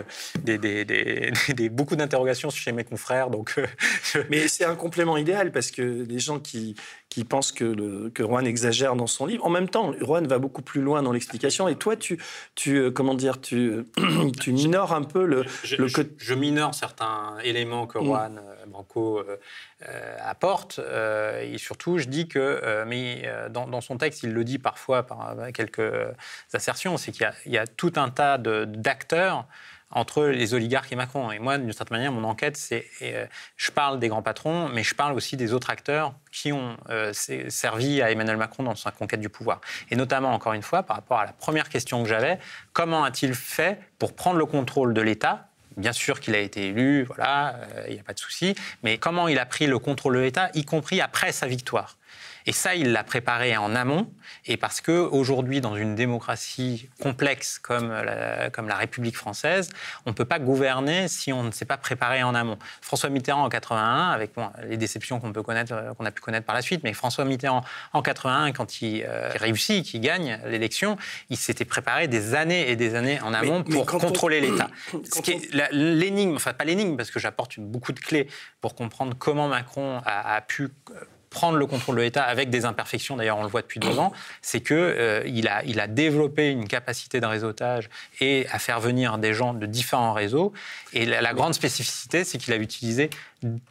beaucoup 1.71 1.97
d'interrogations 1.97 2.51
chez 2.51 2.73
mes 2.73 2.85
confrères. 2.85 3.31
Donc, 3.31 3.55
euh, 3.59 3.67
Mais 4.31 4.49
c'est 4.49 4.65
un 4.65 4.75
complément 4.75 5.17
idéal 5.17 5.53
parce 5.53 5.71
que 5.71 5.83
les 5.83 6.19
gens 6.19 6.39
qui, 6.39 6.75
qui 7.09 7.25
pensent 7.25 7.53
que, 7.53 7.65
le, 7.65 8.11
que 8.11 8.23
Rouen 8.23 8.45
exagère 8.45 8.97
dans 8.97 9.07
son 9.07 9.27
livre, 9.27 9.45
en 9.45 9.51
même 9.51 9.69
temps, 9.69 9.95
Rouen 10.01 10.23
va 10.23 10.39
beaucoup 10.39 10.63
plus 10.63 10.81
loin 10.81 11.03
dans 11.03 11.13
l'explication. 11.13 11.69
Et 11.69 11.77
toi, 11.77 11.97
tu, 11.97 12.19
tu 12.55 12.77
euh, 12.77 12.91
comment 12.91 13.15
dire, 13.15 13.41
tu, 13.41 13.85
tu 14.41 14.53
minores 14.53 14.93
un 14.93 15.03
peu 15.03 15.25
le. 15.25 15.45
Je, 15.63 15.77
le... 15.77 15.89
je, 16.19 16.35
minore 16.35 16.75
certains 16.75 17.37
éléments 17.45 17.87
que 17.87 17.99
mm. 17.99 18.41
Branco 18.67 19.23
apporte. 20.21 20.81
et 21.43 21.59
surtout, 21.59 21.99
je 21.99 22.07
dis 22.07 22.29
que, 22.29 22.85
mais 22.87 23.29
dans, 23.51 23.67
dans, 23.67 23.81
son 23.81 23.99
texte, 23.99 24.23
il 24.23 24.33
le 24.33 24.45
dit 24.45 24.59
parfois 24.59 25.05
par 25.05 25.35
quelques 25.53 25.93
assertions, 26.53 26.97
c'est 26.97 27.13
qu'il 27.13 27.31
y, 27.47 27.59
a 27.59 27.67
tout 27.67 27.93
un 27.97 28.11
tas 28.11 28.39
d'acteurs 28.39 29.47
entre 29.95 30.25
les 30.27 30.55
oligarques 30.55 30.93
et 30.93 30.97
Macron. 30.97 31.31
Et 31.31 31.39
moi, 31.39 31.57
d'une 31.57 31.73
certaine 31.73 31.97
manière, 31.97 32.13
mon 32.13 32.25
enquête, 32.25 32.57
c'est 32.57 32.87
euh, 33.03 33.27
je 33.57 33.71
parle 33.71 33.99
des 34.01 34.09
grands 34.09 34.23
patrons, 34.23 34.69
mais 34.69 34.83
je 34.83 34.95
parle 34.95 35.15
aussi 35.15 35.37
des 35.37 35.53
autres 35.53 35.71
acteurs 35.71 36.15
qui 36.33 36.53
ont 36.53 36.77
euh, 36.91 37.13
servi 37.13 38.03
à 38.03 38.11
Emmanuel 38.11 38.37
Macron 38.37 38.65
dans 38.65 38.75
sa 38.75 38.91
conquête 38.91 39.21
du 39.21 39.29
pouvoir. 39.29 39.61
Et 39.91 39.97
notamment, 39.97 40.33
encore 40.33 40.53
une 40.53 40.63
fois, 40.63 40.83
par 40.83 40.97
rapport 40.97 41.21
à 41.21 41.25
la 41.25 41.33
première 41.33 41.69
question 41.69 42.03
que 42.03 42.09
j'avais, 42.09 42.39
comment 42.73 43.05
a-t-il 43.05 43.35
fait 43.35 43.79
pour 43.99 44.15
prendre 44.15 44.39
le 44.39 44.47
contrôle 44.47 44.95
de 44.95 45.01
l'État 45.01 45.49
Bien 45.77 45.93
sûr 45.93 46.21
qu'il 46.21 46.35
a 46.35 46.39
été 46.39 46.69
élu, 46.69 47.03
voilà, 47.05 47.57
euh, 47.57 47.85
il 47.89 47.95
n'y 47.95 48.01
a 48.01 48.05
pas 48.05 48.15
de 48.15 48.19
souci, 48.19 48.55
mais 48.83 48.99
comment 48.99 49.27
il 49.29 49.39
a 49.39 49.47
pris 49.47 49.67
le 49.67 49.79
contrôle 49.79 50.17
de 50.17 50.21
l'État, 50.21 50.51
y 50.55 50.65
compris 50.65 51.01
après 51.01 51.33
sa 51.33 51.47
victoire? 51.47 51.97
Et 52.47 52.53
ça, 52.53 52.75
il 52.75 52.93
l'a 52.93 53.05
préparé 53.05 53.57
en 53.57 53.75
amont. 53.75 54.11
Et 54.47 54.57
parce 54.57 54.81
qu'aujourd'hui, 54.81 55.61
dans 55.61 55.77
une 55.77 55.95
démocratie 55.95 56.89
complexe 57.01 57.59
comme 57.59 57.91
la, 57.91 58.51
comme 58.51 58.69
la 58.69 58.77
République 58.77 59.17
française, 59.17 59.71
on 60.05 60.11
ne 60.11 60.15
peut 60.15 60.25
pas 60.25 60.39
gouverner 60.39 61.09
si 61.09 61.33
on 61.33 61.43
ne 61.43 61.51
s'est 61.51 61.65
pas 61.65 61.79
préparé 61.79 62.23
en 62.23 62.35
amont. 62.35 62.59
François 62.83 63.09
Mitterrand 63.09 63.45
en 63.45 63.49
81, 63.49 64.11
avec 64.11 64.33
les 64.65 64.77
déceptions 64.77 65.21
qu'on 65.21 65.33
peut 65.33 65.43
connaître, 65.43 65.73
euh, 65.73 65.95
qu'on 65.95 66.05
a 66.05 66.11
pu 66.11 66.21
connaître 66.21 66.47
par 66.47 66.55
la 66.55 66.63
suite, 66.63 66.83
mais 66.85 66.93
François 66.93 67.25
Mitterrand 67.25 67.65
en 67.93 68.03
81, 68.03 68.53
quand 68.53 68.83
il, 68.83 69.05
euh, 69.07 69.31
réussit, 69.37 69.85
qu'il 69.85 70.01
gagne 70.01 70.39
l'élection, 70.47 70.97
il 71.31 71.37
s'était 71.37 71.65
préparé 71.65 72.09
des 72.09 72.35
années 72.35 72.71
et 72.71 72.77
des 72.77 72.95
années 72.95 73.21
en 73.23 73.33
amont 73.33 73.63
pour 73.63 73.87
contrôler 73.87 74.41
l'État. 74.43 74.69
L'énigme, 75.73 76.37
enfin 76.37 76.53
pas 76.53 76.65
l'énigme, 76.65 76.97
parce 76.97 77.11
que 77.11 77.19
j'apporte 77.19 77.59
beaucoup 77.59 77.93
de 77.93 78.01
clés 78.01 78.29
pour 78.61 78.75
comprendre 78.75 79.15
comment 79.19 79.49
Macron 79.49 80.03
a, 80.05 80.37
a 80.37 80.41
pu 80.41 80.71
prendre 81.35 81.59
le 81.59 81.67
contrôle 81.67 81.97
de 81.97 82.01
l'État 82.01 82.23
avec 82.23 82.49
des 82.49 82.65
imperfections, 82.65 83.17
d'ailleurs 83.17 83.37
on 83.37 83.43
le 83.43 83.49
voit 83.49 83.61
depuis 83.61 83.81
deux 83.81 83.99
ans, 83.99 84.13
c'est 84.41 84.61
qu'il 84.61 84.77
euh, 84.79 85.43
a, 85.51 85.65
il 85.65 85.81
a 85.81 85.87
développé 85.87 86.49
une 86.49 86.67
capacité 86.67 87.21
de 87.21 87.27
réseautage 87.27 87.91
et 88.21 88.47
à 88.51 88.59
faire 88.59 88.81
venir 88.81 89.19
des 89.19 89.35
gens 89.35 89.53
de 89.53 89.67
différents 89.67 90.13
réseaux. 90.13 90.53
Et 90.93 91.05
la, 91.05 91.35
grande 91.35 91.53
spécificité, 91.55 92.23
c'est 92.23 92.39
qu'il 92.39 92.53
a 92.55 92.57
utilisé 92.57 93.11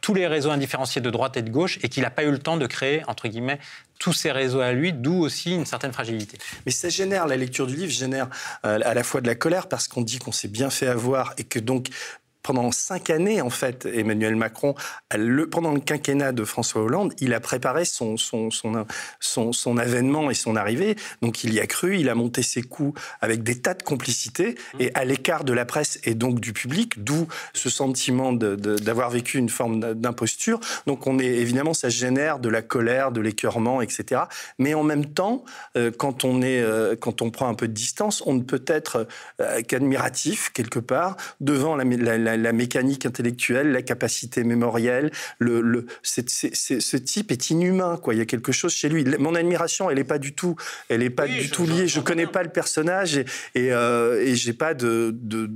tous 0.02 0.14
les 0.14 0.26
réseaux 0.26 0.50
indifférenciés 0.50 1.00
de 1.00 1.10
droite 1.10 1.36
et 1.38 1.42
de 1.42 1.50
gauche 1.50 1.78
et 1.82 1.88
qu'il 1.88 2.02
n'a 2.02 2.10
pas 2.10 2.22
eu 2.22 2.30
le 2.30 2.38
temps 2.38 2.58
de 2.58 2.66
créer, 2.66 3.02
entre 3.08 3.26
guillemets, 3.28 3.58
tous 3.98 4.12
ces 4.12 4.30
réseaux 4.30 4.60
à 4.60 4.72
lui, 4.72 4.92
d'où 4.92 5.20
aussi 5.20 5.54
une 5.54 5.64
certaine 5.64 5.92
fragilité. 5.92 6.36
Mais 6.66 6.72
ça 6.72 6.90
génère, 6.90 7.26
la 7.26 7.36
lecture 7.36 7.66
du 7.66 7.74
livre 7.74 7.92
génère 7.92 8.28
euh, 8.66 8.78
à 8.84 8.92
la 8.92 9.02
fois 9.02 9.22
de 9.22 9.26
la 9.26 9.34
colère 9.34 9.66
parce 9.68 9.88
qu'on 9.88 10.02
dit 10.02 10.18
qu'on 10.18 10.32
s'est 10.32 10.48
bien 10.48 10.68
fait 10.68 10.86
avoir 10.86 11.32
et 11.38 11.44
que 11.44 11.58
donc 11.58 11.88
pendant 12.44 12.70
cinq 12.70 13.10
années, 13.10 13.40
en 13.40 13.50
fait, 13.50 13.86
Emmanuel 13.86 14.36
Macron, 14.36 14.74
le, 15.16 15.48
pendant 15.48 15.72
le 15.72 15.80
quinquennat 15.80 16.32
de 16.32 16.44
François 16.44 16.82
Hollande, 16.82 17.14
il 17.18 17.32
a 17.32 17.40
préparé 17.40 17.86
son, 17.86 18.18
son, 18.18 18.50
son, 18.50 18.86
son, 19.18 19.52
son 19.52 19.78
avènement 19.78 20.30
et 20.30 20.34
son 20.34 20.54
arrivée. 20.54 20.94
Donc 21.22 21.42
il 21.42 21.54
y 21.54 21.60
a 21.60 21.66
cru, 21.66 21.98
il 21.98 22.08
a 22.10 22.14
monté 22.14 22.42
ses 22.42 22.62
coups 22.62 23.00
avec 23.22 23.42
des 23.42 23.60
tas 23.60 23.72
de 23.72 23.82
complicités 23.82 24.56
mmh. 24.74 24.80
et 24.80 24.90
à 24.94 25.04
l'écart 25.06 25.44
de 25.44 25.54
la 25.54 25.64
presse 25.64 25.98
et 26.04 26.14
donc 26.14 26.38
du 26.38 26.52
public, 26.52 27.02
d'où 27.02 27.26
ce 27.54 27.70
sentiment 27.70 28.34
d'avoir 28.34 29.08
vécu 29.08 29.38
une 29.38 29.48
forme 29.48 29.94
d'imposture. 29.94 30.60
Donc 30.86 31.06
on 31.06 31.18
est 31.18 31.24
évidemment, 31.24 31.72
ça 31.72 31.88
génère 31.88 32.38
de 32.40 32.50
la 32.50 32.60
colère, 32.60 33.10
de 33.10 33.22
l'écœurement, 33.22 33.80
etc. 33.80 34.22
Mais 34.58 34.74
en 34.74 34.82
même 34.82 35.06
temps, 35.06 35.44
euh, 35.78 35.90
quand 35.96 36.24
on 36.24 36.42
est, 36.42 36.60
euh, 36.60 36.94
quand 36.94 37.22
on 37.22 37.30
prend 37.30 37.48
un 37.48 37.54
peu 37.54 37.68
de 37.68 37.72
distance, 37.72 38.22
on 38.26 38.34
ne 38.34 38.42
peut 38.42 38.64
être 38.66 39.08
euh, 39.40 39.62
qu'admiratif 39.62 40.50
quelque 40.52 40.78
part 40.78 41.16
devant 41.40 41.74
la, 41.76 41.84
la 41.84 42.33
la, 42.33 42.33
mécanique 42.36 43.06
intellectuelle, 43.06 43.72
la 43.72 43.82
capacité 43.82 44.44
mémorielle. 44.44 45.10
Le, 45.38 45.60
le 45.60 45.86
ce 46.02 46.96
type 46.96 47.30
est 47.30 47.50
inhumain, 47.50 47.98
quoi. 48.00 48.14
Il 48.14 48.18
y 48.18 48.20
a 48.20 48.26
quelque 48.26 48.52
chose 48.52 48.72
chez 48.72 48.88
lui. 48.88 49.04
Mon 49.18 49.34
admiration, 49.34 49.90
elle 49.90 49.98
n'est 49.98 50.04
pas 50.04 50.18
du 50.18 50.34
tout, 50.34 50.56
elle 50.88 51.02
est 51.02 51.10
pas 51.10 51.26
du 51.26 51.50
tout 51.50 51.66
liée. 51.66 51.88
Je 51.88 52.00
connais 52.00 52.26
pas 52.26 52.42
le 52.42 52.50
personnage 52.50 53.18
et, 53.18 53.24
et, 53.54 53.72
euh, 53.72 54.22
et 54.22 54.34
j'ai 54.34 54.52
pas 54.52 54.74
de, 54.74 55.14
de, 55.14 55.50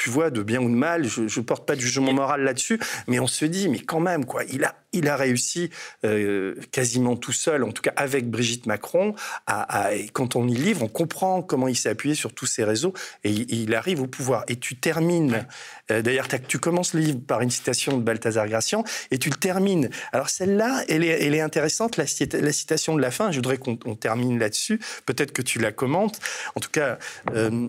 tu 0.00 0.08
vois, 0.08 0.30
de 0.30 0.42
bien 0.42 0.62
ou 0.62 0.70
de 0.70 0.74
mal. 0.74 1.04
Je, 1.04 1.28
je 1.28 1.40
porte 1.40 1.66
pas 1.66 1.76
de 1.76 1.80
jugement 1.80 2.14
moral 2.14 2.42
là-dessus, 2.42 2.80
mais 3.06 3.20
on 3.20 3.26
se 3.26 3.44
dit, 3.44 3.68
mais 3.68 3.80
quand 3.80 4.00
même, 4.00 4.24
quoi. 4.24 4.44
Il 4.44 4.64
a, 4.64 4.74
il 4.94 5.08
a 5.08 5.16
réussi 5.16 5.68
euh, 6.06 6.54
quasiment 6.72 7.16
tout 7.16 7.32
seul, 7.32 7.64
en 7.64 7.70
tout 7.70 7.82
cas 7.82 7.92
avec 7.96 8.30
Brigitte 8.30 8.64
Macron. 8.64 9.14
À, 9.46 9.88
à, 9.88 9.90
quand 10.14 10.36
on 10.36 10.48
y 10.48 10.54
livre, 10.54 10.82
on 10.82 10.88
comprend 10.88 11.42
comment 11.42 11.68
il 11.68 11.76
s'est 11.76 11.90
appuyé 11.90 12.14
sur 12.14 12.32
tous 12.32 12.46
ces 12.46 12.64
réseaux 12.64 12.94
et 13.24 13.30
il, 13.30 13.74
arrive 13.74 14.00
au 14.00 14.06
pouvoir. 14.06 14.44
Et 14.48 14.56
tu 14.56 14.74
termines 14.74 15.46
euh, 15.90 16.00
d'ailleurs, 16.00 16.28
tu 16.48 16.58
commences 16.58 16.94
le 16.94 17.00
livre 17.00 17.20
par 17.26 17.42
une 17.42 17.50
citation 17.50 17.98
de 17.98 18.02
Balthazar 18.02 18.48
Gracian 18.48 18.84
et 19.10 19.18
tu 19.18 19.28
le 19.28 19.36
termines. 19.36 19.90
Alors 20.12 20.30
celle-là, 20.30 20.82
elle 20.88 21.04
est, 21.04 21.26
elle 21.26 21.34
est, 21.34 21.40
intéressante, 21.42 21.98
la, 21.98 22.04
la, 22.40 22.52
citation 22.52 22.94
de 22.94 23.02
la 23.02 23.10
fin. 23.10 23.30
Je 23.32 23.36
voudrais 23.36 23.58
qu'on 23.58 23.76
termine 23.76 24.38
là-dessus. 24.38 24.80
Peut-être 25.04 25.32
que 25.32 25.42
tu 25.42 25.58
la 25.58 25.72
commentes. 25.72 26.20
En 26.54 26.60
tout 26.60 26.70
cas. 26.70 26.98
Euh, 27.34 27.68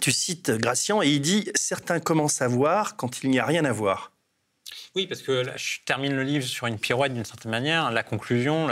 tu 0.00 0.12
cites 0.12 0.50
Gracian 0.50 1.02
et 1.02 1.08
il 1.08 1.20
dit 1.20 1.50
Certains 1.54 2.00
commencent 2.00 2.42
à 2.42 2.48
voir 2.48 2.96
quand 2.96 3.22
il 3.22 3.30
n'y 3.30 3.38
a 3.38 3.46
rien 3.46 3.64
à 3.64 3.72
voir. 3.72 4.15
Oui, 4.96 5.06
parce 5.06 5.20
que 5.20 5.30
là, 5.30 5.52
je 5.56 5.76
termine 5.84 6.16
le 6.16 6.22
livre 6.22 6.46
sur 6.46 6.66
une 6.66 6.78
pirouette 6.78 7.12
d'une 7.12 7.26
certaine 7.26 7.50
manière. 7.50 7.90
La 7.90 8.02
conclusion, 8.02 8.68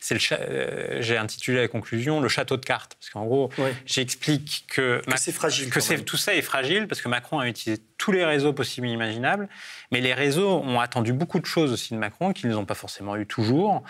c'est 0.00 0.14
le 0.14 0.20
euh, 0.32 1.00
j'ai 1.00 1.16
intitulé 1.16 1.60
la 1.60 1.68
conclusion 1.68 2.20
le 2.20 2.28
château 2.28 2.56
de 2.56 2.64
cartes. 2.64 2.96
Parce 2.98 3.10
qu'en 3.10 3.24
gros, 3.24 3.50
j'explique 3.86 4.64
que, 4.68 5.00
c'est 5.14 5.30
fragile. 5.30 5.70
Que 5.70 6.00
tout 6.00 6.16
ça 6.16 6.34
est 6.34 6.42
fragile 6.42 6.88
parce 6.88 7.00
que 7.00 7.08
Macron 7.08 7.38
a 7.38 7.46
utilisé 7.46 7.80
tous 7.98 8.10
les 8.10 8.24
réseaux 8.24 8.52
possibles 8.52 8.88
et 8.88 8.90
imaginables. 8.90 9.48
Mais 9.92 10.00
les 10.00 10.12
réseaux 10.12 10.58
ont 10.58 10.80
attendu 10.80 11.12
beaucoup 11.12 11.38
de 11.38 11.46
choses 11.46 11.72
aussi 11.72 11.94
de 11.94 12.00
Macron 12.00 12.32
qu'ils 12.32 12.50
n'ont 12.50 12.66
pas 12.66 12.74
forcément 12.74 13.14
eu 13.14 13.24
toujours. 13.24 13.84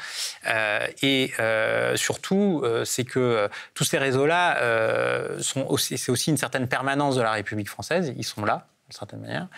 Euh, 0.46 0.86
et 1.00 1.32
euh, 1.40 1.96
surtout, 1.96 2.62
c'est 2.84 3.04
que 3.04 3.48
tous 3.72 3.84
ces 3.84 3.96
réseaux-là 3.96 5.38
sont 5.40 5.64
aussi, 5.66 5.96
c'est 5.96 6.12
aussi 6.12 6.28
une 6.28 6.36
certaine 6.36 6.68
permanence 6.68 7.16
de 7.16 7.22
la 7.22 7.32
République 7.32 7.70
française. 7.70 8.12
Ils 8.18 8.24
sont 8.24 8.44
là 8.44 8.66
certaine 8.94 9.20
manière. 9.20 9.48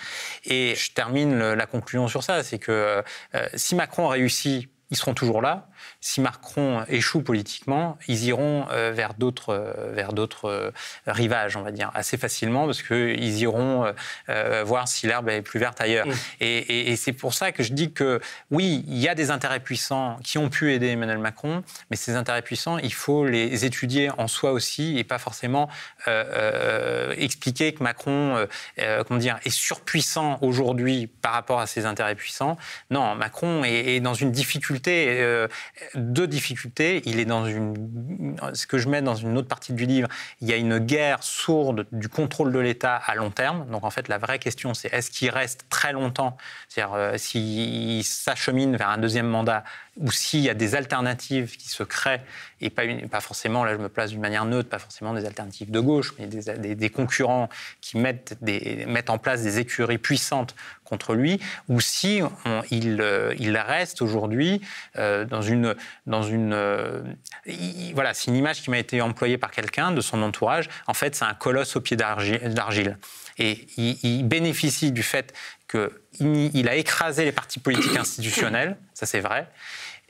Et 0.45 0.75
je 0.75 0.93
termine 0.93 1.53
la 1.53 1.67
conclusion 1.67 2.09
sur 2.09 2.23
ça, 2.23 2.43
c'est 2.43 2.59
que 2.59 3.03
si 3.55 3.75
Macron 3.75 4.09
réussit, 4.09 4.69
ils 4.91 4.97
seront 4.97 5.15
toujours 5.15 5.43
là 5.43 5.69
si 6.01 6.21
Macron 6.21 6.85
échoue 6.89 7.23
politiquement, 7.23 7.99
ils 8.07 8.25
iront 8.27 8.67
euh, 8.71 8.93
vers 8.93 9.15
d'autres 9.15 9.51
euh, 9.51 9.93
vers 9.93 10.13
d'autres 10.13 10.49
euh, 10.49 10.71
rivages, 11.07 11.57
on 11.57 11.63
va 11.63 11.73
dire, 11.73 11.91
assez 11.95 12.17
facilement, 12.17 12.67
parce 12.67 12.83
qu'ils 12.83 13.39
iront 13.39 13.93
voir 14.65 14.89
si 14.89 15.07
l'herbe 15.07 15.29
est 15.29 15.43
plus 15.43 15.59
verte 15.59 15.81
ailleurs. 15.81 16.07
Et, 16.41 16.95
c'est 16.97 17.13
pour 17.13 17.35
ça 17.35 17.53
que 17.53 17.63
je 17.63 17.73
dis 17.73 17.93
que 17.93 18.21
oui, 18.51 18.85
il 18.89 18.99
y 18.99 19.09
a 19.09 19.15
des 19.15 19.31
intérêts 19.31 19.61
puissants 19.61 20.19
qui 20.23 20.39
ont 20.39 20.49
pu 20.49 20.73
aider 20.73 20.89
Emmanuel 20.89 21.19
Macron, 21.19 21.63
mais 21.91 21.97
ces 21.97 22.15
intérêts 22.15 22.43
puissants, 22.43 22.79
il 22.79 22.93
faut 22.93 23.27
les 23.27 23.65
étudier 23.65 24.11
en 24.19 24.29
soi 24.29 24.53
aussi 24.53 24.99
et 24.99 25.05
pas 25.05 25.19
forcément 25.19 25.69
expliquer 27.17 27.73
que 27.73 27.83
Macron, 27.83 28.47
comment 29.07 29.21
dire, 29.21 29.39
est 29.45 29.51
surpuissant 29.51 30.39
aujourd'hui 30.43 31.07
par 31.07 31.33
rapport 31.33 31.61
à 31.61 31.67
ses 31.67 31.87
intérêts 31.87 32.15
puissants. 32.15 32.57
Non, 32.91 33.15
Macron 33.15 33.65
est, 33.65 33.97
est 33.97 34.01
dans 34.01 34.15
une 34.15 34.33
difficulté 34.33 35.47
deux 35.95 36.27
difficultés. 36.27 37.03
Il 37.07 37.19
est 37.19 37.25
dans 37.25 37.47
une, 37.47 38.37
ce 38.53 38.67
que 38.67 38.79
je 38.79 38.89
mets 38.89 39.03
dans 39.03 39.15
une 39.15 39.37
autre 39.39 39.49
partie 39.49 39.73
du 39.73 39.87
livre, 39.87 40.09
il 40.41 40.49
y 40.49 40.53
a 40.53 40.57
une 40.57 40.79
guerre 40.79 41.23
sourde 41.23 41.87
du 41.93 42.09
contrôle 42.09 42.53
de 42.53 42.59
l'État 42.59 42.97
à 42.97 43.15
long 43.15 43.31
terme. 43.31 43.67
Donc 43.71 43.85
en 43.85 43.91
fait, 43.91 44.09
la 44.09 44.19
vraie 44.19 44.39
question, 44.39 44.75
c'est 44.75 44.93
est-ce 44.93 45.11
qu'il 45.11 45.31
reste 45.31 45.67
très 45.69 45.93
longtemps, 45.93 46.37
c'est-à-dire 46.69 46.95
euh, 46.95 47.19
s'il 47.19 48.05
s'achemine 48.05 48.77
vers 48.77 48.91
un 48.91 48.99
deuxième 48.99 49.29
mandat 49.29 49.65
ou 49.97 50.11
s'il 50.11 50.41
y 50.41 50.51
a 50.51 50.55
des 50.55 50.75
alternatives 50.75 51.57
qui 51.57 51.69
se 51.69 51.83
créent, 51.83 52.23
et 52.61 52.71
pas, 52.71 53.21
forcément, 53.21 53.65
là 53.65 53.73
je 53.73 53.79
me 53.79 53.89
place 53.89 54.11
d'une 54.11 54.21
manière 54.21 54.47
neutre, 54.47 54.69
pas 54.69 54.79
forcément 54.79 55.13
des 55.13 55.27
alternatives 55.27 55.71
de 55.71 55.81
gauche, 55.81 56.15
mais 56.19 56.27
des, 56.27 56.75
des, 56.75 56.91
concurrents 56.91 57.49
qui 57.81 57.99
mettent, 57.99 58.39
des, 58.41 58.87
en 59.09 59.19
place 59.19 59.43
des 59.43 59.59
écuries 59.59 59.99
puissantes 59.99 60.55
contre 60.85 61.15
lui, 61.15 61.41
ou 61.69 61.81
si 61.81 62.23
euh, 62.23 62.63
il, 62.71 63.57
reste 63.59 64.01
aujourd'hui 64.01 64.61
euh, 64.97 65.25
dans 65.25 65.43
une... 65.43 65.75
Dans 66.07 66.23
une 66.23 66.53
euh, 66.53 67.03
voilà, 67.95 68.15
c'est 68.15 68.31
une 68.31 68.37
image 68.37 68.63
qui 68.63 68.71
m'a 68.71 68.79
été 68.79 69.01
employée 69.01 69.39
par 69.39 69.51
quelqu'un 69.51 69.91
de 69.91 70.01
son 70.01 70.23
entourage. 70.23 70.69
En 70.87 70.95
fait, 70.95 71.15
c'est 71.15 71.25
un 71.25 71.35
colosse 71.35 71.77
au 71.77 71.81
pied 71.81 71.97
d'argile. 71.97 72.99
Et 73.39 73.67
il, 73.77 74.23
bénéficie 74.25 74.93
du 74.93 75.03
fait 75.03 75.35
qu'il 75.69 75.91
il 76.55 76.69
a 76.69 76.77
écrasé 76.77 77.25
les 77.25 77.33
partis 77.33 77.59
politiques 77.59 77.97
institutionnels, 77.97 78.79
ça 78.95 79.05
c'est 79.05 79.21
vrai, 79.21 79.49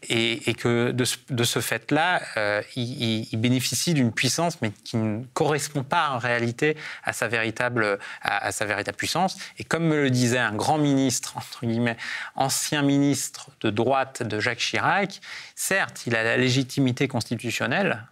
et, 0.08 0.54
que 0.54 0.90
de 0.92 1.44
ce, 1.44 1.58
fait-là, 1.60 2.22
euh, 2.36 2.62
il, 2.76 3.28
bénéficie 3.36 3.94
d'une 3.94 4.12
puissance, 4.12 4.60
mais 4.62 4.70
qui 4.84 4.96
ne 4.96 5.24
correspond 5.34 5.82
pas 5.82 6.10
en 6.10 6.18
réalité 6.18 6.76
à 7.04 7.12
sa 7.12 7.28
véritable, 7.28 7.98
à, 8.22 8.52
sa 8.52 8.64
véritable 8.64 8.96
puissance. 8.96 9.36
Et 9.58 9.64
comme 9.64 9.84
me 9.84 10.02
le 10.02 10.10
disait 10.10 10.38
un 10.38 10.54
grand 10.54 10.78
ministre, 10.78 11.36
entre 11.36 11.66
guillemets, 11.66 11.96
ancien 12.34 12.82
ministre 12.82 13.50
de 13.60 13.70
droite 13.70 14.22
de 14.22 14.40
Jacques 14.40 14.58
Chirac, 14.58 15.20
certes, 15.54 16.04
il 16.06 16.14
a 16.14 16.22
la 16.22 16.36
légitimité 16.36 17.08
constitutionnelle, 17.08 18.04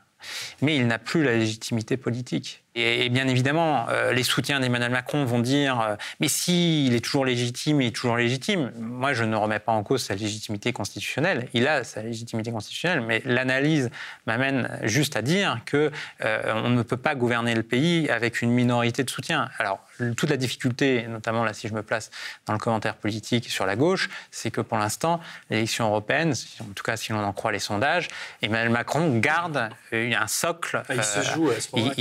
mais 0.62 0.76
il 0.76 0.86
n'a 0.86 0.98
plus 0.98 1.22
la 1.22 1.36
légitimité 1.36 1.96
politique. 1.96 2.63
Et, 2.76 3.08
bien 3.08 3.28
évidemment, 3.28 3.86
euh, 3.88 4.12
les 4.12 4.24
soutiens 4.24 4.58
d'Emmanuel 4.58 4.90
Macron 4.90 5.24
vont 5.24 5.38
dire 5.38 5.80
euh, 5.80 5.96
Mais 6.20 6.26
si, 6.26 6.86
il 6.86 6.94
est 6.94 7.04
toujours 7.04 7.24
légitime, 7.24 7.80
il 7.80 7.88
est 7.88 7.94
toujours 7.94 8.16
légitime. 8.16 8.72
Moi, 8.76 9.12
je 9.12 9.22
ne 9.22 9.36
remets 9.36 9.60
pas 9.60 9.72
en 9.72 9.84
cause 9.84 10.02
sa 10.02 10.14
légitimité 10.14 10.72
constitutionnelle. 10.72 11.48
Il 11.54 11.68
a 11.68 11.84
sa 11.84 12.02
légitimité 12.02 12.50
constitutionnelle, 12.50 13.02
mais 13.02 13.22
l'analyse 13.24 13.90
m'amène 14.26 14.68
juste 14.82 15.16
à 15.16 15.22
dire 15.22 15.60
que 15.66 15.92
euh, 16.24 16.62
on 16.64 16.70
ne 16.70 16.82
peut 16.82 16.96
pas 16.96 17.14
gouverner 17.14 17.54
le 17.54 17.62
pays 17.62 18.10
avec 18.10 18.42
une 18.42 18.50
minorité 18.50 19.04
de 19.04 19.10
soutien. 19.10 19.50
Alors, 19.58 19.78
toute 20.16 20.30
la 20.30 20.36
difficulté, 20.36 21.06
notamment 21.08 21.44
là, 21.44 21.52
si 21.52 21.68
je 21.68 21.74
me 21.74 21.82
place 21.82 22.10
dans 22.46 22.54
le 22.54 22.58
commentaire 22.58 22.96
politique 22.96 23.48
sur 23.48 23.66
la 23.66 23.76
gauche, 23.76 24.10
c'est 24.32 24.50
que 24.50 24.60
pour 24.60 24.78
l'instant, 24.78 25.20
l'élection 25.50 25.86
européenne, 25.86 26.34
en 26.60 26.72
tout 26.74 26.82
cas 26.82 26.96
si 26.96 27.12
l'on 27.12 27.22
en 27.22 27.32
croit 27.32 27.52
les 27.52 27.60
sondages, 27.60 28.08
Emmanuel 28.42 28.70
Macron 28.70 29.18
garde 29.18 29.68
un 29.92 30.26
socle. 30.26 30.82
Ah, 30.88 30.94
il 30.94 31.04
se 31.04 31.22
joue 31.22 31.50
à 31.50 31.60
ce 31.60 31.76
moment-là 31.76 31.94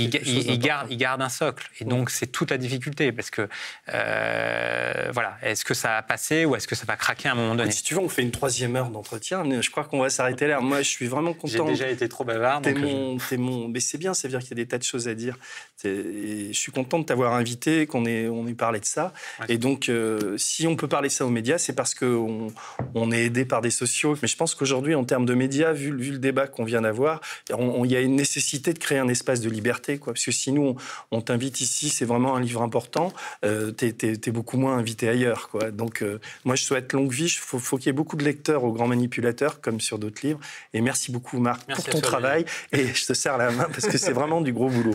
il 0.90 0.96
garde 0.96 1.22
un 1.22 1.28
socle. 1.28 1.68
Et 1.80 1.84
donc, 1.84 2.10
c'est 2.10 2.26
toute 2.26 2.50
la 2.50 2.58
difficulté. 2.58 3.12
Parce 3.12 3.30
que, 3.30 3.48
euh, 3.92 5.10
voilà, 5.12 5.36
est-ce 5.42 5.64
que 5.64 5.74
ça 5.74 5.88
va 5.88 6.02
passer 6.02 6.44
ou 6.44 6.56
est-ce 6.56 6.68
que 6.68 6.74
ça 6.74 6.84
va 6.86 6.96
craquer 6.96 7.28
à 7.28 7.32
un 7.32 7.34
moment 7.34 7.54
donné? 7.54 7.70
Si 7.70 7.82
tu 7.82 7.94
veux, 7.94 8.00
on 8.00 8.08
fait 8.08 8.22
une 8.22 8.30
troisième 8.30 8.76
heure 8.76 8.90
d'entretien. 8.90 9.44
Je 9.60 9.70
crois 9.70 9.84
qu'on 9.84 10.00
va 10.00 10.10
s'arrêter 10.10 10.46
là. 10.46 10.60
Moi, 10.60 10.82
je 10.82 10.88
suis 10.88 11.06
vraiment 11.06 11.32
content. 11.32 11.66
J'ai 11.66 11.72
déjà 11.72 11.88
été 11.88 12.08
trop 12.08 12.24
bavard. 12.24 12.62
T'es 12.62 12.74
mon, 12.74 13.18
mon... 13.38 13.68
Mais 13.68 13.80
c'est 13.80 13.98
bien, 13.98 14.14
ça 14.14 14.28
veut 14.28 14.32
dire 14.32 14.40
qu'il 14.40 14.50
y 14.50 14.60
a 14.60 14.64
des 14.64 14.68
tas 14.68 14.78
de 14.78 14.84
choses 14.84 15.08
à 15.08 15.14
dire. 15.14 15.36
Et 15.84 16.48
je 16.52 16.58
suis 16.58 16.72
content 16.72 16.98
de 16.98 17.04
t'avoir 17.04 17.34
invité, 17.34 17.86
qu'on 17.86 18.06
ait, 18.06 18.28
on 18.28 18.46
ait 18.46 18.54
parlé 18.54 18.80
de 18.80 18.84
ça. 18.84 19.12
Et 19.48 19.58
donc, 19.58 19.88
euh, 19.88 20.36
si 20.38 20.66
on 20.66 20.76
peut 20.76 20.88
parler 20.88 21.08
ça 21.08 21.26
aux 21.26 21.30
médias, 21.30 21.58
c'est 21.58 21.74
parce 21.74 21.94
qu'on 21.94 22.48
on 22.94 23.12
est 23.12 23.24
aidé 23.24 23.44
par 23.44 23.60
des 23.60 23.70
sociaux. 23.70 24.16
Mais 24.22 24.28
je 24.28 24.36
pense 24.36 24.54
qu'aujourd'hui, 24.54 24.94
en 24.94 25.04
termes 25.04 25.26
de 25.26 25.34
médias, 25.34 25.72
vu, 25.72 25.94
vu 25.96 26.12
le 26.12 26.18
débat 26.18 26.46
qu'on 26.46 26.64
vient 26.64 26.82
d'avoir, 26.82 27.20
il 27.50 27.90
y 27.90 27.96
a 27.96 28.00
une 28.00 28.16
nécessité 28.16 28.72
de 28.72 28.78
créer 28.78 28.98
un 28.98 29.08
espace 29.08 29.40
de 29.40 29.50
liberté. 29.50 29.98
Quoi, 29.98 30.14
parce 30.14 30.24
que 30.24 30.32
sinon, 30.32 30.53
nous, 30.54 30.76
on, 31.10 31.20
t'invite 31.20 31.60
ici, 31.60 31.88
c'est 31.88 32.04
vraiment 32.04 32.36
un 32.36 32.40
livre 32.40 32.62
important. 32.62 33.12
Euh, 33.44 33.72
tu 33.76 33.86
es, 33.86 34.30
beaucoup 34.30 34.56
moins 34.56 34.76
invité 34.76 35.08
ailleurs. 35.08 35.48
Quoi. 35.48 35.70
Donc, 35.70 36.02
euh, 36.02 36.20
moi, 36.44 36.54
je 36.54 36.64
souhaite 36.64 36.92
longue 36.92 37.12
vie. 37.12 37.26
Il 37.26 37.30
faut, 37.30 37.76
qu'il 37.76 37.86
y 37.86 37.90
ait 37.90 37.92
beaucoup 37.92 38.16
de 38.16 38.24
lecteurs 38.24 38.64
aux 38.64 38.72
grands 38.72 38.88
manipulateurs, 38.88 39.60
comme 39.60 39.80
sur 39.80 39.98
d'autres 39.98 40.26
livres. 40.26 40.40
Et 40.72 40.80
merci 40.80 41.12
beaucoup, 41.12 41.38
Marc, 41.38 41.72
pour 41.72 41.84
ton 41.84 42.00
travail. 42.00 42.44
Et 42.72 42.86
je 42.86 43.06
te 43.06 43.12
serre 43.12 43.38
la 43.38 43.50
main 43.50 43.64
parce 43.64 43.86
que 43.86 43.98
c'est 43.98 44.12
vraiment 44.12 44.40
du 44.40 44.52
gros 44.52 44.68
boulot. 44.68 44.94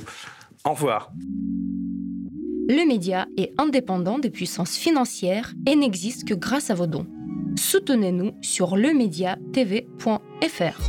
Au 0.66 0.72
revoir. 0.72 1.12
Le 2.70 2.88
média 2.88 3.28
est 3.38 3.52
indépendant 3.58 4.20
des 4.20 4.30
puissances 4.30 4.76
financières 4.76 5.54
et 5.66 5.76
n'existe 5.76 6.28
que 6.28 6.36
grâce 6.36 6.70
à 6.70 6.76
vos 6.76 6.86
dons. 6.86 7.08
Soutenez-nous 7.56 8.34
sur 8.42 8.78
lemediatv.fr. 8.78 10.80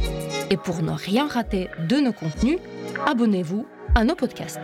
Et 0.50 0.56
pour 0.56 0.82
ne 0.82 0.90
rien 0.90 1.26
rater 1.26 1.68
de 1.88 1.96
nos 1.96 2.12
contenus, 2.12 2.58
abonnez-vous 3.06 3.66
à 3.94 4.04
nos 4.04 4.14
podcasts. 4.14 4.60